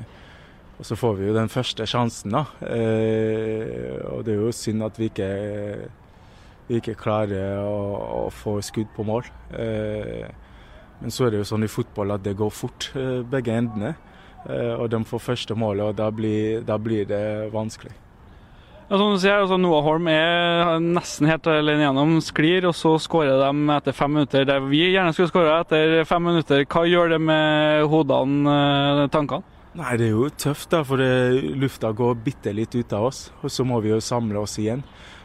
Og 0.78 0.84
så 0.84 0.94
får 0.96 1.14
vi 1.16 1.26
jo 1.28 1.34
den 1.34 1.48
første 1.48 1.86
sjansen, 1.88 2.30
da. 2.32 2.44
Eh, 2.62 4.00
Og 4.12 4.24
det 4.24 4.34
er 4.34 4.40
jo 4.44 4.52
synd 4.52 4.82
at 4.84 4.96
vi 4.98 5.08
ikke, 5.08 5.88
vi 6.68 6.76
ikke 6.80 6.94
klarer 7.00 7.58
å, 7.64 8.26
å 8.26 8.30
få 8.30 8.60
skudd 8.62 8.88
på 8.94 9.04
mål. 9.04 9.24
Men 11.00 11.10
så 11.10 11.26
er 11.26 11.30
det 11.30 11.38
jo 11.38 11.48
sånn 11.48 11.64
i 11.64 11.68
fotball 11.68 12.12
at 12.12 12.22
det 12.22 12.36
går 12.36 12.50
fort, 12.50 12.90
begge 13.30 13.52
endene. 13.56 13.94
Og 14.78 14.88
de 14.90 15.00
får 15.04 15.18
første 15.20 15.54
målet, 15.54 15.84
og 15.84 15.96
da 15.96 16.10
blir, 16.10 16.60
da 16.64 16.76
blir 16.78 17.04
det 17.06 17.50
vanskelig. 17.52 17.92
Ja, 18.86 18.98
som 19.00 19.16
du 19.16 19.18
sier, 19.18 19.40
altså 19.42 19.56
Noah 19.58 19.82
Holm 19.82 20.06
er 20.06 20.76
nesten 20.78 21.26
helt 21.26 21.48
alene 21.50 21.82
gjennom, 21.88 22.12
sklir, 22.22 22.68
og 22.68 22.74
så 22.78 22.92
skårer 23.02 23.40
de 23.40 23.72
etter 23.74 23.94
fem 23.98 24.12
minutter. 24.14 24.44
Der 24.46 24.60
vi 24.62 24.84
gjerne 24.92 25.10
skulle 25.10 25.32
skåra 25.32 25.56
etter 25.64 26.04
fem 26.06 26.22
minutter. 26.22 26.62
Hva 26.70 26.84
gjør 26.86 27.16
det 27.16 27.18
med 27.18 27.82
hodene, 27.90 28.52
eh, 28.54 29.08
tankene? 29.10 29.42
Nei, 29.76 29.96
det 29.98 30.06
er 30.06 30.14
jo 30.14 30.28
tøft, 30.30 30.70
da, 30.70 30.84
for 30.86 31.02
lufta 31.02 31.90
går 31.98 32.14
bitte 32.22 32.52
litt 32.54 32.76
ut 32.78 32.94
av 32.94 33.08
oss. 33.08 33.24
Og 33.42 33.50
så 33.50 33.66
må 33.66 33.80
vi 33.82 33.90
jo 33.90 33.98
samle 33.98 34.38
oss 34.38 34.54
igjen. 34.62 34.84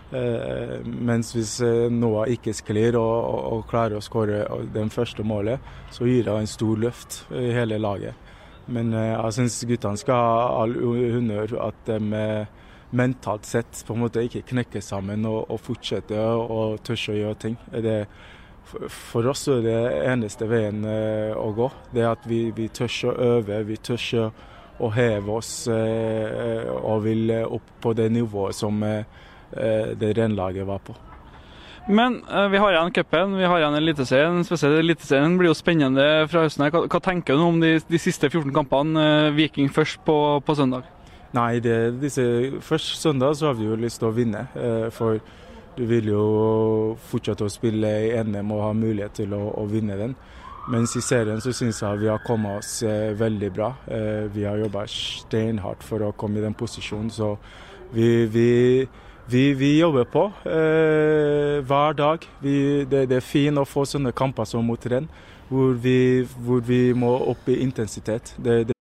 Eh, 0.09 0.81
mens 0.83 1.29
hvis 1.35 1.53
eh, 1.61 1.85
Noah 1.93 2.33
ikke 2.33 2.55
sklir 2.57 2.97
og, 2.97 3.13
og, 3.13 3.45
og 3.59 3.69
klarer 3.69 3.99
å 3.99 4.03
skåre 4.03 4.41
det 4.73 4.87
første 4.91 5.21
målet, 5.21 5.61
så 5.93 6.09
gir 6.09 6.25
det 6.25 6.33
en 6.33 6.49
stor 6.49 6.81
løft 6.81 7.21
i 7.29 7.53
hele 7.53 7.77
laget. 7.77 8.17
Men 8.65 8.89
eh, 8.97 9.13
jeg 9.13 9.37
syns 9.37 9.61
guttene 9.69 10.01
skal 10.01 10.17
ha 10.17 10.49
all 10.63 10.75
honnør 10.81 11.55
at 11.69 11.85
de 11.87 12.01
eh, 12.17 12.57
mentalt 12.91 13.45
sett 13.45 13.83
på 13.87 13.95
en 13.95 14.03
måte 14.03 14.23
ikke 14.25 14.43
knekke 14.51 14.81
sammen 14.83 15.25
og, 15.29 15.45
og 15.51 15.59
fortsette 15.63 16.17
å 16.19 16.77
tørre 16.83 17.13
å 17.13 17.19
gjøre 17.19 17.39
ting. 17.45 17.57
Det, 17.71 17.97
for, 18.87 19.27
oss 19.31 19.47
er 19.51 19.61
det 19.65 19.77
eneste 20.11 20.47
veien 20.49 20.83
eh, 20.87 21.35
å 21.35 21.51
gå. 21.55 21.69
Det 21.95 22.07
at 22.07 22.25
vi, 22.29 22.45
vi 22.55 22.69
tør 22.73 23.11
å 23.11 23.17
øve, 23.37 23.61
vi 23.67 23.77
tør 23.81 24.07
å, 24.81 24.89
heve 24.95 25.37
oss 25.37 25.53
eh, 25.71 26.67
og 26.81 27.05
vil 27.05 27.29
eh, 27.29 27.45
opp 27.45 27.77
på 27.83 27.95
det 27.97 28.09
nivået 28.13 28.57
som 28.57 28.83
eh, 28.87 29.03
eh, 29.53 29.95
det 29.99 30.15
rennlaget 30.17 30.67
var 30.67 30.83
på. 30.85 30.97
Men 31.89 32.19
eh, 32.29 32.47
vi 32.53 32.61
har 32.61 32.75
igjen 32.75 32.93
cupen, 32.93 33.37
vi 33.39 33.47
har 33.49 33.59
igjen 33.59 33.77
Eliteserien. 33.79 34.43
Spesielt 34.45 34.79
Eliteserien 34.79 35.37
blir 35.39 35.49
jo 35.49 35.57
spennende 35.57 36.07
fra 36.29 36.45
høsten. 36.45 36.67
Hva, 36.69 36.85
hva 36.85 37.01
tenker 37.03 37.37
du 37.37 37.45
om 37.47 37.61
de, 37.61 37.77
de 37.81 38.01
siste 38.01 38.29
14 38.29 38.51
kampene? 38.55 39.05
Eh, 39.27 39.29
Viking 39.37 39.71
først 39.73 40.03
på, 40.05 40.17
på 40.45 40.57
søndag. 40.57 40.85
Nei, 41.31 41.61
det, 41.63 41.75
disse, 42.01 42.23
først 42.59 42.97
søndag 43.01 43.37
så 43.39 43.51
har 43.51 43.55
vi 43.59 43.69
jo 43.69 43.77
lyst 43.79 44.01
til 44.01 44.09
å 44.09 44.15
vinne. 44.15 44.47
Eh, 44.55 44.89
for 44.91 45.21
du 45.77 45.85
vil 45.87 46.09
jo 46.11 46.25
fortsette 47.07 47.47
å 47.47 47.51
spille 47.51 47.91
i 48.09 48.11
NM 48.27 48.51
og 48.51 48.65
ha 48.65 48.71
mulighet 48.75 49.21
til 49.21 49.35
å, 49.37 49.45
å 49.61 49.63
vinne 49.71 49.95
den. 49.99 50.15
Mens 50.69 50.93
i 50.95 51.01
serien 51.01 51.39
så 51.41 51.53
syns 51.55 51.79
jeg 51.81 52.01
vi 52.03 52.09
har 52.11 52.21
kommet 52.25 52.59
oss 52.59 52.81
eh, 52.83 53.13
veldig 53.17 53.51
bra. 53.55 53.71
Eh, 53.87 54.27
vi 54.33 54.43
har 54.45 54.59
jobba 54.61 54.83
steinhardt 54.91 55.85
for 55.87 56.03
å 56.05 56.11
komme 56.11 56.41
i 56.41 56.43
den 56.43 56.57
posisjonen, 56.57 57.09
så 57.09 57.33
vi, 57.95 58.27
vi, 58.31 58.49
vi, 59.31 59.45
vi 59.57 59.71
jobber 59.79 60.05
på 60.11 60.27
eh, 60.51 61.63
hver 61.65 61.97
dag. 61.97 62.27
Det, 62.43 63.07
det 63.09 63.17
er 63.17 63.25
fint 63.25 63.57
å 63.57 63.65
få 63.65 63.87
sånne 63.89 64.13
kamper 64.13 64.45
som 64.51 64.67
mot 64.67 64.85
renn, 64.85 65.09
hvor 65.49 65.73
hvor 66.45 66.61
vi 66.67 66.83
må 66.93 67.15
opp 67.31 67.49
i 67.49 67.61
intensitet. 67.63 68.35
Det, 68.37 68.61
det 68.67 68.80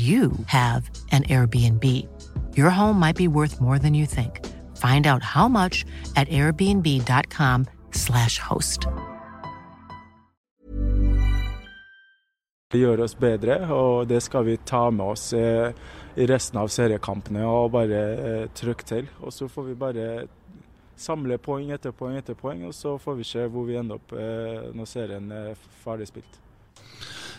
you 0.00 0.32
have 0.46 0.88
an 1.10 1.24
Airbnb. 1.24 2.06
Your 2.56 2.70
home 2.70 2.98
might 2.98 3.16
be 3.16 3.28
worth 3.28 3.60
more 3.60 3.78
than 3.78 3.92
you 3.94 4.06
think. 4.06 4.46
Find 4.76 5.06
out 5.06 5.22
how 5.22 5.46
much 5.48 5.84
at 6.14 6.28
airbnb.com/slash 6.28 8.38
host. 8.38 8.86
Gjør 12.70 13.00
oss 13.02 13.16
bedre, 13.18 13.66
og 13.74 14.06
det 14.08 14.22
skal 14.22 14.44
vi 14.46 14.56
ta 14.56 14.90
med 14.94 15.04
oss 15.04 15.32
eh, 15.34 15.72
i 16.14 16.26
resten 16.30 16.58
av 16.60 16.68
seriekampene 16.70 17.42
og 17.42 17.72
bare 17.74 18.02
eh, 18.14 18.46
trykke 18.54 18.84
til. 18.86 19.08
Og 19.26 19.34
så 19.34 19.48
får 19.50 19.64
vi 19.72 19.74
bare 19.74 20.28
samle 20.94 21.38
poeng 21.42 21.72
etter 21.74 21.90
poeng 21.90 22.14
etter 22.20 22.38
poeng, 22.38 22.62
og 22.68 22.74
så 22.76 22.94
får 22.98 23.14
vi 23.18 23.24
se 23.26 23.46
hvor 23.50 23.66
vi 23.66 23.74
ender 23.80 23.98
opp 23.98 24.14
eh, 24.14 24.70
når 24.70 24.86
serien 24.86 25.32
er 25.34 25.58
ferdig 25.82 26.06
spilt. 26.12 26.38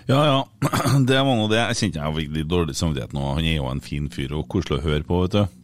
Ja 0.09 0.21
ja, 0.25 0.37
det 1.07 1.19
var 1.21 1.37
nå 1.37 1.47
det. 1.51 1.61
Jeg 1.61 1.79
kjente 1.79 2.01
jeg 2.01 2.17
fikk 2.17 2.37
litt 2.37 2.51
dårlig 2.51 2.75
samvittighet 2.77 3.15
nå. 3.15 3.25
Han 3.37 3.47
er 3.47 3.57
jo 3.59 3.67
en 3.69 3.83
fin 3.83 4.09
fyr 4.11 4.33
og 4.37 4.47
koselig 4.51 4.79
å 4.79 4.85
høre 4.85 5.07
på, 5.07 5.23
vet 5.25 5.37
du. 5.37 5.57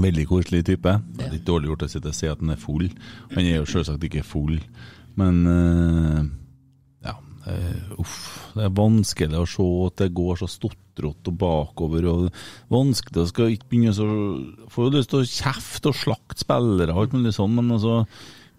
Veldig 0.00 0.24
koselig 0.30 0.62
type. 0.66 0.94
Det 1.12 1.26
er 1.26 1.34
litt 1.34 1.48
dårlig 1.48 1.68
gjort 1.68 1.84
å 1.84 1.90
sitte 1.92 2.12
og 2.12 2.16
si 2.16 2.30
at 2.30 2.40
han 2.40 2.54
er 2.54 2.60
full. 2.60 2.86
Han 3.34 3.44
er 3.44 3.58
jo 3.58 3.68
selvsagt 3.68 4.06
ikke 4.08 4.24
full, 4.24 4.56
men 5.20 5.42
uh, 5.44 6.22
ja. 7.04 7.18
Uh, 7.44 7.98
uff. 8.00 8.16
Det 8.56 8.64
er 8.64 8.76
vanskelig 8.78 9.42
å 9.42 9.48
se 9.50 9.66
at 9.88 9.98
det 10.00 10.14
går 10.16 10.40
så 10.40 10.48
stotrete 10.48 11.28
og 11.28 11.36
bakover. 11.42 12.08
og 12.08 12.72
Vanskelig 12.72 13.20
å 13.20 13.28
skal 13.28 13.52
ikke 13.52 13.68
begynne 13.68 13.92
så 13.96 14.06
Får 14.72 14.88
jo 14.88 14.94
lyst 14.96 15.12
til 15.12 15.20
å 15.20 15.28
kjefte 15.28 15.92
og 15.92 15.98
slakte 15.98 16.40
spillere 16.40 16.94
og 16.94 17.04
alt 17.04 17.18
mulig 17.18 17.34
sånn, 17.36 17.52
men 17.58 17.76
altså 17.76 18.02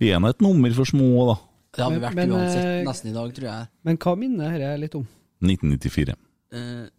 Vi 0.02 0.14
er 0.14 0.22
nå 0.22 0.30
et 0.30 0.46
nummer 0.46 0.78
for 0.78 0.90
små, 0.90 1.10
da. 1.32 1.40
Det 1.74 1.82
har 1.84 1.92
vi 1.92 2.00
vært 2.04 2.16
Men- 2.16 2.30
uansett 2.32 2.66
eh, 2.66 2.84
nesten 2.86 3.10
i 3.10 3.14
dag, 3.14 3.32
tror 3.34 3.48
jeg. 3.50 3.68
Men 3.84 3.98
hva 3.98 4.16
minner 4.18 4.58
dette 4.60 4.80
litt 4.80 4.96
om? 4.96 5.08
1994. 5.42 6.16
Eh, 6.54 6.90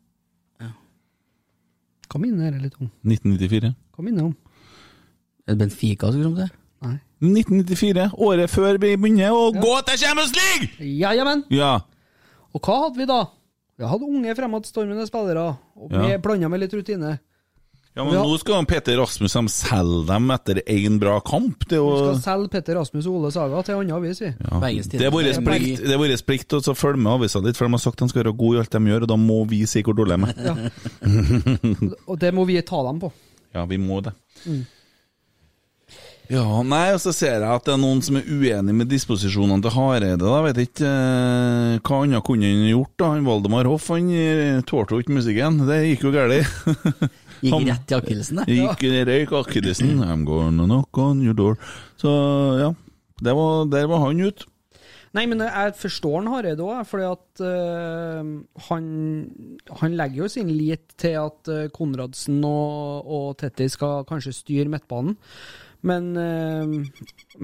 Hva 2.10 2.20
minner 2.20 2.50
dette 2.52 2.62
litt 2.62 2.76
om? 2.80 2.90
1994. 3.06 3.70
Hva 3.94 4.04
minner 4.04 4.20
det 4.22 4.26
om? 4.28 4.36
Er 5.46 5.54
det 5.54 5.58
Benfica 5.64 6.10
som 6.12 6.22
kom 6.22 6.36
til? 6.38 6.50
Nei. 6.84 6.98
1994, 7.24 8.10
året 8.20 8.50
før 8.52 8.76
vi 8.82 8.90
begynner 9.00 9.32
å 9.32 9.46
gå 9.54 9.72
til 9.88 9.98
Champions 10.02 10.34
League! 10.36 10.68
Ja, 11.00 11.14
jamen. 11.16 11.44
Ja. 11.54 11.78
Og 12.54 12.60
hva 12.62 12.76
hadde 12.84 13.00
vi 13.00 13.06
da? 13.08 13.22
Vi 13.80 13.88
hadde 13.90 14.06
unge 14.06 14.34
fremadstormende 14.38 15.06
spillere, 15.08 15.46
og 15.76 15.90
Ja. 15.90 16.02
med, 16.04 16.22
blanda 16.22 16.48
med 16.52 16.60
litt 16.60 16.74
rutine. 16.76 17.18
Ja, 17.94 18.02
men 18.02 18.16
nå 18.18 18.38
skal 18.42 18.56
han 18.58 18.66
Peter 18.66 18.96
Rasmus 18.98 19.36
de 19.36 19.50
selge 19.54 20.00
dem 20.08 20.30
etter 20.34 20.58
én 20.66 20.96
bra 20.98 21.20
kamp. 21.22 21.62
Det 21.70 21.78
er 21.78 21.84
Vi 21.84 21.98
skal 22.00 22.16
selge 22.24 22.50
Petter 22.50 22.74
Rasmus 22.80 23.06
og 23.06 23.20
Ole 23.20 23.30
Saga 23.30 23.60
til 23.62 23.76
andre 23.76 23.84
annen 23.84 23.94
avis, 24.00 24.22
vi. 24.24 24.32
ja. 24.34 24.72
Det 24.90 25.06
er 25.06 25.12
vår 25.14 25.28
plikt, 26.26 26.56
er 26.56 26.72
å 26.72 26.74
følge 26.74 27.04
med 27.04 27.12
avisa 27.12 27.42
litt, 27.44 27.54
for 27.54 27.68
de 27.68 27.78
har 27.78 27.84
sagt 27.84 28.02
de 28.02 28.08
skal 28.10 28.24
være 28.24 28.34
gode 28.40 28.58
i 28.58 28.62
alt 28.64 28.74
de 28.74 28.90
gjør, 28.90 29.06
og 29.06 29.12
da 29.14 29.18
må 29.20 29.38
vi 29.52 29.62
si 29.70 29.84
hvor 29.86 29.94
dårlige 29.94 30.26
de 30.26 30.42
er. 30.50 30.74
Og 32.10 32.18
det 32.18 32.34
må 32.34 32.48
vi 32.50 32.58
ta 32.66 32.82
dem 32.88 32.98
på. 33.04 33.12
ja, 33.54 33.62
vi 33.70 33.78
må 33.78 34.00
det. 34.02 34.12
Mm. 34.42 34.64
Ja, 36.32 36.62
nei, 36.64 36.86
og 36.94 37.02
så 37.02 37.12
ser 37.12 37.34
jeg 37.36 37.44
at 37.52 37.66
det 37.66 37.74
er 37.74 37.80
noen 37.82 37.98
som 38.04 38.16
er 38.16 38.24
uenig 38.24 38.72
med 38.72 38.88
disposisjonene 38.88 39.60
til 39.64 39.74
Hareide. 39.74 40.16
da, 40.22 40.38
vet 40.46 40.60
ikke 40.62 40.88
eh, 40.88 41.74
Hva 41.84 41.98
annet 42.00 42.24
kunne 42.24 42.48
han 42.48 42.64
gjort? 42.70 42.94
da? 42.96 43.10
Han 43.12 43.26
Valdemar 43.28 43.68
Hoff 43.68 43.90
han 43.92 44.08
eh, 44.08 44.62
tålte 44.64 44.96
jo 44.96 45.04
ikke 45.04 45.18
musikken. 45.18 45.60
Det 45.68 45.82
gikk 45.90 46.06
jo 46.08 46.14
galt. 46.14 46.48
Gikk 47.44 47.66
rett 47.68 47.92
i 47.92 47.96
akillesen, 47.98 48.40
det. 48.40 48.56
Gikk 48.56 48.86
røyk 49.10 49.36
akillesen. 49.42 49.98
I'm 50.00 50.24
gonna 50.24 50.64
knock 50.64 50.96
on 50.96 51.20
your 51.20 51.36
door. 51.36 51.58
Så 52.00 52.08
ja, 52.56 52.70
det 53.20 53.34
var, 53.36 53.68
der 53.68 53.90
var 53.90 54.06
han 54.06 54.24
ute. 54.24 54.48
Nei, 55.14 55.26
men 55.30 55.44
jeg 55.44 55.74
forstår 55.78 56.16
han 56.22 56.30
Hareide 56.32 56.64
òg, 56.64 56.80
fordi 56.90 57.04
at 57.06 57.42
øh, 57.46 58.30
han, 58.70 58.88
han 59.82 59.98
legger 60.00 60.24
jo 60.24 60.30
sin 60.32 60.48
lit 60.50 60.96
til 60.98 61.20
at 61.20 61.52
øh, 61.52 61.68
Konradsen 61.74 62.40
og, 62.48 63.04
og 63.06 63.28
Tetti 63.38 63.68
skal 63.70 64.08
kanskje 64.08 64.34
styre 64.40 64.72
midtbanen. 64.72 65.14
Men 65.84 66.06
øh, 66.16 66.86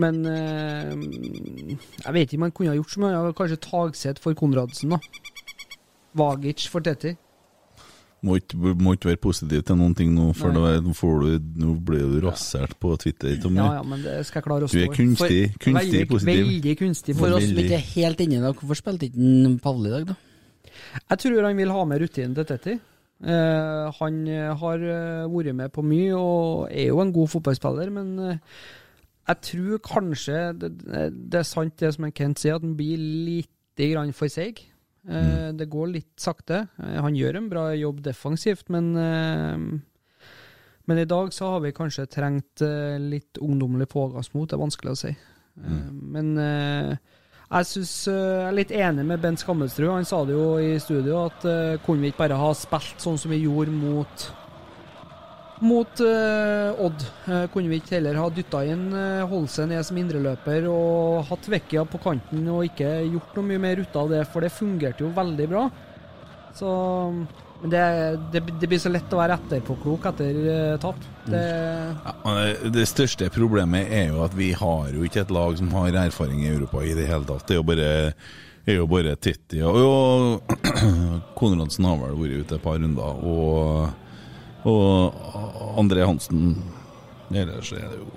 Men 0.01 0.20
øh, 0.26 0.95
jeg 2.05 2.14
vet 2.14 2.22
ikke 2.30 2.38
om 2.41 2.47
han 2.49 2.55
kunne 2.57 2.72
ha 2.72 2.78
gjort 2.78 2.95
så 2.95 3.01
mye. 3.03 3.32
Kanskje 3.36 3.59
Tagseth 3.66 4.22
for 4.24 4.36
Konradsen, 4.38 4.95
da. 4.95 5.01
Vagic 6.16 6.68
for 6.70 6.80
Tetti. 6.86 7.16
Må 8.20 8.34
ikke, 8.36 8.57
må 8.76 8.93
ikke 8.93 9.09
være 9.14 9.20
positiv 9.22 9.62
til 9.64 9.78
noen 9.80 9.95
ting 9.97 10.11
nå, 10.12 10.26
for 10.36 10.53
Nei. 10.53 10.74
da 10.84 10.93
får 10.93 11.22
du, 11.24 11.28
nå 11.62 11.70
blir 11.88 12.03
du 12.05 12.18
rasert 12.26 12.74
på 12.82 12.93
Twitter. 13.01 13.32
Tommy. 13.41 13.57
Ja, 13.62 13.78
ja, 13.78 13.84
men 13.86 14.03
det 14.05 14.18
skal 14.28 14.43
jeg 14.43 14.47
klare 14.49 14.66
å 14.66 14.68
Du 14.68 14.76
er 14.76 14.93
kunstig, 14.93 15.38
For- 15.55 15.62
kunstig 15.64 15.78
veldig, 15.78 16.03
positiv. 16.11 16.43
Veldig 16.45 16.74
kunstig 16.82 17.16
For 17.16 17.36
oss 17.38 17.47
som 17.49 17.61
ikke 17.62 17.78
er 17.78 17.86
helt 17.95 18.20
inne 18.26 18.43
det, 18.45 18.53
hvorfor 18.61 18.76
spilte 18.82 19.09
ikke 19.09 19.55
Pavle 19.64 19.88
i 19.88 19.95
dag, 19.95 20.11
da? 20.12 20.18
Jeg 21.09 21.22
tror 21.24 21.47
han 21.49 21.57
vil 21.57 21.72
ha 21.72 21.84
med 21.88 22.03
rutinen 22.05 22.34
til 22.36 22.45
Tetti. 22.51 22.76
Eh, 23.20 23.92
han 23.98 24.20
eh, 24.32 24.48
har 24.56 24.80
eh, 24.80 25.28
vært 25.28 25.56
med 25.56 25.72
på 25.74 25.84
mye 25.84 26.16
og 26.16 26.70
er 26.72 26.88
jo 26.88 27.02
en 27.02 27.12
god 27.12 27.28
fotballspiller, 27.34 27.92
men 27.92 28.14
jeg 29.28 29.40
tror 29.46 29.82
kanskje 29.84 30.38
det, 30.56 30.70
det 31.12 31.42
er 31.42 31.46
sant 31.46 31.76
det 31.78 31.92
som 31.94 32.08
Kent 32.16 32.40
sier, 32.40 32.56
at 32.56 32.64
han 32.64 32.78
blir 32.78 32.96
litt 32.98 33.80
grann 33.80 34.14
for 34.16 34.32
seig. 34.32 34.64
Eh, 35.08 35.52
Det 35.56 35.68
går 35.68 35.92
litt 35.92 36.16
sakte. 36.20 36.66
Han 36.80 37.16
gjør 37.16 37.38
en 37.38 37.52
bra 37.52 37.68
jobb 37.76 38.02
defensivt, 38.04 38.68
men 38.72 38.92
men 40.88 40.98
i 40.98 41.06
dag 41.06 41.28
så 41.30 41.52
har 41.52 41.60
vi 41.62 41.70
kanskje 41.70 42.08
trengt 42.10 42.62
litt 42.98 43.38
ungdommelig 43.38 43.86
pågangsmot, 43.92 44.48
Det 44.50 44.56
er 44.56 44.64
vanskelig 44.64 44.90
å 44.90 44.98
si. 44.98 45.12
Mm. 45.60 46.00
Men 46.16 46.30
jeg 47.51 47.66
synes, 47.66 47.92
eh, 48.07 48.14
jeg 48.14 48.46
er 48.46 48.55
litt 48.55 48.72
enig 48.74 49.05
med 49.07 49.22
Bent 49.22 49.42
Skammelsrud. 49.42 49.88
Han 49.90 50.07
sa 50.07 50.22
det 50.26 50.36
jo 50.36 50.53
i 50.62 50.76
studio 50.78 51.24
at 51.24 51.46
uh, 51.48 51.80
kunne 51.82 52.05
vi 52.05 52.12
ikke 52.12 52.22
bare 52.22 52.38
ha 52.38 52.53
spilt 52.55 53.03
sånn 53.03 53.18
som 53.18 53.34
vi 53.34 53.42
gjorde 53.42 53.74
mot 53.74 54.26
mot 55.61 56.03
uh, 56.07 56.78
Odd? 56.86 57.03
Uh, 57.26 57.44
kunne 57.53 57.72
vi 57.72 57.80
ikke 57.80 57.96
heller 57.98 58.20
ha 58.20 58.28
dytta 58.32 58.62
inn 58.70 58.86
uh, 58.94 59.26
Holse 59.28 59.66
ned 59.68 59.82
som 59.84 59.98
indreløper 59.98 60.68
og 60.70 61.26
hatt 61.28 61.51
Vekkia 61.51 61.84
på 61.90 62.01
kanten 62.01 62.46
og 62.48 62.68
ikke 62.70 62.94
gjort 63.11 63.34
noe 63.36 63.48
mye 63.51 63.64
mer 63.66 63.82
ut 63.82 63.98
av 63.98 64.14
det, 64.14 64.22
for 64.30 64.46
det 64.46 64.55
fungerte 64.55 65.05
jo 65.05 65.11
veldig 65.18 65.51
bra. 65.51 65.66
Så 66.55 66.70
men 67.61 67.70
det, 67.72 67.80
det, 68.32 68.40
det 68.61 68.68
blir 68.70 68.78
så 68.80 68.88
lett 68.92 69.12
å 69.12 69.18
være 69.20 69.36
etterpåklok 69.40 70.06
etter 70.12 70.36
eh, 70.54 70.76
tap. 70.80 71.00
Det, 71.26 71.40
Ja, 72.04 72.34
det- 72.40 72.70
det 72.74 72.86
største 72.88 73.28
problemet 73.34 73.90
er 73.92 74.06
jo 74.14 74.22
at 74.24 74.32
vi 74.34 74.52
har 74.56 74.88
jo 74.94 75.02
ikke 75.04 75.20
et 75.26 75.30
lag 75.34 75.58
som 75.58 75.68
har 75.76 75.92
erfaring 76.06 76.40
i 76.44 76.48
Europa 76.54 76.80
i 76.86 76.94
det 76.96 77.06
hele 77.11 77.24
tatt. 77.28 77.44
Det 77.46 77.56
er 77.56 77.61
jo 77.61 77.66
bare, 77.68 77.90
er 78.66 78.78
jo 78.80 78.86
bare 78.90 79.16
Titti 79.16 79.61
og, 79.62 79.76
og 79.76 80.56
Konradsen 81.38 81.84
har 81.88 81.98
vel 82.00 82.16
vært 82.22 82.44
ute 82.46 82.56
et 82.56 82.64
par 82.64 82.78
runder, 82.80 83.24
og, 83.28 83.90
og 84.64 85.76
André 85.80 86.04
Hansen 86.06 86.56
Ellers 87.30 87.70
er 87.76 87.84
det 87.92 88.00
jo 88.00 88.08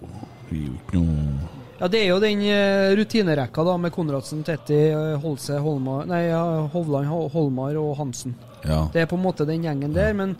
vi 0.49 0.63
gjort 0.67 0.95
noe 0.95 1.51
Ja, 1.83 1.87
det 1.91 1.99
er 2.03 2.09
jo 2.13 2.19
den 2.23 2.41
eh, 2.47 2.93
rutinerekka 2.97 3.63
da, 3.67 3.75
med 3.81 3.91
Konradsen, 3.93 4.43
Tetti, 4.47 4.77
eh, 4.93 5.17
Holse, 5.21 5.57
Holmar, 5.59 6.05
nei, 6.07 6.23
Hovland, 6.71 7.09
Holmar 7.33 7.75
og 7.81 7.95
Hansen. 7.99 8.35
Ja. 8.65 8.79
Det 8.93 9.01
er 9.01 9.05
på 9.11 9.17
en 9.19 9.23
måte 9.25 9.45
den 9.47 9.63
gjengen 9.65 9.93
der, 9.95 10.13
men, 10.17 10.37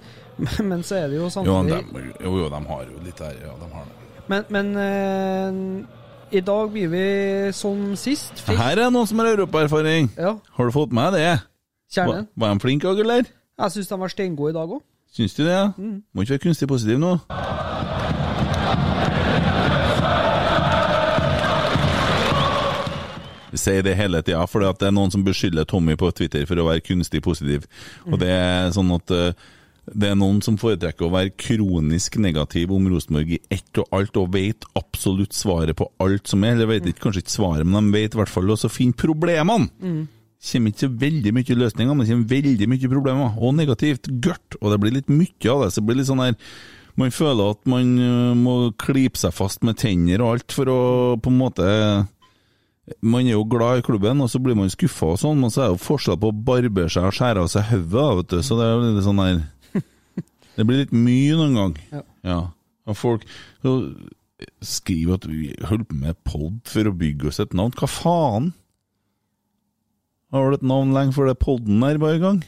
men 0.69 0.83
så 0.83 0.95
er 1.01 1.07
det 1.11 1.17
jo 1.19 1.27
Jo, 1.43 1.57
de, 1.67 1.81
jo, 2.23 2.37
jo, 2.39 2.49
de 2.49 2.61
har 2.69 2.85
jo 2.87 3.01
litt 3.03 3.17
der. 3.19 3.35
Ja, 3.43 3.53
de 3.59 3.69
har 3.73 3.83
det. 3.89 3.99
Men, 4.31 4.45
men 4.49 4.69
eh, 4.79 6.37
i 6.37 6.39
dag 6.41 6.71
blir 6.71 6.87
vi 6.93 7.03
som 7.53 7.95
sist. 7.99 8.39
Fikk- 8.45 8.57
Her 8.57 8.85
er 8.85 8.89
noen 8.95 9.07
som 9.09 9.19
har 9.19 9.33
europaerfaring. 9.33 10.09
Ja. 10.17 10.37
Har 10.57 10.65
du 10.65 10.71
fått 10.75 10.95
med 10.95 11.13
det? 11.19 11.27
Kjernen. 11.93 12.29
Var, 12.33 12.47
var 12.47 12.53
de 12.55 12.63
flinke, 12.63 12.89
eller? 13.03 13.27
Jeg 13.59 13.71
syns 13.75 13.87
de 13.91 13.99
var 13.99 14.09
steingode 14.09 14.55
i 14.55 14.57
dag 14.57 14.71
òg. 14.79 14.81
Syns 15.13 15.35
du 15.37 15.43
det? 15.43 15.51
ja? 15.53 15.67
Mm. 15.77 15.99
Må 16.15 16.23
ikke 16.23 16.37
være 16.39 16.45
kunstig 16.47 16.67
positiv 16.71 16.97
nå. 17.03 17.17
Sier 23.59 23.83
det 23.85 23.97
hele 23.99 24.21
tida, 24.25 24.45
for 24.49 24.63
det 24.63 24.87
er 24.87 24.95
noen 24.95 25.11
som 25.13 25.25
beskylder 25.25 25.67
Tommy 25.69 25.97
på 25.99 26.11
Twitter 26.15 26.45
for 26.49 26.59
å 26.59 26.69
være 26.69 26.85
kunstig 26.85 27.23
positiv. 27.25 27.67
Og 28.09 28.17
det 28.21 28.31
er 28.33 28.71
sånn 28.75 28.91
at 28.95 29.13
eh, 29.13 29.35
Det 29.83 30.07
er 30.07 30.15
noen 30.15 30.37
som 30.39 30.55
foretrekker 30.55 31.03
å 31.03 31.11
være 31.11 31.33
kronisk 31.35 32.15
negativ 32.23 32.71
om 32.71 32.85
Rosenborg 32.87 33.33
i 33.35 33.41
ett 33.51 33.81
og 33.81 33.89
alt, 33.91 34.15
og 34.15 34.31
vet 34.31 34.63
absolutt 34.79 35.35
svaret 35.35 35.75
på 35.75 35.89
alt 35.99 36.29
som 36.31 36.45
er. 36.47 36.55
Eller 36.55 36.69
vet 36.69 36.87
ikke, 36.87 37.09
kanskje 37.09 37.25
ikke 37.25 37.33
svaret, 37.33 37.67
men 37.67 37.89
de 37.89 37.97
vet 37.97 38.15
i 38.15 38.21
hvert 38.21 38.31
fall 38.31 38.53
også 38.53 38.71
å 38.71 38.73
finne 38.73 38.95
problemene. 38.95 39.67
Mm. 39.83 40.05
kommer 40.39 40.71
ikke 40.71 40.85
så 40.85 40.93
veldig 41.03 41.33
mye 41.35 41.59
løsninger, 41.59 41.97
men 41.99 42.07
kommer 42.07 42.31
veldig 42.31 42.69
mye 42.71 42.93
problemer. 42.95 43.35
Og 43.43 43.57
negativt 43.59 44.07
gørt. 44.23 44.55
Og 44.61 44.71
det 44.71 44.79
blir 44.79 44.95
litt 44.95 45.11
mye 45.11 45.51
av 45.51 45.65
det. 45.65 45.73
Så 45.73 45.81
det 45.81 45.87
blir 45.89 45.99
litt 45.99 46.11
sånn 46.11 46.23
her 46.23 46.39
Man 46.95 47.09
føler 47.09 47.55
at 47.55 47.63
man 47.65 47.87
øh, 47.97 48.35
må 48.37 48.71
klype 48.77 49.17
seg 49.17 49.33
fast 49.33 49.63
med 49.65 49.79
tenner 49.81 50.21
og 50.21 50.35
alt 50.35 50.53
for 50.53 50.69
å 50.69 50.81
på 51.17 51.31
en 51.31 51.39
måte 51.39 51.65
Man 52.99 53.27
er 53.27 53.37
jo 53.37 53.45
glad 53.47 53.79
i 53.79 53.85
klubben, 53.85 54.19
og 54.23 54.27
så 54.31 54.41
blir 54.43 54.57
man 54.59 54.71
skuffa 54.71 55.13
og 55.13 55.19
sånn, 55.21 55.39
men 55.39 55.53
så 55.53 55.61
er 55.61 55.69
det 55.69 55.77
jo 55.77 55.85
forskjell 55.85 56.17
på 56.19 56.31
å 56.33 56.39
barbere 56.49 56.91
seg 56.91 57.07
og 57.07 57.15
skjære 57.15 57.45
av 57.45 57.51
seg 57.53 57.69
hodet, 57.69 58.07
vet 58.19 58.33
du. 58.33 58.41
Så 58.43 58.57
det 58.59 58.65
er 58.67 58.83
litt 58.83 59.05
sånn 59.05 59.21
der 59.23 59.39
Det 60.57 60.65
blir 60.67 60.81
litt 60.83 60.91
mye 60.95 61.37
noen 61.39 61.55
gang. 61.59 61.77
Ja. 62.27 62.41
Og 62.83 62.99
folk 62.99 63.23
skriver 64.59 65.15
at 65.15 65.29
vi 65.29 65.53
holder 65.63 65.87
på 65.87 66.01
med 66.01 66.19
pod 66.27 66.59
for 66.67 66.89
å 66.89 66.95
bygge 66.99 67.31
oss 67.31 67.39
et 67.39 67.55
navn. 67.55 67.71
Hva 67.79 67.87
faen? 67.87 68.51
Har 70.33 70.49
du 70.49 70.57
et 70.57 70.67
navn 70.67 70.91
lenge 70.95 71.15
før 71.15 71.29
det 71.29 71.39
podden 71.39 71.83
er 71.87 72.01
bare 72.01 72.19
i 72.19 72.23
gang? 72.23 72.43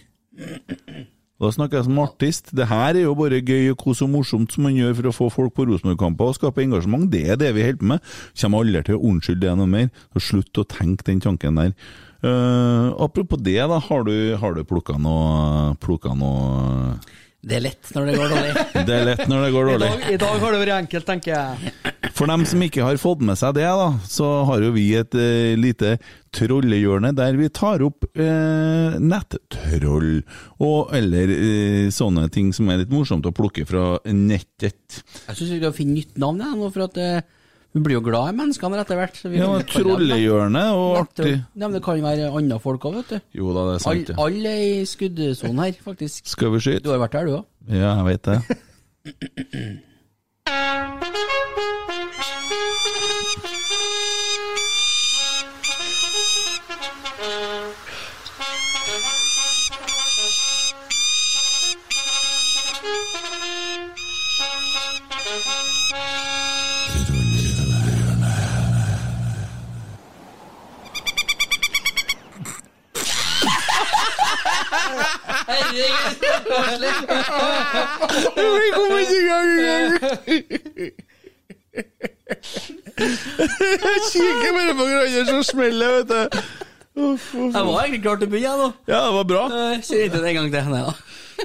Da 1.42 1.50
snakker 1.52 1.82
jeg 1.82 1.88
som 1.90 1.98
artist. 2.00 2.54
Det 2.56 2.68
her 2.70 2.96
er 2.96 3.04
jo 3.04 3.16
bare 3.20 3.42
gøy 3.44 3.74
og 3.74 3.80
kos 3.82 4.02
og 4.06 4.12
morsomt 4.14 4.54
som 4.56 4.64
man 4.64 4.78
gjør 4.78 4.94
for 4.96 5.10
å 5.10 5.16
få 5.18 5.28
folk 5.34 5.56
på 5.58 5.66
Rosenborg-kamper 5.68 6.32
og 6.32 6.38
skape 6.38 6.64
engasjement. 6.64 7.10
Det 7.12 7.26
er 7.34 7.40
det 7.42 7.52
vi 7.58 7.66
holder 7.66 7.82
på 7.82 7.90
med. 7.92 8.14
Kommer 8.40 8.64
aldri 8.64 8.84
til 8.88 8.96
å 8.96 9.04
unnskylde 9.12 9.44
det 9.44 9.56
noe 9.60 9.72
mer. 9.74 9.90
Så 10.16 10.24
slutt 10.30 10.64
å 10.64 10.68
tenke 10.72 11.08
den 11.10 11.20
tanken 11.24 11.60
der. 11.60 11.76
Uh, 12.24 12.96
apropos 13.04 13.42
det, 13.44 13.60
da. 13.60 13.82
Har 13.84 14.08
du, 14.08 14.16
har 14.40 14.56
du 14.56 14.64
plukka 14.66 14.96
noe, 15.02 15.76
plukka 15.84 16.16
noe 16.16 16.96
Det 17.46 17.60
er 17.60 17.62
lett 17.62 17.90
når 17.94 18.08
det 18.10 18.14
går 18.18 18.32
dårlig. 18.34 18.54
Det 18.88 18.94
er 18.96 19.04
lett 19.06 19.28
når 19.30 19.44
det 19.46 19.50
går 19.54 19.68
I 19.68 19.74
dårlig. 19.76 19.90
dag, 19.92 20.06
I 20.16 20.18
dag 20.24 20.40
har 20.42 20.56
det 20.56 20.62
vært 20.64 20.76
enkelt, 20.80 21.06
tenker 21.06 21.32
jeg. 21.36 21.74
For 22.16 22.32
dem 22.32 22.46
som 22.50 22.62
ikke 22.66 22.86
har 22.86 22.98
fått 23.02 23.22
med 23.28 23.38
seg 23.38 23.54
det, 23.58 23.66
da, 23.68 23.88
så 24.10 24.30
har 24.50 24.64
jo 24.66 24.72
vi 24.74 24.86
et 24.98 25.14
eh, 25.20 25.54
lite 25.60 25.96
trollehjørne 26.36 27.12
der 27.16 27.38
vi 27.38 27.50
tar 27.54 27.84
opp 27.86 28.08
eh, 28.16 28.96
nettroll, 29.04 30.10
og, 30.64 30.94
eller 30.96 31.34
eh, 31.36 31.88
sånne 31.94 32.26
ting 32.34 32.50
som 32.56 32.72
er 32.74 32.82
litt 32.82 32.94
morsomt 32.94 33.28
å 33.30 33.34
plukke 33.36 33.68
fra 33.70 33.86
nettet. 34.10 35.02
Jeg 35.28 35.38
syns 35.38 35.54
vi 35.58 35.60
skal 35.62 35.76
finne 35.76 36.00
nytt 36.00 36.18
navn, 36.22 36.42
jeg, 36.42 36.58
nå, 36.64 36.72
for 36.74 36.88
at 36.88 36.98
eh, 37.04 37.20
vi 37.76 37.82
blir 37.84 37.98
jo 37.98 38.02
glad 38.06 38.32
i 38.32 38.36
menneskene 38.38 38.78
etter 38.80 38.96
hvert. 38.96 39.18
Ja, 39.36 39.50
men 39.52 39.66
kalle 39.68 40.20
og 40.72 40.94
artig. 41.02 41.34
Ja, 41.36 41.66
men 41.66 41.74
det 41.76 41.82
kan 41.84 42.00
være 42.06 42.30
andre 42.40 42.60
folk 42.64 42.88
òg, 42.88 43.02
vet 43.02 43.10
du. 43.12 43.18
Jo 43.42 43.52
da, 43.52 43.66
det 43.68 43.74
er 43.76 43.84
sant. 43.84 44.14
Alle 44.16 44.24
all 44.26 44.48
er 44.54 44.62
i 44.64 44.86
skuddsonen 44.88 45.60
her, 45.66 45.76
faktisk. 45.84 46.32
Skal 46.32 46.54
vi 46.56 46.64
skyte? 46.64 46.86
Du 46.88 46.94
har 46.94 47.04
vært 47.04 47.18
der, 47.20 47.28
du 47.28 47.34
òg. 47.42 47.46
Ja, 47.76 47.92
jeg 48.00 48.06
vet 48.14 48.24
det. 48.32 48.40
Vi 78.36 78.70
kommer 78.76 78.98
ikke 79.00 79.18
i 79.18 79.28
gang 79.30 79.48
engang! 79.52 79.90
Jeg 82.98 83.98
kikker 84.12 84.52
bare 84.56 84.74
på 84.74 84.84
hverandre, 84.86 85.26
så 85.26 85.44
smeller 85.44 85.88
det, 85.88 85.96
vet 85.98 86.10
du. 86.12 86.40
Uff, 86.96 87.36
uff. 87.36 87.54
Jeg 87.54 87.66
var 87.66 87.82
egentlig 87.82 88.02
klar 88.02 88.16
til 88.16 88.28
å 88.28 88.32
begynne, 88.32 88.52
jeg 88.52 88.60
nå. 88.62 88.70
Ja, 88.88 89.00
det 89.04 89.14
var 89.18 89.26
bra. 89.28 89.44
Kjør 89.84 90.04
ikke 90.06 90.22
det 90.24 90.30
en 90.30 90.38
gang 90.40 90.50
til, 90.54 90.64
nei 90.72 90.84
da. 90.86 90.94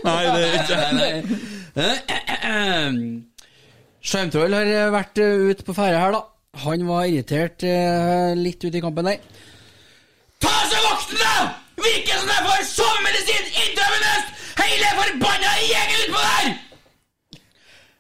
Nei, 0.05 0.23
det 0.31 0.41
er 0.47 0.53
ikke 0.61 0.77
Sjarmtroll 4.11 4.55
har 4.59 4.71
eh, 4.71 4.93
vært 4.95 5.19
eh, 5.23 5.49
ute 5.51 5.67
på 5.67 5.75
ferde 5.77 5.99
her, 5.99 6.15
da. 6.15 6.23
Han 6.65 6.87
var 6.87 7.09
irritert 7.11 7.63
eh, 7.67 8.31
litt 8.39 8.63
ute 8.63 8.79
i 8.79 8.83
kampen 8.83 9.11
der. 9.11 9.19
Ta 10.43 10.55
seg 10.71 10.87
vakten, 10.87 11.19
da! 11.21 11.35
Virker 11.85 12.17
som 12.21 12.29
er 12.37 12.43
for 12.47 12.57
sovemedisin 12.75 13.45
intravenøst! 13.65 14.29
Hele 14.61 14.89
forbanna 14.99 15.51
gjengen 15.71 15.99
utpå 16.05 16.21
der! 16.29 16.47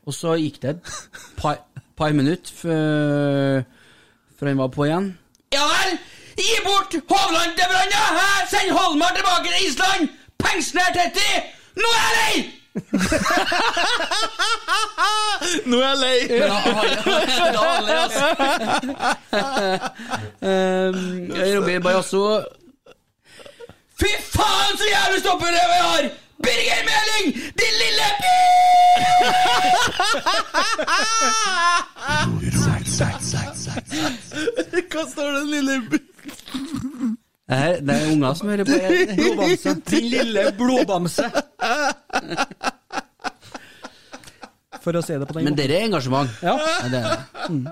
Og 0.07 0.12
så 0.16 0.28
gikk 0.41 0.57
det 0.62 0.70
et 0.70 0.81
par, 1.41 1.57
par 1.97 2.11
minutter 2.12 2.53
før, 2.62 3.62
før 4.39 4.47
han 4.51 4.59
var 4.59 4.68
på 4.76 4.83
igjen. 4.89 5.07
Ja 5.55 5.62
vel! 5.72 5.91
Gi 6.41 6.57
bort 6.64 6.93
Hovland 7.11 7.53
til 7.59 7.66
Branna! 7.72 8.03
Send 8.51 8.70
Holmar 8.76 9.11
tilbake 9.16 9.47
til 9.49 9.57
Island! 9.68 10.03
Pensjonert 10.41 10.95
Tetti! 10.97 11.31
Nå 11.76 11.89
er 11.97 12.01
jeg 12.07 12.14
lei! 12.20 12.37
Nå 15.70 15.76
er 15.81 15.87
jeg 15.89 15.99
lei! 15.99 16.18
Ja, 16.39 16.55
han- 16.55 16.76
er 16.76 17.81
lei, 17.87 17.97
altså. 18.05 18.26
um, 20.51 20.97
Robin 21.57 21.83
Bajasso 21.83 22.22
Fy 24.01 24.11
faen, 24.32 24.78
så 24.80 24.86
jævlig 24.94 25.20
stopper 25.24 25.53
vi 25.55 25.78
har! 25.84 26.11
Birger 26.40 26.82
Meling, 26.88 27.34
din 27.61 27.74
lille 27.82 28.07
Hva 34.90 35.05
står 35.09 35.28
den 35.36 35.51
lille 35.53 35.74
Det 35.90 35.98
er, 37.57 37.80
det 37.80 37.94
er 37.94 38.09
unger 38.12 38.34
som 38.38 38.48
hører 38.48 38.64
på. 38.64 38.76
Blodbamse. 39.16 39.74
Din 39.90 40.09
lille 40.12 40.42
blodbamse. 40.59 41.26
For 44.80 44.96
å 44.96 45.03
si 45.05 45.16
det 45.18 45.28
på 45.28 45.36
den 45.36 45.48
Men 45.48 45.57
dere 45.59 45.76
er 45.80 45.88
engasjement. 45.88 46.30
Ja. 46.44 46.55
Ja, 46.57 46.88
det 46.88 47.01
er 47.01 47.09
det. 47.11 47.48
Mm. 47.51 47.64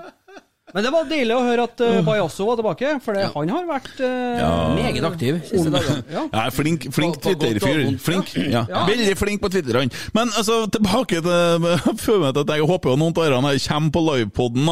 Men 0.73 0.85
det 0.85 0.91
var 0.93 1.07
deilig 1.09 1.33
å 1.33 1.41
høre 1.45 1.63
at 1.65 1.81
uh, 1.81 1.99
Bajasso 2.05 2.45
var 2.45 2.59
tilbake, 2.59 2.91
for 3.01 3.17
det, 3.17 3.23
han 3.33 3.51
har 3.55 3.65
vært 3.69 4.01
uh, 4.03 4.39
Ja. 4.39 4.49
Meget 4.77 5.07
aktiv 5.07 5.39
siste 5.49 5.71
dager. 5.73 6.01
Ja. 6.15 6.23
Ja, 6.33 6.43
flink, 6.53 6.87
flink 6.93 7.17
Twitter-fyr. 7.23 7.81
Flink. 8.01 8.33
ja. 8.37 8.63
Ja. 8.69 8.83
Veldig 8.89 9.15
flink 9.17 9.41
på 9.41 9.49
Twitter, 9.53 9.79
han. 9.81 9.91
Men 10.13 10.29
altså, 10.37 10.61
tilbake 10.73 11.21
til 11.25 11.67
føler 12.05 12.37
at 12.43 12.53
jeg 12.55 12.67
håper 12.69 12.93
jo 12.93 12.97
noen 13.01 13.15
av 13.17 13.25
dere 13.25 13.55
kommer 13.67 13.93
på 13.95 14.03
livepoden 14.09 14.69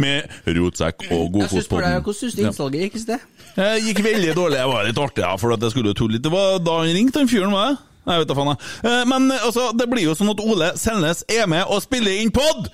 med 0.00 0.36
rotsekk 0.58 1.06
og 1.10 1.38
Jeg 1.40 1.50
synes 1.52 1.68
bare, 1.68 1.90
Godfotpodden. 1.90 2.02
Hvordan 2.04 2.18
syns 2.20 2.36
du 2.38 2.44
innsalget 2.46 2.86
gikk 2.86 2.96
i 3.00 3.02
sted? 3.04 3.26
Det 3.54 3.68
gikk 3.88 4.00
veldig 4.04 4.32
dårlig. 4.36 4.58
Jeg 4.62 4.70
var 4.72 4.88
litt 4.88 5.02
artig, 5.04 5.24
ja, 5.26 5.34
for 5.40 5.54
at 5.54 5.62
jeg 5.62 5.74
skulle 5.74 5.92
jo 5.92 5.98
tulle 5.98 6.16
litt. 6.16 6.24
Det 6.24 6.32
var 6.32 6.56
da 6.64 6.78
han 6.80 6.94
ringte, 6.96 7.20
den 7.20 7.30
fyren, 7.30 7.52
var 7.54 7.74
det? 7.74 7.76
Nei, 8.04 8.18
vet 8.20 8.28
da 8.28 8.34
faen 8.36 8.50
jeg. 8.52 8.72
Eh, 8.84 9.04
Men 9.08 9.28
altså, 9.36 9.68
det 9.76 9.86
blir 9.92 10.04
jo 10.08 10.16
sånn 10.18 10.32
at 10.34 10.42
Ole 10.44 10.72
Selnes 10.80 11.22
er 11.32 11.46
med 11.50 11.64
og 11.68 11.80
spiller 11.84 12.18
inn 12.20 12.32
pod 12.34 12.68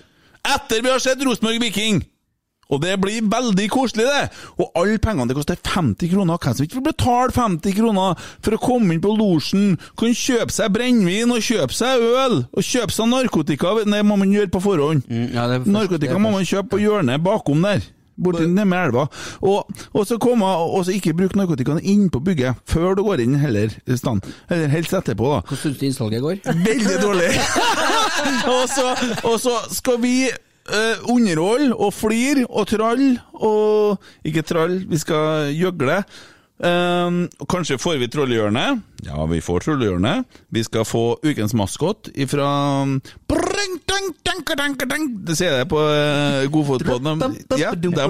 etter 0.46 0.80
vi 0.82 0.90
har 0.90 1.02
sett 1.02 1.20
Rosenborg 1.26 1.60
Viking. 1.62 2.00
Og 2.70 2.80
det 2.84 2.96
blir 3.02 3.26
veldig 3.30 3.66
koselig, 3.72 4.06
det. 4.06 4.30
Og 4.62 4.70
alle 4.78 4.98
pengene 5.02 5.28
det 5.30 5.36
koster 5.38 5.58
50 5.60 6.10
kroner. 6.14 6.38
Hvem 6.40 6.54
som 6.56 6.66
ikke 6.66 6.78
vil 6.80 6.88
betale 6.90 7.34
50 7.34 7.76
kroner 7.78 8.26
for 8.40 8.56
å 8.56 8.60
komme 8.62 8.94
inn 8.94 9.02
på 9.04 9.14
losjen? 9.18 9.76
Kan 9.98 10.14
kjøpe 10.16 10.54
seg 10.54 10.72
brennevin 10.74 11.34
og 11.34 11.42
kjøpe 11.44 11.74
seg 11.76 12.02
øl. 12.24 12.42
Og 12.54 12.62
kjøpe 12.66 12.94
seg 12.94 13.10
narkotika. 13.10 13.74
Det 13.84 14.04
må 14.06 14.16
man 14.20 14.30
gjøre 14.34 14.52
på 14.54 14.62
forhånd. 14.62 15.02
ja, 15.10 15.46
er 15.46 15.58
først- 15.60 15.72
narkotika 15.74 16.18
må 16.18 16.30
man 16.32 16.44
kjøpe 16.46 16.76
på 16.76 16.82
hjørnet 16.84 17.22
bakom 17.22 17.62
der. 17.62 17.82
Borti 18.20 18.44
nede 18.44 18.66
med 18.68 18.78
elva. 18.90 19.06
Og, 19.40 19.64
og 19.96 20.02
så 20.06 20.18
komme 20.20 20.44
og 20.44 20.82
så 20.84 20.92
ikke 20.92 21.14
bruke 21.16 21.38
narkotikaen 21.40 21.80
innpå 21.80 22.20
bygget 22.20 22.58
før 22.68 22.94
du 22.98 23.02
går 23.06 23.22
inn 23.24 23.34
heller. 23.40 23.72
stand. 23.96 24.20
Eller 24.50 24.68
helst 24.68 24.92
etterpå, 24.92 25.24
da. 25.24 25.40
Hvordan 25.48 25.62
syns 25.62 25.78
du 25.80 25.86
innsalget 25.86 26.20
går? 26.20 26.36
Veldig 26.44 26.98
dårlig! 27.00 27.30
og, 28.54 28.68
så, 28.68 28.92
og 29.24 29.40
så 29.40 29.56
skal 29.72 29.96
vi 30.02 30.14
eh, 30.68 31.06
underhold 31.08 31.72
og 31.76 31.94
flir 31.94 32.44
og 32.48 32.68
trall 32.70 33.06
og 33.40 34.10
Ikke 34.26 34.44
trall, 34.46 34.82
vi 34.90 35.00
skal 35.00 35.54
gjøgle. 35.56 36.02
Um, 36.60 37.22
kanskje 37.48 37.78
får 37.80 37.96
vi 38.02 38.08
Trollehjørnet. 38.12 38.82
Ja, 39.06 39.24
vi 39.30 39.40
får 39.40 39.64
Trollehjørnet. 39.64 40.26
Vi 40.52 40.64
skal 40.64 40.84
få 40.84 41.16
ukens 41.24 41.54
maskot 41.56 42.10
ifra 42.12 42.48
Det 45.24 45.36
sier 45.38 45.56
jeg 45.62 45.68
på 45.70 45.80
uh, 45.80 46.44
Godfotpodden. 46.52 47.24
Ja, 47.56 47.72
de 47.72 47.88
er 47.88 48.04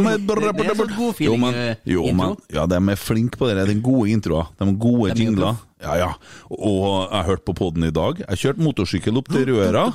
sånn 0.74 1.22
jo, 1.22 1.36
men, 1.38 1.54
eh, 1.54 1.78
jo, 1.86 2.08
men, 2.10 2.34
ja, 2.50 2.66
de 2.66 2.80
er 2.80 2.98
flinke 2.98 3.38
på 3.38 3.52
det. 3.52 3.68
Den 3.70 3.84
gode 3.86 4.10
introa. 4.10 4.48
De 4.58 4.74
gode 4.74 5.12
er 5.12 5.22
jingler. 5.22 5.62
Ja, 5.80 5.94
ja. 6.00 6.10
Og 6.50 7.06
jeg 7.06 7.28
hørte 7.30 7.46
på 7.46 7.56
podden 7.62 7.86
i 7.86 7.94
dag. 7.94 8.18
Jeg 8.26 8.42
kjørte 8.44 8.66
motorsykkel 8.66 9.22
opp 9.22 9.30
til 9.30 9.46
Røra. 9.54 9.86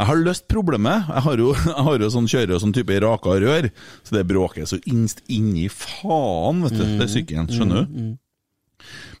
Jeg 0.00 0.08
har 0.08 0.22
løst 0.24 0.46
problemet. 0.48 1.10
Jeg 1.12 1.24
har 1.26 1.42
jo, 1.42 1.52
jeg 1.68 1.84
har 1.90 2.06
jo 2.06 2.10
sånn 2.14 2.30
kjører 2.30 2.56
og 2.56 2.64
sånn 2.64 2.74
type 2.76 2.96
raka 3.04 3.36
rør, 3.44 3.70
så 4.06 4.16
det 4.16 4.24
bråker 4.30 4.68
så 4.68 4.80
innst 4.88 5.20
inni 5.28 5.68
faen, 5.68 6.64
vet 6.64 6.78
du. 6.78 6.84
Det 6.96 7.06
er 7.06 7.14
sykkelen, 7.18 7.52
skjønner 7.52 7.84
du? 7.84 8.10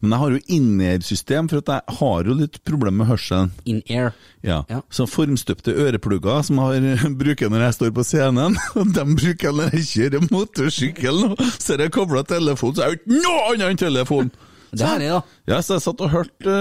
Men 0.00 0.14
jeg 0.14 0.22
har 0.22 0.32
jo 0.32 0.38
in-air-system, 0.56 1.48
for 1.50 1.60
jeg 1.60 1.96
har 1.98 2.28
jo 2.30 2.36
litt 2.38 2.54
problemer 2.64 3.02
med 3.02 3.10
hørselen. 3.10 3.50
In-air. 3.68 4.14
Ja. 4.46 4.62
Så 4.88 5.04
formstøpte 5.04 5.74
øreplugger 5.76 6.40
som 6.48 6.62
jeg 6.72 6.96
har, 7.02 7.16
bruker 7.20 7.52
når 7.52 7.66
jeg 7.66 7.76
står 7.76 7.96
på 8.00 8.06
scenen, 8.08 8.56
de 8.96 9.04
bruker 9.10 9.50
jeg 9.50 9.58
når 9.58 9.74
jeg 9.76 9.88
kjører 9.90 10.30
motorsykkel. 10.32 11.24
Så 11.58 11.74
har 11.74 11.84
jeg 11.84 11.96
kobla 11.98 12.24
telefonen, 12.24 12.78
så 12.78 12.86
er 12.86 12.96
det 12.96 13.02
ikke 13.02 13.20
noe 13.20 13.50
annet 13.50 13.68
enn 13.68 13.84
telefon! 13.84 14.32
Det 14.70 14.86
er 14.86 15.00
det, 15.02 15.08
da. 15.10 15.20
Ja, 15.50 15.56
så 15.66 15.76
jeg 15.76 15.82
satt 15.82 16.02
og 16.04 16.12
hørte 16.12 16.52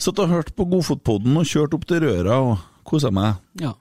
satt 0.00 0.20
og 0.24 0.30
hørte 0.30 0.54
på 0.56 0.64
Godfotpodden 0.70 1.36
og 1.36 1.44
kjørte 1.44 1.76
opp 1.76 1.84
til 1.84 2.00
Røra 2.06 2.38
og 2.40 2.54
kosa 2.86 3.12
meg. 3.14 3.40
Ja. 3.62 3.74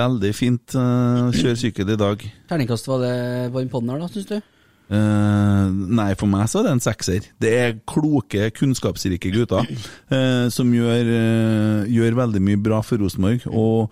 Veldig 0.00 0.30
fint 0.36 0.76
uh, 0.78 1.30
kjøre 1.34 1.58
sykkel 1.58 1.90
i 1.94 1.98
dag. 1.98 2.22
Terningkast 2.50 2.86
var 2.90 3.02
det 3.02 3.14
på 3.52 3.82
den 3.82 3.90
her, 3.90 4.02
da, 4.02 4.10
syns 4.12 4.28
du? 4.30 4.38
Uh, 4.90 5.66
nei, 5.70 6.12
for 6.18 6.30
meg 6.30 6.48
så 6.50 6.60
er 6.60 6.68
det 6.68 6.76
en 6.76 6.84
sekser. 6.84 7.26
Det 7.42 7.52
er 7.58 7.76
kloke, 7.90 8.50
kunnskapsrike 8.54 9.32
gutter 9.34 9.66
uh, 9.66 10.46
som 10.50 10.70
gjør, 10.74 11.12
gjør 11.90 12.18
veldig 12.22 12.42
mye 12.46 12.62
bra 12.62 12.80
for 12.86 13.02
Rosenborg. 13.02 13.46
Og 13.50 13.90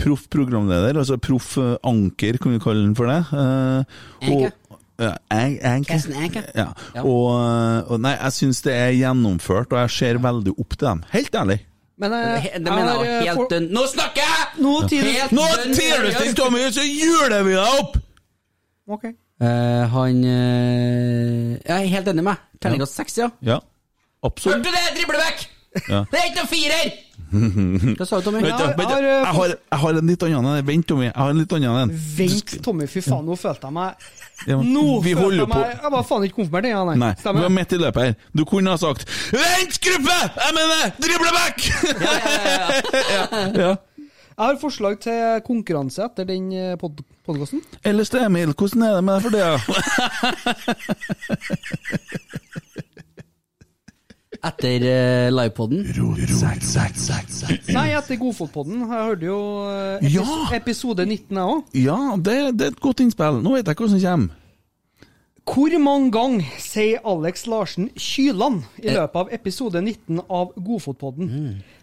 proff 0.00 0.30
programleder, 0.32 0.96
altså 0.96 1.18
proff 1.20 1.56
anker, 1.58 2.38
kan 2.40 2.54
vi 2.54 2.62
kalle 2.62 2.86
den 2.86 2.96
for 2.96 3.10
det. 3.10 3.20
Eh, 3.30 4.28
Anker. 4.28 4.52
ja, 5.00 5.14
jeg, 5.32 5.58
jeg. 5.88 6.44
Ja. 6.54 6.66
Og, 7.02 7.30
og 7.88 8.00
nei, 8.04 8.12
jeg 8.18 8.36
syns 8.36 8.60
det 8.66 8.74
er 8.76 8.92
gjennomført, 8.98 9.72
og 9.72 9.80
jeg 9.84 9.94
ser 9.96 10.20
veldig 10.20 10.54
opp 10.60 10.76
til 10.76 10.88
dem. 10.90 11.02
Helt 11.14 11.36
ærlig. 11.42 11.60
Men 12.00 12.12
jeg, 12.16 12.52
Det 12.64 12.72
mener 12.72 13.02
jeg 13.04 13.10
eh, 13.12 13.24
helt 13.28 13.36
for- 13.36 13.66
Nå 13.76 13.82
snakker 13.92 14.22
jeg! 14.24 14.46
Nå 14.64 14.70
tider- 14.88 15.28
du 15.34 15.74
seriøst. 15.76 16.36
Tommy, 16.38 16.62
så 16.72 16.84
juler 16.86 17.42
vi 17.44 17.52
deg 17.58 17.80
opp! 17.82 17.98
Ok. 18.90 19.04
Eh, 19.40 19.84
han 19.92 20.24
eh, 20.24 21.58
Jeg 21.60 21.76
er 21.76 21.86
helt 21.94 22.08
enig 22.12 22.22
med 22.24 22.30
meg. 22.32 22.40
Terningkast 22.60 22.96
seks, 22.98 23.18
ja. 23.20 23.28
Ja, 23.44 23.60
absolutt. 24.24 24.58
Hørte 24.58 24.68
du 24.68 24.76
det? 24.76 24.96
Drible 24.98 25.20
vekk! 25.22 25.46
Ja. 25.86 26.00
Det 26.10 26.18
er 26.18 26.26
ikke 26.32 26.42
noe 26.42 26.50
firer! 26.50 26.90
Hva 28.00 28.06
sa 28.08 28.18
du, 28.18 28.24
Tommy? 28.26 28.40
Jeg 28.42 28.56
har, 28.56 28.72
jeg, 29.06 29.34
har, 29.36 29.52
jeg 29.54 29.78
har 29.84 29.98
en 30.00 30.08
litt 30.10 30.24
annen 30.26 30.48
en. 30.50 30.64
Vent, 30.66 30.86
Tommy. 30.88 31.04
Jeg 31.06 31.14
har 31.20 31.30
en 31.30 31.38
litt 31.38 31.52
annen 31.54 31.78
en. 31.84 31.92
Vent, 32.16 32.56
Tommy, 32.64 32.88
fy 32.90 33.04
faen, 33.06 33.22
nå 33.28 33.36
følte 33.38 33.68
jeg 33.70 33.76
meg 33.76 34.08
Ja, 34.48 34.56
Nå 34.56 35.00
vi 35.04 35.12
følte 35.16 35.42
jeg 35.42 35.48
meg 35.48 35.56
på. 35.56 35.60
Jeg 35.84 35.90
var 35.94 36.02
faen 36.08 36.24
ikke 36.26 36.38
konfirmert 36.40 36.64
ennå, 36.70 36.84
nei. 36.88 36.96
Nei, 37.02 37.12
du 37.20 37.40
var 37.42 37.52
midt 37.52 37.72
i 37.76 37.80
løpet 37.80 38.00
her. 38.06 38.14
Du 38.36 38.42
kunne 38.48 38.70
ha 38.72 38.78
sagt 38.80 39.02
'Vent, 39.34 39.74
gruppe! 39.84 40.18
Jeg 40.40 40.52
mener, 40.56 40.82
drible 41.04 41.30
back! 41.36 41.56
ja. 43.64 43.72
Jeg 44.40 44.46
har 44.46 44.56
forslag 44.60 44.94
til 45.04 45.40
konkurranse 45.44 46.00
etter 46.06 46.24
den 46.24 46.48
pod 46.80 47.02
podkasten. 47.28 47.60
Ellers 47.84 48.08
til 48.10 48.20
Emil, 48.24 48.54
hvordan 48.56 48.82
er 48.82 48.94
det 48.96 49.04
med 49.04 49.14
deg 49.14 49.22
for 49.26 49.30
det? 49.36 49.44
Etter 54.42 54.80
uh, 54.88 55.28
livepoden? 55.36 55.82
Nei, 57.74 57.88
etter 57.92 58.16
Godfotpodden. 58.20 58.80
Jeg 58.86 58.88
hørte 58.90 59.26
jo 59.28 59.38
eh, 59.68 59.96
epis 60.00 60.14
Ja! 60.16 60.36
episode 60.56 61.04
19, 61.06 61.36
jeg 61.36 61.56
òg. 61.56 61.64
Ja, 61.76 61.98
det, 62.16 62.36
det 62.56 62.68
er 62.70 62.72
et 62.74 62.80
godt 62.80 63.02
innspill. 63.04 63.42
Nå 63.44 63.52
vet 63.58 63.68
jeg 63.68 63.76
hva 63.80 63.88
som 63.92 64.00
kommer. 64.06 64.36
Hvor 65.50 65.72
mange 65.82 66.12
ganger 66.14 66.46
sier 66.62 67.00
Alex 67.10 67.46
Larsen 67.50 67.88
Kyland 67.98 68.60
Eh. 68.78 68.84
i 68.86 68.94
løpet 68.94 69.16
av 69.18 69.32
episode 69.34 69.80
19 69.82 70.20
av 70.30 70.52
Godfotpodden? 70.54 71.30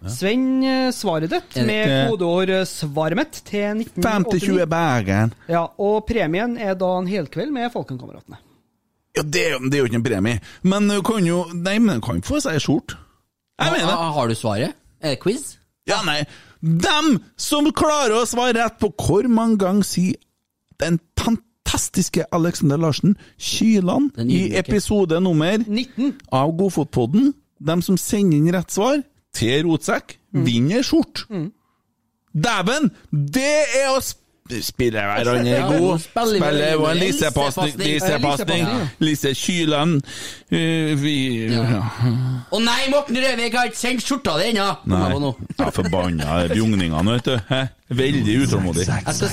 Sven, 0.07 0.45
eh, 0.63 0.89
svaret 0.95 1.29
ditt 1.33 1.57
Mm, 1.57 1.57
det 1.57 1.65
med 1.67 1.85
kodeår 2.09 2.11
kodeord 2.13 2.49
eh, 2.49 2.65
'svaret 2.65 3.17
mitt' 3.17 3.41
til 3.43 3.83
1989. 3.83 4.63
50-20 4.63 4.65
Bergen. 4.71 5.33
Ja, 5.49 5.65
og 5.77 6.05
premien 6.07 6.57
er 6.57 6.75
da 6.75 6.97
en 6.97 7.07
helkveld 7.07 7.51
med 7.51 7.71
Falkenkameratene. 7.73 8.37
Ja, 9.17 9.23
det, 9.25 9.43
det 9.67 9.77
er 9.77 9.81
jo 9.83 9.89
ikke 9.89 9.99
en 9.99 10.05
premie. 10.05 10.39
Men 10.63 10.87
du 10.91 10.99
kan 11.05 11.25
jo 11.25 11.43
Nei, 11.53 11.77
men 11.83 11.99
du 11.99 12.05
kan 12.05 12.21
få 12.25 12.39
seg 12.43 12.59
skjort. 12.63 12.95
Jeg 13.57 13.73
mener 13.73 13.89
det. 13.89 13.97
Har 14.17 14.27
du 14.29 14.35
svaret? 14.37 14.75
Er 15.01 15.15
det 15.15 15.19
quiz? 15.23 15.55
Ja, 15.89 16.01
nei. 16.05 16.21
Dem 16.61 17.17
som 17.37 17.67
klarer 17.73 18.19
å 18.21 18.25
svare 18.29 18.55
rett 18.57 18.77
på 18.81 18.89
hvor 18.97 19.27
mange 19.29 19.57
ganger 19.61 19.85
sier 19.87 20.15
den 20.81 20.99
fantastiske 21.17 22.25
Alexander 22.33 22.77
Larsen 22.81 23.15
Kyland 23.41 24.17
i 24.29 24.53
episode 24.57 25.19
nummer 25.21 25.57
19 25.65 26.13
av 26.33 26.53
Godfotpodden 26.59 27.31
Dem 27.59 27.81
som 27.81 27.97
sender 27.97 28.37
inn 28.37 28.51
rett 28.53 28.69
svar 28.73 28.99
til 29.37 29.63
Rotsekk, 29.65 30.17
Mm. 30.33 30.43
vinner 30.45 30.83
skjort. 30.85 31.23
Dæven! 32.35 32.89
Det 33.11 33.55
er 33.79 33.87
å 33.95 34.01
sp 34.47 34.77
spille 34.77 35.01
hverandre 35.03 35.49
Ja, 35.49 35.67
god. 35.67 35.99
spiller 35.99 36.77
og 36.77 36.91
en 36.91 36.97
lisepasning. 37.01 38.67
Lise 38.99 39.33
Kylen. 39.35 40.01
eh, 40.51 40.93
vi 41.01 41.15
ja. 41.51 41.81
Å 42.51 42.59
nei, 42.63 42.87
Morten 42.91 43.17
Røvik 43.17 43.53
har 43.57 43.65
ikke 43.71 43.77
sendt 43.79 44.05
skjorta 44.05 44.37
di 44.39 44.51
ennå! 44.51 44.67
Nei. 44.87 45.33
Jeg 45.57 45.67
er 45.67 45.71
forbanna 45.75 46.37
bjugningene, 46.53 47.17
vet 47.17 47.25
du. 47.25 47.35
Hæ? 47.49 47.61
Veldig 47.89 48.37
utålmodig. 48.43 48.87
Jeg 48.87 49.15
skal, 49.15 49.29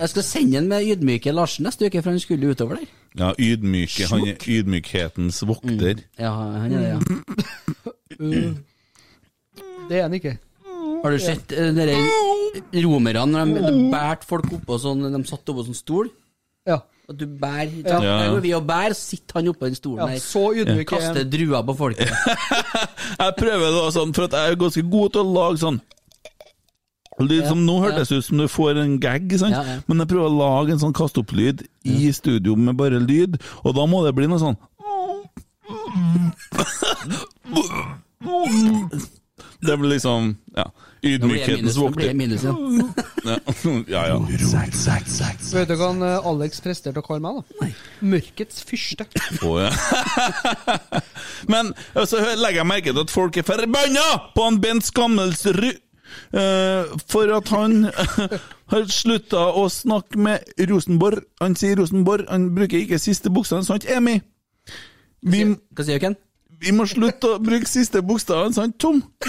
jeg 0.00 0.08
skal 0.12 0.22
sende 0.22 0.58
en 0.58 0.68
med 0.68 0.84
ydmyke 0.92 1.32
Larsen 1.32 1.64
neste 1.68 1.88
uke, 1.88 2.02
for 2.02 2.10
han 2.12 2.20
skulle 2.20 2.50
utover 2.52 2.80
der. 2.80 2.90
Ja, 3.18 3.32
ydmyke. 3.38 4.06
Han 4.10 4.26
er 4.28 4.36
ydmykhetens 4.48 5.40
vokter. 5.48 6.02
Ja, 6.20 6.32
han 6.32 6.72
er 6.72 6.78
det, 6.78 6.88
ja. 6.88 6.98
Uh, 8.20 8.52
det 9.88 9.98
er 9.98 10.02
han 10.02 10.14
ikke. 10.18 10.36
Har 11.02 11.14
du 11.14 11.18
sett 11.22 11.52
uh, 11.54 11.68
dere 11.76 11.96
romerne 12.82 13.24
når 13.30 13.52
de, 13.54 13.66
de 13.68 13.90
bærte 13.92 14.26
folk 14.28 14.48
oppå 14.58 14.78
sånn 14.82 15.04
De 15.12 15.20
satt 15.28 15.52
oppå 15.52 15.64
sånn 15.66 15.78
stol? 15.78 16.08
Ja. 16.68 16.80
At 17.08 17.16
du 17.16 17.26
bærer 17.26 17.70
Ja. 17.84 17.88
ja. 17.88 17.98
Ja, 17.98 18.00
ja. 18.04 18.16
Der 18.22 18.32
går 18.34 18.42
vi 18.44 18.54
og 18.56 18.64
bærer, 18.68 18.94
så 18.96 19.14
sitter 19.14 19.38
han 19.40 19.48
oppå 19.52 19.68
den 19.68 19.78
stolen 19.78 20.02
Ja, 20.02 20.06
der. 20.12 20.18
så 20.24 20.42
ydmyk 20.52 20.82
er 20.84 20.88
Kaster 20.90 21.24
druer 21.24 21.62
på 21.68 21.74
folket. 21.78 22.10
Jeg 23.22 23.32
prøver 23.38 23.70
da 23.78 23.84
sånn, 23.94 24.12
for 24.16 24.28
at 24.28 24.34
jeg 24.36 24.52
er 24.52 24.58
ganske 24.60 24.82
god 24.92 25.14
til 25.14 25.22
å 25.22 25.32
lage 25.38 25.62
sånn 25.62 25.78
Lyd 27.18 27.48
som 27.48 27.58
Nå 27.66 27.80
hørtes 27.82 28.12
ut 28.12 28.22
som 28.22 28.38
du 28.38 28.46
får 28.46 28.78
en 28.78 28.92
gag, 29.02 29.32
sant? 29.40 29.56
Ja, 29.56 29.62
ja. 29.66 29.78
men 29.88 29.98
jeg 30.04 30.10
prøver 30.12 30.28
å 30.28 30.38
lage 30.38 30.70
en 30.76 30.82
sånn 30.82 30.94
kast-opp-lyd 30.94 31.64
i 31.88 32.12
studio 32.14 32.54
med 32.54 32.76
bare 32.78 33.00
lyd, 33.02 33.40
og 33.64 33.74
da 33.74 33.86
må 33.90 34.04
det 34.04 34.12
bli 34.14 34.28
noe 34.30 34.38
sånn 34.38 34.54
Det 39.58 39.74
blir 39.80 39.90
liksom 39.96 40.36
ja, 40.54 40.68
Ydmykhetens 41.02 41.78
vokter. 41.78 42.12
Ja, 43.88 44.02
ja. 44.08 44.16
Vet 44.18 45.68
du 45.68 45.74
hva 45.76 45.88
han, 45.90 46.00
eh, 46.02 46.28
Alex 46.30 46.62
presterte 46.64 47.02
å 47.02 47.04
kalle 47.04 47.20
meg, 47.22 47.40
da? 47.40 47.58
Nei. 47.62 47.68
Mørkets 48.14 48.62
fyrste. 48.66 49.06
Oh, 49.44 49.58
ja. 49.60 49.70
Men 51.52 51.74
så 52.08 52.22
legger 52.38 52.62
jeg 52.62 52.70
merke 52.70 52.94
til 52.94 53.02
at 53.04 53.12
folk 53.12 53.36
er 53.38 53.46
forbanna 53.46 54.06
på 54.34 54.46
han 54.46 54.60
Bent 54.62 54.88
Skammelsrud. 54.88 55.84
Uh, 56.32 56.88
for 57.08 57.28
at 57.36 57.50
han 57.52 57.90
har 58.72 58.86
slutta 58.92 59.42
å 59.60 59.66
snakke 59.72 60.20
med 60.24 60.64
Rosenborg. 60.70 61.26
Han 61.42 61.56
sier 61.58 61.76
Rosenborg, 61.80 62.24
han 62.32 62.48
bruker 62.56 62.80
ikke 62.80 63.00
siste 63.02 63.32
bokstaven, 63.32 63.66
sant, 63.68 63.84
Emi? 63.92 64.16
Vi, 65.28 65.44
Hva 65.76 65.84
sier 65.84 66.00
du, 66.00 66.06
Ken? 66.06 66.16
Vi 66.60 66.72
må 66.74 66.86
slutte 66.90 67.36
å 67.36 67.38
bruke 67.42 67.68
siste 67.70 68.00
bokstaven, 68.02 68.54
sant, 68.56 68.74
Tom? 68.82 68.98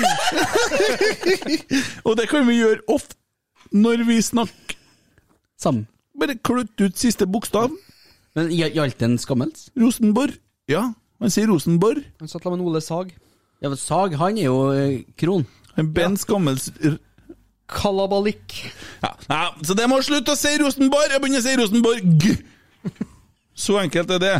Og 2.07 2.15
det 2.17 2.27
kan 2.31 2.47
vi 2.47 2.59
gjøre 2.59 2.81
ofte 2.91 3.15
når 3.75 4.03
vi 4.07 4.19
snakker. 4.25 4.77
Sammen. 5.59 5.85
Bare 6.19 6.37
klutt 6.39 6.79
ut 6.81 6.97
siste 6.99 7.27
bokstav. 7.29 7.71
Men 8.37 8.49
gjal- 8.53 8.73
gjaldt 8.77 8.99
det 9.01 9.07
en 9.09 9.19
skammels? 9.21 9.67
Rosenborg. 9.79 10.37
Ja, 10.71 10.83
han 11.19 11.33
sier 11.33 11.49
Rosenborg. 11.51 12.03
Han 12.21 12.31
satt 12.31 12.43
sammen 12.45 12.61
med 12.61 12.69
Ole 12.71 12.81
Sag. 12.83 13.11
Ja, 13.59 13.67
men 13.69 13.79
Sag, 13.79 14.15
han 14.19 14.37
er 14.39 14.47
jo 14.47 14.59
eh, 14.73 15.01
kron. 15.19 15.45
Ben 15.75 15.93
Ben 15.95 16.17
Skammels... 16.19 16.69
Kalabalikk. 17.69 18.55
Ja, 19.03 19.11
ja, 19.29 19.41
så 19.61 19.75
det 19.77 19.85
må 19.91 19.99
slutte 20.01 20.33
å 20.33 20.37
si 20.39 20.55
Rosenborg! 20.57 21.11
Jeg 21.13 21.21
begynner 21.21 21.43
å 21.43 21.45
si 21.45 21.51
Rosenborg! 21.59 22.23
Så 23.53 23.75
enkelt 23.77 24.09
er 24.15 24.21
det. 24.23 24.31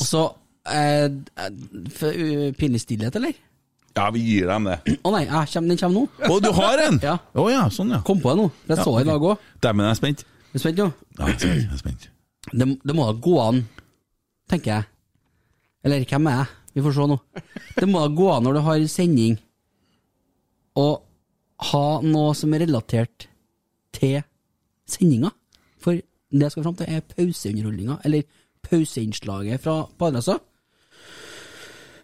Og 0.00 0.08
så 0.08 0.22
eh, 0.70 1.04
eh, 1.06 1.50
uh, 1.50 2.52
Pinlig 2.58 2.82
stillhet, 2.84 3.16
eller? 3.16 3.34
Ja, 3.92 4.06
vi 4.14 4.22
gir 4.24 4.48
dem 4.48 4.64
det. 4.70 4.78
Å 5.04 5.12
nei, 5.12 5.26
jeg 5.26 5.50
kommer, 5.52 5.68
den 5.68 5.80
kommer 5.80 6.00
nå. 6.00 6.28
Å, 6.28 6.38
du 6.40 6.48
har 6.56 6.80
en? 6.86 6.98
Ja. 7.04 7.18
Oh, 7.36 7.50
ja, 7.52 7.66
sånn 7.72 7.92
ja. 7.92 8.00
Kom 8.06 8.22
på 8.22 8.32
det 8.32 8.40
nå. 8.40 8.48
for 8.62 8.72
Jeg 8.72 8.78
Ja, 8.78 8.86
så 8.86 8.94
i 8.94 9.02
ok. 9.02 9.08
dag 9.10 9.26
òg. 9.28 9.44
Dæven, 9.64 9.84
jeg 9.84 9.92
er 9.92 10.00
spent. 10.00 10.24
Er 10.24 10.54
du 10.54 10.62
spent 10.62 10.80
nå? 10.80 10.88
Ja, 11.18 11.26
jeg 11.26 11.34
er 11.34 11.38
spent. 11.42 11.60
Jeg 11.60 11.76
er 11.76 11.82
spent. 11.82 12.08
Det, 12.52 12.68
det 12.88 12.96
må 12.96 13.06
da 13.06 13.16
gå 13.26 13.34
an, 13.42 13.60
tenker 14.50 14.72
jeg. 14.72 14.88
Eller 15.84 16.06
hvem 16.08 16.28
er 16.30 16.38
jeg? 16.40 16.48
Vi 16.72 16.84
får 16.86 16.96
se 16.96 17.08
nå. 17.10 17.18
Det 17.76 17.88
må 17.90 18.00
da 18.00 18.12
gå 18.16 18.28
an 18.32 18.46
når 18.48 18.56
du 18.56 18.62
har 18.68 18.86
sending, 18.88 19.36
å 20.78 20.86
ha 21.72 21.86
noe 22.00 22.32
som 22.38 22.54
er 22.56 22.64
relatert 22.64 23.26
til 23.92 24.22
sendinga. 24.88 25.30
For 25.82 26.00
det 26.00 26.46
jeg 26.46 26.54
skal 26.54 26.64
fram 26.64 26.78
til, 26.78 26.88
er 26.88 27.04
pauseunderholdninga, 27.12 27.98
eller 28.08 28.24
pauseinnslaget 28.64 29.60
fra. 29.60 29.82
Eh, 30.00 30.40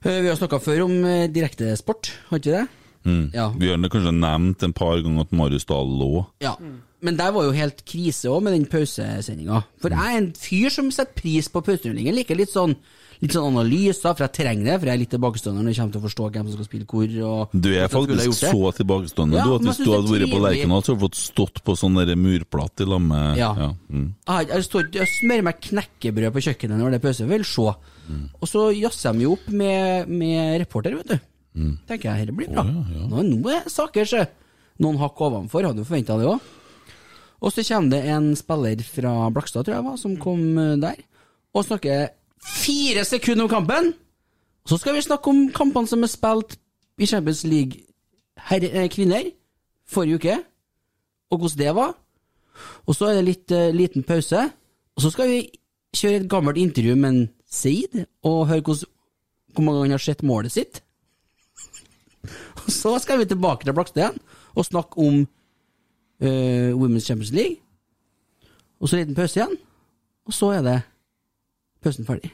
Vi 0.09 0.29
har 0.31 0.39
snakka 0.39 0.57
før 0.65 0.87
om 0.87 0.95
eh, 1.05 1.27
direktesport, 1.29 2.09
har 2.31 2.41
ikke 2.41 2.55
det? 2.55 2.88
Mm. 3.09 3.25
Ja. 3.35 3.49
Vi 3.57 3.73
har 3.73 3.89
kanskje 3.89 4.15
nevnt 4.15 4.63
en 4.67 4.77
par 4.77 5.01
ganger 5.01 5.27
at 5.27 5.35
Marius 5.41 5.67
Dahl 5.69 5.91
lå. 6.01 6.13
Ja. 6.45 6.55
Men 7.05 7.19
der 7.19 7.35
var 7.35 7.47
jo 7.47 7.55
helt 7.55 7.85
krise 7.87 8.31
òg, 8.31 8.43
med 8.45 8.57
den 8.57 8.69
pausesendinga. 8.71 9.63
For 9.83 9.95
jeg 9.95 10.15
er 10.15 10.23
en 10.23 10.33
fyr 10.39 10.73
som 10.75 10.89
setter 10.95 11.15
pris 11.19 11.51
på 11.53 11.63
pauserullingen 11.67 12.17
liker 12.19 12.39
litt 12.39 12.55
sånn 12.55 12.77
Litt 13.19 13.35
sånn 13.35 13.49
analyser, 13.51 14.13
for 14.15 14.23
jeg 14.29 14.35
trenger 14.37 14.69
det. 14.69 14.75
For 14.79 14.87
jeg 14.87 14.95
er 14.95 15.01
litt 15.01 15.11
tilbakestående 15.11 15.65
når 15.65 15.73
det 15.73 15.79
kommer 15.81 15.95
til 15.95 15.99
å 15.99 16.05
forstå 16.05 16.27
hvem 16.35 16.45
som 16.47 16.55
skal 16.55 16.69
spille 16.69 16.87
hvor. 16.93 17.15
Og 17.27 17.57
Du 17.65 17.69
er 17.73 17.81
jeg 17.81 17.91
faktisk 17.91 18.37
så 18.39 18.71
tilbakestående 18.77 19.41
Ja, 19.41 19.47
du, 19.49 19.55
at 19.57 19.67
hvis 19.67 19.81
du 19.83 19.91
hadde 19.91 20.13
vært 20.13 20.31
på. 20.31 20.43
Lerkendal, 20.45 20.85
så 20.85 20.95
hadde 20.95 21.01
du 21.01 21.07
fått 21.09 21.19
stått 21.19 21.59
på 21.67 21.75
sånn 21.81 21.99
murplate 21.99 22.87
i 22.87 22.89
lag 22.93 23.03
med 23.03 23.41
Ja. 23.41 23.51
mm. 23.91 24.07
Jeg, 24.23 24.51
jeg, 24.53 24.67
står, 24.69 24.87
jeg 25.01 25.11
smører 25.17 25.49
meg 25.49 25.59
knekkebrød 25.67 26.37
på 26.37 26.45
kjøkkenet 26.47 26.79
når 26.79 26.95
det 26.95 27.01
er 27.01 27.07
pause. 27.09 27.27
Vel, 27.33 27.49
se. 27.49 27.75
Mm. 28.07 28.23
Og 28.39 28.53
så 28.53 28.69
jazzer 28.79 29.19
de 29.19 29.27
jo 29.27 29.35
opp 29.35 29.51
med, 29.51 30.15
med 30.23 30.61
reporter, 30.63 30.95
vet 31.01 31.17
du. 31.17 31.28
Mm. 31.59 31.75
Tenker 31.89 32.13
jeg, 32.13 32.29
dette 32.29 32.37
blir 32.39 32.51
bra. 32.53 32.63
Nå, 32.65 33.25
nå 33.27 33.51
er 33.53 33.67
saker, 33.73 34.07
se. 34.09 34.25
Noen 34.79 35.01
hakk 35.01 35.21
ovenfor, 35.27 35.67
hadde 35.67 35.83
jo 35.83 35.89
forventa 35.89 36.19
det 36.21 36.29
òg. 36.31 36.55
Og 37.39 37.55
så 37.55 37.63
kommer 37.67 37.95
det 37.95 38.03
en 38.11 38.33
spiller 38.39 38.83
fra 38.87 39.13
Blakstad, 39.35 39.67
tror 39.67 39.77
jeg 39.77 39.87
var, 39.87 39.99
som 39.99 40.17
kom 40.19 40.43
eh, 40.59 40.77
der, 40.83 41.03
og 41.55 41.67
snakker 41.67 42.15
fire 42.43 43.05
sekunder 43.07 43.47
om 43.47 43.53
kampen! 43.53 43.93
Så 44.69 44.77
skal 44.79 44.99
vi 44.99 45.03
snakke 45.03 45.31
om 45.31 45.47
kampene 45.55 45.89
som 45.89 46.03
er 46.05 46.11
spilt 46.13 46.59
i 47.01 47.07
Champions 47.09 47.45
League 47.49 47.87
herre, 48.51 48.71
eh, 48.71 48.91
kvinner 48.93 49.31
forrige 49.89 50.19
uke, 50.19 50.37
og 51.31 51.39
hvordan 51.39 51.59
det 51.59 51.75
var. 51.75 51.95
Og 52.87 52.97
så 52.97 53.09
er 53.09 53.19
det 53.19 53.25
litt 53.25 53.55
eh, 53.55 53.71
liten 53.75 54.03
pause, 54.03 54.51
og 54.97 55.03
så 55.03 55.11
skal 55.15 55.31
vi 55.31 55.41
kjøre 55.97 56.23
et 56.23 56.31
gammelt 56.31 56.59
intervju 56.61 56.97
med 56.97 57.11
en 57.11 57.29
Seid, 57.49 58.05
og 58.29 58.49
høre 58.51 58.61
hvor 58.61 59.63
mange 59.63 59.79
ganger 59.79 59.87
han 59.87 59.97
har 59.97 60.05
sett 60.05 60.23
målet 60.23 60.53
sitt. 60.53 60.83
Så 62.81 62.99
skal 63.03 63.21
vi 63.21 63.29
tilbake 63.29 63.65
til 63.65 63.75
Blakstad 63.77 64.03
igjen, 64.03 64.19
og 64.55 64.67
snakke 64.67 65.01
om 65.01 65.23
uh, 66.23 66.71
Women's 66.77 67.07
Champions 67.07 67.33
League. 67.33 67.57
Og 68.81 68.89
så 68.89 68.97
en 68.97 69.03
liten 69.03 69.17
pause 69.17 69.41
igjen, 69.41 69.57
og 70.27 70.35
så 70.35 70.53
er 70.55 70.67
det 70.67 70.77
pausen 71.83 72.07
ferdig. 72.07 72.31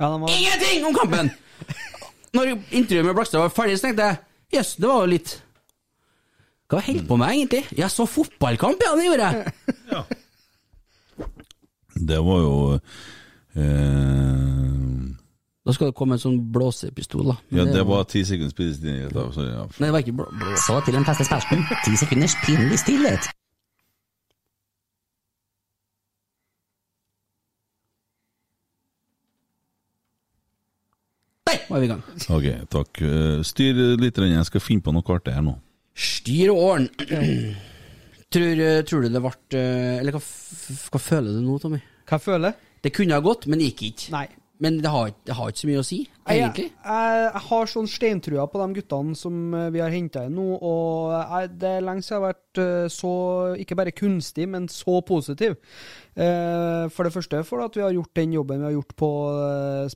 Ingenting 0.00 0.86
om 0.88 0.96
kampen! 0.96 1.30
Når 2.34 2.56
intervjuet 2.70 3.06
med 3.06 3.14
Blakstad 3.14 3.42
var 3.42 3.54
ferdig, 3.54 3.78
så 3.78 3.88
tenkte 3.88 4.08
jeg 4.08 4.16
jøss, 4.58 4.74
det 4.80 4.88
var 4.88 5.04
jo 5.04 5.12
litt 5.14 5.36
Hva 6.70 6.80
holdt 6.86 7.06
på 7.08 7.16
med 7.18 7.32
egentlig? 7.34 7.64
Jeg 7.74 7.90
så 7.90 8.06
fotballkamp, 8.06 8.82
ja, 8.86 8.94
det 8.98 9.08
gjorde 9.08 9.30
jeg! 9.30 9.52
Det 12.00 12.16
var 12.24 12.38
jo 12.40 12.54
eh, 13.60 14.89
Da 15.70 15.74
skal 15.76 15.90
det 15.92 15.96
komme 16.00 16.16
en 16.18 16.22
sånn 16.22 16.38
blåsepistol, 16.54 17.28
da. 17.30 17.36
Men 17.50 17.60
Ja, 17.60 17.64
det 17.70 17.76
det 17.78 17.86
var 17.86 18.06
ti 18.10 18.24
sekunder 18.26 18.50
spilletid. 18.50 19.12
stillhet 19.14 19.44
ja. 19.46 19.66
Nei, 19.78 19.86
det 19.86 19.92
var 19.94 20.02
ikke 20.04 20.16
blå... 20.18 20.26
blå. 20.40 20.56
Så 20.66 20.80
til 20.84 20.96
den 20.98 21.06
faste 21.06 21.26
spalten. 21.28 21.62
Ti 21.84 21.94
sekunders 22.00 22.34
pinlig 22.44 22.80
stillhet. 22.82 23.28
Der 31.46 31.58
var 31.70 31.80
vi 31.80 31.86
i 31.86 31.90
gang. 31.90 32.02
Ok, 32.30 32.46
takk. 32.70 33.00
Eh, 33.02 33.40
Styr 33.46 33.80
litt, 34.00 34.18
jeg 34.20 34.46
skal 34.48 34.62
finne 34.62 34.84
på 34.86 34.92
noe 34.94 35.14
artig 35.16 35.34
her 35.34 35.44
nå. 35.46 35.56
Styr 35.98 36.52
og 36.52 36.60
åren. 36.68 36.88
tror, 38.30 38.60
eh, 38.66 38.82
tror 38.86 39.02
du 39.02 39.08
det 39.10 39.22
ble 39.24 39.32
eh, 39.58 39.98
Eller 40.00 40.14
hva, 40.14 40.20
f- 40.22 40.90
hva 40.92 41.00
føler 41.02 41.34
du 41.34 41.40
nå, 41.46 41.58
Tommy? 41.62 41.80
Hva 42.06 42.18
jeg 42.20 42.26
føler? 42.28 42.54
Det 42.84 42.92
kunne 42.96 43.16
ha 43.18 43.20
gått, 43.24 43.46
men 43.50 43.60
gikk 43.64 43.82
ikke. 43.90 44.12
Nei. 44.14 44.26
Men 44.60 44.76
det 44.84 44.90
har, 44.92 45.12
det 45.24 45.34
har 45.38 45.48
ikke 45.48 45.62
så 45.62 45.68
mye 45.70 45.80
å 45.80 45.86
si, 45.86 45.98
egentlig. 46.28 46.66
jeg, 46.68 47.20
jeg 47.24 47.40
har 47.46 47.70
sånn 47.72 47.86
steintrua 47.88 48.44
på 48.52 48.60
de 48.60 48.76
guttene 48.76 49.16
som 49.16 49.54
eh, 49.56 49.70
vi 49.72 49.80
har 49.80 49.94
henta 49.94 50.26
inn 50.28 50.36
nå, 50.36 50.44
og 50.58 51.14
jeg, 51.14 51.48
det 51.62 51.70
er 51.78 51.86
lenge 51.86 52.04
siden 52.04 52.18
jeg 52.18 52.20
har 52.20 52.26
vært 52.26 52.60
eh, 52.60 52.88
så, 52.92 53.12
ikke 53.64 53.78
bare 53.80 53.94
kunstig, 53.96 54.44
men 54.52 54.68
så 54.68 54.98
positiv. 55.08 55.56
Eh, 56.12 56.84
for 56.92 57.08
det 57.08 57.14
første 57.16 57.40
for 57.48 57.64
at 57.64 57.78
vi 57.78 57.86
har 57.86 57.96
gjort 57.96 58.12
den 58.20 58.36
jobben 58.36 58.60
vi 58.60 58.68
har 58.68 58.76
gjort 58.76 58.94
på 59.00 59.10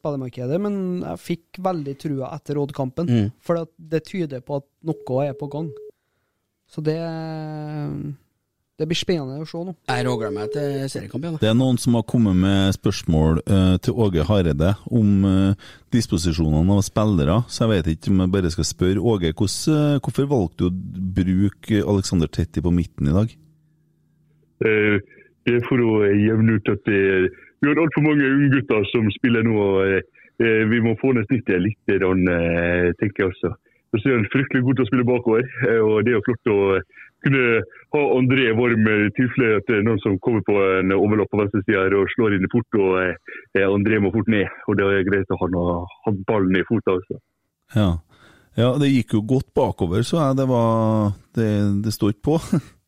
spillemarkedet, 0.01 0.61
men 0.65 0.81
jeg 1.11 1.25
fikk 1.27 1.63
veldig 1.69 1.97
trua 2.01 2.33
etter 2.39 2.65
Odd-kampen. 2.65 3.11
Mm. 3.11 3.31
For 3.45 3.67
det 3.77 4.05
tyder 4.09 4.41
på 4.41 4.63
at 4.63 4.69
noe 4.89 5.29
er 5.29 5.37
på 5.37 5.53
gang. 5.53 5.69
Så 6.73 6.81
det 6.81 6.97
Det 8.75 8.89
blir 8.91 8.99
spennende 8.99 9.39
å 9.39 9.47
se 9.47 9.61
nå. 9.63 9.73
Jeg 9.87 10.03
rågleder 10.09 10.33
meg 10.35 10.49
til 10.51 10.89
seriekamp. 10.91 11.27
Det 11.39 11.47
er 11.47 11.55
noen 11.55 11.77
som 11.79 11.95
har 11.95 12.03
kommet 12.11 12.35
med 12.35 12.75
spørsmål 12.75 13.39
uh, 13.47 13.77
til 13.79 13.95
Åge 14.03 14.25
Hareide 14.27 14.73
om 14.91 15.13
uh, 15.23 15.69
disposisjonene 15.95 16.75
av 16.75 16.83
spillere, 16.83 17.37
så 17.47 17.65
jeg 17.69 17.71
vet 17.71 17.91
ikke 17.93 18.11
om 18.11 18.25
jeg 18.25 18.33
bare 18.35 18.51
skal 18.51 18.67
spørre. 18.67 18.99
Åge, 18.99 19.31
hvordan, 19.31 19.95
uh, 19.95 20.01
hvorfor 20.03 20.27
valgte 20.33 20.59
du 20.59 20.67
å 20.67 21.13
bruke 21.21 21.85
Alexander 21.95 22.27
Tetti 22.35 22.65
på 22.65 22.75
midten 22.75 23.13
i 23.13 23.15
dag? 23.15 23.37
Eh, 24.65 24.99
Det 25.45 25.55
er 25.59 25.65
for 25.69 25.77
å 25.77 25.95
eh, 26.07 26.19
jevne 26.25 26.57
ut 26.57 26.69
at 26.73 26.83
det, 26.89 27.01
vi 27.61 27.69
har 27.69 27.81
altfor 27.83 28.05
mange 28.07 28.27
unggutter 28.27 28.87
som 28.91 29.11
spiller 29.13 29.45
nå. 29.45 29.55
og 29.61 29.81
eh, 29.85 30.01
eh, 30.41 30.63
Vi 30.71 30.81
må 30.81 30.95
få 31.03 31.13
ned 31.13 31.27
snittet 31.29 31.61
litt, 31.61 31.79
eh, 31.93 32.91
tenker 32.99 33.23
jeg 33.23 33.31
også. 33.31 33.51
Og 33.95 34.01
så 34.01 34.09
er 34.09 34.17
han 34.17 34.31
fryktelig 34.33 34.65
god 34.65 34.79
til 34.79 34.87
å 34.87 34.89
spille 34.89 35.07
bakover. 35.07 35.45
eh, 35.69 35.83
og 35.85 36.05
Det 36.05 36.15
er 36.15 36.17
jo 36.17 36.25
flott 36.27 36.53
å 36.55 36.61
eh, 37.25 37.27
kunne 37.27 37.45
ha 37.95 38.03
André 38.19 38.53
Worm 38.59 38.89
i 38.91 39.11
tilfelle 39.17 39.61
at 39.61 39.73
noen 39.87 40.01
som 40.03 40.19
kommer 40.25 40.45
på 40.47 40.57
en 40.81 40.95
overlapp 40.97 41.31
på 41.33 41.41
venstresida 41.41 41.87
og 41.99 42.13
slår 42.15 42.37
inn 42.37 42.47
i 42.47 42.53
fort. 42.53 42.81
og 42.81 43.01
eh, 43.03 43.67
André 43.67 44.01
må 44.03 44.13
fort 44.15 44.31
ned. 44.33 44.47
og 44.69 44.79
Det 44.79 44.89
er 44.91 45.09
greit 45.09 45.35
å 45.35 45.41
ha 45.41 45.51
ha 46.05 46.15
ballen 46.29 46.61
i 46.61 46.67
fota 46.69 46.99
også. 46.99 47.21
Ja. 47.75 47.91
ja, 48.61 48.71
det 48.79 48.93
gikk 48.93 49.17
jo 49.19 49.27
godt 49.35 49.51
bakover, 49.57 50.03
så 50.03 50.21
jeg. 50.21 50.41
Det 50.43 50.49
var 50.49 51.13
Det, 51.35 51.51
det 51.85 51.93
står 51.93 52.15
ikke 52.15 52.29
på. 52.31 52.39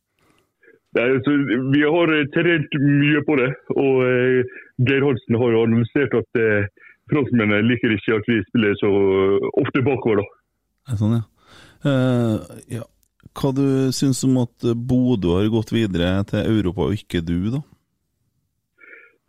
Nei, 0.96 1.06
altså, 1.12 1.32
vi 1.74 1.82
har 1.84 2.12
eh, 2.14 2.28
trent 2.32 2.76
mye 2.80 3.22
på 3.28 3.36
det, 3.40 3.50
og 3.76 4.02
eh, 4.06 4.56
Geir 4.86 5.04
Hansen 5.04 5.38
har 5.42 5.52
jo 5.52 5.64
analysert 5.66 6.14
at 6.16 6.40
eh, 6.40 6.68
franskmennene 7.12 7.66
liker 7.68 7.92
ikke 7.92 8.16
at 8.16 8.28
vi 8.30 8.38
spiller 8.48 8.76
så 8.80 8.90
ofte 9.60 9.82
bakover. 9.84 10.22
da. 10.22 10.96
Sånn, 10.96 11.18
ja. 11.18 11.24
Uh, 11.86 12.38
ja. 12.72 12.86
Hva 13.36 13.52
du 13.52 13.92
syns 13.92 14.22
om 14.24 14.38
at 14.40 14.64
Bodø 14.88 15.34
har 15.36 15.48
gått 15.52 15.72
videre 15.74 16.22
til 16.30 16.46
Europa, 16.46 16.86
og 16.88 16.96
ikke 16.96 17.20
du, 17.20 17.50
da? 17.52 17.60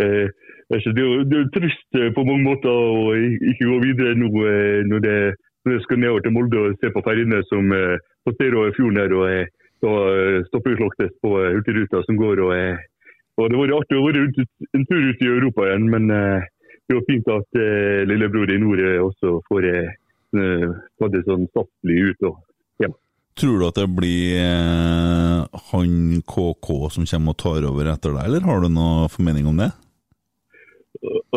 Eh, 0.03 0.27
altså, 0.71 0.93
det, 0.95 1.03
er 1.03 1.07
jo, 1.07 1.23
det 1.27 1.35
er 1.35 1.43
jo 1.43 1.53
trist 1.57 1.99
eh, 1.99 2.13
på 2.15 2.23
mange 2.27 2.45
måter 2.45 2.71
å 2.71 3.13
ikke 3.17 3.67
gå 3.67 3.77
videre 3.83 4.15
nå 4.19 4.29
eh, 4.45 4.81
når 4.87 5.03
det, 5.03 5.17
når 5.65 5.75
det 5.75 5.85
skal 5.85 6.01
nedover 6.03 6.25
til 6.25 6.35
Molde 6.35 6.63
og 6.63 6.77
se 6.81 6.91
på 6.93 7.03
ferjene 7.05 7.41
som 7.49 7.71
eh, 7.75 7.97
passerer 8.27 8.75
fjorden 8.77 9.01
her. 9.01 9.15
og 9.17 9.31
eh, 9.31 9.47
Da 9.83 9.93
eh, 10.11 10.43
stopper 10.47 10.73
vi 10.73 10.79
Slåktes 10.79 11.15
på 11.21 11.33
eh, 11.41 11.51
Hurtigruta 11.55 12.03
som 12.05 12.19
går. 12.19 12.43
og, 12.45 12.53
eh, 12.55 12.85
og 13.37 13.49
Det 13.51 13.59
var 13.59 13.75
artig 13.79 13.97
å 13.97 14.05
være 14.05 14.27
en 14.27 14.85
tur 14.89 15.09
ut 15.09 15.25
i 15.25 15.31
Europa 15.33 15.67
igjen, 15.67 15.89
men 15.93 16.13
eh, 16.13 16.47
det 16.87 16.95
var 16.95 17.07
fint 17.09 17.33
at 17.33 17.59
eh, 17.59 18.05
lillebror 18.07 18.53
i 18.53 18.61
nord 18.61 18.81
eh, 18.85 19.01
også 19.03 19.39
får 19.49 19.67
eh, 19.73 19.95
eh, 20.39 20.69
tatt 21.01 21.13
det 21.13 21.25
sånn 21.27 21.49
saftlig 21.57 21.99
ut. 22.11 22.29
og 22.29 22.37
hjem. 22.83 22.95
Tror 23.37 23.59
du 23.59 23.65
at 23.67 23.77
det 23.77 23.85
blir 23.93 24.39
eh, 24.41 25.59
han 25.71 25.91
KK 26.25 26.69
som 26.95 27.05
kommer 27.05 27.35
og 27.35 27.41
tar 27.43 27.67
over 27.69 27.91
etter 27.91 28.15
deg, 28.15 28.23
eller 28.25 28.47
har 28.47 28.63
du 28.63 28.71
noe 28.73 29.11
formening 29.13 29.49
om 29.51 29.59
det? 29.61 29.69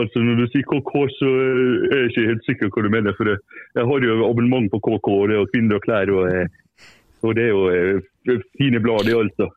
Altså 0.00 0.22
Når 0.24 0.38
du 0.38 0.46
sier 0.48 0.64
KK, 0.64 0.92
så 1.18 1.28
er 1.28 1.98
jeg 1.98 2.10
ikke 2.10 2.28
helt 2.30 2.46
sikker 2.48 2.70
på 2.70 2.80
hva 2.80 2.86
du 2.86 2.94
mener. 2.94 3.16
for 3.18 3.28
Jeg 3.28 3.84
har 3.90 4.06
jo 4.06 4.30
abonnement 4.30 4.70
på 4.72 4.80
KK, 4.80 5.08
og 5.12 5.28
det 5.28 5.36
er 5.36 5.42
jo 5.42 5.50
kvinner 5.52 5.76
og 5.76 5.84
klær. 5.84 6.12
Og, 6.16 6.24
eh, 6.32 6.46
og 7.20 7.36
det 7.36 7.44
er 7.44 7.52
jo 7.52 7.64
eh, 7.68 8.46
fine 8.56 8.80
blad, 8.80 9.04
det 9.04 9.18
altså. 9.18 9.50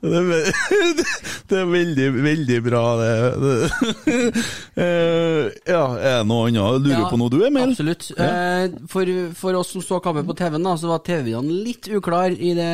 Det 0.00 0.18
er, 0.20 0.50
det 1.50 1.56
er 1.58 1.70
veldig, 1.70 2.06
veldig 2.24 2.58
bra, 2.64 2.82
det. 3.00 3.14
det. 3.42 3.56
Eh, 4.76 5.46
ja, 5.64 5.82
er 5.96 6.18
det 6.20 6.26
noe 6.28 6.50
annet? 6.50 6.82
Lurer 6.84 6.98
Ja, 7.00 7.06
på 7.08 7.16
noe 7.16 7.32
du, 7.32 7.38
Emil? 7.46 7.70
Absolutt. 7.72 8.10
Ja. 8.12 8.66
for, 8.92 9.08
for 9.38 9.56
oss 9.56 9.70
som 9.72 9.84
så 9.84 9.98
kampen 10.04 10.26
på 10.28 10.36
TV-en, 10.36 10.68
så 10.76 10.90
var 10.90 11.00
TV-en 11.06 11.48
litt 11.64 11.88
uklar 11.96 12.34
i, 12.36 12.52
det, 12.56 12.68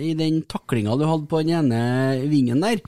i 0.00 0.14
den 0.16 0.40
taklinga 0.48 0.96
du 0.96 1.04
hadde 1.04 1.28
på 1.28 1.42
den 1.44 1.52
ene 1.60 1.82
vingen 2.32 2.64
der. 2.64 2.80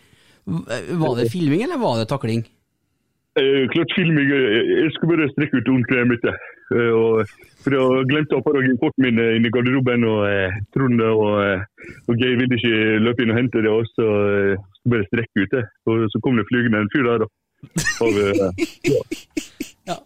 Var 0.49 1.21
det 1.21 1.31
filming, 1.33 1.63
eller 1.67 1.81
var 1.81 2.01
det 2.01 2.09
takling? 2.09 2.43
Eh, 3.37 3.65
klart 3.73 3.93
filming 3.97 4.29
eh, 4.31 4.59
Jeg 4.85 4.91
skal 4.95 5.11
bare 5.11 5.29
strekke 5.33 5.61
ut 5.61 5.71
håndkleet 5.73 6.11
mitt. 6.11 6.27
Og- 6.95 7.35
For 7.65 7.73
jeg 7.73 8.07
glemte 8.11 8.37
å 8.37 8.43
ha 8.45 8.53
kortet 8.77 8.99
min 9.01 9.19
eh, 9.19 9.37
inn 9.39 9.47
i 9.47 9.51
garderoben. 9.51 10.03
og 10.05 10.27
eh, 10.29 10.53
Trond 10.75 11.01
og, 11.01 11.23
eh, 11.41 11.63
og 12.09 12.19
Geir 12.21 12.37
ville 12.37 12.59
ikke 12.59 13.01
løpe 13.01 13.23
inn 13.25 13.31
og 13.33 13.39
hente 13.39 13.63
det. 13.65 13.71
og 13.73 13.87
så 13.95 14.05
eh, 14.05 14.57
det 14.85 14.91
bare 14.93 15.07
strekke 15.09 15.45
ut 15.47 15.55
det. 15.57 15.63
Og 15.89 16.05
så 16.13 16.21
kom 16.21 16.37
det 16.37 16.45
flygende 16.51 16.83
en 16.85 16.91
fyr 16.93 17.07
der. 17.09 17.25
da. 17.25 17.29
Og, 18.05 18.13
eh, 18.21 19.09
ja. 19.91 19.97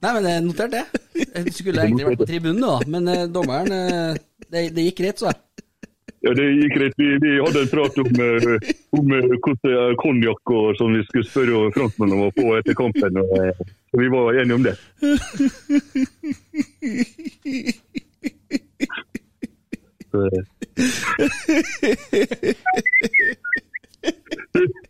Nei, 0.00 0.12
men 0.20 0.44
notert 0.50 0.72
det. 0.76 0.84
Jeg 1.16 1.52
skulle 1.56 1.80
egentlig 1.86 2.06
vært 2.10 2.20
på 2.20 2.28
tribunen, 2.28 2.60
da, 2.64 2.76
men 2.88 3.08
eh, 3.08 3.24
dommeren 3.32 3.72
eh, 3.72 4.20
det, 4.52 4.66
det 4.76 4.84
gikk 4.90 5.00
greit, 5.00 5.20
så. 5.24 5.32
Ja, 6.20 6.34
det 6.36 6.46
gikk 6.52 6.76
greit. 6.76 6.94
Vi, 7.00 7.10
vi 7.24 7.34
hadde 7.40 7.64
en 7.64 7.72
prat 7.72 7.96
om, 7.96 8.08
om 9.00 9.12
konjakk 10.04 10.52
og 10.52 10.74
sånn 10.76 10.98
vi 10.98 11.04
skulle 11.08 11.28
spørre 11.28 11.70
franskmennene 11.76 12.16
om 12.16 12.28
å 12.28 12.34
få 12.36 12.58
etter 12.58 12.76
kampen. 12.76 13.20
og 13.24 13.62
så 13.90 14.00
Vi 14.00 14.08
var 14.08 14.32
enige 14.34 14.54
om 14.54 14.62
det. 14.62 14.76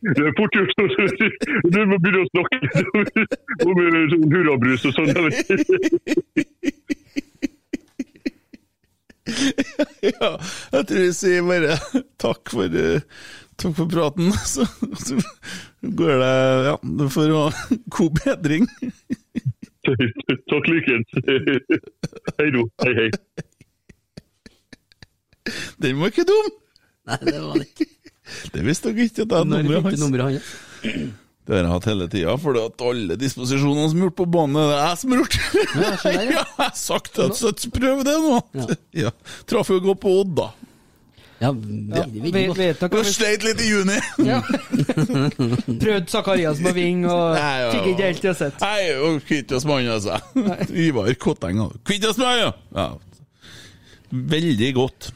Det 0.00 0.22
er 0.26 0.32
fort 0.38 0.54
gjort. 0.54 0.70
Du 1.72 1.78
må 1.88 1.96
begynne 1.98 2.22
å 2.24 2.30
snakke 2.30 2.56
om 3.66 3.74
sånn 4.12 4.32
hurrabrus 4.32 4.82
og 4.88 4.92
sånn. 4.96 5.10
ja, 10.10 10.30
jeg 10.74 10.86
tror 10.88 11.02
jeg 11.04 11.14
sier 11.18 11.42
bare 11.46 11.76
takk 12.22 12.42
for, 12.54 12.66
eh, 12.70 13.00
takk 13.60 13.76
for 13.76 13.90
praten. 13.90 14.32
Så, 14.52 14.66
så 14.98 15.20
går 15.82 16.18
det 16.22 16.32
Ja, 16.66 16.74
du 16.82 17.06
får 17.12 17.34
god 17.96 18.20
bedring. 18.24 18.68
Takk 20.50 20.66
likens. 20.68 21.08
Hei 22.36 22.50
du. 22.52 22.60
Hei, 22.84 22.92
hei. 22.98 23.08
Den 25.80 26.02
var 26.02 26.12
ikke 26.12 26.26
dum! 26.28 26.50
Nei, 27.08 27.18
det 27.24 27.40
var 27.40 27.56
det 27.56 27.66
ikke. 27.70 27.88
Det 28.52 28.64
visste 28.66 28.92
dere 28.92 29.08
ikke. 29.08 29.24
at 29.24 29.32
det 29.32 29.38
er 29.40 29.48
nummeret 29.50 29.88
hans. 29.88 30.52
Det 31.50 31.56
har 31.56 31.64
jeg 31.64 31.72
hatt 31.72 31.86
hele 31.88 32.06
tida, 32.06 32.34
for 32.38 32.54
alle 32.86 33.16
disposisjonene 33.18 33.88
som 33.90 33.98
er 33.98 34.04
gjort 34.04 34.16
på 34.20 34.26
banen, 34.30 34.54
det 34.54 34.74
er 34.76 34.84
jeg 34.84 34.98
som 35.00 35.14
har 35.14 35.22
gjort. 35.22 35.36
Ja, 35.40 35.64
ja. 35.80 35.94
ja, 36.04 36.20
jeg 36.28 36.44
har 36.60 36.74
sagt 36.78 37.18
at 37.24 37.40
så 37.40 37.50
prøv 37.74 38.04
det 38.06 38.14
nå. 38.22 38.36
Ja. 38.94 39.10
Traff 39.50 39.72
jo 39.72 39.80
gå 39.82 39.96
på 39.98 40.12
Odd, 40.20 40.30
da. 40.36 40.46
Ja, 41.40 41.50
veldig, 41.56 42.32
vet 42.52 42.80
dere 42.82 42.98
Og 43.00 43.06
sleit 43.08 43.44
litt 43.46 43.60
i 43.64 43.68
juni. 43.70 43.96
Ja. 44.30 44.40
Prøvde 44.44 46.10
Zakariassen 46.12 46.66
på 46.68 46.72
ving 46.76 47.06
og 47.08 47.36
Nei, 47.36 47.54
ja. 47.62 47.70
fikk 47.72 47.86
ikke 47.94 48.08
helt 48.10 48.20
til 48.24 48.32
å 48.32 48.34
sett. 48.36 48.58
Nei, 48.60 48.90
og 49.00 49.22
kvitt 49.24 49.54
oss 49.56 49.64
med 49.68 49.80
han, 49.80 49.94
altså. 49.94 50.18
Ivar 50.76 51.08
Kotteng. 51.20 51.62
òg. 51.64 51.78
Kvitt 51.88 52.04
oss 52.10 52.20
med 52.20 52.28
han, 52.28 52.42
ja. 52.42 52.50
ja. 52.76 52.88
Veldig 54.10 54.70
godt. 54.76 55.10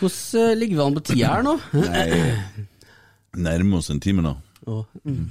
Hvordan 0.00 0.42
eh, 0.42 0.56
ligger 0.58 0.80
vi 0.80 0.82
an 0.88 0.96
på 0.98 1.04
tida 1.12 1.34
her 1.36 1.44
nå? 1.46 1.54
Nei, 1.76 2.06
nærmer 3.46 3.78
oss 3.78 3.90
en 3.94 4.00
time 4.02 4.24
nå. 4.26 4.34
Oh. 4.66 4.82
mm. 5.04 5.28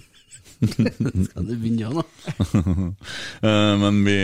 Skal 1.30 1.46
du 1.48 1.54
begynne 1.56 1.92
nå? 1.96 2.04
Eh, 3.48 3.74
Men 3.80 4.02
vi 4.04 4.16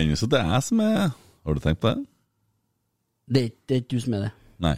ender 0.00 0.18
så 0.18 0.26
det 0.30 0.40
er 0.40 0.54
jeg 0.56 0.64
som 0.66 0.80
er 0.82 0.96
Har 1.12 1.54
du 1.54 1.60
tenkt 1.62 1.82
på 1.82 1.92
det? 1.92 2.00
Det 3.30 3.42
er 3.46 3.82
ikke 3.82 3.92
du 3.92 4.00
som 4.02 4.16
er 4.18 4.24
det. 4.24 4.30
Nei. 4.62 4.76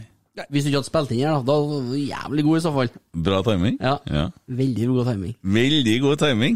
Hvis 0.49 0.63
du 0.65 0.69
ikke 0.71 0.79
hadde 0.79 0.87
spilt 0.89 1.11
inn 1.13 1.19
her, 1.21 1.35
da, 1.35 1.41
da 1.45 1.55
var 1.61 1.81
du 1.91 1.97
jævlig 1.99 2.43
god 2.47 2.57
i 2.57 2.61
så 2.63 2.71
fall. 2.73 2.87
Bra 3.25 3.41
timing? 3.45 3.75
Ja. 3.81 3.97
ja. 4.09 4.23
Veldig 4.49 4.87
god 4.89 5.05
timing. 5.11 5.35
Veldig 5.45 5.95
god 6.01 6.17
timing. 6.23 6.55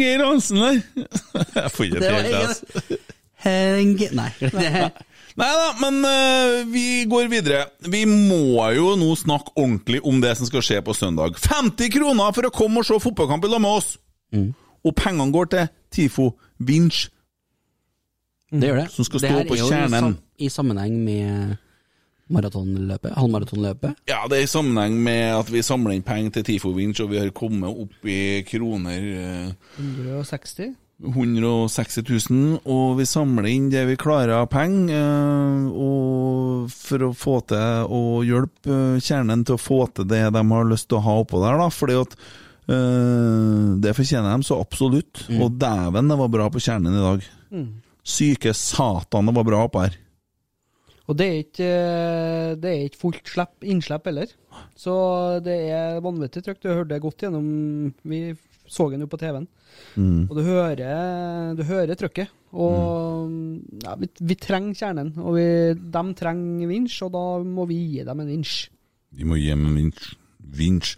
Geir 0.00 0.24
Hansen 0.26 0.58
der. 0.58 0.80
Jeg 1.60 1.70
får 1.70 1.84
ikke 1.84 2.00
Det 2.02 2.10
helt 2.10 2.32
det. 2.32 2.40
altså. 2.42 2.98
Nei. 4.18 4.30
det- 4.40 4.92
Nei 5.40 5.48
da, 5.58 5.64
men 5.82 5.96
uh, 6.06 6.60
vi 6.70 6.82
går 7.10 7.26
videre. 7.30 7.64
Vi 7.90 8.04
må 8.06 8.68
jo 8.76 8.92
nå 8.98 9.08
snakke 9.18 9.50
ordentlig 9.58 9.98
om 10.06 10.20
det 10.22 10.36
som 10.38 10.46
skal 10.46 10.62
skje 10.62 10.78
på 10.86 10.94
søndag. 10.94 11.34
50 11.42 11.90
kroner 11.90 12.30
for 12.36 12.46
å 12.46 12.52
komme 12.54 12.82
og 12.82 12.86
se 12.86 12.98
fotballkamp 13.02 13.46
i 13.46 13.50
lag 13.50 13.62
med 13.64 13.70
oss! 13.80 13.96
Og 14.84 14.94
pengene 14.98 15.30
går 15.34 15.50
til 15.50 15.66
TIFO 15.94 16.28
Vinch, 16.62 17.08
Det 18.54 18.68
gjør 18.70 18.78
det. 18.84 18.88
som 18.94 19.04
skal 19.08 19.20
Det 19.20 19.30
stå 19.30 19.38
her 19.40 19.48
på 19.48 19.54
er 19.54 19.58
jo 19.58 19.66
i 19.66 19.70
kjernen. 19.74 20.00
sam- 20.00 20.18
I 20.38 20.48
sammenheng 20.54 20.96
med 21.04 21.56
maratonløpet, 22.32 23.12
halvmaratonløpet. 23.18 23.98
Ja, 24.08 24.22
det 24.30 24.38
er 24.38 24.46
i 24.46 24.50
sammenheng 24.50 24.96
med 25.04 25.26
at 25.34 25.50
vi 25.52 25.64
samler 25.64 25.96
inn 25.96 26.06
penger 26.06 26.38
til 26.38 26.46
TIFO 26.48 26.72
Winch, 26.76 27.02
og 27.04 27.12
vi 27.12 27.20
har 27.20 27.34
kommet 27.36 27.68
opp 27.68 28.08
i 28.08 28.40
kroner 28.48 29.10
eh, 29.20 29.76
160? 29.82 30.72
160 31.04 32.30
000, 32.30 32.60
og 32.70 32.98
vi 33.00 33.06
samler 33.08 33.48
inn 33.50 33.66
det 33.72 33.82
vi 33.88 33.98
klarer 34.00 34.36
av 34.38 34.48
penger, 34.52 34.94
eh, 34.94 35.66
og 35.68 36.70
for 36.72 37.08
å 37.08 37.12
få 37.18 37.40
til 37.50 37.90
å 37.92 38.02
hjelpe 38.26 38.78
eh, 38.94 39.02
kjernen 39.02 39.44
til 39.44 39.58
å 39.58 39.60
få 39.60 39.82
til 39.92 40.08
det 40.08 40.22
de 40.34 40.44
har 40.52 40.70
lyst 40.70 40.88
til 40.88 41.00
å 41.00 41.04
ha 41.04 41.18
oppå 41.24 41.42
der, 41.42 41.58
da, 41.60 41.68
fordi 41.74 41.98
at 42.00 42.16
eh, 42.16 43.74
det 43.84 43.96
fortjener 43.98 44.30
de 44.32 44.48
så 44.48 44.60
absolutt. 44.62 45.26
Og 45.34 45.58
dæven, 45.60 46.08
det 46.08 46.20
var 46.22 46.32
bra 46.38 46.48
på 46.52 46.62
kjernen 46.62 46.94
i 46.94 47.04
dag. 47.04 47.28
Mm. 47.52 47.68
Syke 48.04 48.54
satan, 48.56 49.28
det 49.28 49.36
var 49.36 49.50
bra 49.50 49.66
oppå 49.66 49.84
her. 49.84 50.00
Og 51.04 51.18
det 51.18 51.26
er 51.26 51.42
ikke, 51.42 51.68
eh, 51.68 52.54
det 52.56 52.70
er 52.70 52.86
ikke 52.86 53.02
fullt 53.02 53.28
slepp, 53.34 53.54
innslipp 53.60 54.06
heller. 54.08 54.30
Så 54.78 54.94
det 55.44 55.58
er 55.74 56.00
vanvittig 56.04 56.44
trygt. 56.44 56.62
Du 56.64 56.72
hørte 56.72 56.94
det 56.94 57.02
godt 57.04 57.26
gjennom 57.26 57.92
Vi 58.08 58.20
så 58.64 58.88
den 58.88 59.04
jo 59.04 59.10
på 59.10 59.20
TV-en. 59.20 59.46
Mm. 60.00 60.30
Og 60.30 60.36
du 60.38 60.42
hører, 60.46 61.52
du 61.58 61.62
hører 61.68 61.98
trykket. 62.00 62.32
Og 62.54 63.28
ja, 63.84 63.96
vi, 64.00 64.08
vi 64.24 64.36
trenger 64.40 64.78
kjernen. 64.78 65.12
Og 65.20 65.36
vi, 65.36 65.46
de 65.74 66.04
trenger 66.16 66.70
vinsj, 66.70 67.02
og 67.04 67.12
da 67.12 67.24
må 67.44 67.66
vi 67.68 67.80
gi 67.92 68.06
dem 68.06 68.22
en 68.24 68.30
vinsj. 68.32 68.56
Vi 69.14 69.28
må 69.28 69.38
gi 69.40 69.50
dem 69.52 69.66
en 69.68 69.76
vinsj. 69.82 70.14
vinsj. 70.56 70.94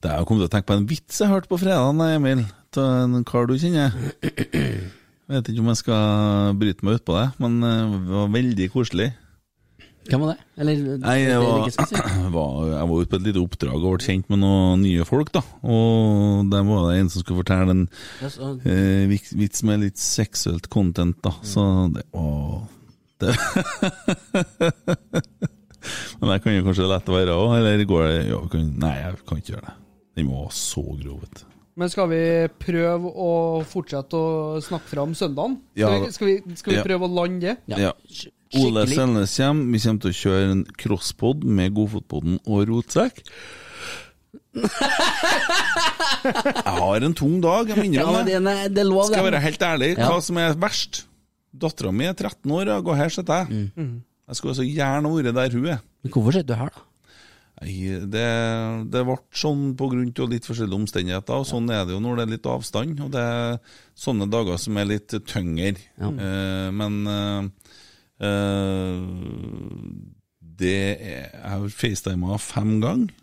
Det 0.00 0.08
er 0.08 0.22
jo 0.22 0.28
kommet 0.28 0.46
til 0.46 0.48
å 0.48 0.54
tenke 0.54 0.70
på 0.70 0.78
en 0.78 0.88
vits 0.88 1.20
jeg 1.20 1.28
hørte 1.28 1.50
på 1.50 1.60
fredag, 1.60 1.92
Emil, 2.14 2.46
til 2.72 2.86
en 2.88 3.26
kar 3.28 3.50
du 3.50 3.58
kjenner. 3.60 3.92
Jeg 4.24 5.36
vet 5.36 5.50
ikke 5.52 5.62
om 5.62 5.68
jeg 5.70 5.78
skal 5.78 6.56
bryte 6.58 6.86
meg 6.86 6.96
ut 6.98 7.04
på 7.06 7.14
det, 7.14 7.26
men 7.38 7.60
eh, 7.62 7.92
det 8.08 8.14
var 8.16 8.32
veldig 8.34 8.64
koselig. 8.72 9.10
Hvem 10.08 10.22
var 10.24 10.30
det? 10.32 10.38
Eller 10.62 10.78
Nei, 11.02 11.16
jeg 11.20 11.40
var, 11.44 11.66
var, 12.34 12.54
jeg 12.70 12.86
var 12.88 13.02
ute 13.02 13.10
på 13.12 13.18
et 13.20 13.26
lite 13.28 13.42
oppdrag 13.42 13.82
og 13.84 13.92
ble 13.98 14.06
kjent 14.06 14.30
med 14.32 14.40
noen 14.42 14.80
nye 14.82 15.04
folk, 15.06 15.28
da. 15.34 15.42
Og 15.62 16.48
der 16.50 16.64
var 16.66 16.86
det 16.88 16.96
en 17.02 17.10
som 17.12 17.22
skulle 17.24 17.42
fortelle 17.42 17.74
en 17.76 17.84
yes, 18.24 18.38
og... 18.40 18.64
eh, 18.64 19.04
vits 19.10 19.62
med 19.68 19.84
litt 19.84 20.00
seksuelt 20.00 20.70
content, 20.72 21.18
da. 21.24 21.32
Så 21.46 21.62
det 21.94 22.04
var 22.16 22.64
det. 23.20 23.34
Men 26.20 26.34
jeg 26.34 26.42
kan 26.44 26.56
jo 26.58 26.64
kanskje 26.66 26.88
la 26.88 26.98
det 27.04 27.14
være 27.14 27.36
òg, 27.36 27.52
eller 27.60 27.84
går 27.88 28.02
det 28.08 28.16
ja, 28.32 28.40
kan, 28.52 28.66
Nei, 28.82 28.96
jeg 29.00 29.20
kan 29.28 29.40
ikke 29.40 29.52
gjøre 29.54 29.68
det. 29.68 29.76
Den 30.18 30.28
være 30.32 30.50
så 30.58 30.82
grov, 30.90 31.20
vet 31.22 31.38
du. 31.38 31.46
Men 31.80 31.88
skal 31.92 32.10
vi 32.10 32.18
prøve 32.60 33.08
å 33.14 33.30
fortsette 33.68 34.18
å 34.18 34.58
snakke 34.64 34.90
fram 34.90 35.14
søndagen? 35.16 35.54
Ja. 35.78 35.86
Skal, 35.88 36.02
vi, 36.02 36.10
skal, 36.12 36.26
vi, 36.50 36.56
skal 36.60 36.72
vi 36.74 36.78
Ja. 36.80 36.84
prøve 36.84 37.06
å 37.08 37.14
lande 37.20 37.54
det? 37.54 37.78
Ja. 37.80 37.92
Ole 38.58 38.82
Selnes 38.90 39.36
kommer. 39.36 39.70
Vi 39.72 39.78
kommer 39.84 40.00
til 40.02 40.10
å 40.10 40.18
kjøre 40.20 40.50
en 40.50 40.64
crosspod 40.80 41.44
med 41.46 41.74
Godfotpodden 41.76 42.34
og 42.46 42.58
Rotsekk. 42.70 43.16
Jeg 44.60 44.70
har 46.80 47.06
en 47.06 47.14
tung 47.16 47.38
dag, 47.42 47.68
jeg 47.70 47.76
må 47.78 47.84
Ja, 47.94 48.22
det, 48.26 48.34
er- 48.40 48.68
det 48.74 48.84
lov, 48.86 49.04
Skal 49.06 49.22
jeg 49.24 49.32
være 49.32 49.40
helt 49.42 49.62
ærlig, 49.62 49.96
Ja. 49.98 50.08
hva 50.10 50.20
som 50.22 50.36
er 50.38 50.54
verst? 50.54 51.04
Dattera 51.56 51.92
mi 51.92 52.04
er 52.06 52.14
13 52.14 52.50
år, 52.50 52.66
og 52.86 52.96
her 52.96 53.08
sitter 53.08 53.46
jeg. 53.46 53.70
Mm. 53.76 54.02
Jeg 54.28 54.36
skulle 54.36 54.54
så 54.54 54.62
gjerne 54.66 55.08
vært 55.10 55.34
der 55.34 55.50
hun 55.50 55.66
er. 55.66 55.80
Men 56.02 56.12
hvorfor 56.12 56.32
sitter 56.32 56.54
du 56.54 56.54
her, 56.54 56.68
da? 56.70 56.80
Det, 57.60 58.88
det 58.90 59.02
ble 59.04 59.16
sånn 59.36 59.74
av 60.24 60.30
litt 60.30 60.46
forskjellige 60.48 60.80
omstendigheter, 60.80 61.34
og 61.34 61.44
sånn 61.44 61.68
er 61.70 61.84
det 61.84 61.92
jo 61.92 62.00
når 62.00 62.16
det 62.16 62.22
er 62.22 62.30
litt 62.38 62.46
avstand. 62.46 63.00
Og 63.04 63.10
det 63.12 63.20
er 63.20 63.58
sånne 63.98 64.30
dager 64.30 64.56
som 64.56 64.76
er 64.80 64.84
litt 64.88 65.08
tyngre. 65.26 65.76
Ja. 66.00 66.08
men 66.08 67.06
eh, 67.06 67.44
eh, 67.44 67.48
det 70.60 70.76
er, 71.00 71.30
Jeg 71.32 71.72
facetima 71.72 72.36
fem 72.42 72.80
ganger, 72.82 73.14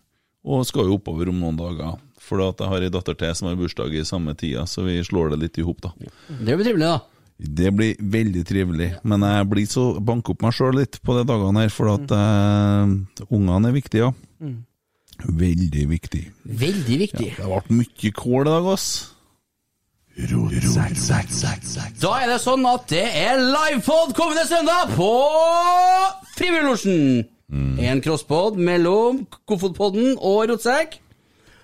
og 0.47 0.65
skal 0.65 0.87
jo 0.89 0.97
oppover 0.97 1.29
om 1.29 1.41
noen 1.43 1.59
dager. 1.59 1.99
For 2.27 2.41
at 2.43 2.59
jeg 2.59 2.71
har 2.71 2.83
ei 2.83 2.91
datter 2.91 3.15
til 3.15 3.35
som 3.37 3.47
har 3.47 3.59
bursdag 3.59 3.93
i 3.95 4.05
samme 4.07 4.33
tida, 4.35 4.65
så 4.67 4.83
vi 4.87 4.97
slår 5.05 5.35
det 5.35 5.43
litt 5.43 5.59
i 5.61 5.65
hop, 5.67 5.79
da. 5.85 5.93
Det 6.27 6.57
blir 6.57 6.65
trivelig, 6.65 6.87
da. 6.87 6.99
Det 7.37 7.69
blir 7.77 7.99
veldig 8.01 8.43
trivelig, 8.49 8.87
men 9.05 9.21
jeg 9.21 9.49
blir 9.51 9.67
så 9.69 9.83
banker 10.01 10.33
opp 10.33 10.41
meg 10.47 10.55
sjøl 10.57 10.79
litt 10.79 10.97
på 11.05 11.13
de 11.19 11.25
dagene 11.29 11.67
her, 11.67 11.73
for 11.73 11.93
at 11.93 12.15
eh, 12.17 12.95
ungene 13.29 13.69
er 13.69 13.75
viktige, 13.75 14.07
ja. 14.07 14.13
Mm. 14.41 14.57
Veldig 15.37 15.85
viktig. 15.89 16.23
Veldig 16.45 16.97
viktig. 17.03 17.29
Ja, 17.37 17.45
det 17.45 17.61
ble 17.69 17.77
mye 17.83 18.11
kål 18.17 18.41
i 18.41 18.49
dag, 18.49 18.71
ass. 18.73 18.89
Da 22.01 22.11
er 22.17 22.31
det 22.31 22.37
sånn 22.41 22.63
at 22.65 22.87
det 22.89 23.03
er 23.05 23.37
livepod 23.37 24.15
kommende 24.17 24.47
søndag 24.49 24.95
på 24.97 25.09
Frivilliglosjen. 26.39 27.27
Mm. 27.53 27.75
En 27.85 28.01
crosspod 28.01 28.57
mellom 28.57 29.21
Kofotpodden 29.45 30.15
og 30.17 30.47
Rotsekk. 30.49 30.97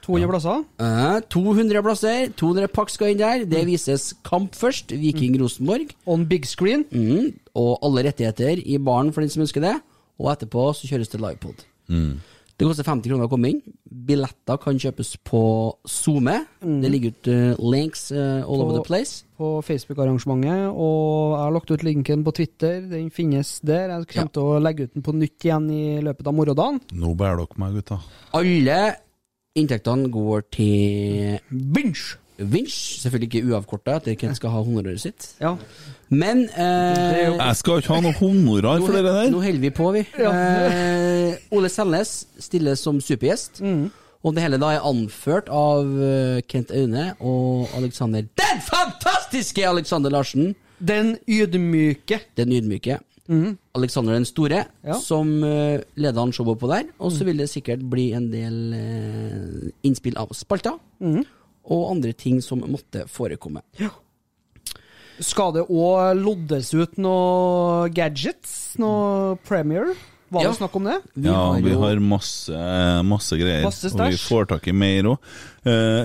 200 0.05 0.29
plasser. 0.29 0.61
Uh, 0.77 1.17
200 1.33 1.81
plasser. 1.85 2.29
200 2.37 2.69
pakk 2.75 2.93
skal 2.93 3.13
inn 3.13 3.21
der. 3.23 3.45
Det 3.49 3.63
vises 3.65 4.11
kamp 4.27 4.53
først. 4.59 4.93
Viking 5.01 5.39
Rosenborg. 5.41 5.95
On 6.05 6.25
big 6.27 6.45
screen. 6.45 6.85
Mm, 6.91 7.31
og 7.57 7.79
alle 7.81 8.05
rettigheter 8.09 8.61
i 8.61 8.77
baren 8.77 9.09
for 9.15 9.25
den 9.25 9.33
som 9.33 9.47
ønsker 9.47 9.63
det. 9.63 9.77
Og 10.21 10.29
etterpå 10.35 10.69
så 10.77 10.91
kjøres 10.91 11.09
det 11.09 11.23
livepod. 11.23 11.65
Mm. 11.89 12.19
Det 12.53 12.67
koster 12.67 12.85
50 12.85 13.09
kroner 13.09 13.25
å 13.25 13.31
komme 13.31 13.49
inn. 13.49 13.61
Billetter 13.83 14.59
kan 14.61 14.77
kjøpes 14.79 15.15
på 15.25 15.41
SoMe. 15.89 16.35
Det 16.61 16.91
ligger 16.91 17.13
ut 17.15 17.29
uh, 17.31 17.63
links 17.73 18.11
uh, 18.13 18.45
all 18.45 18.61
over 18.61 18.77
the 18.77 18.85
place. 18.85 19.23
På 19.39 19.55
Facebook-arrangementet, 19.65 20.69
og 20.69 21.33
jeg 21.33 21.41
har 21.41 21.55
lagt 21.55 21.73
ut 21.73 21.85
linken 21.87 22.25
på 22.25 22.35
Twitter. 22.37 22.83
Den 22.91 23.09
finnes 23.13 23.55
der. 23.65 23.95
Jeg 23.95 24.09
kommer 24.13 24.35
til 24.37 24.51
å 24.51 24.59
legge 24.61 24.85
ut 24.87 24.93
den 24.93 25.05
på 25.05 25.15
nytt 25.17 25.47
igjen 25.49 25.69
i 25.73 25.85
løpet 26.05 26.29
av 26.29 26.37
morgendagen. 26.37 26.81
Nå 26.93 27.15
bærer 27.17 27.41
dere 27.41 27.63
meg, 27.63 27.79
gutta. 27.81 27.99
Alle 28.37 28.77
inntektene 29.57 30.13
går 30.13 30.45
til 30.53 31.39
Binge. 31.49 32.19
Vinsj. 32.37 32.99
Selvfølgelig 33.03 33.29
ikke 33.31 33.49
uavkorta, 33.51 33.97
etter 33.99 34.15
Kent 34.19 34.37
skal 34.39 34.53
ha 34.53 34.61
honoraret 34.65 35.01
sitt. 35.03 35.27
Ja. 35.41 35.55
Men 36.13 36.45
eh, 36.49 37.33
Jeg 37.33 37.55
skal 37.59 37.81
ikke 37.81 37.93
ha 37.95 38.01
noe 38.05 38.15
honorar 38.19 38.81
for 38.83 38.93
det 38.95 39.03
der. 39.07 39.29
Nå 39.33 39.41
holder 39.43 39.63
vi 39.63 39.71
på, 39.73 39.91
vi. 39.95 40.03
Eh, 40.19 41.37
Ole 41.53 41.69
Selnes 41.73 42.15
stiller 42.41 42.75
som 42.79 42.99
supergjest. 43.01 43.61
Mm. 43.63 43.87
Og 44.23 44.35
det 44.37 44.43
hele 44.45 44.59
da 44.61 44.69
er 44.77 44.85
anført 44.87 45.49
av 45.51 45.89
eh, 45.99 46.41
Kent 46.47 46.71
Aune 46.71 47.09
og 47.19 47.73
Alexander 47.75 48.23
Den 48.39 48.61
fantastiske 48.63 49.65
Alexander 49.67 50.13
Larsen. 50.13 50.53
Den 50.79 51.17
ydmyke. 51.27 52.21
Den 52.39 52.53
ydmyke. 52.55 52.99
Mhm. 53.27 53.57
Alexander 53.75 54.13
den 54.17 54.25
store, 54.27 54.65
Ja. 54.83 54.97
som 54.99 55.29
uh, 55.43 55.79
leder 55.95 56.19
han 56.19 56.33
showet 56.35 56.59
på 56.59 56.67
der. 56.67 56.83
Og 56.99 57.11
så 57.15 57.23
vil 57.23 57.37
det 57.39 57.47
sikkert 57.49 57.79
bli 57.89 58.11
en 58.13 58.27
del 58.31 58.57
uh, 58.75 59.69
innspill 59.87 60.17
av 60.19 60.33
spalter. 60.35 60.75
Mhm. 60.99 61.23
Og 61.71 61.91
andre 61.91 62.11
ting 62.13 62.41
som 62.43 62.59
måtte 62.67 63.05
forekomme. 63.07 63.61
Ja. 63.79 63.89
Skal 65.23 65.53
det 65.55 65.67
òg 65.69 66.17
loddes 66.19 66.73
ut 66.73 66.97
noe 67.01 67.85
gadgets? 67.93 68.73
Noe 68.81 69.35
Premier? 69.45 69.93
Var 70.33 70.41
Ja. 70.41 70.49
det 70.49 70.57
snakk 70.57 70.75
om 70.75 70.83
det? 70.85 70.95
Ja, 71.21 71.53
vi 71.61 71.69
har 71.77 71.99
masse, 72.01 72.57
masse 73.05 73.37
greier. 73.37 73.61
Masse 73.63 73.91
og 73.93 73.99
vi 74.09 74.17
får 74.17 74.47
tak 74.49 74.67
i 74.67 74.71
mer 74.73 75.03
òg. 75.03 75.17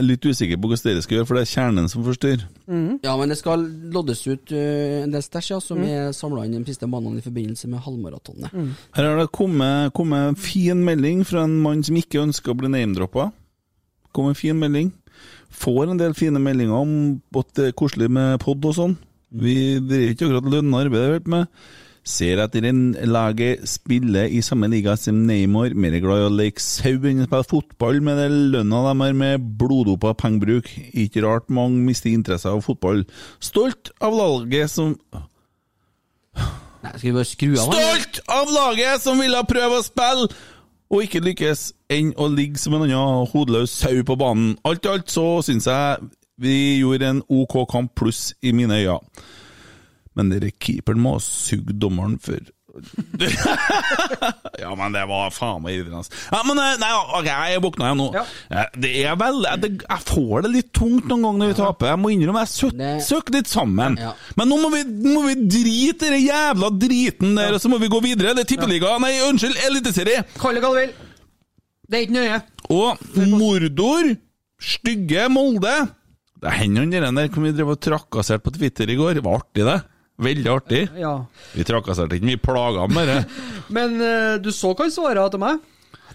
litt 0.04 0.20
usikker 0.20 0.60
på 0.60 0.68
hvordan 0.68 0.84
dere 0.84 1.02
skal 1.02 1.16
gjøre, 1.16 1.26
for 1.26 1.34
det 1.34 1.42
er 1.48 1.54
kjernen 1.54 1.88
som 1.88 2.04
forstyrrer. 2.04 2.44
Mm. 2.68 3.00
Ja, 3.02 3.16
men 3.16 3.28
det 3.30 3.38
skal 3.38 3.58
loddes 3.90 4.26
ut 4.28 4.52
uh, 4.52 5.02
en 5.02 5.10
del 5.10 5.22
stæsj 5.22 5.50
ja, 5.50 5.60
som 5.60 5.78
Mm. 5.78 5.88
er 5.88 6.12
samla 6.12 6.44
inn 6.44 6.62
de 6.62 6.64
siste 6.70 6.86
månedene 6.86 7.18
i 7.18 7.22
forbindelse 7.24 7.66
med 7.68 7.80
halvmaratonet. 7.80 8.52
Her 8.94 9.02
har 9.08 9.16
det 9.18 9.32
kommet, 9.32 9.94
kommet 9.94 10.28
en 10.28 10.34
fin 10.36 10.84
melding 10.84 11.24
fra 11.24 11.44
en 11.44 11.62
mann 11.62 11.82
som 11.82 11.96
ikke 11.96 12.20
ønsker 12.22 12.52
å 12.52 12.56
bli 12.58 12.68
name-droppa. 12.68 13.32
Kom 14.12 14.28
en 14.28 14.34
fin 14.34 14.54
melding. 14.60 14.92
Får 15.48 15.88
en 15.88 16.00
del 16.00 16.14
fine 16.16 16.40
meldinger 16.42 16.76
om 16.76 16.94
at 17.40 17.52
det 17.56 17.70
er 17.70 17.76
koselig 17.78 18.10
med 18.12 18.38
pod 18.42 18.64
og 18.68 18.74
sånn. 18.76 18.96
Vi 19.28 19.76
driver 19.80 20.14
ikke 20.14 20.26
akkurat 20.28 20.50
lønna 20.54 20.82
arbeid, 20.84 21.02
jeg 21.02 21.14
har 21.18 21.30
med. 21.34 21.62
Ser 22.08 22.40
etter 22.40 22.64
en 22.64 22.82
laget 23.10 23.66
spiller 23.68 24.30
i 24.32 24.40
samme 24.44 24.70
liga 24.72 24.94
som 24.96 25.18
Neymar. 25.28 25.74
Mer 25.76 25.98
glad 26.00 26.22
i 26.22 26.28
å 26.28 26.32
leke 26.32 26.62
sau 26.64 26.94
enn 26.96 27.24
å 27.24 27.28
spille 27.28 27.48
fotball 27.50 28.00
med 28.04 28.20
den 28.22 28.36
lønna 28.54 28.84
de 28.86 28.94
har 29.02 29.16
med 29.18 29.48
bloddopa 29.60 30.14
pengebruk. 30.16 30.70
Ikke 30.96 31.24
rart 31.26 31.50
mange 31.52 31.82
mister 31.84 32.12
interesse 32.12 32.48
av 32.48 32.62
fotball. 32.64 33.04
Stolt 33.44 33.92
av 34.00 34.16
laget 34.16 34.72
som 34.72 34.96
Nei, 36.78 36.92
skal 36.94 37.08
vi 37.08 37.16
bare 37.16 37.26
skru 37.26 37.56
av? 37.58 37.72
Stolt 37.74 38.20
av 38.30 38.52
laget 38.54 39.02
som 39.02 39.18
ville 39.20 39.40
prøve 39.50 39.80
å 39.80 39.84
spille 39.84 40.28
og 40.88 41.04
ikke 41.04 41.20
lykkes, 41.24 41.72
enn 41.92 42.14
å 42.16 42.28
ligge 42.32 42.60
som 42.60 42.76
en 42.76 42.86
annen 42.86 43.28
hodeløs 43.28 43.74
sau 43.82 44.04
på 44.06 44.16
banen. 44.20 44.56
Alt 44.68 44.86
i 44.86 44.92
alt 44.92 45.12
så 45.12 45.26
syns 45.44 45.68
jeg 45.68 46.08
vi 46.40 46.78
gjorde 46.78 47.10
en 47.10 47.24
OK 47.28 47.60
kamp 47.70 47.94
pluss 47.98 48.32
i 48.42 48.54
mine 48.56 48.78
øyne. 48.78 49.00
Men 50.16 50.32
dere 50.32 50.50
keeperen 50.50 51.02
må 51.02 51.16
ha 51.16 51.22
sugd 51.22 51.76
dommeren 51.82 52.16
for 52.22 52.40
Ja, 54.62 54.72
men 54.74 54.94
det 54.94 55.04
var 55.08 55.30
faen 55.34 55.62
meg 55.62 55.76
irriterende. 55.76 56.18
Ja, 56.32 56.40
men 56.46 56.60
eh, 56.62 56.76
nei, 56.80 56.90
ok, 57.18 57.28
jeg 57.28 57.62
våkna 57.62 57.88
igjen 57.88 58.00
nå. 58.00 58.06
Ja. 58.16 58.64
Det 58.74 58.92
er 59.04 59.18
vel 59.20 59.40
det, 59.62 59.70
Jeg 59.84 60.04
får 60.08 60.46
det 60.46 60.52
litt 60.54 60.70
tungt 60.76 61.06
noen 61.10 61.24
ganger 61.26 61.42
når 61.42 61.52
vi 61.52 61.58
taper. 61.60 61.90
Jeg 61.92 62.02
må 62.02 62.12
innrømme, 62.14 62.44
jeg 62.44 63.02
søk, 63.06 63.32
litt 63.34 63.50
sammen. 63.50 63.98
Men 64.38 64.50
nå 64.50 64.60
må 64.62 64.72
vi, 64.74 64.82
må 65.06 65.24
vi 65.28 65.36
drite 65.44 66.08
i 66.08 66.14
den 66.16 66.24
jævla 66.26 66.72
driten 66.74 67.36
der, 67.38 67.56
og 67.56 67.62
så 67.62 67.70
må 67.72 67.80
vi 67.82 67.90
gå 67.92 68.00
videre. 68.04 68.34
Det 68.36 68.46
er 68.46 68.50
tippeliga, 68.54 68.96
nei, 69.02 69.14
unnskyld, 69.28 69.60
eliteserie. 69.68 70.24
Kall 70.38 70.58
det 70.58 70.64
hva 70.64 70.72
du 70.74 70.80
vil. 70.82 70.96
Det 71.88 72.00
er 72.00 72.04
ikke 72.04 72.18
nøye. 72.18 72.40
Og 72.74 73.30
Mordor, 73.32 74.10
stygge 74.60 75.28
Molde 75.32 75.76
Det 76.42 76.50
hender 76.58 76.82
han 76.84 76.90
der 76.92 77.06
der, 77.30 77.40
vi 77.40 77.52
drev 77.54 77.70
og 77.72 77.80
trakasserte 77.80 78.44
på 78.44 78.52
Twitter 78.58 78.90
i 78.90 78.98
går. 78.98 79.16
Det 79.18 79.24
var 79.24 79.40
artig, 79.40 79.64
det. 79.64 79.78
Veldig 80.18 80.50
artig. 80.50 80.84
Ja. 80.98 81.14
Vi 81.54 81.66
trakasserte 81.66 82.18
ikke, 82.18 82.26
mye 82.32 82.42
plaga 82.42 82.86
ham 82.86 83.02
det. 83.06 83.18
Men 83.70 83.98
uh, 84.02 84.36
du 84.42 84.50
så 84.54 84.72
hva 84.72 84.88
han 84.88 84.94
svarte 84.94 85.28
til 85.34 85.42
meg? 85.44 85.60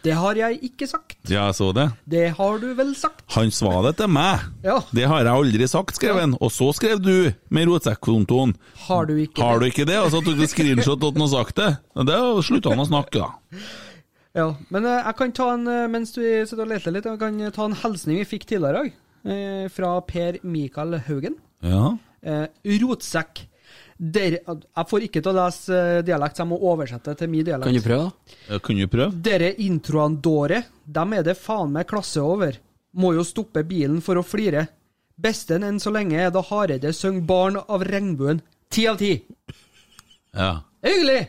Det 0.04 0.16
har 0.20 0.36
jeg 0.36 0.58
ikke 0.68 0.88
sagt. 0.90 1.16
Ja, 1.32 1.46
jeg 1.48 1.56
så 1.56 1.70
det. 1.76 1.86
Det 2.12 2.26
har 2.36 2.58
du 2.60 2.74
vel 2.76 2.92
sagt? 3.00 3.24
Han 3.38 3.54
sa 3.56 3.72
det 3.86 3.94
til 4.02 4.10
meg. 4.12 4.44
Ja. 4.66 4.82
Det 4.92 5.06
har 5.08 5.24
jeg 5.24 5.32
aldri 5.32 5.70
sagt, 5.72 5.96
skrev 5.96 6.20
han. 6.20 6.36
Og 6.44 6.52
så 6.52 6.68
skrev 6.76 7.00
du, 7.00 7.32
med 7.48 7.70
rotsekkontoen. 7.70 8.52
Har 8.90 9.08
du 9.08 9.16
ikke 9.24 9.40
Har 9.40 9.64
du 9.64 9.70
ikke 9.70 9.88
det? 9.88 10.02
Og 10.04 10.12
så 10.12 10.20
tok 10.26 10.36
du 10.42 10.44
screenshot 10.52 11.00
at 11.00 11.16
han 11.16 11.24
har 11.24 11.32
sagt 11.32 11.56
det. 11.62 11.70
Og 11.96 12.10
det 12.10 12.20
slutta 12.50 12.76
han 12.76 12.84
å 12.84 12.90
snakke, 12.92 13.24
da. 13.24 13.64
Ja, 14.34 14.48
men 14.74 14.82
eh, 14.90 14.98
jeg 14.98 15.14
kan 15.20 15.32
ta 15.38 15.46
en, 15.54 15.68
eh, 15.70 15.84
mens 15.94 16.10
du 16.16 16.24
sitter 16.24 16.64
og 16.64 16.72
leter 16.72 16.94
litt, 16.96 17.06
jeg 17.06 17.20
kan 17.22 17.36
ta 17.54 17.68
en 17.70 17.76
hilsning 17.84 18.18
vi 18.18 18.26
fikk 18.26 18.48
tidligere 18.50 18.72
i 18.72 18.78
dag, 18.80 18.96
eh, 19.30 19.66
fra 19.70 19.92
Per 20.08 20.40
Mikael 20.42 20.98
Haugen. 21.06 21.36
Ja. 21.62 21.92
Eh, 22.26 22.48
rotsekk. 22.82 23.44
Dere, 24.04 24.42
jeg 24.44 24.88
får 24.90 25.04
ikke 25.06 25.22
til 25.24 25.32
å 25.32 25.36
lese 25.38 25.76
eh, 25.80 26.02
dialekt, 26.04 26.36
så 26.36 26.44
jeg 26.44 26.50
må 26.50 26.58
oversette 26.72 27.14
til 27.16 27.30
min 27.32 27.46
dialekt. 27.48 27.70
Kan 27.70 27.78
du 27.78 27.86
prøve, 27.86 28.08
da? 28.10 28.38
Ja, 28.50 28.60
Kan 28.66 28.82
du 28.82 28.88
prøve? 28.92 29.22
Dere 29.24 29.52
introene 29.64 30.20
dåre, 30.26 30.64
dem 30.84 31.14
er 31.16 31.24
det 31.24 31.38
faen 31.40 31.72
meg 31.72 31.88
klasse 31.88 32.24
over. 32.24 32.58
Må 33.00 33.14
jo 33.16 33.24
stoppe 33.24 33.64
bilen 33.68 34.02
for 34.04 34.20
å 34.20 34.26
flire. 34.28 34.66
Besten 35.24 35.64
enn 35.64 35.80
så 35.80 35.94
lenge 35.94 36.20
er 36.20 36.34
da 36.34 36.42
Hareide 36.44 36.92
synger 36.94 37.24
'Barn 37.30 37.62
av 37.62 37.86
regnbuen'. 37.88 38.42
Ti 38.74 38.88
av 38.90 38.98
ti. 39.00 39.14
Ja. 40.34 40.52
Hyggelig! 40.84 41.22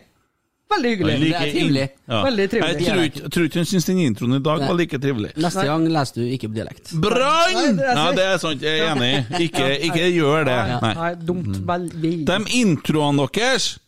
Veldig 0.72 0.90
hyggelig. 0.94 1.14
Det 1.20 1.34
er 1.34 1.50
trivelig 1.52 1.88
Ja. 2.08 2.22
Veldig 2.24 2.44
Jeg 2.44 2.50
trivelig. 2.50 2.86
tror 2.86 3.02
ikke, 3.04 3.20
jeg 3.22 3.30
tror 3.34 3.44
ikke 3.44 3.60
hun 3.60 3.64
syns 3.70 3.84
den 3.86 3.98
introen 3.98 4.34
i 4.34 4.38
dag 4.42 4.58
Nei. 4.60 4.68
var 4.68 4.74
like 4.78 4.98
trivelig. 4.98 5.30
Neste 5.36 5.64
gang 5.68 5.84
leser 5.92 6.14
du 6.14 6.22
ikke 6.24 6.48
på 6.48 6.54
dialekt. 6.54 6.94
Brann! 7.00 7.78
Ja, 7.78 8.06
det 8.16 8.24
er 8.24 8.38
sant, 8.38 8.62
jeg 8.62 8.78
er 8.80 8.94
enig. 8.94 9.26
Ikke, 9.40 9.68
ikke 9.90 10.08
gjør 10.14 10.44
det. 10.48 10.56
Nei, 10.82 11.14
dumt. 11.14 11.60
Veldig. 11.68 12.14
De 12.26 12.38
introene 12.60 13.28
deres, 13.34 13.78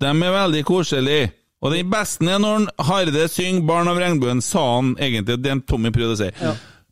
de 0.00 0.06
er 0.06 0.32
veldig 0.38 0.64
koselige. 0.64 1.32
Og 1.60 1.72
den 1.74 1.90
beste 1.90 2.22
er 2.30 2.38
når 2.38 2.68
Harde 2.86 3.28
synger 3.28 3.66
'Barn 3.66 3.88
av 3.90 3.96
regnbuen', 3.98 4.40
sa 4.40 4.76
han 4.76 4.94
egentlig. 4.96 5.42
Det 5.42 5.50
er 5.50 5.60
Tommy 5.66 5.90
prøvde 5.90 6.14
å 6.14 6.16
si. 6.16 6.30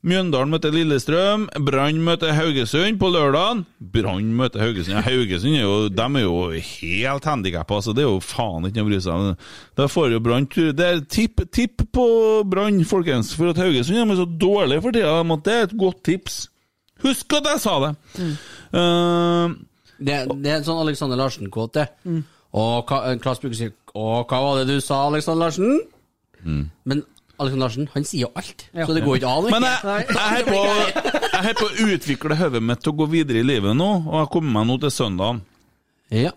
Mjøndalen 0.07 0.53
møter 0.53 0.71
Lillestrøm, 0.71 1.47
Brann 1.67 1.97
møter 2.05 2.35
Haugesund 2.37 2.99
på 3.01 3.09
lørdag. 3.11 3.63
Brann 3.81 4.29
møter 4.37 4.61
Haugesund. 4.63 4.93
Ja, 4.95 5.01
Haugesund 5.03 5.57
er 5.57 5.65
jo, 5.65 5.89
de 5.89 6.05
er 6.05 6.23
jo 6.23 6.35
helt 6.53 7.25
handikappa, 7.27 7.79
så 7.83 7.95
det 7.97 8.05
er 8.05 8.11
jo 8.13 8.21
faen 8.23 8.69
ikke 8.69 8.77
noe 8.83 8.87
å 8.87 8.91
bry 8.93 9.01
seg 9.03 9.15
om. 9.17 9.49
Da 9.81 9.89
får 9.91 10.13
jo 10.15 10.21
Brann 10.23 10.47
tur. 10.53 10.69
Det 10.77 10.87
er 10.87 11.01
tipp, 11.11 11.43
tipp 11.51 11.83
på 11.97 12.05
Brann, 12.47 12.83
folkens, 12.87 13.33
for 13.35 13.51
at 13.51 13.59
Haugesund 13.65 13.99
er 14.05 14.21
så 14.21 14.29
dårlig 14.29 14.79
for 14.85 14.95
tida. 14.95 15.17
Det 15.49 15.57
er 15.57 15.67
et 15.71 15.75
godt 15.81 16.05
tips. 16.07 16.39
Husk 17.03 17.35
at 17.41 17.51
jeg 17.51 17.65
sa 17.65 17.75
det! 17.87 17.91
Eh, 18.77 19.57
Det, 19.97 20.17
det 20.45 20.51
er 20.53 20.59
en 20.61 20.65
sånn 20.69 20.81
Alexander 20.85 21.17
Larsen-kvote. 21.19 21.87
Mm. 22.05 22.23
Og 22.57 22.89
Klas 23.25 23.41
bruker 23.41 23.57
å 23.57 23.59
si 23.59 23.69
Og 23.97 24.29
hva 24.29 24.39
var 24.45 24.59
det 24.61 24.69
du 24.77 24.81
sa, 24.85 25.03
Alexander 25.09 25.47
Larsen? 25.49 25.81
Men 26.45 27.01
Alexander 27.39 27.65
Larsen, 27.67 27.89
han 27.93 28.07
sier 28.09 28.27
jo 28.27 28.31
alt. 28.39 28.67
Så 28.73 28.95
det 28.97 29.03
går 29.05 29.19
ikke 29.21 29.33
an 29.33 29.49
Men 29.53 29.67
jeg, 29.67 29.79
holder 29.83 30.21
er 30.25 30.47
på, 30.49 30.61
jeg 31.27 31.51
er 31.51 31.57
på 31.59 31.67
å 31.69 31.89
utvikle 31.93 32.39
hodet 32.41 32.63
mitt 32.65 32.83
til 32.85 32.95
å 32.95 32.99
gå 33.03 33.09
videre 33.13 33.43
i 33.43 33.47
livet 33.47 33.77
nå, 33.77 33.89
og 34.07 34.17
jeg 34.23 34.31
kommer 34.33 34.57
meg 34.59 34.69
nå 34.71 34.79
til 34.85 34.95
søndagen. 34.95 35.43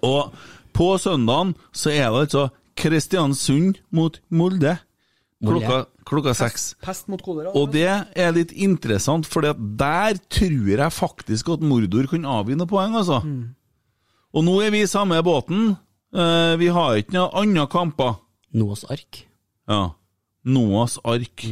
Og 0.06 0.34
på 0.76 0.90
søndagen 1.02 1.56
så 1.72 1.94
er 1.94 2.10
det 2.10 2.26
altså 2.26 2.50
Kristiansund 2.80 3.82
mot 3.96 4.20
Molde. 4.32 4.78
Klokka, 5.40 5.86
klokka 6.08 6.34
seks. 6.36 6.74
Pest 6.84 7.08
mot 7.12 7.22
kolera. 7.24 7.54
Og 7.56 7.72
det 7.72 7.88
er 7.88 8.34
litt 8.36 8.52
interessant, 8.52 9.28
for 9.28 9.46
der 9.48 10.20
tror 10.32 10.72
jeg 10.74 10.96
faktisk 10.96 11.54
at 11.56 11.64
Mordor 11.64 12.10
kan 12.12 12.28
avgi 12.28 12.58
noen 12.60 12.72
poeng, 12.72 12.98
altså. 13.00 13.22
Og 14.36 14.46
nå 14.46 14.58
er 14.66 14.74
vi 14.76 14.84
i 14.84 14.90
samme 14.90 15.22
båten. 15.26 15.72
Eh, 16.14 16.56
vi 16.60 16.68
har 16.74 17.00
ikke 17.00 17.16
noen 17.16 17.38
andre 17.44 17.66
kamper. 17.72 18.18
Noas 18.58 18.84
ark. 18.90 19.24
Ja. 19.70 19.92
Noas 20.46 20.98
ark. 21.04 21.46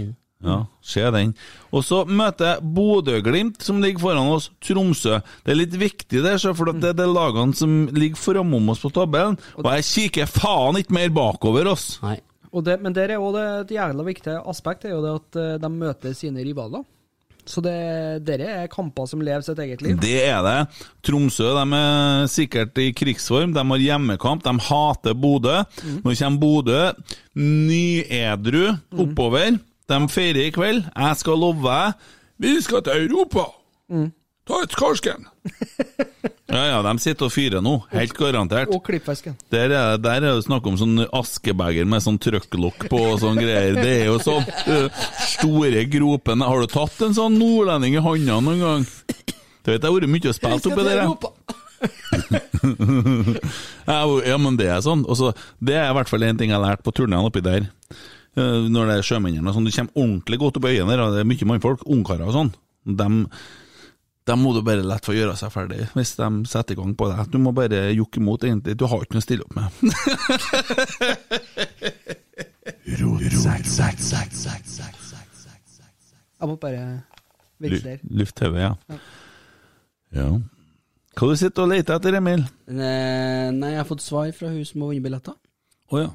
Ja, 0.43 0.57
se 0.85 1.01
den. 1.11 1.31
Og 1.73 1.81
så 1.85 2.03
møter 2.05 2.59
Bodø-Glimt, 2.61 3.63
som 3.65 3.81
ligger 3.81 4.03
foran 4.03 4.29
oss, 4.35 4.51
Tromsø. 4.61 5.17
Det 5.43 5.53
er 5.53 5.57
litt 5.57 5.77
viktig 5.81 6.21
der, 6.21 6.37
så, 6.41 6.53
for 6.57 6.69
det 6.77 6.91
er 6.91 6.99
de 6.99 7.07
lagene 7.09 7.57
som 7.57 7.87
ligger 7.89 8.21
foran 8.21 8.69
oss 8.69 8.83
på 8.85 8.93
tabellen. 8.93 9.39
Og 9.57 9.71
jeg 9.79 9.87
kikker 9.89 10.29
faen 10.29 10.77
ikke 10.77 10.97
mer 10.99 11.09
bakover 11.15 11.71
oss. 11.73 11.95
Nei. 12.05 12.19
Og 12.53 12.63
det, 12.63 12.77
men 12.81 12.93
der 12.95 13.11
er 13.11 13.21
også 13.21 13.37
det, 13.37 13.47
et 13.65 13.73
jævla 13.75 14.05
viktig 14.07 14.37
aspekt 14.47 14.85
er 14.87 14.95
jo 14.95 15.01
det 15.03 15.15
at 15.17 15.39
eh, 15.41 15.57
de 15.61 15.71
møter 15.73 16.13
sine 16.15 16.45
rivaler. 16.45 16.85
Så 17.47 17.61
det, 17.63 17.73
dere 18.27 18.47
er 18.63 18.71
kamper 18.71 19.07
som 19.07 19.21
lever 19.23 19.45
sitt 19.45 19.59
eget 19.63 19.81
liv. 19.85 19.95
Det 20.03 20.17
er 20.27 20.41
det. 20.43 20.57
Tromsø 21.07 21.53
de 21.55 21.63
er 21.77 22.27
sikkert 22.31 22.77
i 22.83 22.89
krigsform. 22.95 23.53
De 23.55 23.63
har 23.71 23.83
hjemmekamp. 23.85 24.43
De 24.43 24.53
hater 24.67 25.15
Bodø. 25.15 25.61
Nå 26.03 26.15
kommer 26.19 26.41
Bodø 26.41 26.81
nyedru 27.37 28.65
oppover. 28.99 29.57
De 29.87 29.99
feirer 30.11 30.49
i 30.49 30.51
kveld. 30.55 30.83
Jeg 30.91 31.21
skal 31.21 31.39
love 31.39 31.63
deg 31.63 32.09
Vi 32.43 32.57
skal 32.61 32.83
til 32.85 33.07
Europa! 33.07 33.47
Ta 34.47 34.59
et 34.63 34.75
karsken! 34.77 35.25
ja, 36.47 36.61
ja, 36.69 36.77
de 36.85 36.93
sitter 37.03 37.27
og 37.27 37.33
fyrer 37.33 37.63
nå. 37.63 37.73
Helt 37.91 38.13
garantert. 38.15 38.71
Og 38.71 38.79
klippfisken. 38.87 39.35
Der 39.51 39.73
er, 39.75 39.97
det 39.99 40.31
snakk 40.45 40.67
om 40.69 40.77
sånn 40.79 41.03
askebeger 41.11 41.87
med 41.89 42.05
sånn 42.05 42.19
trøkklokk 42.23 42.87
på 42.91 43.01
og 43.09 43.19
sånn 43.19 43.39
greier. 43.41 43.75
Det 43.75 43.95
er 43.97 44.05
jo 44.07 44.15
sånn 44.23 44.47
uh, 44.47 44.87
store 45.27 45.83
gropene 45.91 46.47
Har 46.47 46.63
du 46.63 46.71
tatt 46.71 47.01
en 47.03 47.17
sånn 47.17 47.35
nordlending 47.39 47.97
i 47.99 48.03
handa 48.03 48.39
noen 48.43 48.63
gang? 48.63 48.87
Du 48.87 49.73
vet, 49.73 49.81
det 49.83 49.89
har 49.89 49.95
vært 49.97 50.13
mye 50.13 50.31
å 50.31 50.37
spille 50.37 50.61
oppi 50.61 50.87
der. 50.87 51.03
jeg. 51.03 51.15
Ja, 53.87 54.37
men 54.39 54.55
det 54.59 54.67
er 54.71 54.79
sånn. 54.83 55.03
Også, 55.07 55.33
det 55.59 55.75
er 55.75 55.91
i 55.91 55.95
hvert 55.99 56.11
fall 56.11 56.23
en 56.27 56.39
ting 56.39 56.51
jeg 56.53 56.57
har 56.57 56.63
lært 56.63 56.83
på 56.85 56.91
turneen 56.95 57.27
oppi 57.27 57.41
der. 57.43 57.63
Når 58.37 58.83
det 58.87 58.95
er 58.95 59.05
sjømennene 59.05 59.49
og 59.49 59.55
sånn, 59.57 59.67
du 59.67 59.73
kommer 59.73 59.99
ordentlig 59.99 60.37
godt 60.41 60.57
opp 60.59 60.67
i 60.69 60.77
øynene 60.77 61.11
det 61.11 61.19
er 61.23 61.27
mye 61.27 61.47
mannfolk, 61.49 61.81
ungkarer 61.89 62.27
og 62.29 62.35
sånn. 62.35 62.51
Dem, 62.87 63.15
dem 64.27 64.41
må 64.43 64.51
du 64.55 64.61
bare 64.65 64.83
lett 64.83 65.05
få 65.07 65.15
gjøre 65.15 65.35
seg 65.39 65.51
ferdig 65.53 65.85
hvis 65.93 66.15
de 66.19 66.27
setter 66.49 66.75
i 66.75 66.79
gang 66.79 66.93
på 66.99 67.07
deg. 67.11 67.29
Du 67.31 67.37
må 67.41 67.53
bare 67.55 67.87
jukke 67.95 68.19
imot, 68.21 68.43
egentlig. 68.47 68.75
Du 68.79 68.85
har 68.89 69.03
ikke 69.03 69.15
noe 69.15 69.23
å 69.23 69.27
stille 69.27 69.45
opp 69.47 69.55
med. 69.55 69.67
Jeg 76.37 76.49
må 76.51 76.55
bare 76.61 76.83
veksle. 77.63 77.97
Luft-TV, 78.19 78.59
ja. 78.61 78.73
ja. 80.13 80.27
Hva 81.17 81.31
du 81.31 81.39
sitter 81.39 81.65
og 81.65 81.71
leter 81.71 81.97
etter, 81.97 82.19
Emil? 82.19 82.43
Nei, 82.69 83.71
jeg 83.73 83.79
har 83.79 83.87
fått 83.89 84.05
svar 84.05 84.29
fra 84.37 84.51
hun 84.53 84.65
som 84.67 84.83
har 84.83 84.91
vunnet 84.91 85.05
billetter. 85.07 85.37
Å 85.89 86.03
ja. 86.03 86.11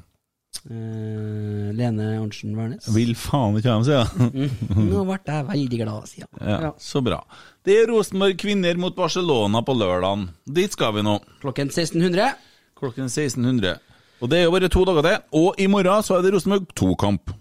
Eh, 0.63 1.71
Lene 1.75 2.05
Arntzen 2.21 2.53
Wærnes. 2.55 2.87
Vil 2.95 3.13
faen 3.19 3.57
ikke 3.59 3.71
ha 3.71 3.79
dem, 3.79 3.87
sier 3.87 4.03
jeg. 4.03 4.51
Nå 4.91 5.03
ble 5.07 5.17
jeg 5.27 5.47
veldig 5.49 5.79
glad, 5.81 6.07
sier 6.11 6.27
hun. 6.29 6.43
Ja, 6.47 6.71
Så 6.79 7.01
bra. 7.03 7.19
Det 7.65 7.75
er 7.81 7.89
Rosenborg 7.91 8.37
kvinner 8.39 8.79
mot 8.79 8.95
Barcelona 8.95 9.61
på 9.65 9.75
lørdagen. 9.75 10.29
Dit 10.47 10.75
skal 10.77 10.93
vi 10.97 11.03
nå. 11.05 11.17
Klokken 11.43 11.71
1600. 11.73 12.33
Klokken 12.79 13.09
1600. 13.11 13.77
Og 14.23 14.29
det 14.31 14.39
er 14.39 14.45
jo 14.47 14.53
bare 14.55 14.69
to 14.71 14.85
dager 14.87 15.03
til. 15.09 15.17
Og 15.39 15.59
i 15.59 15.67
morgen 15.71 16.03
så 16.05 16.17
er 16.19 16.23
det 16.27 16.33
Rosenborg 16.35 16.69
2-kamp. 16.79 17.33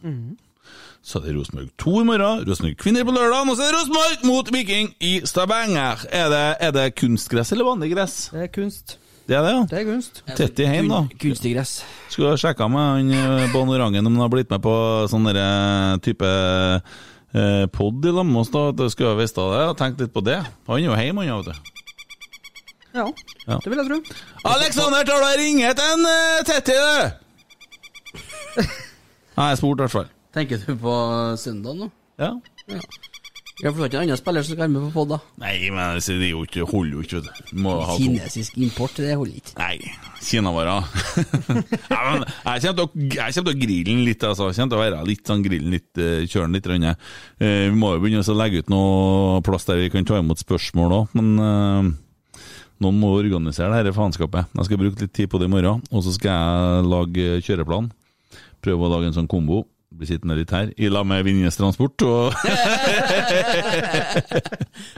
Så 1.03 1.19
er 1.19 1.29
det 1.29 1.37
Rosenborg 1.37 1.71
2 1.83 1.93
i 2.01 2.07
morgen, 2.07 2.43
Rosenborg 2.47 2.77
kvinner 2.79 3.03
på 3.07 3.15
lørdagen, 3.15 3.49
og 3.51 3.57
så 3.59 3.65
er 3.67 3.73
det 3.73 3.79
Rosenborg 3.81 4.27
mot 4.29 4.51
Viking 4.55 4.93
i 5.03 5.13
Stavanger. 5.27 6.05
Er 6.15 6.29
det, 6.31 6.43
er 6.63 6.75
det 6.77 6.85
kunstgress 6.99 7.51
eller 7.55 7.67
vanlig 7.67 7.91
gress? 7.95 8.29
Det 8.31 8.45
er 8.47 8.53
kunst. 8.55 8.97
Det 9.27 9.37
er 9.39 9.45
det, 9.47 9.53
ja? 9.55 9.63
Det 9.71 9.79
er 9.79 9.85
kunst. 9.87 10.23
Tett 10.37 10.61
i 10.61 10.67
heim, 10.67 10.89
da. 10.91 11.05
Kunstig 11.23 11.53
gress. 11.55 11.77
Skulle 12.11 12.33
ha 12.33 12.39
sjekka 12.41 12.67
med 12.71 12.83
han 12.83 13.13
eh, 13.15 13.57
Orangen 13.57 14.07
om 14.07 14.17
han 14.17 14.25
har 14.25 14.33
blitt 14.33 14.51
med 14.51 14.63
på 14.65 14.73
sånn 15.11 15.29
type 16.03 16.31
eh, 16.31 17.67
pod 17.73 18.07
i 18.07 18.15
lag 18.15 18.27
med 18.27 18.43
oss, 18.43 18.51
da. 18.53 18.89
Skulle 18.91 19.15
ha 19.15 19.21
visst 19.21 19.39
av 19.39 19.53
det 19.55 19.63
og 19.71 19.79
tenkt 19.79 20.03
litt 20.03 20.15
på 20.15 20.25
det. 20.27 20.41
Han 20.69 20.81
er 20.81 20.89
jo 20.89 20.99
hjemme, 20.99 21.27
han, 21.29 21.45
vet 21.47 21.55
du. 21.55 21.73
Ja, 22.93 23.07
Ja. 23.47 23.57
det 23.63 23.71
vil 23.71 23.79
jeg 23.81 23.89
tro. 23.89 23.99
Alexander, 24.53 25.07
tar 25.09 25.23
du 25.23 25.27
og 25.31 25.39
ringer 25.41 25.73
til 25.79 25.95
en 25.95 26.05
uh, 26.05 26.43
Tetti, 26.45 26.75
du? 26.77 28.13
Nei, 29.39 29.47
jeg 29.49 29.63
spurte 29.63 29.81
i 29.81 29.85
hvert 29.87 29.97
fall. 29.97 30.11
Tenker 30.37 30.61
du 30.67 30.77
på 30.81 30.99
søndag 31.41 31.79
nå? 31.79 31.89
Ja. 32.21 32.35
ja. 32.69 32.83
Ja, 33.63 33.71
for 33.71 33.79
du 33.79 33.83
har 33.85 33.91
ikke 33.93 34.01
en 34.01 34.09
annen 34.09 34.19
spiller 34.19 34.43
som 34.43 34.57
skal 34.57 34.65
være 34.65 34.73
med 34.73 34.83
på 34.89 34.91
pod, 34.91 35.11
da? 35.13 35.19
Nei, 35.39 35.53
men 35.71 35.79
altså, 35.85 36.17
det 36.19 36.27
er 36.27 36.33
jo 36.33 36.41
ikke, 36.43 36.65
holder 36.67 36.97
jo 36.97 37.03
ikke, 37.05 37.21
vet 37.23 37.37
du. 37.39 37.53
Må 37.63 37.77
ha. 37.79 37.95
Kinesisk 37.95 38.57
import, 38.59 38.97
det 38.99 39.13
holder 39.15 39.37
ikke. 39.39 39.53
Nei, 39.61 39.77
Kinavarer. 40.19 40.89
jeg 41.93 42.65
kommer 42.67 42.75
til 42.75 43.47
å, 43.47 43.55
grille 43.61 43.85
den 43.87 44.03
litt, 44.03 44.27
altså. 44.27 44.49
Jeg 44.51 44.59
kommer 44.59 44.73
til 44.75 44.81
å 44.81 44.83
være 44.83 45.05
litt 45.07 45.31
sånn 45.31 45.45
grillen 45.47 45.77
litt, 45.77 45.91
eh, 45.95 46.25
kjøre 46.27 46.49
den 46.49 46.59
litt. 46.59 46.67
grann. 46.67 46.89
Eh, 46.91 47.69
vi 47.69 47.79
må 47.79 47.93
jo 47.95 48.03
begynne 48.03 48.27
å 48.27 48.39
legge 48.41 48.65
ut 48.65 48.73
noe 48.75 49.39
plass 49.47 49.69
der 49.71 49.79
vi 49.79 49.93
kan 49.95 50.11
ta 50.11 50.19
imot 50.19 50.43
spørsmål 50.43 50.97
òg, 50.99 51.15
men 51.21 51.31
eh, 51.47 51.93
noen 52.83 52.99
må 52.99 53.13
organisere 53.15 53.71
det 53.77 53.85
dette 53.87 53.95
faenskapet. 53.95 54.51
Jeg 54.59 54.67
skal 54.67 54.83
bruke 54.83 55.07
litt 55.07 55.15
tid 55.15 55.31
på 55.31 55.39
det 55.39 55.47
i 55.47 55.55
morgen, 55.55 55.87
og 55.95 56.03
så 56.03 56.17
skal 56.19 56.35
jeg 56.35 56.91
lage 56.91 57.39
kjøreplan. 57.47 57.93
Prøve 58.63 58.89
å 58.89 58.91
lage 58.97 59.13
en 59.13 59.21
sånn 59.21 59.31
kombo. 59.31 59.69
Bli 60.03 60.09
sittende 60.11 60.35
litt 60.35 60.51
her, 60.51 60.73
i 60.83 60.89
lag 60.91 61.05
med 61.07 61.23
Vinjes 61.23 61.55
Transport 61.61 62.03
og 62.03 62.35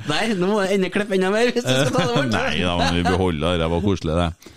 Nei, 0.08 0.22
nå 0.38 0.48
må 0.48 0.62
jeg 0.64 0.78
enda 0.78 0.88
klippe 0.94 1.16
enda 1.18 1.28
mer 1.34 1.50
hvis 1.52 1.64
du 1.66 1.70
skal 1.70 1.90
ta 1.92 2.04
det 2.08 2.14
bort. 2.16 2.30
Nei 2.32 2.54
da, 2.62 2.74
men 2.80 2.94
vi 2.98 3.02
beholder 3.04 3.44
det. 3.44 3.58
Det 3.60 3.68
var 3.74 3.82
koselig, 3.84 4.14
det. 4.16 4.52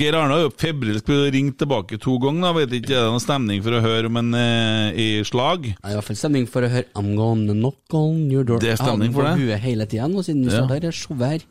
Geir 0.00 0.16
Arne 0.16 0.32
har 0.32 0.46
jo 0.46 0.52
febrilsk 0.56 1.10
ringt 1.34 1.58
tilbake 1.60 1.98
to 2.00 2.14
ganger. 2.22 2.46
da. 2.46 2.52
Vet 2.56 2.72
ikke, 2.78 2.94
Er 2.96 3.02
det 3.04 3.10
noen 3.12 3.20
stemning 3.26 3.60
for 3.66 3.76
å 3.76 3.82
høre 3.84 4.08
om 4.08 4.16
en 4.22 4.30
eh, 4.38 4.96
i 4.96 5.08
slag? 5.28 5.66
Det 5.74 5.84
er 5.84 5.92
i 5.92 5.98
hvert 5.98 6.08
fall 6.08 6.20
stemning 6.22 6.46
for 6.48 6.64
å 6.64 6.70
høre 6.72 6.88
I'm 6.96 7.12
gonna 7.18 7.52
knock 7.58 7.98
on 8.00 8.22
your 8.32 8.46
door. 8.48 8.62
Det 8.64 8.72
er 8.72 8.80
stemning 8.80 9.12
for 9.12 9.26
Jeg 9.28 9.34
har 9.34 9.36
den 9.36 9.44
det. 9.44 9.50
på 9.50 9.52
huet 9.52 9.66
hele 9.68 9.84
tida 9.92 10.08
nå, 10.08 10.24
siden 10.24 10.46
vi 10.46 10.54
Ja. 10.54 10.62
står 10.62 10.72
der. 10.72 10.80
Det 10.86 10.88
er 10.94 10.96
showet 11.02 11.28
her. 11.34 11.44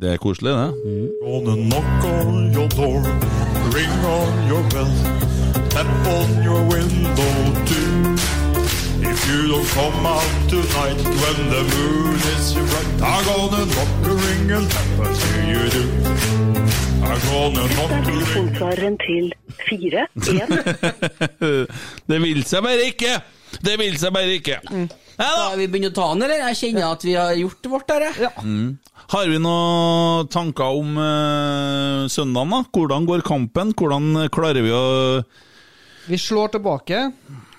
Det 0.00 0.08
er 0.14 0.18
koselig, 0.22 0.54
det. 0.54 0.70
Gonna 1.26 1.58
knock 1.66 2.06
on 2.14 2.52
your 2.54 2.68
door, 2.78 3.02
ring 3.74 3.96
on 4.04 4.32
your 4.50 4.62
bell, 4.70 4.94
tap 5.70 5.86
on 6.06 6.42
your 6.42 6.60
window 6.74 7.32
too. 7.68 8.16
If 9.02 9.18
you 9.28 9.48
don't 9.48 9.66
come 9.76 10.06
out 10.06 10.30
tonight 10.48 11.00
when 11.22 11.38
the 11.54 11.62
moon 11.72 12.16
is 12.34 12.54
bright, 12.54 13.02
I'm 13.02 13.24
gonna 13.24 13.64
knock 13.74 13.92
a 14.10 14.14
ring 14.24 14.50
and 14.56 14.70
tap 14.70 14.90
as 15.08 15.20
you 15.48 15.62
do. 15.76 15.84
I'm 17.08 17.20
gonna 17.30 17.64
knock 17.74 17.90
a 17.90 17.94
ring. 17.94 18.04
Telefonsvareren 18.04 18.98
til 19.06 19.32
fire, 19.68 20.06
en. 20.16 20.50
det 22.10 22.22
vil 22.22 22.44
seg 22.44 22.62
bare 22.62 22.88
ikke! 22.92 23.20
Det 23.58 23.76
vil 23.80 23.96
seg 24.00 24.14
bare 24.14 24.36
ikke. 24.38 24.60
Skal 25.20 25.58
vi 25.58 25.66
begynne 25.68 25.90
å 25.90 25.96
ta 25.96 26.06
den, 26.12 26.24
eller? 26.24 26.44
Jeg 26.48 26.58
kjenner 26.60 26.86
at 26.94 27.04
vi 27.04 27.16
har 27.18 27.34
gjort 27.36 27.70
vårt 27.74 27.90
der, 27.90 28.06
jeg. 28.08 28.30
Mm. 28.46 28.70
Har 29.10 29.26
vi 29.28 29.40
noen 29.42 30.30
tanker 30.30 30.78
om 30.80 30.94
uh, 30.96 32.06
søndagen, 32.12 32.54
da? 32.54 32.62
Hvordan 32.70 33.08
går 33.10 33.26
kampen? 33.26 33.74
Hvordan 33.76 34.30
klarer 34.32 34.64
vi 34.64 34.72
å 34.72 34.84
Vi 36.06 36.18
slår 36.20 36.54
tilbake, 36.56 37.02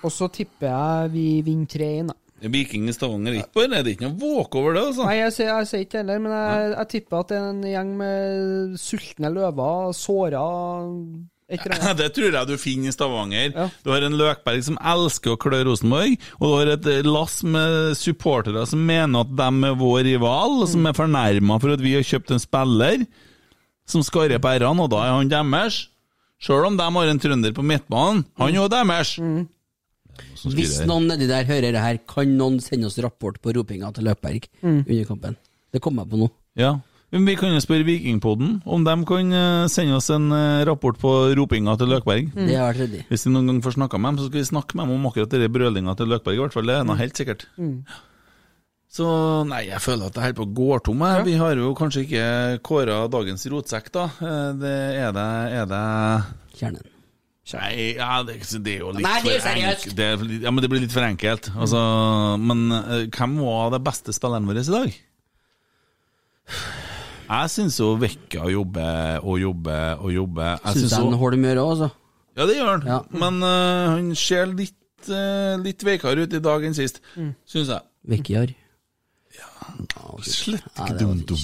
og 0.02 0.10
så 0.10 0.30
tipper 0.32 0.72
jeg 0.72 1.14
vi 1.14 1.28
vinner 1.46 1.70
3-1. 1.70 2.10
da. 2.10 2.18
Viking 2.50 2.88
i 2.90 2.94
Stavanger 2.94 3.36
ikke 3.38 3.54
bare? 3.54 3.78
Er 3.78 3.84
det 3.86 3.94
ikke 3.94 4.08
noe 4.08 4.18
våk 4.18 4.56
over 4.58 4.74
det, 4.74 4.82
altså? 4.90 5.04
Nei, 5.06 5.18
jeg 5.20 5.34
sier, 5.36 5.50
jeg 5.52 5.68
sier 5.70 5.84
ikke 5.86 6.00
heller, 6.00 6.22
men 6.24 6.34
jeg, 6.34 6.72
jeg 6.72 6.90
tipper 6.96 7.20
at 7.20 7.30
det 7.30 7.38
er 7.38 7.50
en 7.52 7.62
gjeng 7.70 7.92
med 8.00 8.80
sultne 8.82 9.30
løver, 9.30 9.92
såra 9.94 10.42
annet. 11.60 11.96
Det 12.00 12.08
tror 12.16 12.32
jeg 12.38 12.48
du 12.48 12.54
finner 12.58 12.88
i 12.88 12.94
Stavanger. 12.94 13.52
Du 13.84 13.90
har 13.92 14.02
en 14.06 14.16
Løkberg 14.18 14.62
som 14.64 14.78
elsker 14.80 15.34
å 15.34 15.38
klø 15.40 15.60
Rosenborg, 15.68 16.16
og 16.40 16.46
du 16.48 16.54
har 16.56 16.72
et 16.74 16.86
eh, 16.86 17.02
lass 17.06 17.42
med 17.44 17.92
supportere 17.98 18.64
som 18.66 18.80
mener 18.88 19.20
at 19.26 19.32
de 19.36 19.68
er 19.70 19.76
vår 19.80 20.02
rival, 20.08 20.58
og 20.64 20.68
som 20.72 20.86
er 20.88 20.96
fornærma 20.96 21.60
for 21.62 21.74
at 21.76 21.80
vi 21.84 21.94
har 21.98 22.02
kjøpt 22.06 22.32
en 22.32 22.42
spiller 22.42 23.04
som 23.88 24.02
skarrer 24.06 24.38
på 24.42 24.48
r-ene, 24.56 24.82
og 24.86 24.90
da 24.94 25.02
er 25.06 25.16
han 25.18 25.28
deres. 25.32 25.88
Sjøl 26.42 26.64
om 26.72 26.76
de 26.78 26.86
har 26.96 27.06
en 27.12 27.20
trønder 27.22 27.52
på 27.54 27.62
midtbanen, 27.62 28.24
han 28.40 28.48
er 28.50 28.56
jo 28.62 28.68
deres. 28.72 29.16
Mm. 29.22 29.44
Hvis 30.52 30.80
noen 30.86 31.06
nedi 31.08 31.26
der 31.30 31.46
hører 31.48 31.72
det 31.74 31.80
her, 31.82 31.98
kan 32.10 32.32
noen 32.38 32.58
sende 32.62 32.88
oss 32.88 32.98
rapport 33.02 33.38
på 33.42 33.52
ropinga 33.56 33.92
til 33.96 34.04
Løkberg 34.08 34.48
Mm. 34.62 34.80
under 34.88 35.04
kampen? 35.08 35.36
Det 35.72 35.80
kommer 35.80 36.02
jeg 36.04 36.10
på 36.12 36.18
nå. 36.20 36.28
Ja. 36.58 36.72
Men 37.12 37.26
vi 37.28 37.34
kan 37.36 37.52
jo 37.52 37.60
spørre 37.60 37.84
Vikingpodden 37.84 38.62
om 38.64 38.84
de 38.86 38.94
kan 39.04 39.32
eh, 39.36 39.66
sende 39.68 39.98
oss 39.98 40.08
en 40.14 40.30
eh, 40.32 40.62
rapport 40.64 40.96
på 40.98 41.10
ropinga 41.36 41.74
til 41.76 41.90
Løkberg. 41.92 42.30
Mm. 42.32 42.46
Det 42.48 42.56
har 42.56 42.72
vært. 42.72 43.02
Hvis 43.10 43.26
vi 43.26 43.32
noen 43.34 43.50
gang 43.50 43.58
får 43.66 43.74
snakka 43.76 44.00
med 44.00 44.14
dem, 44.14 44.20
så 44.22 44.30
skal 44.30 44.40
vi 44.40 44.48
snakke 44.48 44.78
med 44.80 44.88
dem 44.88 44.94
om 44.96 45.10
akkurat 45.10 45.28
denne 45.34 45.50
brølinga 45.52 45.94
til 45.98 46.08
Løkberg. 46.08 46.38
i 46.38 46.40
hvert 46.40 46.56
fall, 46.56 46.66
Det 46.72 46.78
er 46.78 46.84
noe 46.88 46.96
helt 46.96 47.20
sikkert. 47.20 47.44
Mm. 47.60 47.84
Så 48.92 49.04
nei, 49.48 49.62
jeg 49.70 49.80
føler 49.80 50.08
at 50.08 50.16
det 50.16 50.22
holder 50.24 50.38
på 50.40 50.44
å 50.48 50.54
gå 50.56 50.80
tom. 50.84 51.04
Ja. 51.04 51.20
Vi 51.24 51.36
har 51.40 51.56
jo 51.56 51.74
kanskje 51.76 52.02
ikke 52.06 52.24
kåra 52.64 52.96
dagens 53.12 53.46
rotsekk, 53.48 53.92
da. 53.92 54.04
Eh, 54.20 54.48
Det 54.64 54.74
er 55.04 55.12
det 55.16 55.28
Er 55.60 55.66
det 55.68 55.84
Kjernen. 56.56 56.88
Nei, 57.52 57.94
ja, 57.98 58.22
det, 58.22 58.36
det 58.64 58.74
er 58.76 58.78
jo 58.84 58.92
litt 58.96 59.02
Nei, 59.04 59.16
det 59.24 59.32
er 59.34 59.40
for 59.40 59.48
seriøst. 59.50 59.86
enk- 59.88 59.96
det 59.96 60.10
litt- 60.24 60.42
Ja, 60.46 60.50
men 60.50 60.62
det 60.62 60.70
blir 60.70 60.80
litt 60.80 60.92
for 60.94 61.02
enkelt. 61.04 61.50
Altså, 61.56 61.80
men 62.40 62.68
hvem 63.12 63.38
var 63.44 63.70
det 63.74 63.82
beste 63.84 64.12
spilleren 64.16 64.46
vår 64.48 64.60
i 64.62 64.70
dag? 64.72 64.94
Jeg 67.32 67.48
syns 67.54 67.78
jo 67.80 67.94
Vekka 67.96 68.48
jobber 68.52 69.24
og 69.24 69.38
jobber 69.40 70.02
og 70.04 70.12
jobber. 70.12 70.58
Jeg 70.66 70.82
Syns 70.82 70.96
han 70.98 71.14
holder 71.16 71.40
med 71.40 71.54
øret 71.54 71.62
òg, 71.62 71.70
altså. 71.72 71.88
Ja, 72.36 72.46
det 72.48 72.56
gjør 72.58 72.72
han. 72.72 73.06
Men 73.22 73.38
uh, 73.44 73.92
han 73.94 74.10
ser 74.16 74.52
litt, 74.52 74.76
uh, 75.08 75.54
litt 75.64 75.84
veikere 75.84 76.26
ut 76.26 76.36
i 76.36 76.42
dag 76.44 76.64
enn 76.68 76.76
sist, 76.76 77.00
Mm. 77.16 77.32
syns 77.48 77.68
jeg. 77.72 77.80
Vekkiar. 78.08 78.52
Slett 80.22 80.64
Ja, 80.76 80.84
ikke 80.84 80.98
det 80.98 81.06
var 81.06 81.14
dum, 81.14 81.24
dum. 81.32 81.38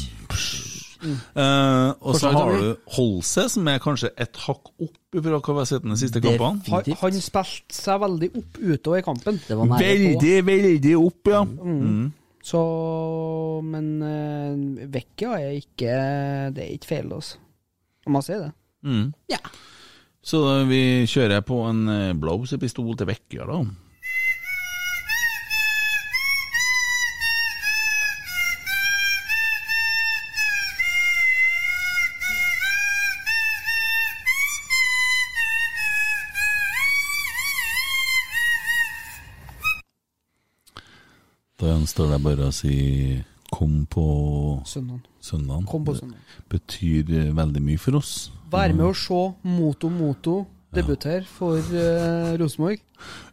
Uh, 0.99 1.95
og 2.03 2.17
så 2.19 2.33
har 2.35 2.57
du 2.59 2.77
Holse, 2.97 3.45
som 3.53 3.69
er 3.71 3.79
kanskje 3.79 4.11
et 4.19 4.37
hakk 4.49 4.73
opp 4.83 4.97
fra 5.15 5.39
hva 5.39 5.55
vi 5.55 5.61
har 5.63 5.69
sett 5.71 5.85
de 5.87 5.97
siste 6.01 6.21
kampene. 6.21 6.59
Han, 6.69 6.97
han 7.05 7.21
spilte 7.23 7.77
seg 7.77 8.01
veldig 8.03 8.31
opp 8.41 8.59
utover 8.59 8.99
i 8.99 9.05
kampen. 9.07 9.39
Veldig, 9.49 10.35
veldig 10.49 10.97
opp, 10.99 11.31
ja. 11.31 11.45
Mm. 11.47 12.09
Så 12.49 12.61
Men 13.67 13.89
uh, 14.01 14.87
vekka 14.89 15.35
er 15.37 15.59
ikke 15.59 15.97
Det 16.55 16.65
er 16.65 16.77
ikke 16.77 16.93
feil, 16.95 17.11
altså. 17.13 17.41
Om 18.09 18.15
man 18.17 18.25
sier 18.25 18.47
det. 18.47 18.53
Mm. 18.89 19.11
Så 20.25 20.41
vi 20.69 20.81
kjører 21.09 21.43
på 21.45 21.59
en 21.69 21.89
eh, 21.93 22.17
blåsepistol 22.17 22.97
til 22.99 23.09
vekka, 23.09 23.45
da. 23.49 23.59
Står 41.89 42.15
det 42.15 42.21
bare 42.25 42.49
å 42.49 42.55
si 42.55 42.77
Kom 43.49 43.87
på 43.89 44.03
Søndagen. 44.69 45.01
søndagen. 45.25 45.65
Kom 45.71 45.87
på 45.87 45.95
søndagen. 45.97 46.21
Betyr 46.53 47.33
veldig 47.33 47.63
mye 47.65 47.81
for 47.81 47.97
oss. 47.97 48.31
Vær 48.53 48.75
med 48.77 48.91
å 48.91 48.93
se 48.97 49.21
Moto 49.49 49.89
Moto 49.89 50.35
debutere 50.75 51.25
for 51.25 51.57
uh, 51.57 52.35
Rosenborg. 52.37 52.83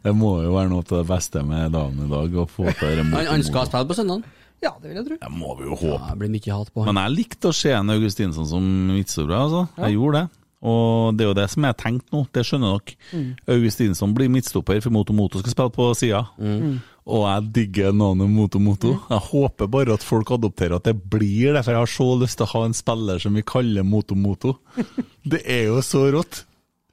Det 0.04 0.14
må 0.16 0.38
jo 0.40 0.54
være 0.54 0.70
noe 0.72 0.80
av 0.86 0.88
det 1.02 1.04
beste 1.10 1.42
med 1.44 1.74
dagen 1.76 2.00
i 2.06 2.08
dag. 2.08 2.32
Å 2.32 2.46
få 2.48 2.64
til 2.78 2.96
det 2.96 3.04
Han, 3.04 3.28
han 3.28 3.44
skal 3.44 3.68
spille 3.68 3.90
på 3.90 3.98
søndag. 3.98 4.24
Ja, 4.64 4.72
det 4.80 4.88
vil 4.88 4.96
jeg 5.02 5.06
tro. 5.10 5.18
Det 5.20 5.32
må 5.36 5.52
vi 5.58 5.68
jo 5.68 5.76
håpe. 5.76 6.00
Ja, 6.00 6.16
blir 6.16 6.32
mye 6.32 6.56
hat 6.56 6.72
på. 6.72 6.86
Men 6.88 7.00
jeg 7.02 7.12
likte 7.18 7.52
å 7.52 7.56
se 7.56 7.74
en 7.76 7.92
Augustinsson 7.92 8.48
som 8.48 8.64
midtstopper, 8.88 9.36
altså. 9.36 9.66
Jeg 9.84 9.98
gjorde 9.98 10.22
det. 10.24 10.45
Og 10.64 11.16
det 11.16 11.24
er 11.26 11.30
jo 11.30 11.36
det 11.36 11.46
som 11.52 11.66
er 11.68 11.76
tenkt 11.78 12.12
nå, 12.14 12.22
det 12.32 12.44
skjønner 12.48 12.78
dere. 12.78 12.96
Mm. 13.12 13.30
Augustinsson 13.54 14.14
blir 14.16 14.30
midtstopper, 14.32 14.80
for 14.84 14.94
Moto 14.94 15.14
Moto 15.16 15.42
skal 15.42 15.52
spille 15.52 15.74
på 15.74 15.88
sida. 15.98 16.22
Mm. 16.40 16.78
Og 17.06 17.22
jeg 17.28 17.50
digger 17.60 17.94
navnet 17.94 18.32
Moto 18.32 18.58
Moto. 18.62 18.96
Jeg 19.12 19.22
håper 19.28 19.70
bare 19.70 19.94
at 19.94 20.06
folk 20.06 20.32
adopterer 20.34 20.78
at 20.78 20.88
det 20.88 20.96
blir 20.96 21.54
det, 21.54 21.62
for 21.62 21.74
jeg 21.76 21.82
har 21.84 21.92
så 21.92 22.08
lyst 22.22 22.40
til 22.40 22.48
å 22.48 22.52
ha 22.54 22.64
en 22.66 22.76
spiller 22.76 23.22
som 23.22 23.36
vi 23.36 23.44
kaller 23.46 23.86
Moto 23.86 24.18
Moto. 24.18 24.56
Det 25.26 25.42
er 25.42 25.68
jo 25.68 25.80
så 25.82 26.04
rått. 26.14 26.44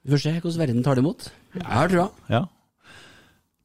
Vi 0.04 0.12
får 0.12 0.20
se 0.20 0.32
hvordan 0.36 0.60
verden 0.60 0.84
tar 0.84 0.98
det 0.98 1.04
imot. 1.04 1.28
Jeg 1.54 1.70
har 1.70 1.90
trua. 1.90 2.08
Ja. 2.28 2.42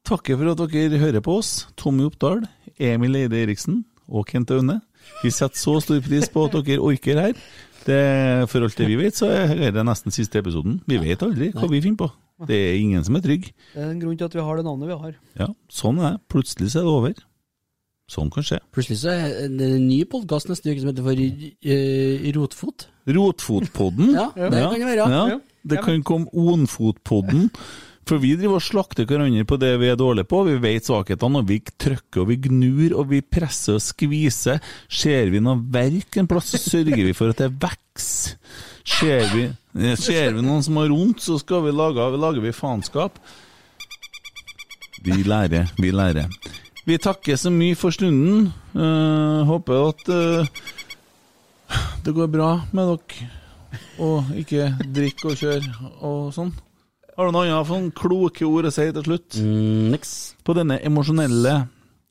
Takker 0.08 0.38
for 0.40 0.54
at 0.54 0.62
dere 0.72 1.02
hører 1.02 1.24
på 1.26 1.40
oss. 1.42 1.68
Tommy 1.78 2.06
Oppdal, 2.08 2.46
Emil 2.80 3.18
Eide 3.20 3.42
Eriksen 3.44 3.84
og 4.08 4.30
Kent 4.30 4.54
Aune. 4.56 4.80
Vi 5.24 5.32
setter 5.34 5.60
så 5.60 5.76
stor 5.84 6.00
pris 6.06 6.30
på 6.32 6.46
at 6.48 6.56
dere 6.66 6.86
orker 6.86 7.20
her. 7.20 7.36
Det, 7.86 8.50
for 8.52 8.66
alt 8.66 8.78
det 8.78 8.88
vi 8.90 8.98
vet, 9.00 9.16
så 9.16 9.30
er 9.32 9.72
det 9.72 9.86
nesten 9.88 10.12
siste 10.14 10.40
episoden. 10.42 10.82
Vi 10.90 10.98
vet 11.02 11.22
aldri 11.26 11.52
hva 11.56 11.70
vi 11.72 11.82
finner 11.82 12.02
på. 12.04 12.10
Det 12.48 12.56
er 12.56 12.78
ingen 12.80 13.04
som 13.04 13.16
er 13.20 13.24
trygg. 13.26 13.50
Det 13.74 13.82
er 13.84 13.90
en 13.92 14.00
grunn 14.00 14.18
til 14.20 14.28
at 14.30 14.36
vi 14.38 14.44
har 14.46 14.60
det 14.60 14.64
navnet 14.68 14.88
vi 14.92 15.00
har. 15.02 15.16
Ja, 15.42 15.48
sånn 15.72 16.00
er 16.00 16.16
det. 16.16 16.22
Plutselig 16.32 16.72
så 16.72 16.80
er 16.82 16.88
det 16.88 16.94
over. 16.94 17.18
Sånn 18.10 18.30
kan 18.34 18.46
skje. 18.48 18.58
Plutselig 18.74 19.02
så 19.04 19.12
er 19.14 19.50
det 19.60 19.68
en 19.76 19.84
ny 19.90 20.00
podkast 20.10 20.50
neste 20.50 20.72
uke 20.72 20.82
som 20.82 20.90
heter 20.90 21.06
for 21.06 21.20
eh, 21.20 22.30
Rotfot. 22.38 22.88
Rotfotpodden? 23.10 24.14
Ja, 24.20 24.30
det 24.36 24.64
kan 24.64 24.80
det 24.80 24.88
være. 24.88 25.10
Ja, 25.12 25.22
Ja. 25.36 25.40
det 25.70 25.84
kan 25.86 26.02
komme 26.08 26.32
Onfotpodden. 26.34 27.50
For 28.10 28.18
vi 28.18 28.32
driver 28.34 28.58
og 28.58 28.66
slakter 28.66 29.06
hverandre 29.06 29.46
på 29.46 29.58
det 29.62 29.76
vi 29.78 29.90
er 29.92 29.98
dårlige 30.00 30.26
på. 30.26 30.42
Vi 30.48 30.56
vet 30.64 30.88
svakhetene, 30.88 31.44
og 31.44 31.50
vi 31.50 31.60
trykker 31.62 32.24
og 32.24 32.32
vi 32.32 32.40
gnur 32.42 32.96
og 32.98 33.12
vi 33.12 33.20
presser 33.22 33.78
og 33.78 33.84
skviser. 33.86 34.64
Ser 34.90 35.30
vi 35.30 35.42
noe 35.44 35.62
verk 35.70 36.18
en 36.18 36.30
plass, 36.30 36.50
så 36.56 36.62
sørger 36.64 37.06
vi 37.06 37.14
for 37.14 37.30
at 37.30 37.44
det 37.44 37.52
vokser. 37.62 38.40
Ser 38.90 39.28
vi, 39.36 39.44
ser 40.02 40.34
vi 40.34 40.42
noen 40.42 40.64
som 40.66 40.80
har 40.82 40.90
vondt, 40.90 41.22
så 41.22 41.38
skal 41.38 41.62
vi 41.68 41.74
lage, 41.76 42.08
lager 42.18 42.42
vi 42.42 42.56
faenskap. 42.56 43.20
Vi 45.06 45.20
lærer, 45.28 45.70
vi 45.78 45.92
lærer. 45.94 46.34
Vi 46.88 46.98
takker 46.98 47.38
så 47.38 47.52
mye 47.54 47.78
for 47.78 47.94
stunden. 47.94 48.48
Uh, 48.74 49.46
håper 49.46 49.84
at 49.92 50.10
uh, 50.10 50.48
det 52.08 52.16
går 52.18 52.32
bra 52.34 52.50
med 52.74 52.90
dere, 52.96 53.30
og 54.02 54.34
ikke 54.42 54.72
drikke 54.98 55.30
og 55.30 55.38
kjøre 55.44 55.92
og 56.02 56.34
sånn. 56.34 56.56
Har 57.20 57.28
du 57.28 57.34
noen 57.36 57.50
andre 57.52 57.78
kloke 57.92 58.46
ord 58.48 58.70
å 58.70 58.72
si 58.72 58.86
til 58.96 59.04
slutt? 59.04 59.36
niks. 59.92 60.12
På 60.48 60.54
denne 60.56 60.78
emosjonelle 60.88 61.66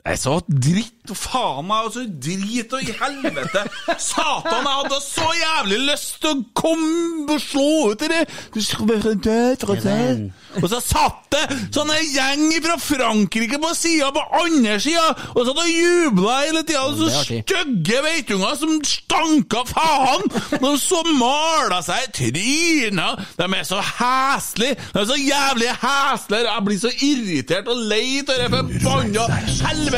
Jeg 0.09 0.19
sa 0.23 0.39
dritt, 0.49 0.95
og 1.13 1.17
faen 1.17 1.67
meg, 1.69 1.87
og 1.89 1.93
så 1.93 2.03
drit 2.09 2.73
og 2.73 2.85
i 2.85 2.95
helvete! 2.97 3.65
Satan, 4.01 4.65
jeg 4.65 4.77
hadde 4.79 5.01
så 5.05 5.27
jævlig 5.37 5.79
lyst 5.89 6.15
til 6.23 6.31
å 6.33 6.45
komme 6.57 7.35
og 7.35 7.41
slå 7.43 7.93
ut 7.93 8.05
i 8.07 8.09
det! 8.13 8.23
Og 10.59 10.67
så 10.73 10.81
satt 10.81 11.29
det 11.33 11.43
sånn 11.77 11.93
en 11.93 12.09
gjeng 12.09 12.47
fra 12.65 12.77
Frankrike 12.81 13.61
på 13.61 13.73
sida, 13.77 14.09
på 14.17 14.23
andre 14.41 14.79
sida, 14.81 15.05
og 15.35 15.43
satt 15.49 15.61
og 15.65 15.73
jubla 15.73 16.39
hele 16.47 16.65
tida! 16.65 16.87
Så 16.97 17.09
stygge 17.27 18.01
veitunger 18.07 18.57
som 18.61 18.73
stanka 18.89 19.65
faen! 19.69 20.25
De 20.57 20.73
så 20.81 21.03
mala 21.21 21.83
seg 21.85 22.09
i 22.09 22.13
trynet! 22.21 23.27
De 23.37 23.45
er 23.49 23.69
så 23.69 23.83
heslige! 23.85 24.81
De 24.95 25.05
er 25.05 25.09
så 25.13 25.21
jævlig 25.21 25.71
heslige! 25.85 26.49
Jeg 26.49 26.67
blir 26.71 26.81
så 26.81 26.97
irritert 26.97 27.69
og 27.69 27.85
lei 27.93 28.05
av 28.25 28.35
det 28.41 28.49
forbanna 28.57 29.29
helvete 29.69 29.98